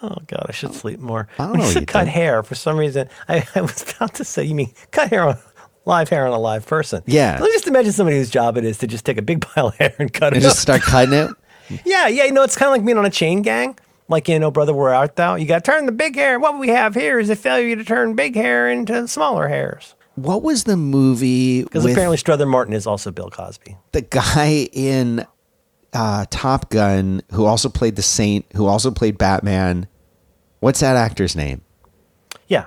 Oh 0.00 0.16
God, 0.28 0.46
I 0.48 0.52
should 0.52 0.74
sleep 0.74 1.00
more. 1.00 1.26
I 1.38 1.44
don't 1.44 1.50
When 1.52 1.60
know 1.60 1.66
you 1.68 1.72
said 1.72 1.86
cut 1.88 2.04
do. 2.04 2.10
hair. 2.10 2.42
For 2.42 2.54
some 2.54 2.76
reason, 2.78 3.08
I, 3.28 3.46
I 3.54 3.60
was 3.62 3.82
about 3.96 4.14
to 4.14 4.24
say, 4.24 4.44
you 4.44 4.54
mean 4.54 4.72
cut 4.92 5.10
hair 5.10 5.24
on 5.24 5.38
live 5.84 6.08
hair 6.08 6.26
on 6.26 6.32
a 6.32 6.38
live 6.38 6.66
person? 6.66 7.02
Yeah. 7.06 7.32
Let 7.40 7.42
me 7.48 7.52
just 7.52 7.66
imagine 7.66 7.92
somebody 7.92 8.16
whose 8.18 8.30
job 8.30 8.56
it 8.56 8.64
is 8.64 8.78
to 8.78 8.86
just 8.86 9.04
take 9.04 9.18
a 9.18 9.22
big 9.22 9.40
pile 9.46 9.68
of 9.68 9.74
hair 9.76 9.94
and 9.98 10.12
cut 10.12 10.28
And 10.34 10.36
it. 10.36 10.40
just 10.46 10.60
start 10.60 10.82
cutting 10.82 11.14
it. 11.14 11.30
yeah, 11.84 12.06
yeah. 12.06 12.24
You 12.24 12.32
know, 12.32 12.42
it's 12.44 12.56
kind 12.56 12.68
of 12.68 12.72
like 12.78 12.84
being 12.86 12.96
on 12.98 13.06
a 13.06 13.10
chain 13.10 13.42
gang. 13.42 13.76
Like 14.10 14.28
you 14.28 14.38
know, 14.38 14.50
brother, 14.50 14.72
where 14.72 14.94
art 14.94 15.16
thou? 15.16 15.34
You 15.34 15.44
got 15.46 15.64
to 15.64 15.70
turn 15.70 15.84
the 15.84 15.92
big 15.92 16.14
hair. 16.14 16.38
What 16.40 16.58
we 16.58 16.68
have 16.68 16.94
here 16.94 17.18
is 17.18 17.28
a 17.28 17.36
failure 17.36 17.76
to 17.76 17.84
turn 17.84 18.14
big 18.14 18.34
hair 18.36 18.66
into 18.70 19.06
smaller 19.08 19.48
hairs. 19.48 19.94
What 20.22 20.42
was 20.42 20.64
the 20.64 20.76
movie 20.76 21.62
Because 21.62 21.84
apparently 21.84 22.16
Strother 22.16 22.46
Martin 22.46 22.74
is 22.74 22.86
also 22.86 23.10
Bill 23.10 23.30
Cosby. 23.30 23.76
the 23.92 24.02
guy 24.02 24.68
in 24.72 25.24
uh, 25.92 26.26
Top 26.30 26.70
Gun 26.70 27.22
who 27.32 27.44
also 27.46 27.68
played 27.68 27.96
the 27.96 28.02
Saint, 28.02 28.44
who 28.54 28.66
also 28.66 28.90
played 28.90 29.16
Batman? 29.18 29.86
What's 30.60 30.80
that 30.80 30.96
actor's 30.96 31.36
name? 31.36 31.62
Yeah, 32.48 32.66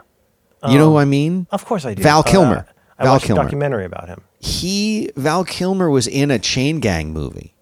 you 0.67 0.77
know 0.77 0.91
who 0.91 0.97
I 0.97 1.05
mean? 1.05 1.47
of 1.51 1.65
course 1.65 1.85
I 1.85 1.93
do. 1.93 2.03
Val 2.03 2.19
Uh, 2.19 2.23
Kilmer. 2.23 2.65
I 2.97 3.03
Val 3.03 3.13
watched 3.13 3.25
Kilmer. 3.25 3.41
a 3.41 3.43
documentary 3.45 3.85
about 3.85 4.07
him. 4.07 4.21
He 4.39 5.09
Val 5.15 5.43
Kilmer 5.43 5.89
was 5.89 6.07
in 6.07 6.31
a 6.31 6.39
chain 6.39 6.79
gang 6.79 7.11
movie. 7.13 7.53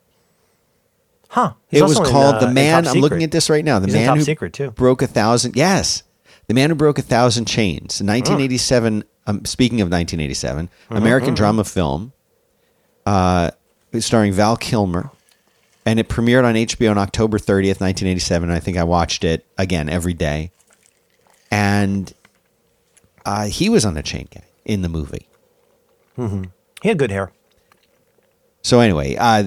Huh? 1.30 1.54
He's 1.68 1.80
it 1.82 1.84
was 1.84 1.98
also 1.98 2.10
in, 2.10 2.12
called 2.12 2.36
uh, 2.36 2.40
The 2.40 2.48
Man. 2.52 2.88
I'm 2.88 2.98
looking 3.00 3.24
at 3.24 3.32
this 3.32 3.50
right 3.50 3.64
now. 3.64 3.80
The 3.80 3.86
He's 3.88 3.94
man 3.96 4.08
Top 4.08 4.18
who 4.18 4.24
Secret, 4.24 4.52
too. 4.54 4.72
broke 4.72 5.02
a 5.02 5.08
thousand. 5.08 5.56
Yes, 5.56 6.04
the 6.48 6.54
man 6.54 6.70
who 6.72 6.76
broke 6.76 6.98
a 7.00 7.04
thousand 7.04 7.46
chains. 7.46 8.02
1987. 8.02 9.04
Um, 9.30 9.46
speaking 9.46 9.80
of 9.82 9.86
1987, 9.92 10.68
Mm-hmm, 10.68 10.96
American 10.96 11.36
drama 11.36 11.64
film, 11.64 12.14
uh, 13.06 13.52
starring 14.00 14.34
Val 14.34 14.58
Kilmer, 14.58 15.12
and 15.86 16.00
it 16.00 16.10
premiered 16.10 16.46
on 16.46 16.56
HBO 16.56 16.90
on 16.92 16.98
October 16.98 17.38
30th, 17.38 17.80
1987. 17.80 18.50
I 18.50 18.60
think 18.60 18.78
I 18.78 18.84
watched 18.84 19.24
it 19.24 19.46
again 19.58 19.88
every 19.88 20.14
day, 20.14 20.52
and 21.52 22.12
uh, 23.26 23.46
he 23.46 23.70
was 23.70 23.86
on 23.86 23.98
a 23.98 24.04
chain 24.04 24.28
gang 24.32 24.44
in 24.66 24.82
the 24.82 24.90
movie. 24.90 25.28
He 26.18 26.88
had 26.90 26.98
good 26.98 27.12
hair. 27.12 27.32
So 28.64 28.80
anyway, 28.80 29.16
uh, 29.16 29.46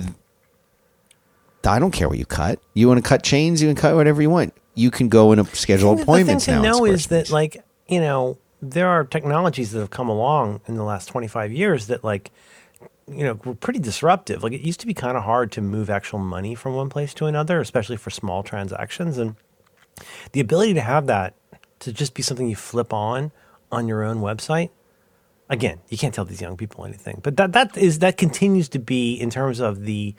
I 1.66 1.78
don't 1.78 1.90
care 1.90 2.08
what 2.08 2.18
you 2.18 2.24
cut. 2.24 2.60
You 2.72 2.88
want 2.88 3.02
to 3.02 3.08
cut 3.08 3.22
chains, 3.22 3.60
you 3.60 3.68
can 3.68 3.76
cut 3.76 3.94
whatever 3.96 4.22
you 4.22 4.30
want. 4.30 4.54
You 4.74 4.90
can 4.90 5.08
go 5.08 5.32
and 5.32 5.46
schedule 5.48 6.00
appointments 6.00 6.46
the 6.46 6.52
thing 6.52 6.62
now. 6.62 6.78
know 6.78 6.84
is 6.86 7.08
that, 7.08 7.30
like, 7.30 7.62
you 7.88 8.00
know, 8.00 8.38
there 8.62 8.88
are 8.88 9.04
technologies 9.04 9.72
that 9.72 9.80
have 9.80 9.90
come 9.90 10.08
along 10.08 10.60
in 10.66 10.76
the 10.76 10.84
last 10.84 11.06
25 11.06 11.52
years 11.52 11.88
that, 11.88 12.04
like, 12.04 12.30
you 13.08 13.24
know, 13.24 13.38
were 13.44 13.54
pretty 13.54 13.80
disruptive. 13.80 14.44
Like, 14.44 14.52
it 14.52 14.60
used 14.60 14.78
to 14.80 14.86
be 14.86 14.94
kind 14.94 15.16
of 15.16 15.24
hard 15.24 15.50
to 15.52 15.60
move 15.60 15.90
actual 15.90 16.20
money 16.20 16.54
from 16.54 16.74
one 16.74 16.88
place 16.88 17.12
to 17.14 17.26
another, 17.26 17.60
especially 17.60 17.96
for 17.96 18.10
small 18.10 18.44
transactions. 18.44 19.18
And 19.18 19.34
the 20.30 20.40
ability 20.40 20.74
to 20.74 20.80
have 20.80 21.06
that 21.06 21.34
to 21.80 21.92
just 21.92 22.14
be 22.14 22.22
something 22.22 22.48
you 22.48 22.56
flip 22.56 22.92
on 22.92 23.32
on 23.72 23.88
your 23.88 24.04
own 24.04 24.18
website. 24.18 24.70
Again, 25.50 25.80
you 25.88 25.98
can't 25.98 26.14
tell 26.14 26.24
these 26.24 26.40
young 26.40 26.56
people 26.56 26.84
anything, 26.84 27.20
but 27.22 27.36
that 27.36 27.52
that 27.52 27.76
is 27.76 27.98
that 27.98 28.16
continues 28.16 28.68
to 28.70 28.78
be 28.78 29.14
in 29.14 29.28
terms 29.28 29.58
of 29.60 29.84
the 29.84 30.14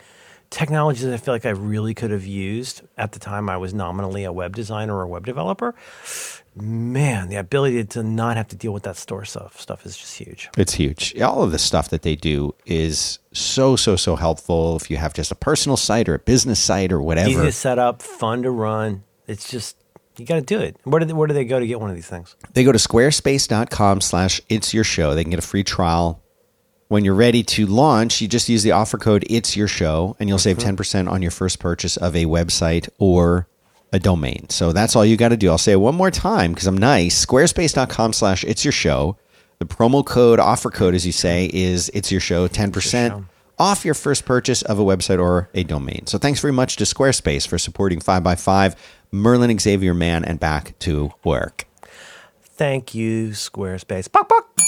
technologies 0.53 1.03
that 1.03 1.13
I 1.13 1.17
feel 1.17 1.33
like 1.33 1.45
I 1.45 1.49
really 1.49 1.93
could 1.93 2.11
have 2.11 2.25
used 2.25 2.81
at 2.97 3.11
the 3.11 3.19
time 3.19 3.49
I 3.49 3.57
was 3.57 3.73
nominally 3.73 4.23
a 4.23 4.31
web 4.31 4.55
designer 4.55 4.95
or 4.95 5.01
a 5.01 5.07
web 5.07 5.25
developer. 5.25 5.73
Man, 6.55 7.29
the 7.29 7.37
ability 7.37 7.83
to 7.85 8.03
not 8.03 8.37
have 8.37 8.47
to 8.49 8.55
deal 8.55 8.71
with 8.71 8.83
that 8.83 8.95
store 8.95 9.25
stuff 9.25 9.59
stuff 9.59 9.85
is 9.85 9.97
just 9.97 10.15
huge. 10.17 10.49
it's 10.55 10.73
huge. 10.75 11.19
All 11.19 11.41
of 11.41 11.51
the 11.51 11.57
stuff 11.57 11.89
that 11.89 12.03
they 12.03 12.15
do 12.15 12.53
is 12.65 13.17
so 13.31 13.75
so 13.75 13.95
so 13.95 14.15
helpful. 14.15 14.75
If 14.75 14.91
you 14.91 14.97
have 14.97 15.13
just 15.15 15.31
a 15.31 15.35
personal 15.35 15.77
site 15.77 16.07
or 16.07 16.13
a 16.13 16.19
business 16.19 16.59
site 16.59 16.91
or 16.91 17.01
whatever, 17.01 17.29
Easy 17.29 17.41
to 17.41 17.51
set 17.51 17.79
up, 17.79 18.03
fun 18.03 18.43
to 18.43 18.51
run. 18.51 19.03
It's 19.27 19.49
just 19.49 19.77
you 20.17 20.25
got 20.27 20.35
to 20.35 20.41
do 20.41 20.59
it. 20.59 20.77
Where 20.83 20.99
do 20.99 21.07
they, 21.07 21.13
where 21.13 21.27
do 21.27 21.33
they 21.33 21.45
go 21.45 21.59
to 21.59 21.65
get 21.65 21.79
one 21.79 21.89
of 21.89 21.95
these 21.95 22.07
things? 22.07 22.35
they 22.53 22.63
go 22.63 22.71
to 22.71 22.77
squarespace.com/slash 22.77 24.41
it's 24.47 24.73
your 24.73 24.83
show. 24.83 25.15
They 25.15 25.23
can 25.23 25.31
get 25.31 25.39
a 25.39 25.47
free 25.47 25.63
trial. 25.63 26.22
When 26.89 27.05
you're 27.05 27.15
ready 27.15 27.43
to 27.43 27.65
launch, 27.65 28.21
you 28.21 28.27
just 28.27 28.49
use 28.49 28.63
the 28.63 28.71
offer 28.71 28.97
code 28.97 29.25
it's 29.29 29.55
your 29.55 29.67
show 29.67 30.15
and 30.19 30.29
you'll 30.29 30.37
save 30.37 30.57
mm-hmm. 30.57 30.75
10% 30.75 31.09
on 31.09 31.21
your 31.21 31.31
first 31.31 31.59
purchase 31.59 31.97
of 31.97 32.15
a 32.15 32.25
website 32.25 32.89
or 32.99 33.47
a 33.91 33.99
domain. 33.99 34.49
So 34.49 34.73
that's 34.73 34.95
all 34.95 35.05
you 35.05 35.15
got 35.15 35.29
to 35.29 35.37
do. 35.37 35.49
I'll 35.49 35.57
say 35.57 35.71
it 35.73 35.77
one 35.77 35.95
more 35.95 36.11
time 36.11 36.51
because 36.51 36.67
I'm 36.67 36.77
nice. 36.77 37.25
Squarespace.com 37.25 38.13
slash 38.13 38.43
it's 38.43 38.65
your 38.65 38.71
show. 38.71 39.17
The 39.59 39.65
promo 39.65 40.05
code, 40.05 40.39
offer 40.39 40.69
code, 40.69 40.95
as 40.95 41.05
you 41.05 41.11
say, 41.11 41.49
is 41.53 41.89
it's 41.93 42.11
your 42.11 42.19
show, 42.19 42.47
10% 42.47 43.09
show. 43.09 43.25
off 43.57 43.85
your 43.85 43.93
first 43.93 44.25
purchase 44.25 44.61
of 44.63 44.79
a 44.79 44.83
website 44.83 45.19
or 45.19 45.49
a 45.53 45.63
domain. 45.63 46.05
So 46.07 46.17
thanks 46.17 46.41
very 46.41 46.53
much 46.53 46.75
to 46.77 46.83
Squarespace 46.83 47.47
for 47.47 47.57
supporting 47.57 47.99
5x5, 47.99 48.75
Merlin 49.11 49.57
Xavier 49.57 49.93
Mann, 49.93 50.25
and 50.25 50.39
back 50.39 50.77
to 50.79 51.13
work. 51.23 51.65
Thank 52.41 52.93
you, 52.93 53.29
Squarespace. 53.29 54.11
Buck, 54.11 54.27
buck. 54.27 54.59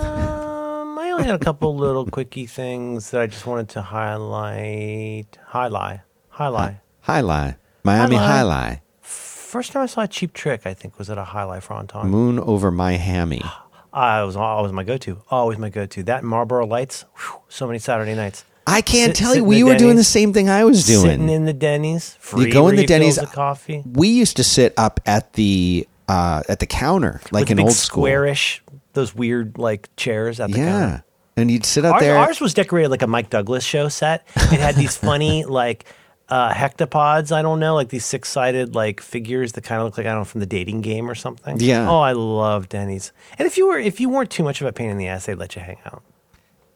Um, 0.00 0.98
I 0.98 1.10
only 1.10 1.24
had 1.26 1.34
a 1.34 1.38
couple 1.38 1.76
little 1.76 2.06
quickie 2.06 2.46
things 2.46 3.10
that 3.10 3.20
I 3.20 3.26
just 3.26 3.46
wanted 3.46 3.68
to 3.70 3.82
highlight. 3.82 5.38
Highlight. 5.46 6.00
Highlight. 6.30 6.76
Highlight. 7.02 7.56
Miami 7.84 8.16
Jai-Alai. 8.16 8.80
First 9.02 9.72
time 9.72 9.82
I 9.82 9.86
saw 9.86 10.02
a 10.02 10.08
Cheap 10.08 10.32
Trick, 10.32 10.62
I 10.66 10.72
think, 10.72 10.98
was 10.98 11.10
at 11.10 11.18
a 11.18 11.24
jai 11.24 11.42
alai 11.42 11.62
fronton. 11.62 12.08
Moon 12.08 12.38
over 12.38 12.70
my 12.70 12.92
hammy. 12.92 13.42
I 13.92 14.22
was 14.22 14.34
always 14.36 14.72
my 14.72 14.84
go-to. 14.84 15.20
Always 15.30 15.58
my 15.58 15.68
go-to. 15.68 16.02
That 16.04 16.24
Marlboro 16.24 16.64
Lights. 16.66 17.04
whew, 17.14 17.40
so 17.50 17.66
many 17.66 17.78
Saturday 17.78 18.14
nights. 18.14 18.46
I 18.66 18.80
can't 18.80 19.14
Sit- 19.14 19.22
tell 19.22 19.34
you. 19.36 19.44
We 19.44 19.62
were 19.64 19.76
doing 19.76 19.96
the 19.96 20.04
same 20.04 20.32
thing 20.32 20.48
I 20.48 20.64
was 20.64 20.86
doing. 20.86 21.02
Sitting 21.02 21.28
in 21.28 21.44
the 21.44 21.52
Denny's. 21.52 22.14
Free 22.18 22.46
You 22.46 22.52
go 22.52 22.68
in 22.68 22.76
the 22.76 22.86
Denny's. 22.86 23.18
of 23.18 23.30
coffee. 23.32 23.82
We 23.84 24.08
used 24.08 24.36
to 24.38 24.44
sit 24.44 24.72
up 24.78 25.00
at 25.04 25.34
the 25.34 25.86
uh, 26.08 26.42
at 26.48 26.60
the 26.60 26.66
counter 26.66 27.20
like 27.32 27.50
an 27.50 27.60
old 27.60 27.72
school. 27.72 28.04
squarish, 28.04 28.61
those 28.92 29.14
weird 29.14 29.58
like 29.58 29.88
chairs 29.96 30.40
at 30.40 30.50
the 30.50 30.58
Yeah, 30.58 30.66
counter. 30.80 31.04
and 31.36 31.50
you'd 31.50 31.64
sit 31.64 31.84
up 31.84 31.94
Ours, 31.94 32.00
there. 32.02 32.16
ours 32.16 32.40
was 32.40 32.54
decorated 32.54 32.90
like 32.90 33.02
a 33.02 33.06
Mike 33.06 33.30
Douglas 33.30 33.64
show 33.64 33.88
set. 33.88 34.26
It 34.36 34.60
had 34.60 34.74
these 34.76 34.96
funny 35.08 35.44
like 35.44 35.84
uh, 36.28 36.52
hectopods. 36.52 37.32
I 37.32 37.42
don't 37.42 37.60
know, 37.60 37.74
like 37.74 37.88
these 37.90 38.04
six 38.04 38.28
sided 38.28 38.74
like 38.74 39.00
figures 39.00 39.52
that 39.52 39.64
kind 39.64 39.80
of 39.80 39.86
look 39.86 39.98
like 39.98 40.06
I 40.06 40.10
don't 40.10 40.20
know 40.20 40.24
from 40.24 40.40
the 40.40 40.46
dating 40.46 40.80
game 40.82 41.10
or 41.10 41.14
something. 41.14 41.58
Yeah. 41.60 41.90
Oh, 41.90 42.00
I 42.00 42.12
love 42.12 42.68
Denny's. 42.68 43.12
And 43.38 43.46
if 43.46 43.56
you 43.58 43.66
were 43.68 43.78
if 43.78 44.00
you 44.00 44.08
weren't 44.08 44.30
too 44.30 44.42
much 44.42 44.60
of 44.60 44.66
a 44.66 44.72
pain 44.72 44.90
in 44.90 44.98
the 44.98 45.08
ass, 45.08 45.26
they'd 45.26 45.34
let 45.34 45.56
you 45.56 45.62
hang 45.62 45.78
out. 45.86 46.02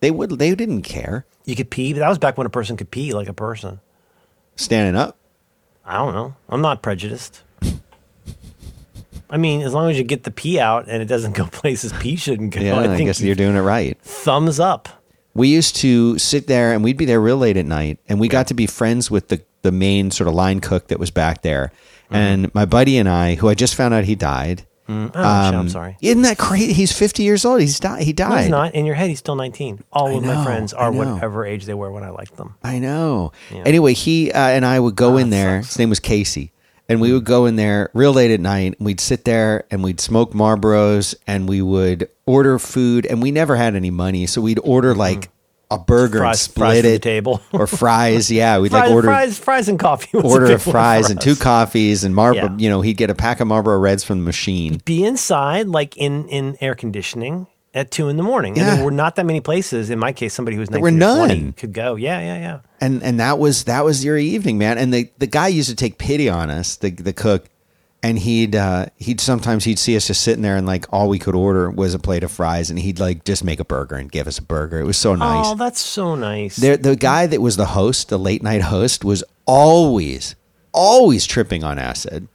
they 0.01 0.11
would. 0.11 0.31
They 0.39 0.55
didn't 0.55 0.83
care. 0.83 1.25
You 1.45 1.55
could 1.57 1.71
pee, 1.71 1.93
but 1.93 2.01
that 2.01 2.09
was 2.09 2.19
back 2.19 2.37
when 2.37 2.47
a 2.47 2.51
person 2.51 2.77
could 2.77 2.91
pee 2.91 3.13
like 3.15 3.29
a 3.29 3.33
person. 3.33 3.81
Standing 4.57 4.97
up. 5.01 5.17
I 5.85 5.99
don't 5.99 6.15
know. 6.15 6.35
I'm 6.49 6.61
not 6.61 6.83
prejudiced. 6.83 7.43
I 9.29 9.37
mean, 9.39 9.63
as 9.63 9.75
long 9.75 9.91
as 9.91 9.99
you 9.99 10.05
get 10.05 10.23
the 10.25 10.31
pee 10.31 10.59
out 10.61 10.87
and 10.89 11.03
it 11.03 11.07
doesn't 11.07 11.33
go 11.35 11.47
places 11.53 11.93
pee 11.95 12.17
shouldn't 12.17 12.53
go. 12.55 12.61
Yeah, 12.61 12.77
I 12.79 12.85
I, 12.85 12.97
think 12.97 13.09
guess 13.09 13.21
you're 13.21 13.35
doing 13.35 13.57
it 13.57 13.61
right. 13.61 13.99
thumbs 14.01 14.61
up. 14.61 14.89
We 15.35 15.49
used 15.49 15.77
to 15.77 16.17
sit 16.19 16.47
there 16.47 16.73
and 16.73 16.83
we'd 16.83 16.97
be 16.97 17.05
there 17.05 17.21
real 17.21 17.37
late 17.37 17.57
at 17.59 17.67
night, 17.67 17.99
and 18.09 18.19
we 18.19 18.29
got 18.29 18.47
to 18.49 18.55
be 18.55 18.67
friends 18.67 19.11
with 19.11 19.29
the 19.29 19.43
the 19.63 19.73
main 19.73 20.11
sort 20.11 20.29
of 20.29 20.35
line 20.35 20.61
cook 20.61 20.89
that 20.89 20.99
was 20.99 21.11
back 21.11 21.43
there. 21.43 21.73
Mm-hmm. 22.07 22.15
And 22.15 22.55
my 22.55 22.65
buddy 22.67 22.97
and 22.99 23.09
I, 23.09 23.35
who 23.35 23.49
I 23.49 23.55
just 23.55 23.75
found 23.75 23.93
out 23.93 24.05
he 24.05 24.15
died. 24.15 24.65
Oh, 24.89 25.09
shit, 25.09 25.17
I'm 25.17 25.69
sorry. 25.69 25.97
Isn't 26.01 26.23
that 26.23 26.39
crazy? 26.39 26.73
He's 26.73 26.93
50 26.93 27.25
years 27.25 27.45
old. 27.45 27.61
He's 27.61 27.81
died. 27.81 28.05
He 28.05 28.13
died. 28.13 28.31
No, 28.31 28.37
he's 28.37 28.49
not. 28.51 28.75
In 28.77 28.87
your 28.87 28.95
head, 28.95 29.09
he's 29.11 29.19
still 29.19 29.35
19. 29.35 29.83
All 29.93 30.17
of 30.17 30.23
my 30.23 30.45
friends 30.45 30.73
are 30.73 30.93
whatever 30.93 31.45
age 31.45 31.65
they 31.65 31.75
were 31.75 31.91
when 31.91 32.05
I 32.05 32.11
liked 32.11 32.37
them. 32.37 32.55
I 32.63 32.79
know. 32.79 33.33
Yeah. 33.53 33.65
Anyway, 33.67 33.95
he 33.95 34.31
uh, 34.31 34.39
and 34.39 34.65
I 34.65 34.79
would 34.79 34.95
go 34.95 35.15
Ah, 35.15 35.17
in 35.17 35.31
there. 35.31 35.63
sucks. 35.63 35.71
His 35.75 35.79
name 35.81 35.89
was 35.91 35.99
Casey, 35.99 36.53
and 36.89 37.01
we 37.01 37.13
would 37.13 37.25
go 37.25 37.47
in 37.47 37.57
there 37.57 37.91
real 37.95 38.13
late 38.13 38.31
at 38.31 38.41
night. 38.41 38.77
And 38.79 38.87
we'd 38.87 39.01
sit 39.01 39.25
there 39.25 39.65
and 39.71 39.83
we'd 39.83 40.01
smoke 40.01 40.33
Marlboros 40.33 41.15
and 41.27 41.49
we 41.49 41.63
would 41.63 42.09
order 42.27 42.59
food. 42.59 43.07
And 43.07 43.23
we 43.23 43.31
never 43.31 43.57
had 43.57 43.75
any 43.75 43.91
money, 43.91 44.27
so 44.27 44.41
we'd 44.41 44.61
order 44.63 44.91
mm-hmm. 44.91 45.01
like 45.01 45.31
a 45.71 45.79
burger 45.79 46.19
and 46.19 46.27
Fries- 46.27 46.41
split 46.41 46.77
from 46.77 46.83
the 46.83 46.95
it 46.95 47.03
table. 47.03 47.43
or 47.53 47.67
fries. 47.67 48.31
Yeah, 48.31 48.59
we'd 48.59 48.71
Fries, 48.71 48.83
like 48.83 48.91
order 48.93 49.09
fries, 49.09 49.39
fries 49.39 49.69
and 49.69 49.79
coffee. 49.79 50.17
a 50.17 50.21
order 50.21 50.53
of 50.53 50.63
fries 50.63 51.11
and 51.11 51.21
two 51.21 51.37
coffees 51.37 52.05
and 52.05 52.15
Marlboro. 52.15 52.51
Yeah. 52.51 52.57
You 52.59 52.69
know, 52.71 52.81
he'd 52.81 52.97
get 52.97 53.11
a 53.11 53.15
pack 53.15 53.41
of 53.41 53.49
Marlboro 53.49 53.79
Reds 53.79 54.05
from 54.05 54.21
the 54.21 54.25
machine. 54.25 54.81
Be 54.85 55.05
inside, 55.05 55.67
like 55.67 55.97
in 55.97 56.29
in 56.29 56.57
air 56.61 56.75
conditioning. 56.75 57.49
At 57.77 57.91
two 57.91 58.09
in 58.09 58.17
the 58.17 58.23
morning, 58.23 58.59
and 58.59 58.67
there 58.67 58.83
were 58.85 58.91
not 58.91 59.17
that 59.17 59.27
many 59.27 59.41
places. 59.43 59.91
In 59.91 59.99
my 59.99 60.11
case, 60.13 60.33
somebody 60.33 60.55
who 60.57 60.61
was 60.61 60.71
There 60.71 60.81
were 60.81 60.91
19 60.91 61.09
or 61.09 61.27
20 61.27 61.41
none. 61.43 61.53
could 61.53 61.75
go. 61.75 61.95
Yeah, 61.97 62.19
yeah, 62.21 62.39
yeah. 62.39 62.59
and 62.81 63.03
and 63.03 63.21
that 63.21 63.39
was 63.39 63.65
that 63.65 63.85
was 63.85 64.03
your 64.03 64.17
evening, 64.17 64.57
man. 64.57 64.79
And 64.79 64.95
the 64.95 65.11
the 65.19 65.27
guy 65.27 65.49
used 65.49 65.69
to 65.69 65.77
take 65.77 65.99
pity 65.99 66.27
on 66.31 66.49
us, 66.49 66.77
the 66.77 66.91
the 66.91 67.13
cook, 67.13 67.51
and 68.03 68.19
he'd 68.19 68.57
uh, 68.57 68.87
he'd 68.97 69.21
sometimes 69.21 69.65
he'd 69.65 69.79
see 69.79 69.95
us 69.95 70.07
just 70.07 70.23
sitting 70.23 70.41
there 70.41 70.57
and 70.57 70.67
like 70.67 70.87
all 70.91 71.11
we 71.11 71.19
could 71.19 71.35
order 71.35 71.71
was 71.71 71.93
a 71.93 71.99
plate 71.99 72.25
of 72.25 72.33
fries, 72.33 72.71
and 72.71 72.79
he'd 72.79 72.99
like 72.99 73.25
just 73.25 73.45
make 73.45 73.61
a 73.61 73.65
burger 73.65 73.97
and 73.97 74.11
give 74.11 74.27
us 74.27 74.39
a 74.39 74.43
burger. 74.43 74.81
It 74.81 74.85
was 74.87 74.97
so 74.97 75.15
nice. 75.15 75.45
Oh, 75.47 75.55
that's 75.55 75.81
so 75.81 76.15
nice. 76.15 76.57
There, 76.57 76.79
the 76.79 76.97
guy 76.97 77.27
that 77.27 77.43
was 77.43 77.59
the 77.59 77.67
host, 77.67 78.09
the 78.09 78.19
late 78.19 78.43
night 78.43 78.63
host, 78.63 79.05
was 79.05 79.23
always 79.45 80.35
always 80.73 81.27
tripping 81.27 81.63
on 81.63 81.79
acid. 81.79 82.29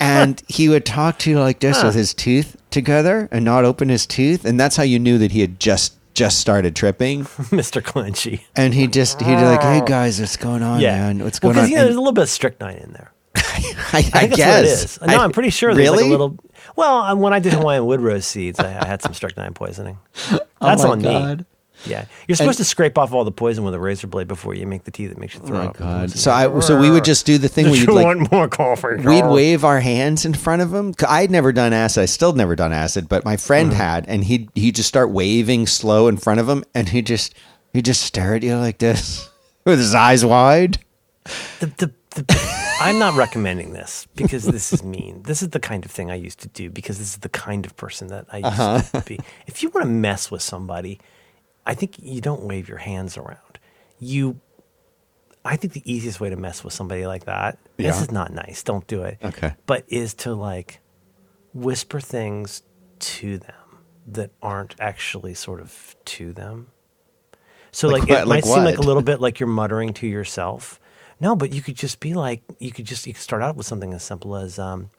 and 0.00 0.42
he 0.48 0.68
would 0.68 0.84
talk 0.84 1.18
to 1.18 1.30
you 1.30 1.40
like 1.40 1.60
this 1.60 1.82
with 1.82 1.94
his 1.94 2.12
teeth 2.14 2.56
together 2.70 3.28
and 3.30 3.44
not 3.44 3.64
open 3.64 3.88
his 3.88 4.06
tooth, 4.06 4.44
and 4.44 4.58
that's 4.58 4.76
how 4.76 4.82
you 4.82 4.98
knew 4.98 5.18
that 5.18 5.32
he 5.32 5.40
had 5.40 5.58
just 5.60 5.94
just 6.14 6.38
started 6.38 6.74
tripping. 6.74 7.24
Mr. 7.52 7.82
Clenchy. 7.82 8.40
And 8.56 8.72
he 8.72 8.86
just 8.86 9.20
he'd 9.20 9.36
be 9.36 9.42
like, 9.42 9.62
"Hey 9.62 9.82
guys, 9.84 10.18
what's 10.20 10.36
going 10.36 10.62
on, 10.62 10.80
Yeah. 10.80 10.96
man? 10.98 11.18
What's 11.24 11.42
well, 11.42 11.52
going 11.52 11.64
on?" 11.64 11.70
you 11.70 11.76
know, 11.76 11.84
there's 11.84 11.96
a 11.96 11.98
little 11.98 12.12
bit 12.12 12.22
of 12.22 12.30
strychnine 12.30 12.76
in 12.78 12.92
there. 12.92 13.12
I, 13.36 13.40
I 13.92 14.02
think 14.02 14.12
that's 14.12 14.36
guess. 14.36 14.54
what 14.54 14.64
it 14.64 14.68
is. 14.68 14.98
No, 15.02 15.20
I- 15.20 15.24
I'm 15.24 15.32
pretty 15.32 15.50
sure 15.50 15.74
there's 15.74 15.90
really? 15.90 16.04
like 16.04 16.06
a 16.06 16.10
little. 16.10 16.38
Well, 16.74 16.96
um, 17.02 17.20
when 17.20 17.32
I 17.32 17.38
did 17.38 17.52
Hawaiian 17.52 17.86
wood 17.86 18.00
rose 18.00 18.26
seeds, 18.26 18.58
I, 18.60 18.78
I 18.82 18.86
had 18.86 19.00
some 19.02 19.14
strychnine 19.14 19.54
poisoning. 19.54 19.98
That's 20.30 20.82
Oh 20.82 20.86
my 20.88 20.92
on 20.92 21.00
God. 21.00 21.38
me. 21.40 21.44
Yeah, 21.86 22.04
you're 22.28 22.36
supposed 22.36 22.58
to 22.58 22.64
scrape 22.64 22.98
off 22.98 23.12
all 23.12 23.24
the 23.24 23.30
poison 23.32 23.64
with 23.64 23.74
a 23.74 23.78
razor 23.80 24.06
blade 24.06 24.28
before 24.28 24.54
you 24.54 24.66
make 24.66 24.84
the 24.84 24.90
tea 24.90 25.06
that 25.06 25.18
makes 25.18 25.34
you 25.34 25.40
Oh 25.44 25.46
throw 25.46 25.58
my 25.58 25.66
up. 25.66 25.76
god! 25.76 26.10
So 26.10 26.30
I 26.32 26.60
so 26.60 26.78
we 26.80 26.90
would 26.90 27.04
just 27.04 27.26
do 27.26 27.38
the 27.38 27.48
thing 27.48 27.66
where 27.66 27.76
you'd 27.76 27.88
like 27.90 28.04
want 28.04 28.32
more 28.32 28.48
coffee? 28.48 28.96
we'd 28.96 29.26
wave 29.26 29.64
our 29.64 29.80
hands 29.80 30.24
in 30.24 30.34
front 30.34 30.62
of 30.62 30.72
him. 30.74 30.94
I'd 31.08 31.30
never 31.30 31.52
done 31.52 31.72
acid. 31.72 32.02
I 32.02 32.06
still 32.06 32.32
never 32.32 32.56
done 32.56 32.72
acid, 32.72 33.08
but 33.08 33.24
my 33.24 33.36
friend 33.36 33.70
Mm-hmm. 33.70 33.80
had, 33.80 34.08
and 34.08 34.24
he'd 34.24 34.50
he'd 34.54 34.74
just 34.74 34.88
start 34.88 35.10
waving 35.10 35.66
slow 35.66 36.08
in 36.08 36.16
front 36.16 36.40
of 36.40 36.48
him, 36.48 36.64
and 36.74 36.88
he 36.88 37.02
just 37.02 37.34
he 37.72 37.82
just 37.82 38.02
stare 38.02 38.34
at 38.34 38.42
you 38.42 38.56
like 38.56 38.78
this 38.78 39.28
with 39.64 39.78
his 39.78 39.94
eyes 39.94 40.24
wide. 40.24 40.78
the, 41.60 41.66
the, 41.76 41.92
the, 42.14 42.76
I'm 42.80 42.98
not 42.98 43.14
recommending 43.14 43.72
this 43.72 44.06
because 44.14 44.44
this 44.44 44.72
is 44.72 44.82
mean. 44.82 45.22
This 45.24 45.42
is 45.42 45.48
the 45.50 45.60
kind 45.60 45.84
of 45.84 45.90
thing 45.90 46.10
I 46.10 46.14
used 46.14 46.40
to 46.40 46.48
do 46.48 46.70
because 46.70 46.98
this 46.98 47.08
is 47.08 47.16
the 47.18 47.28
kind 47.28 47.66
of 47.66 47.76
person 47.76 48.08
that 48.08 48.26
I 48.32 48.36
used 48.38 48.46
Uh-huh. 48.46 48.80
to 49.00 49.00
be. 49.06 49.18
If 49.46 49.62
you 49.62 49.70
want 49.70 49.84
to 49.84 49.90
mess 49.90 50.30
with 50.30 50.42
somebody, 50.42 51.00
I 51.66 51.74
think 51.74 51.98
you 51.98 52.20
don't 52.20 52.42
wave 52.42 52.68
your 52.68 52.78
hands 52.78 53.16
around. 53.16 53.58
You, 53.98 54.40
I 55.44 55.56
think 55.56 55.72
the 55.72 55.82
easiest 55.90 56.20
way 56.20 56.30
to 56.30 56.36
mess 56.36 56.62
with 56.62 56.72
somebody 56.72 57.06
like 57.06 57.24
that. 57.24 57.58
This 57.76 58.00
is 58.02 58.10
not 58.12 58.32
nice. 58.32 58.62
Don't 58.62 58.86
do 58.86 59.02
it. 59.02 59.18
Okay. 59.22 59.54
But 59.66 59.84
is 59.88 60.14
to 60.14 60.34
like 60.34 60.80
whisper 61.52 62.00
things 62.00 62.62
to 62.98 63.38
them 63.38 63.54
that 64.06 64.30
aren't 64.42 64.74
actually 64.80 65.34
sort 65.34 65.60
of 65.60 65.96
to 66.04 66.32
them. 66.32 66.68
So 67.72 67.88
Like 67.88 68.02
like, 68.02 68.08
what? 68.10 68.18
it 68.22 68.26
might 68.26 68.28
Like 68.28 68.44
seem 68.44 68.64
like 68.64 68.78
a 68.78 68.82
little 68.82 69.02
bit 69.02 69.20
like 69.20 69.40
you're 69.40 69.48
muttering 69.48 69.92
to 69.94 70.06
yourself. 70.06 70.78
No, 71.20 71.34
but 71.34 71.52
you 71.52 71.62
could 71.62 71.76
just 71.76 71.98
be 72.00 72.14
like 72.14 72.42
you 72.58 72.70
could 72.70 72.84
just 72.86 73.06
you 73.06 73.12
could 73.14 73.22
start 73.22 73.42
out 73.42 73.56
with 73.56 73.66
something 73.66 73.92
as 73.92 74.02
simple 74.02 74.36
as 74.36 74.58
um 74.58 74.90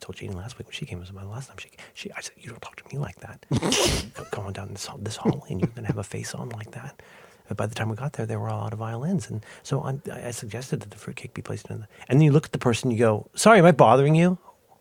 I, 0.00 0.04
told 0.04 0.16
Jeannie 0.16 0.34
last 0.34 0.58
week 0.58 0.66
when 0.68 0.72
she 0.74 0.86
came. 0.86 0.98
It 0.98 1.02
was 1.02 1.12
my 1.12 1.24
last 1.24 1.48
time 1.48 1.56
she 1.58 1.70
she. 1.94 2.10
I 2.12 2.20
said, 2.20 2.34
"You 2.38 2.50
don't 2.50 2.62
talk 2.62 2.76
to 2.76 2.84
me 2.94 2.98
like 3.00 3.16
that. 3.20 3.44
Go- 4.14 4.26
Going 4.30 4.52
down 4.52 4.68
this 4.72 4.86
hall- 4.86 4.98
this 4.98 5.16
hallway, 5.16 5.50
and 5.50 5.60
you're 5.60 5.68
going 5.68 5.82
to 5.82 5.88
have 5.88 5.98
a 5.98 6.04
face 6.04 6.34
on 6.34 6.48
like 6.50 6.70
that." 6.72 7.00
But 7.48 7.56
by 7.56 7.66
the 7.66 7.74
time 7.74 7.88
we 7.88 7.96
got 7.96 8.12
there, 8.12 8.26
there 8.26 8.38
were 8.38 8.50
all 8.50 8.66
out 8.66 8.72
of 8.74 8.78
violins, 8.78 9.30
and 9.30 9.44
so 9.62 9.80
I, 9.82 9.98
I 10.28 10.30
suggested 10.32 10.80
that 10.80 10.90
the 10.90 10.98
fruitcake 10.98 11.32
be 11.34 11.40
placed 11.42 11.68
in 11.70 11.80
the. 11.80 11.88
And 12.08 12.18
then 12.20 12.24
you 12.24 12.30
look 12.32 12.44
at 12.46 12.52
the 12.52 12.58
person, 12.58 12.90
you 12.90 12.98
go, 12.98 13.30
"Sorry, 13.34 13.58
am 13.58 13.64
I 13.66 13.72
bothering 13.72 14.14
you?" 14.14 14.38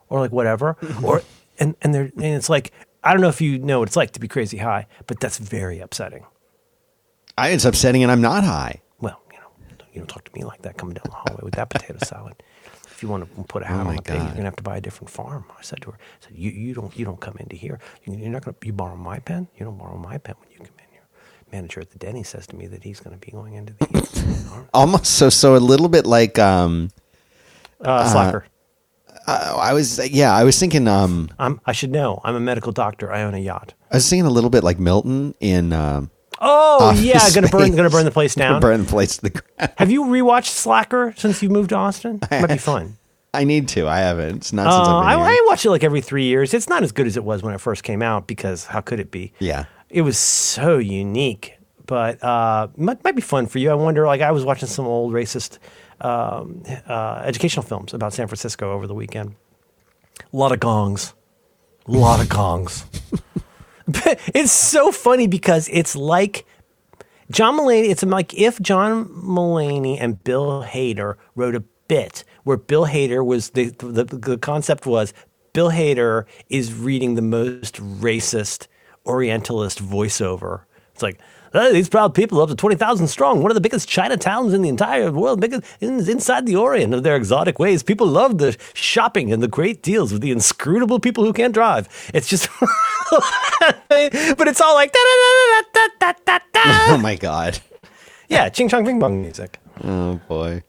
Or 0.10 0.20
like 0.20 0.32
whatever, 0.32 0.76
or 1.04 1.22
and 1.60 1.76
and 1.82 1.94
they're 1.96 2.12
and 2.16 2.24
it's 2.24 2.50
like 2.50 2.72
I 3.04 3.12
don't 3.14 3.22
know 3.22 3.30
if 3.30 3.42
you 3.42 3.58
know 3.60 3.80
what 3.80 3.88
it's 3.90 3.96
like 3.98 4.12
to 4.12 4.20
be 4.20 4.28
crazy 4.28 4.58
high, 4.58 4.88
but 5.08 5.20
that's 5.20 5.38
very 5.38 5.80
upsetting. 5.80 6.26
I, 7.38 7.50
it's 7.50 7.66
upsetting, 7.66 8.04
and 8.04 8.12
I'm 8.12 8.22
not 8.22 8.44
high. 8.44 8.82
Well, 9.00 9.22
you 9.32 9.38
know, 9.40 9.48
don't- 9.78 9.90
you 9.94 10.00
don't 10.02 10.08
talk 10.08 10.24
to 10.26 10.32
me 10.36 10.44
like 10.44 10.62
that 10.64 10.78
coming 10.78 10.96
down 10.96 11.04
the 11.06 11.12
hallway 11.12 11.42
with 11.44 11.56
that 11.56 11.70
potato 11.70 12.00
salad. 12.04 12.42
If 12.98 13.04
you 13.04 13.10
want 13.10 13.30
to 13.36 13.44
put 13.44 13.62
a 13.62 13.68
hat 13.68 13.86
Oh 13.86 13.90
on 13.90 13.98
a 14.00 14.02
pig, 14.02 14.16
you're 14.16 14.32
gonna 14.32 14.46
have 14.46 14.56
to 14.56 14.64
buy 14.64 14.78
a 14.78 14.82
different 14.82 15.12
farm. 15.12 15.46
I 15.56 15.62
said 15.62 15.84
to 15.84 15.92
her, 15.92 15.98
I 16.02 16.26
said, 16.26 16.34
you, 16.36 16.50
you 16.50 16.74
don't 16.74 16.98
you 16.98 17.06
don't 17.06 17.22
come 17.22 17.36
into 17.40 17.56
here. 17.56 17.78
You- 18.04 18.16
You're 18.18 18.30
not 18.32 18.44
gonna 18.44 18.58
you 18.64 18.74
borrow 18.74 18.96
my 18.96 19.20
pen. 19.20 19.48
You 19.56 19.66
don't 19.68 19.78
borrow 19.78 20.00
my 20.00 20.18
pen 20.18 20.34
when 20.42 20.50
you 20.50 20.58
come 20.58 20.74
in 20.80 20.90
here. 20.92 21.04
Manager 21.52 21.80
at 21.82 21.92
the 21.92 22.00
Denny 22.00 22.24
says 22.24 22.48
to 22.48 22.56
me 22.56 22.66
that 22.66 22.84
he's 22.84 23.00
gonna 23.00 23.18
be 23.18 23.30
going 23.32 23.54
into 23.54 23.74
the 23.74 23.88
Almost 24.74 25.06
so 25.06 25.30
so 25.30 25.56
a 25.56 25.58
little 25.60 25.90
bit 25.90 26.08
like 26.08 26.40
um 26.40 26.90
uh, 27.86 28.12
slacker. 28.12 28.46
uh, 29.28 29.58
I 29.62 29.74
was 29.74 30.10
yeah 30.10 30.34
I 30.34 30.44
was 30.44 30.58
thinking 30.58 30.88
um 30.88 31.30
I'm, 31.38 31.62
I 31.68 31.74
should 31.74 31.92
know. 31.92 32.20
I'm 32.24 32.34
a 32.34 32.40
medical 32.40 32.72
doctor. 32.72 33.14
I 33.14 33.22
own 33.22 33.36
a 33.36 33.40
yacht. 33.40 33.76
I 33.92 33.98
was 33.98 34.10
thinking 34.10 34.26
a 34.26 34.32
little 34.32 34.50
bit 34.50 34.64
like 34.64 34.80
Milton 34.80 35.36
in 35.40 35.72
um 35.72 36.10
Oh 36.40 36.90
Office 36.90 37.02
yeah, 37.04 37.30
gonna 37.34 37.48
burn 37.48 37.76
gonna 37.76 37.90
burn 37.90 38.06
the 38.06 38.12
place 38.12 38.36
down. 38.44 38.62
burn 38.62 38.84
the 38.84 38.90
place 38.90 39.18
to 39.18 39.22
the 39.24 39.30
ground. 39.32 39.74
Have 39.78 39.90
you 39.92 40.04
rewatched 40.04 40.46
Slacker 40.48 41.14
since 41.18 41.42
you 41.42 41.50
moved 41.50 41.70
to 41.70 41.76
Austin? 41.76 42.20
It 42.32 42.42
Might 42.42 42.48
be 42.48 42.58
fun. 42.58 42.98
I 43.34 43.44
need 43.44 43.68
to. 43.70 43.88
I 43.88 44.00
haven't. 44.00 44.38
It's 44.38 44.54
not 44.54 44.72
since 44.72 44.88
Uh, 44.88 44.98
I've 44.98 45.06
I, 45.06 45.16
been 45.16 45.26
here. 45.26 45.42
I 45.44 45.46
watch 45.48 45.66
it 45.66 45.70
like 45.72 45.84
every 45.84 46.02
three 46.02 46.24
years. 46.26 46.54
It's 46.54 46.70
not 46.70 46.82
as 46.84 46.92
good 46.92 47.08
as 47.08 47.18
it 47.18 47.24
was 47.24 47.44
when 47.44 47.54
it 47.54 47.62
first 47.62 47.84
came 47.84 48.02
out 48.02 48.26
because 48.28 48.66
how 48.66 48.82
could 48.82 49.00
it 49.00 49.12
be? 49.12 49.34
Yeah. 49.40 49.66
it 49.90 50.02
was 50.02 50.18
so 50.18 50.78
unique, 50.78 51.58
but 51.86 52.24
uh, 52.24 52.68
might 52.78 53.04
might 53.04 53.16
be 53.16 53.22
fun 53.22 53.46
for 53.48 53.60
you. 53.60 53.70
I 53.70 53.76
wonder. 53.76 54.06
Like 54.06 54.22
I 54.22 54.32
was 54.32 54.44
watching 54.46 54.68
some 54.68 54.86
old 54.88 55.14
racist 55.14 55.58
um, 56.02 56.64
uh, 56.88 57.22
educational 57.26 57.64
films 57.64 57.94
about 57.94 58.14
San 58.14 58.28
Francisco 58.28 58.72
over 58.74 58.86
the 58.88 58.96
weekend. 58.96 59.36
A 60.34 60.36
lot 60.38 60.52
of 60.52 60.60
gongs, 60.60 61.14
a 61.88 61.92
lot 61.92 62.20
of 62.22 62.30
gongs. 62.30 62.86
It's 64.34 64.52
so 64.52 64.92
funny 64.92 65.28
because 65.28 65.70
it's 65.72 65.96
like 65.96 66.46
John 67.32 67.58
Mulaney. 67.58 67.90
It's 67.90 68.04
like 68.04 68.34
if 68.34 68.60
John 68.62 69.06
Mulaney 69.06 69.98
and 70.00 70.24
Bill 70.24 70.64
Hader 70.64 71.16
wrote 71.36 71.56
a 71.56 71.64
bit 71.88 72.24
where 72.44 72.58
Bill 72.58 72.86
Hader 72.86 73.26
was 73.26 73.52
the 73.52 73.70
the, 73.80 74.04
the 74.04 74.38
concept 74.38 74.86
was 74.86 75.14
Bill 75.54 75.72
Hader 75.72 76.26
is 76.50 76.74
reading 76.74 77.16
the 77.16 77.22
most 77.22 77.76
racist 77.76 78.68
Orientalist 79.06 79.82
voiceover. 79.84 80.64
It's 80.94 81.04
like. 81.04 81.20
"Uh, 81.54 81.70
these 81.72 81.90
proud 81.90 82.14
people 82.14 82.42
up 82.42 82.50
to 82.50 82.56
20,000 82.56 83.08
strong. 83.08 83.42
One 83.42 83.52
of 83.52 83.56
the 83.56 83.62
biggest 83.62 83.90
Chinatowns 83.90 84.54
in 84.54 84.62
the 84.62 84.70
entire 84.70 85.12
world, 85.12 85.40
biggest 85.42 85.64
in, 85.80 86.08
inside 86.10 86.46
the 86.46 86.56
Orient 86.56 86.94
of 86.94 87.04
their 87.04 87.16
exotic 87.16 87.60
ways. 87.60 87.84
People 87.84 88.08
love 88.08 88.38
the 88.38 88.58
shopping 88.74 89.32
and 89.32 89.42
the 89.42 89.48
great 89.48 89.82
deals 89.82 90.12
with 90.12 90.22
the 90.22 90.32
inscrutable 90.32 91.00
people 91.00 91.24
who 91.24 91.34
can't 91.34 91.54
drive. 91.54 91.88
It's 92.14 92.28
just, 92.28 92.50
but 93.90 94.48
it's 94.48 94.62
all 94.62 94.76
like. 94.76 94.94
Oh 96.66 96.98
my 97.02 97.16
god. 97.16 97.60
yeah, 98.30 98.50
ching 98.50 98.70
chong 98.70 98.86
bing 98.86 99.00
bong 99.00 99.22
music. 99.22 99.60
Oh 99.84 100.20
boy. 100.28 100.64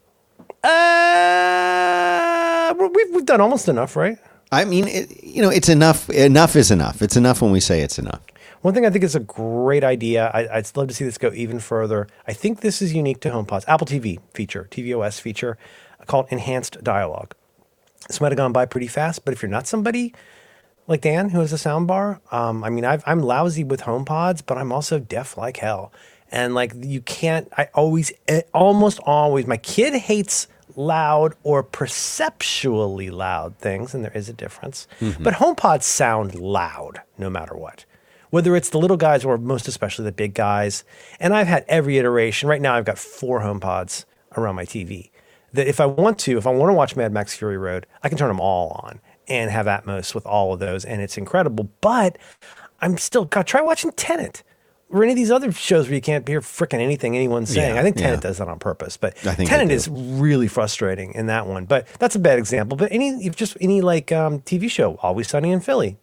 Uh, 1.49 2.73
we've, 2.93 3.09
we've 3.13 3.25
done 3.25 3.41
almost 3.41 3.67
enough, 3.67 3.95
right? 3.95 4.17
I 4.51 4.65
mean, 4.65 4.87
it, 4.87 5.23
you 5.23 5.41
know, 5.41 5.49
it's 5.49 5.69
enough. 5.69 6.09
Enough 6.09 6.55
is 6.55 6.71
enough. 6.71 7.01
It's 7.01 7.15
enough 7.15 7.41
when 7.41 7.51
we 7.51 7.59
say 7.59 7.81
it's 7.81 7.99
enough. 7.99 8.21
One 8.61 8.73
thing 8.73 8.85
I 8.85 8.89
think 8.89 9.03
is 9.05 9.15
a 9.15 9.21
great 9.21 9.83
idea. 9.83 10.29
I, 10.33 10.57
I'd 10.57 10.75
love 10.75 10.89
to 10.89 10.93
see 10.93 11.05
this 11.05 11.17
go 11.17 11.31
even 11.33 11.59
further. 11.59 12.07
I 12.27 12.33
think 12.33 12.59
this 12.59 12.81
is 12.81 12.93
unique 12.93 13.21
to 13.21 13.29
HomePod's 13.29 13.65
Apple 13.67 13.87
TV 13.87 14.19
feature, 14.33 14.67
tvOS 14.69 15.21
feature 15.21 15.57
called 16.07 16.27
Enhanced 16.29 16.83
Dialogue. 16.83 17.35
This 18.07 18.19
might 18.19 18.31
have 18.31 18.37
gone 18.37 18.51
by 18.51 18.65
pretty 18.65 18.87
fast, 18.87 19.23
but 19.23 19.33
if 19.33 19.41
you're 19.41 19.49
not 19.49 19.67
somebody 19.67 20.13
like 20.87 21.01
Dan 21.01 21.29
who 21.29 21.39
has 21.39 21.53
a 21.53 21.57
soundbar, 21.57 22.19
um, 22.33 22.63
I 22.63 22.69
mean, 22.69 22.83
I've, 22.83 23.03
I'm 23.05 23.21
lousy 23.21 23.63
with 23.63 23.81
HomePods, 23.81 24.41
but 24.45 24.57
I'm 24.57 24.71
also 24.71 24.99
deaf 24.99 25.37
like 25.37 25.57
hell. 25.57 25.93
And 26.31 26.53
like, 26.53 26.73
you 26.75 27.01
can't, 27.01 27.47
I 27.57 27.69
always, 27.73 28.11
eh, 28.27 28.41
almost 28.53 28.99
always, 29.05 29.47
my 29.47 29.57
kid 29.57 29.93
hates 29.93 30.47
loud 30.75 31.35
or 31.43 31.63
perceptually 31.63 33.09
loud 33.09 33.57
things, 33.57 33.93
and 33.93 34.03
there 34.03 34.15
is 34.15 34.29
a 34.29 34.33
difference. 34.33 34.87
But 35.23 35.35
HomePods 35.35 35.83
sound 35.83 36.35
loud 36.35 37.01
no 37.17 37.29
matter 37.29 37.55
what 37.55 37.85
whether 38.29 38.55
it's 38.55 38.69
the 38.69 38.79
little 38.79 38.97
guys 38.97 39.25
or 39.25 39.37
most 39.37 39.67
especially 39.67 40.05
the 40.05 40.11
big 40.11 40.33
guys. 40.33 40.83
And 41.19 41.33
I've 41.33 41.47
had 41.47 41.65
every 41.67 41.97
iteration. 41.97 42.49
Right 42.49 42.61
now, 42.61 42.75
I've 42.75 42.85
got 42.85 42.97
four 42.97 43.41
HomePods 43.41 44.05
around 44.37 44.55
my 44.55 44.65
TV. 44.65 45.11
That 45.53 45.67
if 45.67 45.79
I 45.79 45.85
want 45.85 46.19
to, 46.19 46.37
if 46.37 46.45
I 46.45 46.51
want 46.51 46.69
to 46.69 46.73
watch 46.73 46.95
Mad 46.95 47.11
Max 47.11 47.35
Fury 47.35 47.57
Road, 47.57 47.87
I 48.03 48.09
can 48.09 48.17
turn 48.17 48.27
them 48.27 48.39
all 48.39 48.81
on 48.83 49.01
and 49.27 49.49
have 49.49 49.65
Atmos 49.65 50.13
with 50.13 50.25
all 50.25 50.53
of 50.53 50.59
those, 50.59 50.85
and 50.85 51.01
it's 51.01 51.17
incredible. 51.17 51.69
But 51.81 52.17
I'm 52.81 52.97
still 52.97 53.25
God. 53.25 53.47
Try 53.47 53.61
watching 53.61 53.91
Tenet 53.91 54.43
or 54.89 55.03
any 55.03 55.11
of 55.11 55.15
these 55.15 55.31
other 55.31 55.51
shows 55.51 55.87
where 55.87 55.95
you 55.95 56.01
can't 56.01 56.27
hear 56.27 56.41
freaking 56.41 56.79
anything 56.79 57.15
anyone's 57.15 57.49
saying. 57.49 57.75
Yeah, 57.75 57.79
I 57.79 57.83
think 57.83 57.97
Tenet 57.97 58.17
yeah. 58.17 58.29
does 58.29 58.39
that 58.39 58.47
on 58.47 58.59
purpose, 58.59 58.97
but 58.97 59.15
I 59.25 59.35
think 59.35 59.49
Tenet 59.49 59.71
is 59.71 59.87
really 59.87 60.47
frustrating 60.47 61.13
in 61.13 61.27
that 61.27 61.47
one. 61.47 61.65
But 61.65 61.87
that's 61.99 62.15
a 62.15 62.19
bad 62.19 62.39
example. 62.39 62.75
But 62.75 62.91
any, 62.91 63.25
if 63.25 63.35
just 63.35 63.55
any 63.61 63.81
like 63.81 64.11
um, 64.11 64.39
TV 64.41 64.69
show, 64.69 64.95
Always 65.01 65.29
Sunny 65.29 65.51
in 65.51 65.59
Philly. 65.59 65.97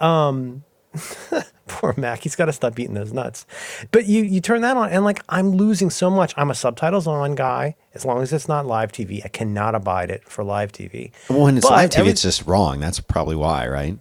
Um, 0.00 0.64
poor 1.66 1.94
Mac, 1.96 2.20
he's 2.20 2.36
got 2.36 2.46
to 2.46 2.52
stop 2.52 2.78
eating 2.78 2.94
those 2.94 3.12
nuts. 3.12 3.46
But 3.92 4.06
you 4.06 4.22
you 4.22 4.40
turn 4.40 4.62
that 4.62 4.76
on, 4.76 4.90
and 4.90 5.04
like 5.04 5.22
I'm 5.28 5.52
losing 5.52 5.90
so 5.90 6.10
much. 6.10 6.34
I'm 6.36 6.50
a 6.50 6.54
subtitles 6.54 7.06
on 7.06 7.34
guy. 7.34 7.76
As 7.94 8.04
long 8.04 8.22
as 8.22 8.32
it's 8.32 8.48
not 8.48 8.66
live 8.66 8.92
TV, 8.92 9.24
I 9.24 9.28
cannot 9.28 9.74
abide 9.74 10.10
it 10.10 10.24
for 10.28 10.44
live 10.44 10.72
TV. 10.72 11.12
Well, 11.28 11.42
when 11.42 11.56
it's 11.56 11.66
But 11.66 11.72
live 11.72 11.90
TV, 11.90 11.98
every- 11.98 12.12
it's 12.12 12.22
just 12.22 12.46
wrong. 12.46 12.80
That's 12.80 13.00
probably 13.00 13.36
why, 13.36 13.68
right? 13.68 13.98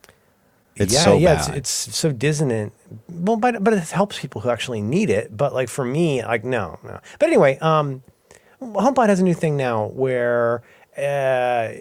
It's 0.76 0.94
yeah, 0.94 1.04
so 1.04 1.18
yeah, 1.18 1.36
bad. 1.36 1.58
It's, 1.58 1.88
it's 1.88 1.98
so 1.98 2.12
dissonant. 2.12 2.74
Well, 3.10 3.36
but 3.36 3.64
but 3.64 3.74
it 3.74 3.90
helps 3.90 4.20
people 4.20 4.42
who 4.42 4.50
actually 4.50 4.82
need 4.82 5.10
it. 5.10 5.36
But 5.36 5.54
like 5.54 5.70
for 5.70 5.86
me, 5.86 6.24
like 6.24 6.44
no, 6.44 6.80
no. 6.84 7.00
But 7.20 7.28
anyway, 7.28 7.58
um, 7.60 8.02
HomePod 8.62 9.10
has 9.10 9.20
a 9.20 9.24
new 9.24 9.36
thing 9.36 9.58
now 9.58 9.88
where. 9.88 10.64
Uh, 10.98 11.74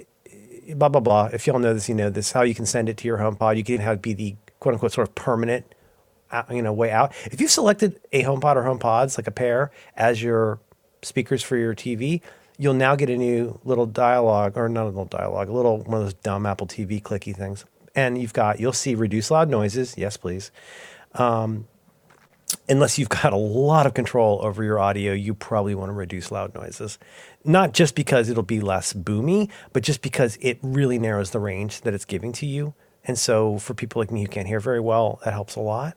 blah 0.74 0.88
blah 0.88 1.00
blah. 1.00 1.30
If 1.32 1.46
y'all 1.46 1.58
know 1.58 1.74
this, 1.74 1.88
you 1.88 1.94
know 1.94 2.10
this. 2.10 2.32
How 2.32 2.42
you 2.42 2.54
can 2.54 2.66
send 2.66 2.88
it 2.88 2.96
to 2.98 3.08
your 3.08 3.18
HomePod. 3.18 3.56
You 3.56 3.64
can 3.64 3.78
have 3.78 3.96
it 3.96 4.02
be 4.02 4.12
the 4.12 4.36
quote 4.60 4.74
unquote 4.74 4.92
sort 4.92 5.08
of 5.08 5.14
permanent, 5.14 5.74
uh, 6.30 6.42
you 6.50 6.62
know, 6.62 6.72
way 6.72 6.90
out. 6.90 7.12
If 7.26 7.40
you've 7.40 7.50
selected 7.50 8.00
a 8.12 8.22
HomePod 8.22 8.56
or 8.56 8.62
HomePods 8.62 9.18
like 9.18 9.26
a 9.26 9.32
pair 9.32 9.70
as 9.96 10.22
your 10.22 10.60
speakers 11.02 11.42
for 11.42 11.56
your 11.56 11.74
TV, 11.74 12.20
you'll 12.58 12.74
now 12.74 12.96
get 12.96 13.10
a 13.10 13.16
new 13.16 13.60
little 13.64 13.86
dialogue 13.86 14.56
or 14.56 14.68
not 14.68 14.84
a 14.84 14.86
little 14.86 15.04
dialogue, 15.04 15.48
a 15.48 15.52
little 15.52 15.78
one 15.78 15.98
of 16.00 16.04
those 16.04 16.14
dumb 16.14 16.46
Apple 16.46 16.66
TV 16.66 17.02
clicky 17.02 17.34
things. 17.34 17.64
And 17.94 18.20
you've 18.20 18.32
got 18.32 18.60
you'll 18.60 18.72
see 18.72 18.94
reduce 18.94 19.30
loud 19.30 19.48
noises. 19.48 19.94
Yes, 19.96 20.16
please 20.16 20.50
unless 22.68 22.98
you've 22.98 23.08
got 23.08 23.32
a 23.32 23.36
lot 23.36 23.86
of 23.86 23.94
control 23.94 24.40
over 24.42 24.62
your 24.62 24.78
audio, 24.78 25.12
you 25.12 25.34
probably 25.34 25.74
want 25.74 25.90
to 25.90 25.94
reduce 25.94 26.30
loud 26.30 26.54
noises. 26.54 26.98
Not 27.44 27.72
just 27.72 27.94
because 27.94 28.28
it'll 28.28 28.42
be 28.42 28.60
less 28.60 28.92
boomy, 28.92 29.50
but 29.72 29.82
just 29.82 30.02
because 30.02 30.38
it 30.40 30.58
really 30.62 30.98
narrows 30.98 31.30
the 31.30 31.40
range 31.40 31.82
that 31.82 31.94
it's 31.94 32.04
giving 32.04 32.32
to 32.34 32.46
you. 32.46 32.74
And 33.04 33.18
so 33.18 33.58
for 33.58 33.74
people 33.74 34.00
like 34.00 34.10
me 34.10 34.22
who 34.22 34.28
can't 34.28 34.46
hear 34.46 34.60
very 34.60 34.80
well, 34.80 35.20
that 35.24 35.32
helps 35.32 35.56
a 35.56 35.60
lot. 35.60 35.96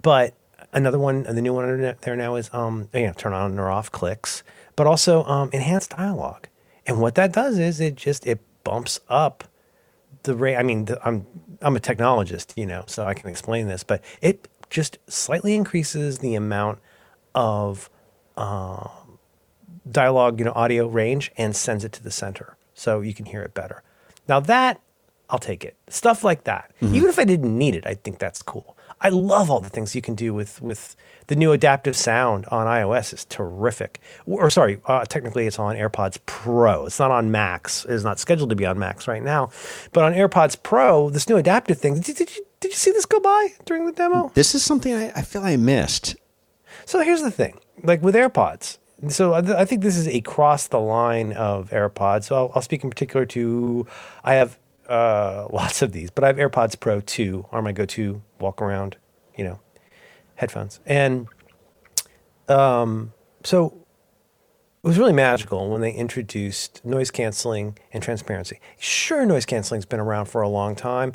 But 0.00 0.34
another 0.72 0.98
one, 0.98 1.22
the 1.22 1.42
new 1.42 1.54
one 1.54 1.96
there 2.00 2.16
now 2.16 2.34
is 2.36 2.50
um, 2.52 2.88
you 2.92 3.06
know, 3.06 3.12
turn 3.12 3.32
on 3.32 3.58
or 3.58 3.70
off 3.70 3.92
clicks, 3.92 4.42
but 4.76 4.86
also 4.86 5.24
um, 5.24 5.50
enhanced 5.52 5.90
dialogue. 5.90 6.48
And 6.86 7.00
what 7.00 7.14
that 7.14 7.32
does 7.32 7.58
is 7.58 7.80
it 7.80 7.94
just 7.94 8.26
it 8.26 8.40
bumps 8.64 9.00
up 9.08 9.44
the 10.24 10.34
rate. 10.34 10.56
I 10.56 10.62
mean, 10.62 10.86
the, 10.86 11.00
I'm 11.06 11.26
I'm 11.60 11.76
a 11.76 11.80
technologist, 11.80 12.56
you 12.56 12.66
know, 12.66 12.84
so 12.86 13.04
I 13.04 13.14
can 13.14 13.28
explain 13.30 13.68
this, 13.68 13.84
but 13.84 14.02
it 14.20 14.48
just 14.70 14.98
slightly 15.06 15.54
increases 15.54 16.18
the 16.18 16.34
amount 16.34 16.80
of 17.34 17.88
um, 18.36 19.18
dialogue, 19.90 20.38
you 20.38 20.44
know, 20.44 20.52
audio 20.54 20.88
range, 20.88 21.30
and 21.36 21.54
sends 21.54 21.84
it 21.84 21.92
to 21.92 22.02
the 22.02 22.10
center, 22.10 22.56
so 22.74 23.00
you 23.00 23.14
can 23.14 23.26
hear 23.26 23.42
it 23.42 23.54
better. 23.54 23.82
Now 24.26 24.40
that 24.40 24.80
I'll 25.32 25.38
take 25.38 25.64
it. 25.64 25.76
Stuff 25.88 26.22
like 26.22 26.44
that. 26.44 26.70
Even 26.82 27.08
if 27.08 27.18
I 27.18 27.24
didn't 27.24 27.56
need 27.56 27.74
it, 27.74 27.86
I 27.86 27.94
think 27.94 28.18
that's 28.18 28.42
cool. 28.42 28.76
I 29.00 29.08
love 29.08 29.50
all 29.50 29.60
the 29.60 29.70
things 29.70 29.96
you 29.96 30.02
can 30.02 30.14
do 30.14 30.34
with 30.34 30.60
with 30.60 30.94
the 31.28 31.34
new 31.34 31.52
adaptive 31.52 31.96
sound 31.96 32.44
on 32.46 32.66
iOS 32.66 33.14
is 33.14 33.24
terrific. 33.24 33.98
Or 34.26 34.50
sorry, 34.50 34.78
uh, 34.84 35.06
technically 35.06 35.46
it's 35.46 35.58
on 35.58 35.74
AirPods 35.74 36.18
Pro. 36.26 36.84
It's 36.84 36.98
not 36.98 37.10
on 37.10 37.30
Max. 37.30 37.86
It's 37.88 38.04
not 38.04 38.20
scheduled 38.20 38.50
to 38.50 38.56
be 38.56 38.66
on 38.66 38.78
Max 38.78 39.08
right 39.08 39.22
now. 39.22 39.50
But 39.92 40.04
on 40.04 40.12
AirPods 40.12 40.62
Pro, 40.62 41.08
this 41.08 41.26
new 41.28 41.38
adaptive 41.38 41.78
thing. 41.78 41.98
Did, 41.98 42.16
did 42.16 42.36
you 42.36 42.44
did 42.60 42.72
you 42.72 42.76
see 42.76 42.92
this 42.92 43.06
go 43.06 43.18
by 43.18 43.54
during 43.64 43.86
the 43.86 43.92
demo? 43.92 44.30
this 44.34 44.54
is 44.54 44.62
something 44.62 44.92
I, 44.94 45.12
I 45.16 45.22
feel 45.22 45.42
I 45.42 45.56
missed. 45.56 46.14
So 46.84 47.00
here's 47.00 47.22
the 47.22 47.30
thing, 47.30 47.58
like 47.82 48.02
with 48.02 48.14
AirPods. 48.14 48.78
So 49.08 49.32
I, 49.32 49.62
I 49.62 49.64
think 49.64 49.82
this 49.82 49.96
is 49.96 50.06
a 50.06 50.20
cross 50.20 50.68
the 50.68 50.78
line 50.78 51.32
of 51.32 51.70
AirPods. 51.70 52.24
So 52.24 52.36
I'll, 52.36 52.52
I'll 52.54 52.62
speak 52.62 52.84
in 52.84 52.90
particular 52.90 53.26
to, 53.26 53.86
I 54.22 54.34
have 54.34 54.58
uh, 54.88 55.46
lots 55.52 55.82
of 55.82 55.92
these, 55.92 56.10
but 56.10 56.24
I 56.24 56.28
have 56.28 56.36
AirPods 56.36 56.78
Pro 56.78 57.00
2 57.00 57.46
are 57.52 57.62
my 57.62 57.72
go-to 57.72 58.22
walk 58.40 58.60
around, 58.60 58.96
you 59.36 59.44
know, 59.44 59.60
headphones. 60.34 60.80
And 60.86 61.28
um, 62.48 63.12
so 63.44 63.82
it 64.84 64.88
was 64.88 64.98
really 64.98 65.12
magical 65.12 65.70
when 65.70 65.80
they 65.80 65.92
introduced 65.92 66.84
noise 66.84 67.12
canceling 67.12 67.78
and 67.92 68.02
transparency. 68.02 68.58
Sure, 68.78 69.24
noise 69.24 69.46
canceling's 69.46 69.84
been 69.84 70.00
around 70.00 70.26
for 70.26 70.42
a 70.42 70.48
long 70.48 70.74
time. 70.74 71.12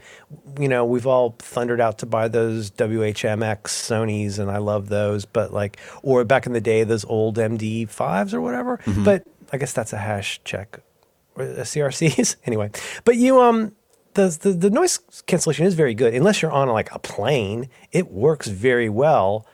You 0.57 0.69
know, 0.69 0.85
we've 0.85 1.05
all 1.05 1.35
thundered 1.37 1.81
out 1.81 1.97
to 1.97 2.05
buy 2.05 2.29
those 2.29 2.71
WHMX 2.71 3.63
Sony's, 3.63 4.39
and 4.39 4.49
I 4.49 4.59
love 4.59 4.87
those. 4.87 5.25
But 5.25 5.51
like, 5.51 5.77
or 6.01 6.23
back 6.23 6.45
in 6.45 6.53
the 6.53 6.61
day, 6.61 6.85
those 6.85 7.03
old 7.05 7.35
MD5s 7.35 8.33
or 8.33 8.39
whatever. 8.39 8.79
But 9.03 9.27
I 9.51 9.57
guess 9.57 9.73
that's 9.73 9.91
a 9.91 9.97
hash 9.97 10.39
check, 10.45 10.79
CRCs 11.37 12.35
anyway. 12.45 12.71
But 13.03 13.17
you 13.17 13.41
um. 13.41 13.73
The, 14.13 14.35
the, 14.41 14.51
the 14.51 14.69
noise 14.71 14.97
cancellation 15.27 15.67
is 15.67 15.75
very 15.75 15.93
good 15.93 16.15
unless 16.15 16.41
you're 16.41 16.49
on 16.49 16.69
like 16.69 16.91
a 16.91 16.97
plane 16.97 17.69
it 17.91 18.11
works 18.11 18.47
very 18.47 18.89
well 18.89 19.45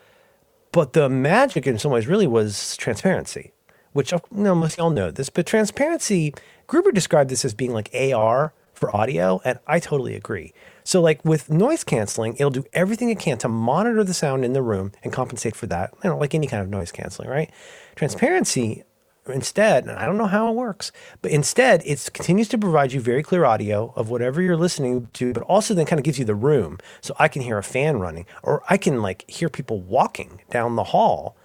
but 0.74 0.94
the 0.94 1.08
magic 1.08 1.68
in 1.68 1.78
some 1.78 1.92
ways 1.92 2.08
really 2.08 2.28
was 2.28 2.76
transparency, 2.78 3.54
which 3.94 4.12
you 4.12 4.20
know, 4.32 4.56
most 4.56 4.80
y'all 4.80 4.90
know 4.90 5.12
this. 5.12 5.30
But 5.30 5.46
transparency, 5.46 6.34
Gruber 6.66 6.92
described 6.92 7.30
this 7.30 7.46
as 7.46 7.54
being 7.54 7.72
like 7.72 7.94
AR 7.94 8.54
for 8.74 8.94
audio, 8.94 9.40
and 9.46 9.60
I 9.68 9.80
totally 9.80 10.16
agree. 10.16 10.52
So, 10.84 11.00
like 11.00 11.24
with 11.24 11.50
noise 11.50 11.84
canceling, 11.84 12.34
it'll 12.34 12.50
do 12.50 12.66
everything 12.74 13.12
it 13.12 13.20
can 13.20 13.38
to 13.38 13.48
monitor 13.48 14.04
the 14.04 14.16
sound 14.16 14.44
in 14.44 14.54
the 14.54 14.64
room 14.64 14.92
and 15.04 15.14
compensate 15.14 15.56
for 15.56 15.68
that, 15.68 15.94
you 16.04 16.10
know, 16.10 16.18
like 16.18 16.34
any 16.34 16.48
kind 16.48 16.64
of 16.64 16.70
noise 16.70 16.92
canceling, 16.92 17.30
right? 17.30 17.52
Transparency, 17.96 18.84
instead, 19.28 19.86
and 19.86 19.98
I 19.98 20.06
don't 20.06 20.18
know 20.18 20.28
how 20.28 20.50
it 20.50 20.56
works, 20.56 20.92
but 21.22 21.32
instead 21.32 21.82
it 21.86 22.10
continues 22.14 22.48
to 22.50 22.58
provide 22.58 22.92
you 22.92 23.00
very 23.00 23.24
clear 23.24 23.46
audio 23.46 23.94
of 23.96 24.10
whatever 24.10 24.42
you're 24.42 24.58
listening 24.58 25.08
to, 25.14 25.34
but 25.34 25.44
also 25.44 25.74
then 25.74 25.86
kind 25.86 26.00
of 26.00 26.04
gives 26.04 26.20
you 26.20 26.26
the 26.26 26.36
room. 26.36 26.78
So 27.02 27.16
I 27.20 27.28
can 27.28 27.42
hear 27.42 27.58
a 27.58 27.64
fan 27.64 28.00
running, 28.00 28.26
or 28.42 28.64
I 28.70 28.78
can 28.78 29.02
like 29.02 29.30
hear 29.30 29.50
people 29.50 29.80
walking 29.80 30.42
down 30.50 30.76
the 30.76 30.84
hall. 30.84 31.36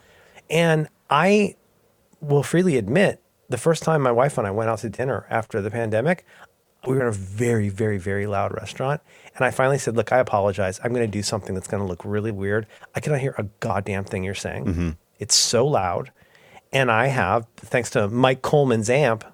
And 0.50 0.88
I 1.10 1.56
will 2.20 2.42
freely 2.42 2.76
admit 2.76 3.22
the 3.48 3.58
first 3.58 3.82
time 3.82 4.02
my 4.02 4.12
wife 4.12 4.38
and 4.38 4.46
I 4.46 4.50
went 4.50 4.70
out 4.70 4.80
to 4.80 4.90
dinner 4.90 5.26
after 5.30 5.60
the 5.60 5.70
pandemic, 5.70 6.24
we 6.86 6.94
were 6.94 7.02
in 7.02 7.08
a 7.08 7.12
very, 7.12 7.68
very, 7.68 7.98
very 7.98 8.26
loud 8.26 8.54
restaurant. 8.54 9.00
And 9.34 9.44
I 9.44 9.50
finally 9.50 9.78
said, 9.78 9.96
Look, 9.96 10.12
I 10.12 10.18
apologize. 10.18 10.80
I'm 10.82 10.92
going 10.92 11.06
to 11.06 11.10
do 11.10 11.22
something 11.22 11.54
that's 11.54 11.66
going 11.66 11.82
to 11.82 11.86
look 11.86 12.04
really 12.04 12.30
weird. 12.30 12.66
I 12.94 13.00
cannot 13.00 13.20
hear 13.20 13.34
a 13.38 13.44
goddamn 13.60 14.04
thing 14.04 14.24
you're 14.24 14.34
saying. 14.34 14.64
Mm-hmm. 14.64 14.90
It's 15.18 15.34
so 15.34 15.66
loud. 15.66 16.12
And 16.72 16.90
I 16.90 17.06
have, 17.06 17.46
thanks 17.56 17.90
to 17.90 18.08
Mike 18.08 18.42
Coleman's 18.42 18.90
amp, 18.90 19.24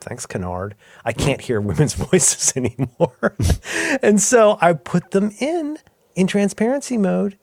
thanks, 0.00 0.26
Kennard, 0.26 0.74
I 1.04 1.12
can't 1.12 1.40
hear 1.40 1.60
women's 1.62 1.94
voices 1.94 2.52
anymore. 2.56 3.36
and 4.02 4.20
so 4.20 4.58
I 4.60 4.72
put 4.72 5.12
them 5.12 5.32
in 5.40 5.78
in 6.14 6.26
transparency 6.26 6.96
mode. 6.96 7.38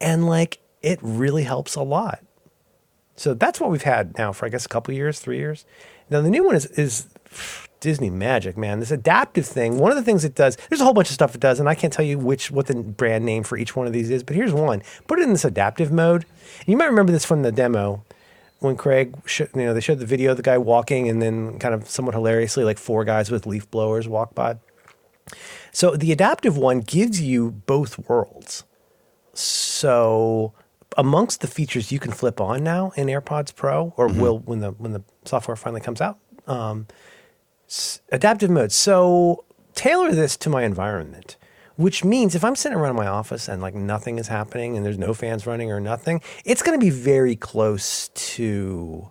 And 0.00 0.26
like, 0.26 0.58
it 0.82 0.98
really 1.02 1.44
helps 1.44 1.74
a 1.74 1.82
lot. 1.82 2.20
So 3.16 3.34
that's 3.34 3.60
what 3.60 3.70
we've 3.70 3.82
had 3.82 4.16
now 4.18 4.32
for 4.32 4.46
I 4.46 4.48
guess 4.50 4.66
a 4.66 4.68
couple 4.68 4.94
years, 4.94 5.18
three 5.18 5.38
years. 5.38 5.64
Now 6.10 6.20
the 6.20 6.30
new 6.30 6.44
one 6.44 6.54
is 6.54 6.66
is 6.66 7.08
Disney 7.80 8.10
Magic, 8.10 8.56
man. 8.56 8.80
This 8.80 8.90
adaptive 8.90 9.46
thing. 9.46 9.78
One 9.78 9.90
of 9.90 9.96
the 9.96 10.02
things 10.02 10.24
it 10.24 10.34
does, 10.34 10.56
there's 10.68 10.80
a 10.80 10.84
whole 10.84 10.94
bunch 10.94 11.08
of 11.08 11.14
stuff 11.14 11.34
it 11.34 11.40
does, 11.40 11.60
and 11.60 11.68
I 11.68 11.74
can't 11.74 11.92
tell 11.92 12.04
you 12.04 12.18
which 12.18 12.50
what 12.50 12.66
the 12.66 12.74
brand 12.74 13.24
name 13.24 13.42
for 13.42 13.58
each 13.58 13.76
one 13.76 13.86
of 13.86 13.92
these 13.92 14.10
is. 14.10 14.22
But 14.22 14.36
here's 14.36 14.52
one: 14.52 14.82
put 15.06 15.18
it 15.18 15.22
in 15.22 15.32
this 15.32 15.44
adaptive 15.44 15.90
mode. 15.90 16.26
You 16.66 16.76
might 16.76 16.86
remember 16.86 17.12
this 17.12 17.24
from 17.24 17.42
the 17.42 17.52
demo 17.52 18.04
when 18.60 18.76
Craig, 18.76 19.14
sh- 19.26 19.40
you 19.54 19.64
know, 19.64 19.74
they 19.74 19.80
showed 19.80 19.98
the 19.98 20.06
video 20.06 20.30
of 20.32 20.36
the 20.36 20.42
guy 20.42 20.58
walking, 20.58 21.08
and 21.08 21.20
then 21.20 21.58
kind 21.58 21.74
of 21.74 21.88
somewhat 21.88 22.14
hilariously, 22.14 22.64
like 22.64 22.78
four 22.78 23.04
guys 23.04 23.30
with 23.30 23.46
leaf 23.46 23.70
blowers 23.70 24.08
walk 24.08 24.34
by. 24.34 24.56
So 25.72 25.96
the 25.96 26.12
adaptive 26.12 26.56
one 26.56 26.80
gives 26.80 27.20
you 27.20 27.50
both 27.50 28.08
worlds. 28.08 28.64
So 29.34 30.54
amongst 30.96 31.42
the 31.42 31.46
features 31.46 31.92
you 31.92 31.98
can 31.98 32.12
flip 32.12 32.40
on 32.40 32.64
now 32.64 32.92
in 32.96 33.08
AirPods 33.08 33.54
Pro, 33.54 33.92
or 33.96 34.08
will 34.08 34.38
when 34.38 34.60
the 34.60 34.70
when 34.72 34.92
the 34.92 35.02
software 35.24 35.56
finally 35.56 35.80
comes 35.82 36.00
out, 36.00 36.18
um, 36.46 36.86
s- 37.68 38.00
adaptive 38.10 38.50
mode. 38.50 38.72
So 38.72 39.44
tailor 39.74 40.12
this 40.12 40.36
to 40.38 40.48
my 40.48 40.62
environment, 40.62 41.36
which 41.76 42.04
means 42.04 42.34
if 42.34 42.44
I'm 42.44 42.56
sitting 42.56 42.76
around 42.76 42.90
in 42.90 42.96
my 42.96 43.06
office 43.06 43.48
and 43.48 43.62
like 43.62 43.74
nothing 43.74 44.18
is 44.18 44.28
happening 44.28 44.76
and 44.76 44.84
there's 44.84 44.98
no 44.98 45.14
fans 45.14 45.46
running 45.46 45.70
or 45.70 45.80
nothing, 45.80 46.22
it's 46.44 46.62
going 46.62 46.78
to 46.78 46.84
be 46.84 46.90
very 46.90 47.36
close 47.36 48.08
to 48.08 49.10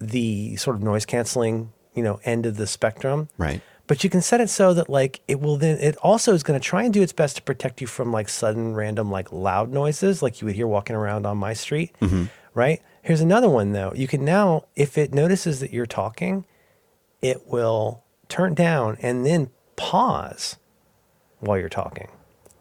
the 0.00 0.56
sort 0.56 0.76
of 0.76 0.82
noise 0.82 1.06
canceling, 1.06 1.72
you 1.94 2.02
know, 2.02 2.20
end 2.24 2.46
of 2.46 2.56
the 2.56 2.66
spectrum. 2.66 3.28
Right. 3.38 3.60
But 3.86 4.04
you 4.04 4.10
can 4.10 4.20
set 4.20 4.40
it 4.40 4.50
so 4.50 4.74
that 4.74 4.90
like 4.90 5.20
it 5.28 5.40
will 5.40 5.56
then 5.56 5.78
it 5.78 5.96
also 5.98 6.34
is 6.34 6.42
going 6.42 6.60
to 6.60 6.64
try 6.64 6.82
and 6.82 6.92
do 6.92 7.00
its 7.00 7.12
best 7.12 7.36
to 7.36 7.42
protect 7.42 7.80
you 7.80 7.86
from 7.86 8.12
like 8.12 8.28
sudden 8.28 8.74
random 8.74 9.10
like 9.10 9.32
loud 9.32 9.72
noises 9.72 10.20
like 10.20 10.40
you 10.40 10.46
would 10.46 10.56
hear 10.56 10.66
walking 10.66 10.94
around 10.94 11.26
on 11.26 11.38
my 11.38 11.54
street. 11.54 11.94
Mm-hmm. 12.02 12.24
Right? 12.54 12.82
Here's 13.02 13.20
another 13.20 13.48
one 13.48 13.72
though. 13.72 13.92
You 13.94 14.06
can 14.06 14.24
now 14.24 14.64
if 14.76 14.98
it 14.98 15.14
notices 15.14 15.60
that 15.60 15.72
you're 15.72 15.86
talking, 15.86 16.44
it 17.22 17.46
will 17.46 18.04
turn 18.28 18.52
down 18.52 18.98
and 19.00 19.24
then 19.24 19.50
pause 19.76 20.56
while 21.40 21.58
you're 21.58 21.68
talking. 21.68 22.08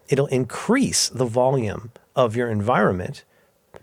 It'll 0.09 0.27
increase 0.27 1.09
the 1.09 1.25
volume 1.25 1.91
of 2.15 2.35
your 2.35 2.49
environment 2.49 3.23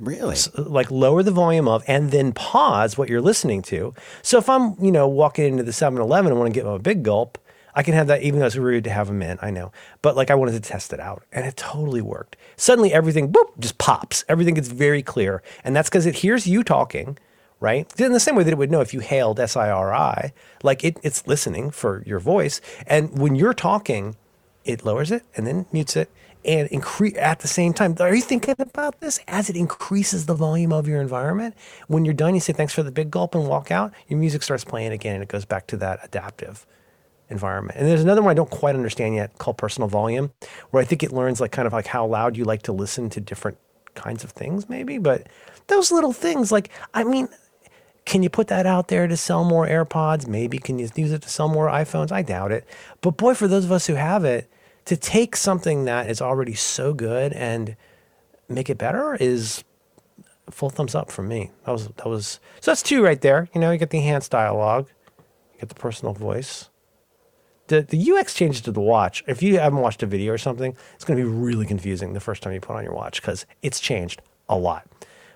Really? 0.01 0.36
like 0.57 0.90
lower 0.90 1.22
the 1.22 1.30
volume 1.30 1.68
of 1.68 1.84
and 1.86 2.11
then 2.11 2.32
pause 2.32 2.99
what 2.99 3.09
you're 3.09 3.20
listening 3.20 3.62
to. 3.62 3.95
So 4.22 4.38
if 4.38 4.49
I'm, 4.49 4.76
you 4.82 4.90
know, 4.90 5.09
walking 5.09 5.47
into 5.47 5.62
the 5.62 5.70
7-Eleven 5.70 6.32
and 6.32 6.40
want 6.40 6.53
to 6.53 6.61
get 6.61 6.66
a 6.66 6.78
big 6.78 7.03
gulp, 7.03 7.38
I 7.74 7.82
can 7.82 7.95
have 7.95 8.07
that 8.07 8.22
even 8.22 8.40
though 8.40 8.47
it's 8.47 8.57
rude 8.57 8.84
to 8.84 8.90
have 8.90 9.09
them 9.09 9.22
in, 9.22 9.38
I 9.42 9.51
know. 9.51 9.72
But 10.03 10.16
like 10.16 10.30
I 10.30 10.34
wanted 10.34 10.53
to 10.53 10.61
test 10.61 10.92
it 10.92 11.01
out 11.01 11.24
and 11.32 11.45
it 11.45 11.57
totally 11.57 12.03
worked. 12.03 12.36
Suddenly 12.57 12.92
everything 12.92 13.32
boop 13.32 13.59
just 13.59 13.78
pops. 13.78 14.24
Everything 14.28 14.55
gets 14.55 14.68
very 14.68 15.03
clear. 15.03 15.42
And 15.64 15.74
that's 15.74 15.88
because 15.88 16.07
it 16.07 16.16
hears 16.16 16.47
you 16.47 16.62
talking, 16.62 17.18
right? 17.61 17.88
In 18.01 18.12
the 18.12 18.20
same 18.20 18.36
way 18.36 18.45
that 18.45 18.53
it 18.53 18.59
would 18.59 18.70
know 18.70 18.80
if 18.80 18.95
you 18.95 19.01
hailed 19.01 19.38
SIRI, 19.38 20.32
like 20.62 20.84
it, 20.84 20.99
it's 21.03 21.26
listening 21.26 21.70
for 21.70 22.03
your 22.07 22.20
voice. 22.20 22.61
And 22.86 23.18
when 23.18 23.34
you're 23.34 23.55
talking, 23.55 24.16
it 24.65 24.85
lowers 24.85 25.11
it 25.11 25.23
and 25.37 25.47
then 25.47 25.67
mutes 25.73 25.97
it 25.97 26.11
and 26.45 26.69
increase 26.69 27.17
at 27.17 27.41
the 27.41 27.49
same 27.49 27.73
time. 27.73 27.97
Are 28.01 28.15
you 28.15 28.21
thinking 28.21 28.55
about 28.59 29.01
this 29.01 29.19
as 29.29 29.49
it 29.49 29.57
increases 29.57 30.27
the 30.27 30.35
volume 30.35 30.73
of 30.73 30.87
your 30.87 31.01
environment? 31.01 31.55
When 31.89 32.05
you're 32.05 32.15
done, 32.15 32.35
you 32.35 32.41
say 32.41 32.53
thanks 32.53 32.75
for 32.75 32.83
the 32.83 32.93
big 32.93 33.11
gulp 33.11 33.35
and 33.35 33.49
walk 33.49 33.71
out. 33.71 33.93
Your 34.09 34.19
music 34.19 34.43
starts 34.43 34.65
playing 34.65 34.93
again, 34.93 35.15
and 35.15 35.23
it 35.23 35.29
goes 35.29 35.45
back 35.45 35.67
to 35.69 35.77
that 35.79 36.01
adaptive 36.03 36.67
environment. 37.31 37.79
And 37.79 37.89
there's 37.89 38.03
another 38.03 38.21
one 38.21 38.31
I 38.31 38.35
don't 38.35 38.51
quite 38.51 38.75
understand 38.75 39.15
yet 39.15 39.39
called 39.39 39.57
personal 39.57 39.89
volume, 39.89 40.33
where 40.71 40.83
I 40.83 40.87
think 40.87 41.03
it 41.03 41.12
learns 41.12 41.41
like 41.41 41.53
kind 41.53 41.67
of 41.67 41.73
like 41.73 41.87
how 41.87 42.07
loud 42.07 42.37
you 42.37 42.45
like 42.45 42.62
to 42.62 42.73
listen 42.73 43.09
to 43.11 43.21
different 43.21 43.57
kinds 43.95 44.23
of 44.23 44.33
things, 44.33 44.69
maybe. 44.69 44.99
But 44.99 45.29
those 45.69 45.91
little 45.91 46.12
things, 46.12 46.53
like 46.53 46.71
I 46.93 47.05
mean. 47.05 47.29
Can 48.07 48.23
you 48.23 48.29
put 48.29 48.49
that 48.49 48.67
out 48.67 48.89
there 48.89 49.07
to 49.07 49.17
sell 49.17 49.45
more 49.45 49.67
AirPods? 49.67 50.27
Maybe. 50.27 50.59
Can 50.59 50.79
you 50.79 50.91
use 50.95 51.11
it 51.11 51.23
to 51.23 51.29
sell 51.31 51.49
more 51.49 51.69
iPhones? 51.69 52.12
I 52.12 52.21
doubt 52.21 52.53
it. 52.53 52.69
But 53.01 53.12
boy, 53.17 53.33
for 53.33 53.49
those 53.49 53.65
of 53.65 53.73
us 53.73 53.87
who 53.87 53.95
have 53.95 54.27
it, 54.27 54.47
to 54.87 54.97
take 54.97 55.37
something 55.37 55.85
that 55.85 56.11
is 56.11 56.20
already 56.20 56.55
so 56.55 56.93
good 56.93 57.32
and 57.32 57.76
make 58.49 58.68
it 58.68 58.78
better 58.78 59.14
is 59.14 59.64
full 60.51 60.70
thumbs 60.70 60.95
up 60.95 61.11
from 61.11 61.28
me. 61.28 61.51
That 61.64 61.72
was 61.72 61.89
that 61.89 62.07
was 62.07 62.41
so 62.61 62.70
that's 62.70 62.82
two 62.82 63.03
right 63.03 63.20
there. 63.20 63.49
You 63.55 63.61
know, 63.61 63.70
you 63.70 63.78
get 63.78 63.91
the 63.91 63.99
enhanced 63.99 64.30
dialogue, 64.30 64.89
you 65.55 65.61
get 65.61 65.68
the 65.68 65.74
personal 65.74 66.14
voice. 66.14 66.68
The 67.68 67.82
the 67.82 68.12
UX 68.12 68.35
changes 68.35 68.61
to 68.62 68.72
the 68.72 68.80
watch. 68.80 69.24
If 69.26 69.43
you 69.43 69.59
haven't 69.59 69.78
watched 69.78 70.03
a 70.03 70.07
video 70.07 70.32
or 70.32 70.39
something, 70.39 70.76
it's 70.95 71.05
going 71.05 71.18
to 71.18 71.24
be 71.24 71.30
really 71.30 71.66
confusing 71.66 72.12
the 72.12 72.20
first 72.20 72.43
time 72.43 72.53
you 72.53 72.61
put 72.61 72.76
on 72.76 72.85
your 72.85 72.95
watch 72.95 73.20
because 73.22 73.47
it's 73.62 73.80
changed 73.80 74.20
a 74.49 74.59
lot. 74.59 74.87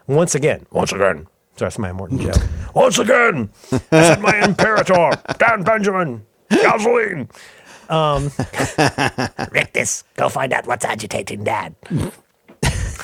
Once 0.07 0.35
again, 0.35 0.67
once 0.71 0.93
again. 0.93 1.27
So 1.57 1.65
that's 1.65 1.79
my 1.79 1.91
Immortan 1.91 2.21
Joe. 2.21 2.41
once 2.75 2.99
again, 2.99 3.51
I 3.73 4.03
said 4.03 4.21
my 4.21 4.45
Imperator, 4.45 5.11
Dan 5.39 5.65
Benjamin, 5.65 6.25
gasoline. 6.51 7.29
Um, 7.89 8.31
Rictus, 9.51 10.05
go 10.17 10.29
find 10.29 10.53
out 10.53 10.67
what's 10.67 10.85
agitating 10.85 11.45
Dad. 11.45 11.75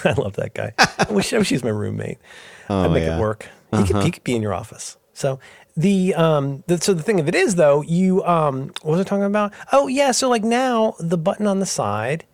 I 0.04 0.12
love 0.12 0.34
that 0.34 0.52
guy. 0.54 0.74
I 0.78 1.06
wish, 1.10 1.32
I 1.32 1.38
wish 1.38 1.48
he 1.48 1.54
was 1.54 1.64
my 1.64 1.70
roommate. 1.70 2.18
I'd 2.68 2.90
make 2.90 3.04
yeah. 3.04 3.16
it 3.16 3.20
work. 3.20 3.48
He, 3.72 3.84
could, 3.84 4.02
he 4.04 4.10
could 4.10 4.24
be 4.24 4.36
in 4.36 4.42
your 4.42 4.54
office. 4.54 4.96
So 5.14 5.38
the 5.76 6.14
um 6.14 6.62
the, 6.66 6.78
so 6.78 6.94
the 6.94 7.02
thing 7.02 7.18
of 7.18 7.28
it 7.28 7.34
is 7.34 7.56
though 7.56 7.82
you 7.82 8.22
um 8.24 8.72
what 8.82 8.92
was 8.92 9.00
I 9.00 9.04
talking 9.04 9.24
about? 9.24 9.52
Oh 9.72 9.88
yeah, 9.88 10.10
so 10.10 10.28
like 10.28 10.44
now 10.44 10.94
the 11.00 11.18
button 11.18 11.46
on 11.46 11.60
the 11.60 11.66
side, 11.66 12.24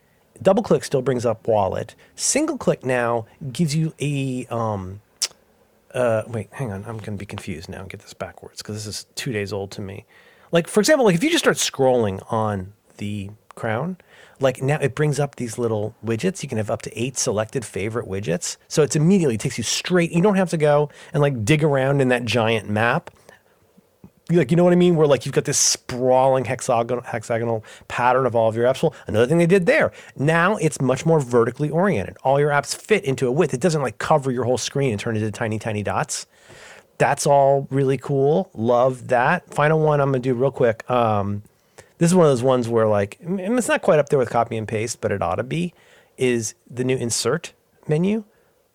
double 0.42 0.62
click 0.62 0.84
still 0.84 1.02
brings 1.02 1.24
up 1.24 1.46
wallet. 1.46 1.94
Single 2.16 2.58
click 2.58 2.84
now 2.84 3.26
gives 3.52 3.74
you 3.74 3.94
a 4.00 4.46
um 4.46 5.00
uh 5.94 6.22
wait 6.26 6.48
hang 6.52 6.72
on 6.72 6.84
I'm 6.86 6.98
gonna 6.98 7.16
be 7.16 7.26
confused 7.26 7.68
now 7.68 7.80
and 7.80 7.90
get 7.90 8.00
this 8.00 8.14
backwards 8.14 8.58
because 8.58 8.76
this 8.76 8.86
is 8.86 9.06
two 9.14 9.32
days 9.32 9.52
old 9.52 9.70
to 9.72 9.80
me. 9.80 10.04
Like 10.52 10.68
for 10.68 10.80
example, 10.80 11.06
like 11.06 11.14
if 11.14 11.22
you 11.22 11.30
just 11.30 11.44
start 11.44 11.56
scrolling 11.56 12.20
on 12.32 12.72
the 12.96 13.30
crown, 13.54 13.96
like 14.40 14.62
now 14.62 14.78
it 14.80 14.94
brings 14.94 15.20
up 15.20 15.36
these 15.36 15.58
little 15.58 15.94
widgets. 16.04 16.42
You 16.42 16.48
can 16.48 16.58
have 16.58 16.70
up 16.70 16.82
to 16.82 17.00
eight 17.00 17.16
selected 17.16 17.64
favorite 17.64 18.06
widgets. 18.06 18.56
So 18.68 18.82
it's 18.82 18.96
immediately 18.96 19.38
takes 19.38 19.58
you 19.58 19.64
straight. 19.64 20.12
You 20.12 20.22
don't 20.22 20.36
have 20.36 20.50
to 20.50 20.56
go 20.56 20.90
and 21.12 21.20
like 21.20 21.44
dig 21.44 21.62
around 21.62 22.00
in 22.00 22.08
that 22.08 22.24
giant 22.24 22.68
map. 22.68 23.10
You 24.30 24.38
Like 24.38 24.50
you 24.50 24.56
know 24.56 24.64
what 24.64 24.72
I 24.72 24.76
mean? 24.76 24.96
Where 24.96 25.06
like 25.06 25.26
you've 25.26 25.34
got 25.34 25.44
this 25.44 25.58
sprawling 25.58 26.44
hexagonal 26.44 27.02
hexagonal 27.04 27.64
pattern 27.88 28.26
of 28.26 28.34
all 28.34 28.48
of 28.48 28.56
your 28.56 28.64
apps. 28.64 28.82
Well, 28.82 28.94
another 29.06 29.26
thing 29.26 29.38
they 29.38 29.46
did 29.46 29.66
there. 29.66 29.92
Now 30.16 30.56
it's 30.56 30.80
much 30.80 31.04
more 31.04 31.20
vertically 31.20 31.68
oriented. 31.68 32.16
All 32.22 32.40
your 32.40 32.50
apps 32.50 32.74
fit 32.74 33.04
into 33.04 33.26
a 33.26 33.32
width. 33.32 33.54
It 33.54 33.60
doesn't 33.60 33.82
like 33.82 33.98
cover 33.98 34.30
your 34.30 34.44
whole 34.44 34.58
screen 34.58 34.92
and 34.92 35.00
turn 35.00 35.16
into 35.16 35.30
tiny, 35.30 35.58
tiny 35.58 35.82
dots 35.82 36.26
that's 37.00 37.26
all 37.26 37.66
really 37.70 37.96
cool. 37.96 38.50
Love 38.52 39.08
that. 39.08 39.52
Final 39.54 39.80
one 39.80 40.00
I'm 40.02 40.08
gonna 40.08 40.18
do 40.18 40.34
real 40.34 40.50
quick. 40.50 40.88
Um, 40.90 41.42
this 41.96 42.10
is 42.10 42.14
one 42.14 42.26
of 42.26 42.30
those 42.30 42.42
ones 42.42 42.68
where 42.68 42.86
like 42.86 43.16
it's 43.22 43.68
not 43.68 43.80
quite 43.80 43.98
up 43.98 44.10
there 44.10 44.18
with 44.18 44.28
copy 44.28 44.56
and 44.58 44.68
paste, 44.68 45.00
but 45.00 45.10
it 45.10 45.22
ought 45.22 45.36
to 45.36 45.42
be. 45.42 45.72
Is 46.18 46.54
the 46.70 46.84
new 46.84 46.98
insert 46.98 47.54
menu 47.88 48.24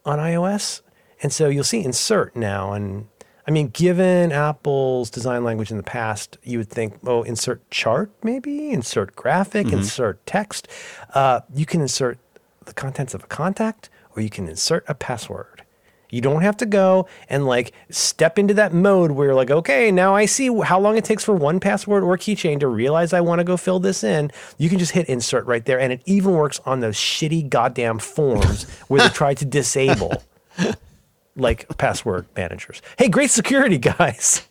on 0.05 0.17
iOS, 0.17 0.81
and 1.21 1.31
so 1.31 1.49
you'll 1.49 1.63
see 1.63 1.83
insert 1.85 2.35
now. 2.35 2.73
And 2.73 3.07
I 3.47 3.51
mean, 3.51 3.67
given 3.67 4.31
Apple's 4.31 5.11
design 5.11 5.43
language 5.43 5.69
in 5.69 5.77
the 5.77 5.83
past, 5.83 6.39
you 6.41 6.57
would 6.57 6.69
think, 6.69 6.97
oh, 7.05 7.21
insert 7.21 7.69
chart 7.69 8.09
maybe, 8.23 8.71
insert 8.71 9.15
graphic, 9.15 9.71
insert 9.71 10.25
text. 10.25 10.67
Uh, 11.13 11.41
you 11.53 11.67
can 11.67 11.79
insert 11.79 12.17
the 12.65 12.73
contents 12.73 13.13
of 13.13 13.23
a 13.23 13.27
contact, 13.27 13.91
or 14.15 14.23
you 14.23 14.31
can 14.31 14.47
insert 14.47 14.83
a 14.87 14.95
password. 14.95 15.61
You 16.09 16.21
don't 16.21 16.41
have 16.41 16.57
to 16.57 16.65
go 16.65 17.07
and 17.29 17.45
like 17.45 17.73
step 17.89 18.37
into 18.39 18.53
that 18.55 18.73
mode 18.73 19.11
where 19.11 19.27
you're 19.27 19.35
like, 19.35 19.51
okay, 19.51 19.91
now 19.91 20.15
I 20.15 20.25
see 20.25 20.47
how 20.61 20.79
long 20.79 20.97
it 20.97 21.03
takes 21.03 21.23
for 21.23 21.37
1Password 21.37 22.03
or 22.03 22.17
keychain 22.17 22.59
to 22.59 22.67
realize 22.67 23.13
I 23.13 23.21
want 23.21 23.39
to 23.39 23.43
go 23.43 23.57
fill 23.57 23.79
this 23.79 24.03
in. 24.03 24.31
You 24.57 24.69
can 24.69 24.79
just 24.79 24.91
hit 24.91 25.07
insert 25.07 25.45
right 25.45 25.65
there. 25.65 25.79
And 25.79 25.91
it 25.91 26.01
even 26.05 26.33
works 26.33 26.59
on 26.65 26.79
those 26.79 26.95
shitty 26.95 27.49
goddamn 27.49 27.99
forms 27.99 28.69
where 28.87 29.01
they 29.01 29.09
try 29.09 29.33
to 29.33 29.45
disable 29.45 30.23
like 31.35 31.67
password 31.77 32.27
managers. 32.35 32.81
Hey, 32.97 33.09
great 33.09 33.31
security 33.31 33.77
guys. 33.77 34.47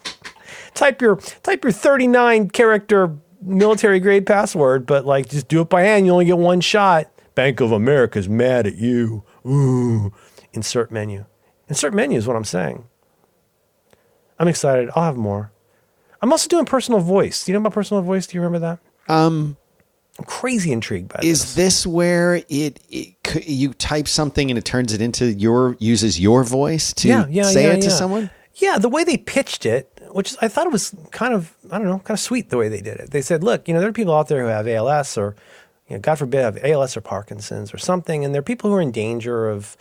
type 0.74 1.00
your 1.00 1.16
type 1.42 1.62
your 1.64 1.72
39 1.72 2.50
character 2.50 3.16
military 3.40 4.00
grade 4.00 4.26
password, 4.26 4.86
but 4.86 5.06
like 5.06 5.28
just 5.28 5.48
do 5.48 5.60
it 5.60 5.68
by 5.68 5.82
hand. 5.82 6.06
You 6.06 6.12
only 6.12 6.24
get 6.24 6.38
one 6.38 6.60
shot. 6.60 7.08
Bank 7.34 7.60
of 7.60 7.72
America's 7.72 8.28
mad 8.28 8.66
at 8.66 8.76
you. 8.76 9.24
Ooh. 9.46 10.12
Insert 10.52 10.92
menu. 10.92 11.24
Insert 11.68 11.94
menu 11.94 12.18
is 12.18 12.26
what 12.26 12.36
I'm 12.36 12.44
saying. 12.44 12.84
I'm 14.38 14.48
excited. 14.48 14.90
I'll 14.94 15.04
have 15.04 15.16
more. 15.16 15.50
I'm 16.20 16.32
also 16.32 16.48
doing 16.48 16.64
personal 16.64 17.00
voice. 17.00 17.44
Do 17.44 17.52
you 17.52 17.58
know 17.58 17.62
my 17.62 17.70
personal 17.70 18.02
voice? 18.02 18.26
Do 18.26 18.36
you 18.36 18.42
remember 18.42 18.58
that? 18.60 19.12
Um, 19.12 19.56
I'm 20.18 20.24
crazy 20.24 20.72
intrigued 20.72 21.08
by 21.08 21.20
is 21.22 21.54
this. 21.54 21.54
this 21.54 21.86
where 21.86 22.36
it, 22.48 22.80
it 22.88 23.14
you 23.46 23.74
type 23.74 24.06
something 24.06 24.50
and 24.50 24.56
it 24.56 24.64
turns 24.64 24.92
it 24.92 25.00
into 25.00 25.32
your 25.32 25.76
uses 25.80 26.20
your 26.20 26.44
voice 26.44 26.92
to 26.94 27.08
Yeah, 27.08 27.26
yeah, 27.28 27.42
say 27.42 27.66
yeah, 27.66 27.72
it 27.74 27.82
to 27.82 27.90
someone? 27.90 28.30
Yeah, 28.54 28.78
the 28.78 28.88
way 28.88 29.02
they 29.02 29.16
pitched 29.16 29.66
it, 29.66 30.00
which 30.12 30.36
I 30.40 30.46
thought 30.46 30.66
it 30.66 30.72
was 30.72 30.94
kind 31.10 31.34
of, 31.34 31.52
I 31.72 31.78
don't 31.78 31.88
know, 31.88 31.98
kind 31.98 32.16
of 32.16 32.20
sweet 32.20 32.50
the 32.50 32.56
way 32.56 32.68
they 32.68 32.80
did 32.80 32.98
it. 32.98 33.10
They 33.10 33.20
said, 33.20 33.42
look, 33.42 33.66
you 33.66 33.74
know, 33.74 33.80
there 33.80 33.88
are 33.88 33.92
people 33.92 34.14
out 34.14 34.28
there 34.28 34.42
who 34.42 34.48
have 34.48 34.68
ALS 34.68 35.18
or, 35.18 35.34
you 35.88 35.96
know, 35.96 36.00
God 36.00 36.14
forbid, 36.14 36.42
have 36.42 36.64
ALS 36.64 36.96
or 36.96 37.00
Parkinson's 37.00 37.74
or 37.74 37.78
something, 37.78 38.24
and 38.24 38.32
there 38.32 38.38
are 38.38 38.44
people 38.44 38.70
who 38.70 38.76
are 38.76 38.80
in 38.80 38.92
danger 38.92 39.48
of 39.50 39.76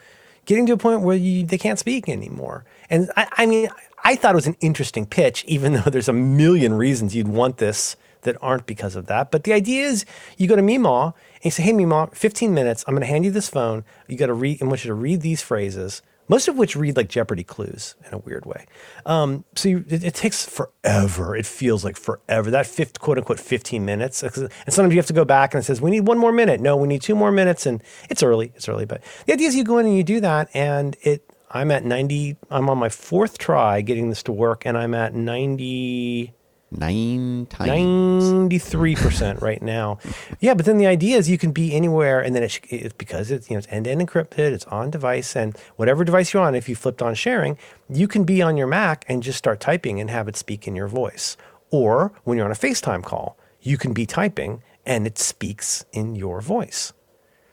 getting 0.46 0.66
to 0.68 0.74
a 0.74 0.78
point 0.78 1.02
where 1.02 1.16
you, 1.16 1.46
they 1.46 1.58
can't 1.58 1.80
speak 1.80 2.10
anymore. 2.10 2.66
And 2.89 3.12
I, 3.16 3.28
I 3.38 3.46
mean, 3.46 3.70
I 4.04 4.16
thought 4.16 4.34
it 4.34 4.36
was 4.36 4.48
an 4.48 4.58
interesting 4.60 5.06
pitch, 5.06 5.46
even 5.48 5.74
though 5.74 5.89
there's 5.89 6.10
a 6.10 6.14
million 6.14 6.74
reasons 6.74 7.16
you'd 7.16 7.28
want 7.28 7.58
this 7.58 7.96
that 8.22 8.38
aren't 8.41 8.66
because 8.66 8.96
of 8.96 9.06
that. 9.08 9.32
But 9.32 9.44
the 9.44 9.54
idea 9.54 9.86
is 9.86 10.06
you 10.38 10.48
go 10.48 10.56
to 10.56 10.62
Meemaw 10.62 11.06
and 11.06 11.46
you 11.46 11.52
say, 11.52 11.64
hey, 11.64 11.74
Meemaw, 11.74 12.16
15 12.16 12.54
minutes, 12.54 12.84
I'm 12.88 12.94
going 12.94 13.02
to 13.02 13.08
hand 13.08 13.26
you 13.26 13.32
this 13.32 13.50
phone. 13.50 13.84
You 14.08 14.18
got 14.18 14.28
to 14.28 14.34
read, 14.34 14.62
I 14.62 14.66
want 14.66 14.84
you 14.84 14.89
to 14.89 14.96
read 14.96 15.22
these 15.22 15.41
phrases, 15.41 16.02
most 16.28 16.47
of 16.47 16.57
which 16.57 16.76
read 16.76 16.95
like 16.97 17.09
Jeopardy 17.09 17.43
clues 17.43 17.95
in 18.05 18.13
a 18.13 18.17
weird 18.17 18.45
way. 18.45 18.65
Um, 19.05 19.43
so 19.55 19.69
you, 19.69 19.86
it, 19.88 20.03
it 20.03 20.13
takes 20.13 20.45
forever. 20.45 21.36
It 21.36 21.45
feels 21.45 21.84
like 21.84 21.97
forever. 21.97 22.49
That 22.51 22.65
fifth, 22.65 22.99
quote 22.99 23.17
unquote, 23.17 23.39
15 23.39 23.84
minutes. 23.84 24.24
And 24.24 24.49
sometimes 24.69 24.93
you 24.93 24.99
have 24.99 25.07
to 25.07 25.13
go 25.13 25.26
back 25.26 25.53
and 25.53 25.61
it 25.61 25.65
says, 25.65 25.82
we 25.82 25.91
need 25.91 26.07
one 26.07 26.17
more 26.17 26.32
minute. 26.32 26.61
No, 26.61 26.78
we 26.78 26.88
need 26.88 27.01
two 27.01 27.15
more 27.15 27.32
minutes. 27.32 27.65
And 27.65 27.84
it's 28.09 28.24
early. 28.24 28.51
It's 28.55 28.69
early. 28.69 28.86
But 28.86 29.03
the 29.26 29.34
idea 29.34 29.47
is 29.47 29.55
you 29.55 29.63
go 29.63 29.78
in 29.78 29.86
and 29.86 29.97
you 29.97 30.03
do 30.03 30.19
that. 30.21 30.49
And 30.53 30.95
it, 31.01 31.30
I'm 31.51 31.71
at 31.71 31.86
90, 31.86 32.38
I'm 32.49 32.69
on 32.69 32.78
my 32.78 32.89
fourth 32.89 33.38
try 33.38 33.82
getting 33.82 34.09
this 34.09 34.24
to 34.24 34.32
work. 34.32 34.65
And 34.65 34.78
I'm 34.78 34.93
at 34.93 35.13
90. 35.13 36.34
Nine 36.78 37.45
times. 37.47 38.24
93% 38.24 39.41
right 39.41 39.61
now. 39.61 39.99
Yeah, 40.39 40.53
but 40.53 40.65
then 40.65 40.78
the 40.78 40.88
idea 40.88 41.17
is 41.17 41.30
you 41.30 41.38
can 41.38 41.51
be 41.51 41.74
anywhere 41.74 42.19
and 42.19 42.36
then 42.36 42.43
it's, 42.43 42.59
it's 42.69 42.93
because 42.93 43.32
it's 43.32 43.49
you 43.49 43.55
know 43.55 43.59
it's 43.59 43.67
end-to-end 43.69 44.01
encrypted, 44.01 44.51
it's 44.51 44.65
on 44.65 44.89
device 44.89 45.36
and 45.36 45.57
whatever 45.76 46.03
device 46.03 46.34
you're 46.34 46.43
on 46.43 46.55
if 46.55 46.67
you 46.67 46.76
flipped 46.76 47.01
on 47.01 47.13
sharing, 47.15 47.57
you 47.89 48.07
can 48.07 48.24
be 48.24 48.41
on 48.41 48.57
your 48.57 48.67
Mac 48.67 49.05
and 49.07 49.21
just 49.21 49.38
start 49.38 49.59
typing 49.59 49.99
and 49.99 50.09
have 50.09 50.28
it 50.28 50.36
speak 50.36 50.67
in 50.67 50.76
your 50.76 50.88
voice. 50.88 51.38
Or 51.69 52.11
when 52.24 52.38
you're 52.38 52.45
on 52.45 52.51
a 52.51 52.55
FaceTime 52.55 53.03
call, 53.03 53.38
you 53.61 53.78
can 53.78 53.93
be 53.93 54.05
typing 54.05 54.61
and 54.86 55.07
it 55.07 55.17
speaks 55.17 55.86
in 55.91 56.15
your 56.15 56.41
voice. 56.41 56.93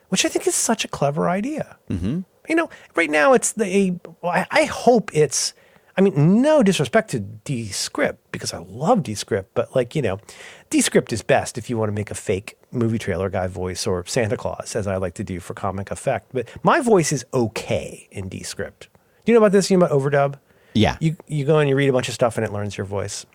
Which 0.08 0.24
I 0.24 0.28
think 0.28 0.46
is 0.46 0.54
such 0.54 0.84
a 0.84 0.88
clever 0.88 1.28
idea. 1.28 1.78
Mm-hmm. 1.88 2.20
You 2.48 2.54
know, 2.56 2.68
right 2.96 3.10
now 3.10 3.32
it's 3.32 3.52
the 3.52 3.98
well, 4.22 4.32
I, 4.32 4.46
I 4.50 4.64
hope 4.64 5.10
it's 5.14 5.54
I 5.96 6.00
mean, 6.00 6.42
no 6.42 6.62
disrespect 6.62 7.10
to 7.10 7.20
Descript 7.20 8.32
because 8.32 8.52
I 8.52 8.58
love 8.58 9.02
Descript, 9.02 9.50
but 9.54 9.74
like, 9.74 9.94
you 9.94 10.02
know, 10.02 10.18
Descript 10.70 11.12
is 11.12 11.22
best 11.22 11.58
if 11.58 11.68
you 11.68 11.76
want 11.76 11.88
to 11.88 11.94
make 11.94 12.10
a 12.10 12.14
fake 12.14 12.56
movie 12.70 12.98
trailer 12.98 13.28
guy 13.28 13.46
voice 13.48 13.86
or 13.86 14.04
Santa 14.06 14.36
Claus, 14.36 14.76
as 14.76 14.86
I 14.86 14.96
like 14.96 15.14
to 15.14 15.24
do 15.24 15.40
for 15.40 15.54
comic 15.54 15.90
effect. 15.90 16.30
But 16.32 16.48
my 16.62 16.80
voice 16.80 17.12
is 17.12 17.24
okay 17.34 18.08
in 18.10 18.28
Descript. 18.28 18.88
Do 19.24 19.32
you 19.32 19.38
know 19.38 19.44
about 19.44 19.52
this? 19.52 19.70
You 19.70 19.78
know 19.78 19.86
about 19.86 19.98
overdub? 19.98 20.38
Yeah. 20.74 20.96
You, 21.00 21.16
you 21.26 21.44
go 21.44 21.58
and 21.58 21.68
you 21.68 21.76
read 21.76 21.88
a 21.88 21.92
bunch 21.92 22.08
of 22.08 22.14
stuff 22.14 22.36
and 22.36 22.46
it 22.46 22.52
learns 22.52 22.76
your 22.78 22.86
voice. 22.86 23.26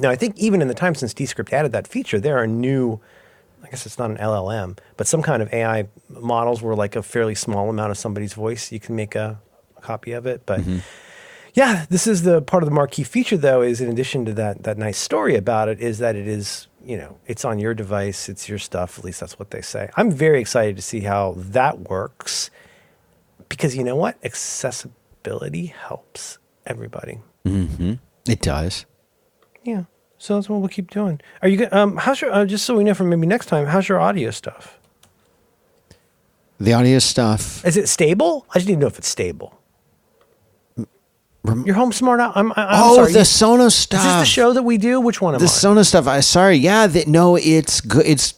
Now, 0.00 0.10
I 0.10 0.16
think 0.16 0.38
even 0.38 0.62
in 0.62 0.68
the 0.68 0.74
time 0.74 0.94
since 0.94 1.14
Descript 1.14 1.52
added 1.52 1.72
that 1.72 1.88
feature, 1.88 2.20
there 2.20 2.36
are 2.38 2.46
new, 2.46 3.00
I 3.64 3.70
guess 3.70 3.86
it's 3.86 3.98
not 3.98 4.10
an 4.10 4.18
LLM, 4.18 4.78
but 4.96 5.06
some 5.06 5.22
kind 5.22 5.42
of 5.42 5.52
AI 5.52 5.88
models 6.08 6.62
where 6.62 6.76
like 6.76 6.94
a 6.94 7.02
fairly 7.02 7.34
small 7.34 7.70
amount 7.70 7.90
of 7.90 7.98
somebody's 7.98 8.34
voice, 8.34 8.70
you 8.70 8.78
can 8.78 8.94
make 8.94 9.14
a, 9.14 9.40
a 9.76 9.80
copy 9.80 10.12
of 10.12 10.26
it. 10.26 10.42
But 10.46 10.60
mm-hmm. 10.60 10.78
Yeah, 11.54 11.86
this 11.88 12.06
is 12.06 12.22
the 12.22 12.42
part 12.42 12.62
of 12.62 12.68
the 12.68 12.74
marquee 12.74 13.04
feature, 13.04 13.36
though, 13.36 13.62
is 13.62 13.80
in 13.80 13.88
addition 13.88 14.24
to 14.26 14.32
that 14.34 14.62
that 14.64 14.78
nice 14.78 14.98
story 14.98 15.36
about 15.36 15.68
it, 15.68 15.80
is 15.80 15.98
that 15.98 16.16
it 16.16 16.28
is 16.28 16.66
you 16.84 16.96
know 16.96 17.18
it's 17.26 17.44
on 17.44 17.58
your 17.58 17.74
device, 17.74 18.28
it's 18.28 18.48
your 18.48 18.58
stuff. 18.58 18.98
At 18.98 19.04
least 19.04 19.20
that's 19.20 19.38
what 19.38 19.50
they 19.50 19.60
say. 19.60 19.90
I'm 19.96 20.10
very 20.10 20.40
excited 20.40 20.76
to 20.76 20.82
see 20.82 21.00
how 21.00 21.34
that 21.36 21.90
works 21.90 22.50
because 23.48 23.76
you 23.76 23.84
know 23.84 23.96
what, 23.96 24.16
accessibility 24.24 25.66
helps 25.66 26.38
everybody. 26.66 27.20
It 28.28 28.42
does. 28.42 28.84
Yeah, 29.64 29.84
so 30.18 30.34
that's 30.34 30.48
what 30.48 30.60
we'll 30.60 30.68
keep 30.68 30.90
doing. 30.90 31.20
Are 31.42 31.48
you? 31.48 31.66
Um, 31.72 31.96
how's 31.96 32.20
your? 32.20 32.32
Uh, 32.32 32.44
just 32.44 32.64
so 32.64 32.76
we 32.76 32.84
know 32.84 32.94
for 32.94 33.04
maybe 33.04 33.26
next 33.26 33.46
time, 33.46 33.66
how's 33.66 33.88
your 33.88 34.00
audio 34.00 34.30
stuff? 34.30 34.78
The 36.60 36.72
audio 36.72 36.98
stuff. 36.98 37.64
Is 37.64 37.76
it 37.76 37.88
stable? 37.88 38.44
I 38.50 38.58
just 38.58 38.68
need 38.68 38.74
to 38.74 38.80
know 38.80 38.86
if 38.88 38.98
it's 38.98 39.08
stable. 39.08 39.57
Rem- 41.48 41.64
Your 41.66 41.74
home 41.74 41.92
smart 41.92 42.20
out. 42.20 42.36
I'm, 42.36 42.52
I'm 42.52 42.66
oh, 42.70 42.94
sorry. 42.96 43.12
the 43.12 43.18
Sonos 43.20 43.72
stuff. 43.72 44.00
Is 44.00 44.06
this 44.06 44.14
the 44.20 44.24
show 44.24 44.52
that 44.52 44.62
we 44.62 44.78
do? 44.78 45.00
Which 45.00 45.20
one 45.20 45.34
am 45.34 45.40
The 45.40 45.46
I? 45.46 45.48
Sonos 45.48 45.86
stuff. 45.86 46.06
I 46.06 46.20
sorry. 46.20 46.56
Yeah. 46.56 46.86
The, 46.86 47.04
no, 47.06 47.36
it's 47.36 47.80
good. 47.80 48.06
It's 48.06 48.34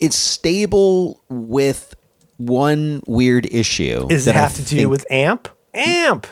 it's 0.00 0.16
stable 0.16 1.22
with 1.28 1.94
one 2.36 3.02
weird 3.06 3.46
issue. 3.46 4.06
Does 4.08 4.26
it 4.26 4.32
that 4.32 4.36
I 4.38 4.42
have 4.42 4.54
to 4.56 4.64
do 4.64 4.88
with 4.88 5.06
amp? 5.10 5.48
Amp. 5.74 6.26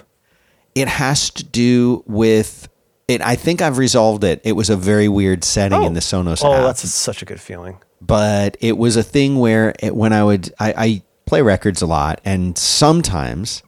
It 0.75 0.89
has 0.89 1.31
to 1.31 1.45
do 1.45 2.05
with 2.07 2.69
it. 3.09 3.21
I 3.23 3.35
think 3.37 3.63
I've 3.63 3.79
resolved 3.79 4.25
it. 4.25 4.41
It 4.45 4.53
was 4.53 4.69
a 4.71 4.77
very 4.77 5.09
weird 5.09 5.43
setting 5.45 5.83
in 5.83 5.93
oh. 5.93 5.95
the 5.95 6.01
Sonos 6.01 6.43
Oh, 6.45 6.53
app. 6.55 6.63
that's 6.65 6.89
such 6.91 7.23
a 7.23 7.25
good 7.25 7.41
feeling. 7.41 7.79
but 8.01 8.57
it 8.61 8.77
was 8.77 8.97
a 8.97 9.03
thing 9.03 9.39
where 9.39 9.75
it, 9.81 9.97
when 9.97 10.13
I 10.13 10.23
would 10.23 10.53
I, 10.61 10.75
I 10.77 11.03
play 11.25 11.43
records 11.43 11.83
a 11.83 11.87
lot, 11.87 12.21
and 12.25 12.57
sometimes 12.59 13.63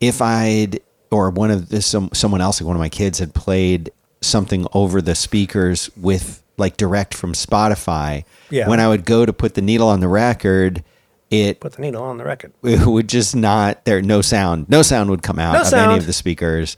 if 0.00 0.20
I'd 0.22 0.80
or 1.10 1.30
one 1.30 1.50
of 1.50 1.68
this 1.68 1.86
some 1.86 2.10
someone 2.12 2.40
else 2.40 2.60
like 2.60 2.66
one 2.66 2.76
of 2.76 2.80
my 2.80 2.88
kids 2.88 3.18
had 3.18 3.34
played 3.34 3.90
something 4.20 4.66
over 4.72 5.00
the 5.02 5.14
speakers 5.14 5.90
with 5.96 6.42
like 6.58 6.76
direct 6.76 7.14
from 7.14 7.32
Spotify, 7.32 8.24
Yeah. 8.50 8.68
when 8.68 8.80
I 8.80 8.88
would 8.88 9.04
go 9.06 9.24
to 9.24 9.32
put 9.32 9.54
the 9.54 9.62
needle 9.62 9.88
on 9.88 10.00
the 10.00 10.08
record, 10.08 10.84
it 11.30 11.58
Put 11.60 11.72
the 11.74 11.82
needle 11.82 12.02
on 12.02 12.18
the 12.18 12.24
record. 12.24 12.52
it 12.62 12.86
would 12.86 13.08
just 13.08 13.34
not 13.34 13.84
there 13.86 14.02
no 14.02 14.20
sound 14.20 14.68
no 14.68 14.82
sound 14.82 15.08
would 15.10 15.22
come 15.22 15.38
out 15.38 15.54
No 15.54 15.60
of 15.62 15.66
sound. 15.66 15.90
any 15.92 15.98
of 15.98 16.06
the 16.06 16.12
speakers. 16.12 16.76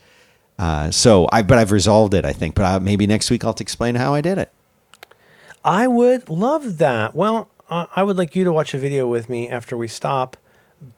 Uh, 0.59 0.91
so 0.91 1.29
I 1.33 1.43
but 1.43 1.59
I've 1.59 1.73
resolved 1.73 2.15
it 2.15 2.25
I 2.25 2.33
think, 2.33 2.55
but 2.55 2.65
uh, 2.65 2.81
maybe 2.81 3.07
next 3.07 3.31
week 3.31 3.45
I'll 3.45 3.55
explain 3.59 3.97
how 3.97 4.15
I 4.15 4.21
did 4.21 4.39
it. 4.39 4.53
I 5.65 5.87
would 5.87 6.29
love 6.29 6.79
that. 6.79 7.15
Well, 7.15 7.49
uh, 7.71 7.87
I 7.95 8.03
would 8.03 8.17
like 8.17 8.35
you 8.37 8.45
to 8.45 8.53
watch 8.53 8.75
a 8.75 8.79
video 8.79 9.07
with 9.09 9.29
me 9.29 9.49
after 9.49 9.77
we 9.77 9.89
stop, 9.89 10.37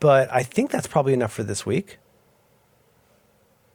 but 0.01 0.29
I 0.33 0.43
think 0.43 0.71
that's 0.71 0.87
probably 0.87 1.13
enough 1.13 1.33
for 1.33 1.43
this 1.43 1.65
week. 1.67 1.99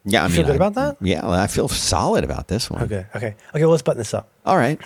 Yeah, 0.10 0.24
I 0.24 0.26
You 0.26 0.30
mean, 0.30 0.36
feel 0.38 0.46
good 0.46 0.62
I- 0.62 0.68
about 0.68 0.74
that? 0.76 0.98
Yeah, 1.02 1.28
I 1.30 1.48
feel 1.48 1.68
solid 1.68 2.24
about 2.24 2.48
this 2.48 2.70
one. 2.70 2.84
Okay, 2.84 3.06
okay, 3.16 3.36
okay. 3.54 3.62
Well, 3.64 3.70
let's 3.72 3.84
button 3.84 4.00
this 4.00 4.14
up. 4.14 4.30
All 4.46 4.58
right. 4.58 4.80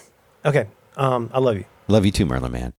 Okay, 0.45 0.67
um, 0.97 1.29
I 1.33 1.39
love 1.39 1.55
you. 1.57 1.65
Love 1.87 2.05
you 2.05 2.11
too, 2.11 2.25
Merlin 2.25 2.51
Mann. 2.51 2.73